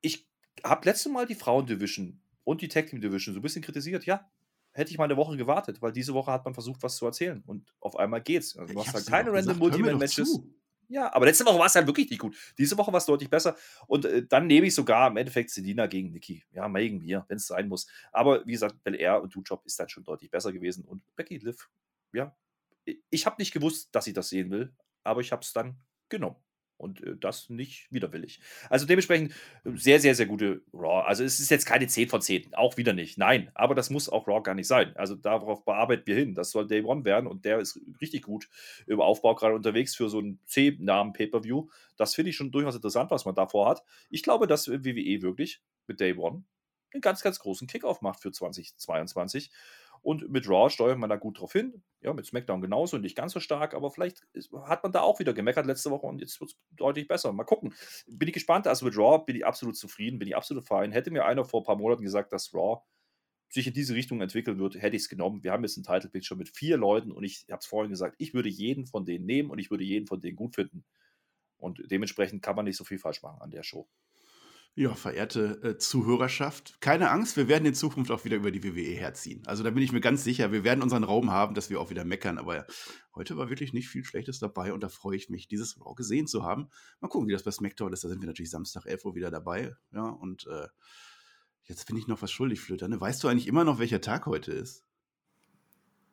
ich 0.01 0.27
habe 0.63 0.85
letzte 0.85 1.09
Mal 1.09 1.25
die 1.25 1.35
Frauen-Division 1.35 2.21
und 2.43 2.61
die 2.61 2.67
Tag 2.67 2.87
Team 2.87 3.01
Division 3.01 3.33
so 3.33 3.39
ein 3.39 3.43
bisschen 3.43 3.61
kritisiert. 3.61 4.05
Ja, 4.05 4.29
hätte 4.75 4.91
ich 4.91 4.97
mal 4.97 5.05
eine 5.05 5.17
Woche 5.17 5.37
gewartet, 5.37 5.81
weil 5.81 5.93
diese 5.93 6.13
Woche 6.13 6.31
hat 6.31 6.43
man 6.43 6.53
versucht, 6.53 6.83
was 6.83 6.97
zu 6.97 7.05
erzählen. 7.05 7.41
Und 7.45 7.73
auf 7.79 7.95
einmal 7.95 8.21
geht's. 8.21 8.57
Also, 8.57 8.73
du 8.73 8.79
hast 8.79 8.93
halt 8.93 9.07
keine 9.07 9.31
random 9.31 9.57
Multiman-Matches. 9.57 10.41
Ja, 10.87 11.11
aber 11.15 11.25
letzte 11.25 11.45
Woche 11.45 11.57
war 11.57 11.65
es 11.65 11.73
halt 11.73 11.87
wirklich 11.87 12.09
nicht 12.09 12.19
gut. 12.19 12.37
Diese 12.57 12.77
Woche 12.77 12.91
war 12.91 12.99
es 12.99 13.05
deutlich 13.05 13.29
besser. 13.29 13.55
Und 13.87 14.05
äh, 14.05 14.25
dann 14.27 14.47
nehme 14.47 14.67
ich 14.67 14.75
sogar 14.75 15.09
im 15.09 15.17
Endeffekt 15.17 15.49
Selina 15.49 15.87
gegen 15.87 16.11
Nikki. 16.11 16.43
Ja, 16.51 16.71
wegen 16.71 16.99
mir, 16.99 17.25
wenn 17.27 17.37
es 17.37 17.47
sein 17.47 17.67
muss. 17.67 17.87
Aber 18.11 18.45
wie 18.45 18.51
gesagt, 18.51 18.83
Bel 18.83 18.95
Air 18.95 19.21
und 19.21 19.33
Dujob 19.33 19.65
ist 19.65 19.79
dann 19.79 19.89
schon 19.89 20.03
deutlich 20.03 20.29
besser 20.29 20.53
gewesen. 20.53 20.85
Und 20.85 21.01
Becky 21.15 21.37
Liv, 21.37 21.69
ja, 22.13 22.35
ich 23.09 23.25
habe 23.25 23.37
nicht 23.39 23.51
gewusst, 23.51 23.89
dass 23.93 24.05
ich 24.05 24.13
das 24.13 24.29
sehen 24.29 24.51
will, 24.51 24.75
aber 25.03 25.21
ich 25.21 25.31
habe 25.31 25.41
es 25.41 25.53
dann 25.53 25.77
genommen. 26.09 26.35
Und 26.77 27.01
äh, 27.01 27.15
das 27.17 27.49
nicht 27.49 27.91
widerwillig. 27.91 28.39
Also 28.69 28.85
dementsprechend 28.85 29.31
äh, 29.63 29.71
sehr, 29.75 29.99
sehr, 29.99 30.15
sehr 30.15 30.25
gute 30.25 30.61
Raw. 30.73 31.05
Also 31.05 31.23
es 31.23 31.39
ist 31.39 31.49
jetzt 31.49 31.65
keine 31.65 31.87
10 31.87 32.09
von 32.09 32.21
10, 32.21 32.53
auch 32.53 32.77
wieder 32.77 32.93
nicht. 32.93 33.17
Nein, 33.17 33.49
aber 33.53 33.75
das 33.75 33.89
muss 33.89 34.09
auch 34.09 34.27
Raw 34.27 34.41
gar 34.41 34.55
nicht 34.55 34.67
sein. 34.67 34.95
Also 34.97 35.15
darauf 35.15 35.63
bearbeiten 35.63 36.05
wir 36.05 36.15
hin. 36.15 36.35
Das 36.35 36.51
soll 36.51 36.67
Day 36.67 36.83
One 36.83 37.05
werden 37.05 37.27
und 37.27 37.45
der 37.45 37.59
ist 37.59 37.79
richtig 38.01 38.23
gut 38.23 38.49
im 38.87 38.99
Aufbau 38.99 39.35
gerade 39.35 39.55
unterwegs 39.55 39.95
für 39.95 40.09
so 40.09 40.19
einen 40.19 40.39
C-Namen 40.45 41.13
Pay-Per-View. 41.13 41.69
Das 41.97 42.15
finde 42.15 42.31
ich 42.31 42.35
schon 42.35 42.51
durchaus 42.51 42.75
interessant, 42.75 43.11
was 43.11 43.25
man 43.25 43.35
davor 43.35 43.69
hat. 43.69 43.83
Ich 44.09 44.23
glaube, 44.23 44.47
dass 44.47 44.67
WWE 44.67 45.21
wirklich 45.21 45.61
mit 45.87 45.99
Day 45.99 46.13
One 46.17 46.43
einen 46.95 47.01
ganz, 47.01 47.21
ganz 47.21 47.39
großen 47.39 47.67
Kickoff 47.67 48.01
macht 48.01 48.21
für 48.21 48.31
2022. 48.31 49.51
Und 50.05 50.29
mit 50.29 50.47
Raw 50.47 50.69
steuert 50.69 50.99
man 50.99 51.09
da 51.09 51.15
gut 51.15 51.39
drauf 51.39 51.53
hin. 51.53 51.81
Ja, 52.01 52.13
mit 52.13 52.27
SmackDown 52.27 52.61
genauso 52.61 52.99
nicht 52.99 53.15
ganz 53.15 53.33
so 53.33 53.39
stark, 53.39 53.73
aber 53.73 53.89
vielleicht 53.89 54.21
hat 54.67 54.83
man 54.83 54.91
da 54.91 55.01
auch 55.01 55.17
wieder 55.17 55.33
gemeckert 55.33 55.65
letzte 55.65 55.89
Woche 55.89 56.05
und 56.05 56.21
jetzt 56.21 56.39
wird 56.39 56.51
es 56.51 56.57
deutlich 56.69 57.07
besser. 57.07 57.33
Mal 57.33 57.43
gucken. 57.43 57.73
Bin 58.05 58.27
ich 58.27 58.33
gespannt. 58.35 58.67
Also 58.67 58.85
mit 58.85 58.95
Raw 58.95 59.23
bin 59.25 59.35
ich 59.35 59.43
absolut 59.43 59.75
zufrieden, 59.75 60.19
bin 60.19 60.27
ich 60.27 60.35
absolut 60.35 60.63
fein. 60.63 60.91
Hätte 60.91 61.09
mir 61.09 61.25
einer 61.25 61.43
vor 61.43 61.61
ein 61.61 61.63
paar 61.63 61.75
Monaten 61.75 62.03
gesagt, 62.03 62.31
dass 62.33 62.53
Raw 62.53 62.83
sich 63.49 63.65
in 63.65 63.73
diese 63.73 63.95
Richtung 63.95 64.21
entwickeln 64.21 64.59
wird, 64.59 64.75
hätte 64.79 64.95
ich 64.95 65.01
es 65.01 65.09
genommen. 65.09 65.43
Wir 65.43 65.51
haben 65.51 65.63
jetzt 65.63 65.75
einen 65.75 65.85
Title 65.85 66.11
Picture 66.11 66.37
mit 66.37 66.49
vier 66.49 66.77
Leuten 66.77 67.11
und 67.11 67.23
ich 67.23 67.47
habe 67.49 67.61
es 67.61 67.65
vorhin 67.65 67.89
gesagt, 67.89 68.15
ich 68.19 68.35
würde 68.35 68.49
jeden 68.49 68.85
von 68.85 69.05
denen 69.05 69.25
nehmen 69.25 69.49
und 69.49 69.57
ich 69.57 69.71
würde 69.71 69.83
jeden 69.83 70.05
von 70.05 70.21
denen 70.21 70.35
gut 70.35 70.53
finden. 70.53 70.85
Und 71.57 71.81
dementsprechend 71.89 72.43
kann 72.43 72.55
man 72.55 72.65
nicht 72.65 72.77
so 72.77 72.83
viel 72.83 72.99
falsch 72.99 73.23
machen 73.23 73.41
an 73.41 73.49
der 73.49 73.63
Show. 73.63 73.87
Ja, 74.77 74.93
verehrte 74.93 75.61
äh, 75.63 75.77
Zuhörerschaft, 75.77 76.81
keine 76.81 77.09
Angst, 77.09 77.37
wir 77.37 77.47
werden 77.47 77.65
in 77.65 77.73
Zukunft 77.73 78.11
auch 78.11 78.25
wieder 78.25 78.35
über 78.35 78.51
die 78.51 78.61
WWE 78.61 78.93
herziehen. 78.93 79.41
Also 79.45 79.63
da 79.63 79.69
bin 79.69 79.81
ich 79.81 79.93
mir 79.93 80.01
ganz 80.01 80.25
sicher, 80.25 80.51
wir 80.51 80.65
werden 80.65 80.83
unseren 80.83 81.05
Raum 81.05 81.31
haben, 81.31 81.55
dass 81.55 81.69
wir 81.69 81.79
auch 81.79 81.89
wieder 81.91 82.03
meckern. 82.03 82.37
Aber 82.37 82.67
heute 83.15 83.37
war 83.37 83.47
wirklich 83.47 83.71
nicht 83.71 83.87
viel 83.87 84.03
Schlechtes 84.03 84.37
dabei 84.39 84.73
und 84.73 84.83
da 84.83 84.89
freue 84.89 85.15
ich 85.15 85.29
mich, 85.29 85.47
dieses 85.47 85.79
Raw 85.79 85.95
gesehen 85.95 86.27
zu 86.27 86.43
haben. 86.43 86.67
Mal 86.99 87.07
gucken, 87.07 87.29
wie 87.29 87.31
das 87.31 87.43
bei 87.43 87.51
SmackDown 87.51 87.93
ist. 87.93 88.03
Da 88.03 88.09
sind 88.09 88.19
wir 88.19 88.27
natürlich 88.27 88.51
Samstag 88.51 88.85
11 88.85 89.05
Uhr 89.05 89.15
wieder 89.15 89.31
dabei. 89.31 89.73
Ja, 89.93 90.09
und 90.09 90.45
äh, 90.47 90.67
jetzt 91.63 91.87
bin 91.87 91.95
ich 91.95 92.07
noch 92.07 92.21
was 92.21 92.31
schuldig, 92.31 92.59
Flöter. 92.59 92.89
Ne? 92.89 92.99
Weißt 92.99 93.23
du 93.23 93.29
eigentlich 93.29 93.47
immer 93.47 93.63
noch, 93.63 93.79
welcher 93.79 94.01
Tag 94.01 94.25
heute 94.25 94.51
ist? 94.51 94.83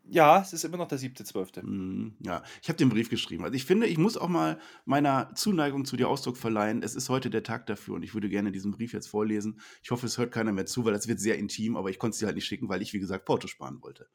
Ja, 0.05 0.41
es 0.41 0.53
ist 0.53 0.65
immer 0.65 0.77
noch 0.77 0.89
der 0.89 0.99
7.12. 0.99 1.63
Mm, 1.63 2.17
ja, 2.21 2.43
ich 2.61 2.69
habe 2.69 2.77
den 2.77 2.89
Brief 2.89 3.09
geschrieben. 3.09 3.45
Also 3.45 3.55
ich 3.55 3.65
finde, 3.65 3.87
ich 3.87 3.99
muss 3.99 4.17
auch 4.17 4.29
mal 4.29 4.59
meiner 4.85 5.33
Zuneigung 5.35 5.85
zu 5.85 5.97
dir 5.97 6.09
Ausdruck 6.09 6.37
verleihen. 6.37 6.83
Es 6.83 6.95
ist 6.95 7.09
heute 7.09 7.31
der 7.31 7.45
Tag 7.45 7.67
dafür 7.67 7.95
und 7.95 8.03
ich 8.03 8.13
würde 8.13 8.29
gerne 8.29 8.51
diesen 8.51 8.73
Brief 8.73 8.93
jetzt 8.93 9.09
vorlesen. 9.09 9.61
Ich 9.83 9.91
hoffe, 9.91 10.07
es 10.07 10.19
hört 10.19 10.33
keiner 10.33 10.53
mehr 10.53 10.67
zu, 10.67 10.85
weil 10.85 10.93
das 10.93 11.09
wird 11.09 11.21
sehr 11.21 11.39
intim, 11.39 11.77
aber 11.77 11.89
ich 11.91 11.99
konnte 11.99 12.15
es 12.15 12.19
dir 12.19 12.27
halt 12.27 12.37
nicht 12.37 12.47
schicken, 12.47 12.69
weil 12.69 12.83
ich, 12.83 12.93
wie 12.93 13.01
gesagt, 13.01 13.25
Porto 13.25 13.47
sparen 13.47 13.81
wollte. 13.81 14.09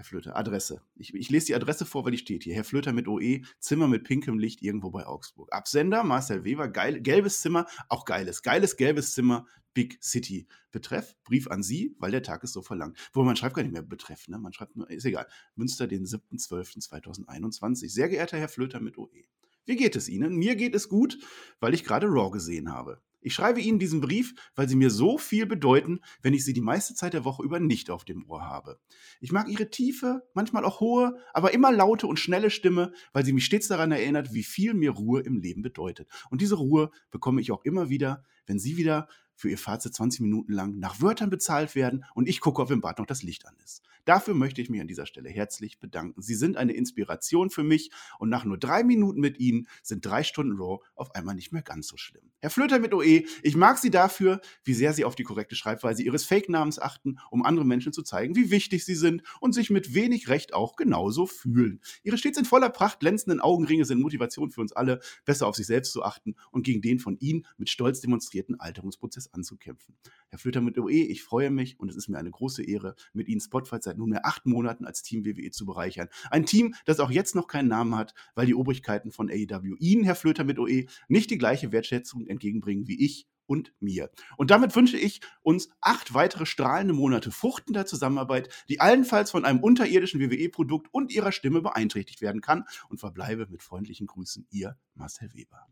Herr 0.00 0.04
Flöter, 0.04 0.34
Adresse. 0.34 0.80
Ich, 0.96 1.12
ich, 1.12 1.28
lese 1.28 1.48
die 1.48 1.54
Adresse 1.54 1.84
vor, 1.84 2.06
weil 2.06 2.12
die 2.12 2.16
steht 2.16 2.44
hier. 2.44 2.54
Herr 2.54 2.64
Flöter 2.64 2.94
mit 2.94 3.06
OE, 3.06 3.42
Zimmer 3.58 3.86
mit 3.86 4.04
pinkem 4.04 4.38
Licht 4.38 4.62
irgendwo 4.62 4.90
bei 4.90 5.06
Augsburg. 5.06 5.52
Absender, 5.52 6.04
Marcel 6.04 6.42
Weber, 6.42 6.68
geil, 6.68 7.02
gelbes 7.02 7.42
Zimmer, 7.42 7.66
auch 7.90 8.06
geiles, 8.06 8.42
geiles 8.42 8.78
gelbes 8.78 9.12
Zimmer, 9.12 9.46
Big 9.74 10.02
City. 10.02 10.48
Betreff, 10.70 11.14
Brief 11.22 11.48
an 11.48 11.62
Sie, 11.62 11.96
weil 11.98 12.12
der 12.12 12.22
Tag 12.22 12.42
ist 12.44 12.54
so 12.54 12.62
verlangt. 12.62 12.96
Wo 13.12 13.24
man 13.24 13.36
schreibt 13.36 13.56
gar 13.56 13.62
nicht 13.62 13.72
mehr 13.72 13.82
Betreff, 13.82 14.26
ne? 14.26 14.38
Man 14.38 14.54
schreibt 14.54 14.74
nur, 14.74 14.88
ist 14.88 15.04
egal. 15.04 15.26
Münster, 15.54 15.86
den 15.86 16.06
7.12.2021. 16.06 17.90
Sehr 17.90 18.08
geehrter 18.08 18.38
Herr 18.38 18.48
Flöter 18.48 18.80
mit 18.80 18.96
OE. 18.96 19.26
Wie 19.66 19.76
geht 19.76 19.96
es 19.96 20.08
Ihnen? 20.08 20.34
Mir 20.34 20.56
geht 20.56 20.74
es 20.74 20.88
gut, 20.88 21.18
weil 21.60 21.74
ich 21.74 21.84
gerade 21.84 22.06
Raw 22.06 22.30
gesehen 22.30 22.72
habe. 22.72 23.02
Ich 23.20 23.34
schreibe 23.34 23.60
Ihnen 23.60 23.78
diesen 23.78 24.00
Brief, 24.00 24.34
weil 24.54 24.68
Sie 24.68 24.76
mir 24.76 24.90
so 24.90 25.18
viel 25.18 25.46
bedeuten, 25.46 26.00
wenn 26.22 26.34
ich 26.34 26.44
Sie 26.44 26.52
die 26.52 26.60
meiste 26.60 26.94
Zeit 26.94 27.12
der 27.12 27.24
Woche 27.24 27.42
über 27.42 27.60
nicht 27.60 27.90
auf 27.90 28.04
dem 28.04 28.28
Ohr 28.28 28.42
habe. 28.42 28.78
Ich 29.20 29.32
mag 29.32 29.48
Ihre 29.48 29.70
tiefe, 29.70 30.22
manchmal 30.34 30.64
auch 30.64 30.80
hohe, 30.80 31.16
aber 31.32 31.52
immer 31.52 31.72
laute 31.72 32.06
und 32.06 32.18
schnelle 32.18 32.50
Stimme, 32.50 32.92
weil 33.12 33.24
sie 33.24 33.32
mich 33.32 33.44
stets 33.44 33.68
daran 33.68 33.92
erinnert, 33.92 34.32
wie 34.32 34.42
viel 34.42 34.74
mir 34.74 34.92
Ruhe 34.92 35.20
im 35.20 35.38
Leben 35.38 35.62
bedeutet. 35.62 36.08
Und 36.30 36.40
diese 36.40 36.56
Ruhe 36.56 36.90
bekomme 37.10 37.40
ich 37.40 37.52
auch 37.52 37.64
immer 37.64 37.88
wieder, 37.88 38.24
wenn 38.46 38.58
Sie 38.58 38.76
wieder 38.76 39.08
für 39.40 39.50
ihr 39.50 39.58
Fazit 39.58 39.94
20 39.94 40.20
Minuten 40.20 40.52
lang 40.52 40.78
nach 40.78 41.00
Wörtern 41.00 41.30
bezahlt 41.30 41.74
werden 41.74 42.04
und 42.14 42.28
ich 42.28 42.40
gucke, 42.40 42.60
ob 42.60 42.70
im 42.70 42.82
Bad 42.82 42.98
noch 42.98 43.06
das 43.06 43.22
Licht 43.22 43.46
an 43.46 43.56
ist. 43.64 43.82
Dafür 44.04 44.34
möchte 44.34 44.60
ich 44.60 44.70
mich 44.70 44.80
an 44.80 44.88
dieser 44.88 45.06
Stelle 45.06 45.28
herzlich 45.28 45.78
bedanken. 45.78 46.22
Sie 46.22 46.34
sind 46.34 46.56
eine 46.56 46.72
Inspiration 46.72 47.50
für 47.50 47.62
mich 47.62 47.90
und 48.18 48.28
nach 48.28 48.44
nur 48.44 48.58
drei 48.58 48.82
Minuten 48.82 49.20
mit 49.20 49.38
Ihnen 49.38 49.66
sind 49.82 50.04
drei 50.04 50.24
Stunden 50.24 50.56
Raw 50.56 50.82
auf 50.94 51.14
einmal 51.14 51.34
nicht 51.34 51.52
mehr 51.52 51.62
ganz 51.62 51.86
so 51.86 51.96
schlimm. 51.96 52.30
Herr 52.40 52.50
Flöter 52.50 52.78
mit 52.78 52.94
OE, 52.94 53.24
ich 53.42 53.56
mag 53.56 53.78
Sie 53.78 53.90
dafür, 53.90 54.40
wie 54.64 54.74
sehr 54.74 54.92
Sie 54.92 55.04
auf 55.04 55.14
die 55.14 55.22
korrekte 55.22 55.54
Schreibweise 55.54 56.02
Ihres 56.02 56.24
Fake-Namens 56.24 56.78
achten, 56.78 57.18
um 57.30 57.44
anderen 57.44 57.68
Menschen 57.68 57.92
zu 57.92 58.02
zeigen, 58.02 58.36
wie 58.36 58.50
wichtig 58.50 58.84
Sie 58.84 58.94
sind 58.94 59.22
und 59.40 59.54
sich 59.54 59.70
mit 59.70 59.94
wenig 59.94 60.28
Recht 60.28 60.54
auch 60.54 60.76
genauso 60.76 61.26
fühlen. 61.26 61.80
Ihre 62.02 62.18
stets 62.18 62.38
in 62.38 62.44
voller 62.44 62.70
Pracht 62.70 63.00
glänzenden 63.00 63.40
Augenringe 63.40 63.84
sind 63.84 64.00
Motivation 64.00 64.50
für 64.50 64.60
uns 64.60 64.72
alle, 64.72 65.00
besser 65.24 65.46
auf 65.46 65.56
sich 65.56 65.66
selbst 65.66 65.92
zu 65.92 66.02
achten 66.02 66.36
und 66.50 66.62
gegen 66.62 66.82
den 66.82 66.98
von 66.98 67.16
Ihnen 67.18 67.46
mit 67.58 67.70
stolz 67.70 68.00
demonstrierten 68.00 68.58
Alterungsprozess 68.58 69.29
anzukämpfen. 69.32 69.96
Herr 70.28 70.38
Flöter 70.38 70.60
mit 70.60 70.78
OE, 70.78 70.90
ich 70.90 71.22
freue 71.22 71.50
mich 71.50 71.78
und 71.78 71.88
es 71.88 71.96
ist 71.96 72.08
mir 72.08 72.18
eine 72.18 72.30
große 72.30 72.62
Ehre, 72.62 72.94
mit 73.12 73.28
Ihnen 73.28 73.40
Spotify 73.40 73.78
seit 73.80 73.98
nunmehr 73.98 74.26
acht 74.26 74.46
Monaten 74.46 74.84
als 74.84 75.02
Team 75.02 75.24
WWE 75.24 75.50
zu 75.50 75.66
bereichern. 75.66 76.08
Ein 76.30 76.46
Team, 76.46 76.74
das 76.84 77.00
auch 77.00 77.10
jetzt 77.10 77.34
noch 77.34 77.46
keinen 77.46 77.68
Namen 77.68 77.96
hat, 77.96 78.14
weil 78.34 78.46
die 78.46 78.54
Obrigkeiten 78.54 79.12
von 79.12 79.30
AEW 79.30 79.76
Ihnen, 79.78 80.04
Herr 80.04 80.14
Flöter 80.14 80.44
mit 80.44 80.58
OE, 80.58 80.86
nicht 81.08 81.30
die 81.30 81.38
gleiche 81.38 81.72
Wertschätzung 81.72 82.26
entgegenbringen 82.26 82.86
wie 82.86 83.04
ich 83.04 83.26
und 83.50 83.72
mir. 83.80 84.10
Und 84.36 84.52
damit 84.52 84.76
wünsche 84.76 84.96
ich 84.96 85.20
uns 85.42 85.70
acht 85.80 86.14
weitere 86.14 86.46
strahlende 86.46 86.94
Monate 86.94 87.32
fruchtender 87.32 87.84
Zusammenarbeit, 87.84 88.48
die 88.68 88.78
allenfalls 88.78 89.32
von 89.32 89.44
einem 89.44 89.58
unterirdischen 89.58 90.20
WWE-Produkt 90.20 90.86
und 90.92 91.10
ihrer 91.10 91.32
Stimme 91.32 91.60
beeinträchtigt 91.60 92.20
werden 92.20 92.40
kann 92.42 92.64
und 92.88 92.98
verbleibe 92.98 93.48
mit 93.50 93.64
freundlichen 93.64 94.06
Grüßen, 94.06 94.46
Ihr 94.50 94.78
Marcel 94.94 95.34
Weber. 95.34 95.66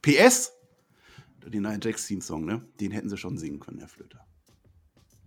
PS, 0.00 0.52
den 1.50 1.62
Nia 1.62 1.78
Jax 1.80 2.06
Theme 2.06 2.22
Song, 2.22 2.44
ne? 2.44 2.62
Den 2.80 2.90
hätten 2.90 3.08
sie 3.08 3.16
schon 3.16 3.38
singen 3.38 3.60
können, 3.60 3.78
Herr 3.78 3.88
Flöter. 3.88 4.24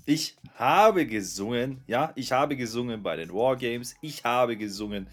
Ich 0.06 0.38
habe 0.56 1.06
gesungen, 1.06 1.82
ja, 1.86 2.14
ich 2.16 2.32
habe 2.32 2.56
gesungen 2.56 3.04
bei 3.04 3.18
den 3.18 3.34
Wargames, 3.34 3.96
ich 4.02 4.24
habe 4.24 4.56
gesungen 4.56 5.08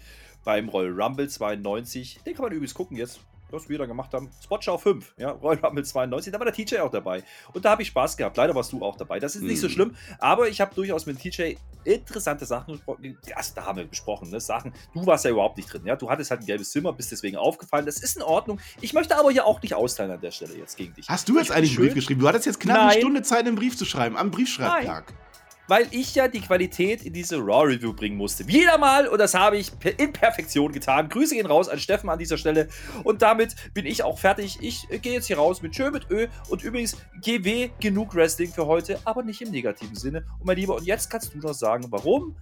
beim 0.45 0.69
Royal 0.69 1.01
Rumble 1.01 1.27
92. 1.27 2.19
Den 2.25 2.33
kann 2.33 2.43
man 2.43 2.53
übrigens 2.53 2.73
gucken 2.73 2.95
jetzt 2.95 3.19
was 3.51 3.69
wir 3.69 3.77
da 3.77 3.85
gemacht 3.85 4.13
haben. 4.13 4.29
Spotschau 4.43 4.77
5, 4.77 5.15
ja, 5.17 5.31
Royal 5.31 5.59
Rumble 5.59 5.83
92, 5.83 6.31
da 6.31 6.39
war 6.39 6.45
der 6.45 6.53
TJ 6.53 6.79
auch 6.79 6.91
dabei. 6.91 7.23
Und 7.53 7.65
da 7.65 7.71
habe 7.71 7.81
ich 7.81 7.89
Spaß 7.89 8.17
gehabt. 8.17 8.37
Leider 8.37 8.55
warst 8.55 8.71
du 8.71 8.83
auch 8.83 8.97
dabei. 8.97 9.19
Das 9.19 9.35
ist 9.35 9.43
nicht 9.43 9.59
so 9.59 9.67
mhm. 9.67 9.71
schlimm, 9.71 9.95
aber 10.19 10.47
ich 10.47 10.61
habe 10.61 10.73
durchaus 10.75 11.05
mit 11.05 11.19
TJ 11.19 11.55
interessante 11.83 12.45
Sachen 12.45 12.73
gesprochen. 12.73 13.17
Also, 13.35 13.53
da 13.55 13.65
haben 13.65 13.77
wir 13.77 13.85
besprochen, 13.85 14.29
ne? 14.29 14.39
Sachen. 14.39 14.73
Du 14.93 15.05
warst 15.05 15.25
ja 15.25 15.31
überhaupt 15.31 15.57
nicht 15.57 15.71
drin, 15.71 15.83
ja. 15.85 15.95
Du 15.95 16.09
hattest 16.09 16.31
halt 16.31 16.41
ein 16.41 16.45
gelbes 16.45 16.71
Zimmer, 16.71 16.93
bist 16.93 17.11
deswegen 17.11 17.37
aufgefallen. 17.37 17.85
Das 17.85 18.01
ist 18.01 18.17
in 18.17 18.23
Ordnung. 18.23 18.59
Ich 18.81 18.93
möchte 18.93 19.17
aber 19.17 19.31
hier 19.31 19.45
auch 19.45 19.61
nicht 19.61 19.75
austeilen 19.75 20.11
an 20.11 20.21
der 20.21 20.31
Stelle 20.31 20.57
jetzt 20.57 20.77
gegen 20.77 20.93
dich. 20.93 21.07
Hast 21.07 21.29
du 21.29 21.37
jetzt 21.37 21.51
eigentlich 21.51 21.77
einen 21.77 21.87
Brief 21.87 21.93
geschrieben? 21.93 22.21
Du 22.21 22.27
hattest 22.27 22.45
jetzt 22.45 22.59
knapp 22.59 22.77
Nein. 22.77 22.89
eine 22.89 22.99
Stunde 22.99 23.21
Zeit, 23.21 23.45
einen 23.45 23.55
Brief 23.55 23.77
zu 23.77 23.85
schreiben, 23.85 24.17
am 24.17 24.31
Briefschreibtag. 24.31 25.05
Nein 25.07 25.25
weil 25.67 25.87
ich 25.91 26.15
ja 26.15 26.27
die 26.27 26.41
Qualität 26.41 27.03
in 27.03 27.13
diese 27.13 27.37
Raw-Review 27.37 27.93
bringen 27.93 28.17
musste. 28.17 28.47
Wieder 28.47 28.77
mal, 28.77 29.07
und 29.07 29.19
das 29.19 29.33
habe 29.33 29.57
ich 29.57 29.71
in 29.97 30.13
Perfektion 30.13 30.71
getan. 30.71 31.09
Grüße 31.09 31.35
gehen 31.35 31.45
raus 31.45 31.69
an 31.69 31.79
Steffen 31.79 32.09
an 32.09 32.19
dieser 32.19 32.37
Stelle. 32.37 32.67
Und 33.03 33.21
damit 33.21 33.55
bin 33.73 33.85
ich 33.85 34.03
auch 34.03 34.19
fertig. 34.19 34.57
Ich 34.61 34.89
äh, 34.89 34.99
gehe 34.99 35.13
jetzt 35.13 35.27
hier 35.27 35.37
raus 35.37 35.61
mit 35.61 35.75
Schön 35.75 35.91
mit 35.91 36.09
Ö. 36.09 36.27
Und 36.49 36.63
übrigens, 36.63 36.97
GW, 37.21 37.69
genug 37.79 38.15
Wrestling 38.15 38.51
für 38.51 38.65
heute, 38.65 38.99
aber 39.05 39.23
nicht 39.23 39.41
im 39.41 39.51
negativen 39.51 39.95
Sinne. 39.95 40.25
Und 40.39 40.45
mein 40.45 40.57
Lieber, 40.57 40.75
und 40.75 40.85
jetzt 40.85 41.09
kannst 41.09 41.33
du 41.33 41.37
noch 41.39 41.53
sagen, 41.53 41.85
warum 41.89 42.35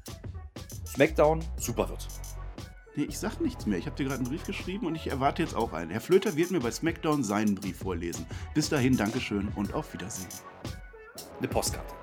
SmackDown 0.88 1.44
super 1.58 1.90
wird. 1.90 2.08
Nee, 2.96 3.06
ich 3.06 3.18
sag 3.18 3.42
nichts 3.42 3.66
mehr. 3.66 3.80
Ich 3.80 3.88
habe 3.88 3.96
dir 3.96 4.04
gerade 4.04 4.20
einen 4.20 4.30
Brief 4.30 4.46
geschrieben 4.46 4.86
und 4.86 4.96
ich 4.96 5.08
erwarte 5.08 5.42
jetzt 5.42 5.56
auch 5.56 5.74
einen. 5.74 5.90
Herr 5.90 6.02
Flöter 6.02 6.36
wird 6.36 6.52
mir 6.52 6.60
bei 6.60 6.70
SmackDown 6.70 7.24
seinen 7.24 7.56
Brief 7.56 7.80
vorlesen. 7.80 8.26
Bis 8.54 8.70
dahin, 8.70 8.96
Dankeschön 8.96 9.48
und 9.56 9.74
auf 9.74 9.94
Wiedersehen. 9.94 10.30
Eine 11.40 11.48
Postkarte. 11.48 12.03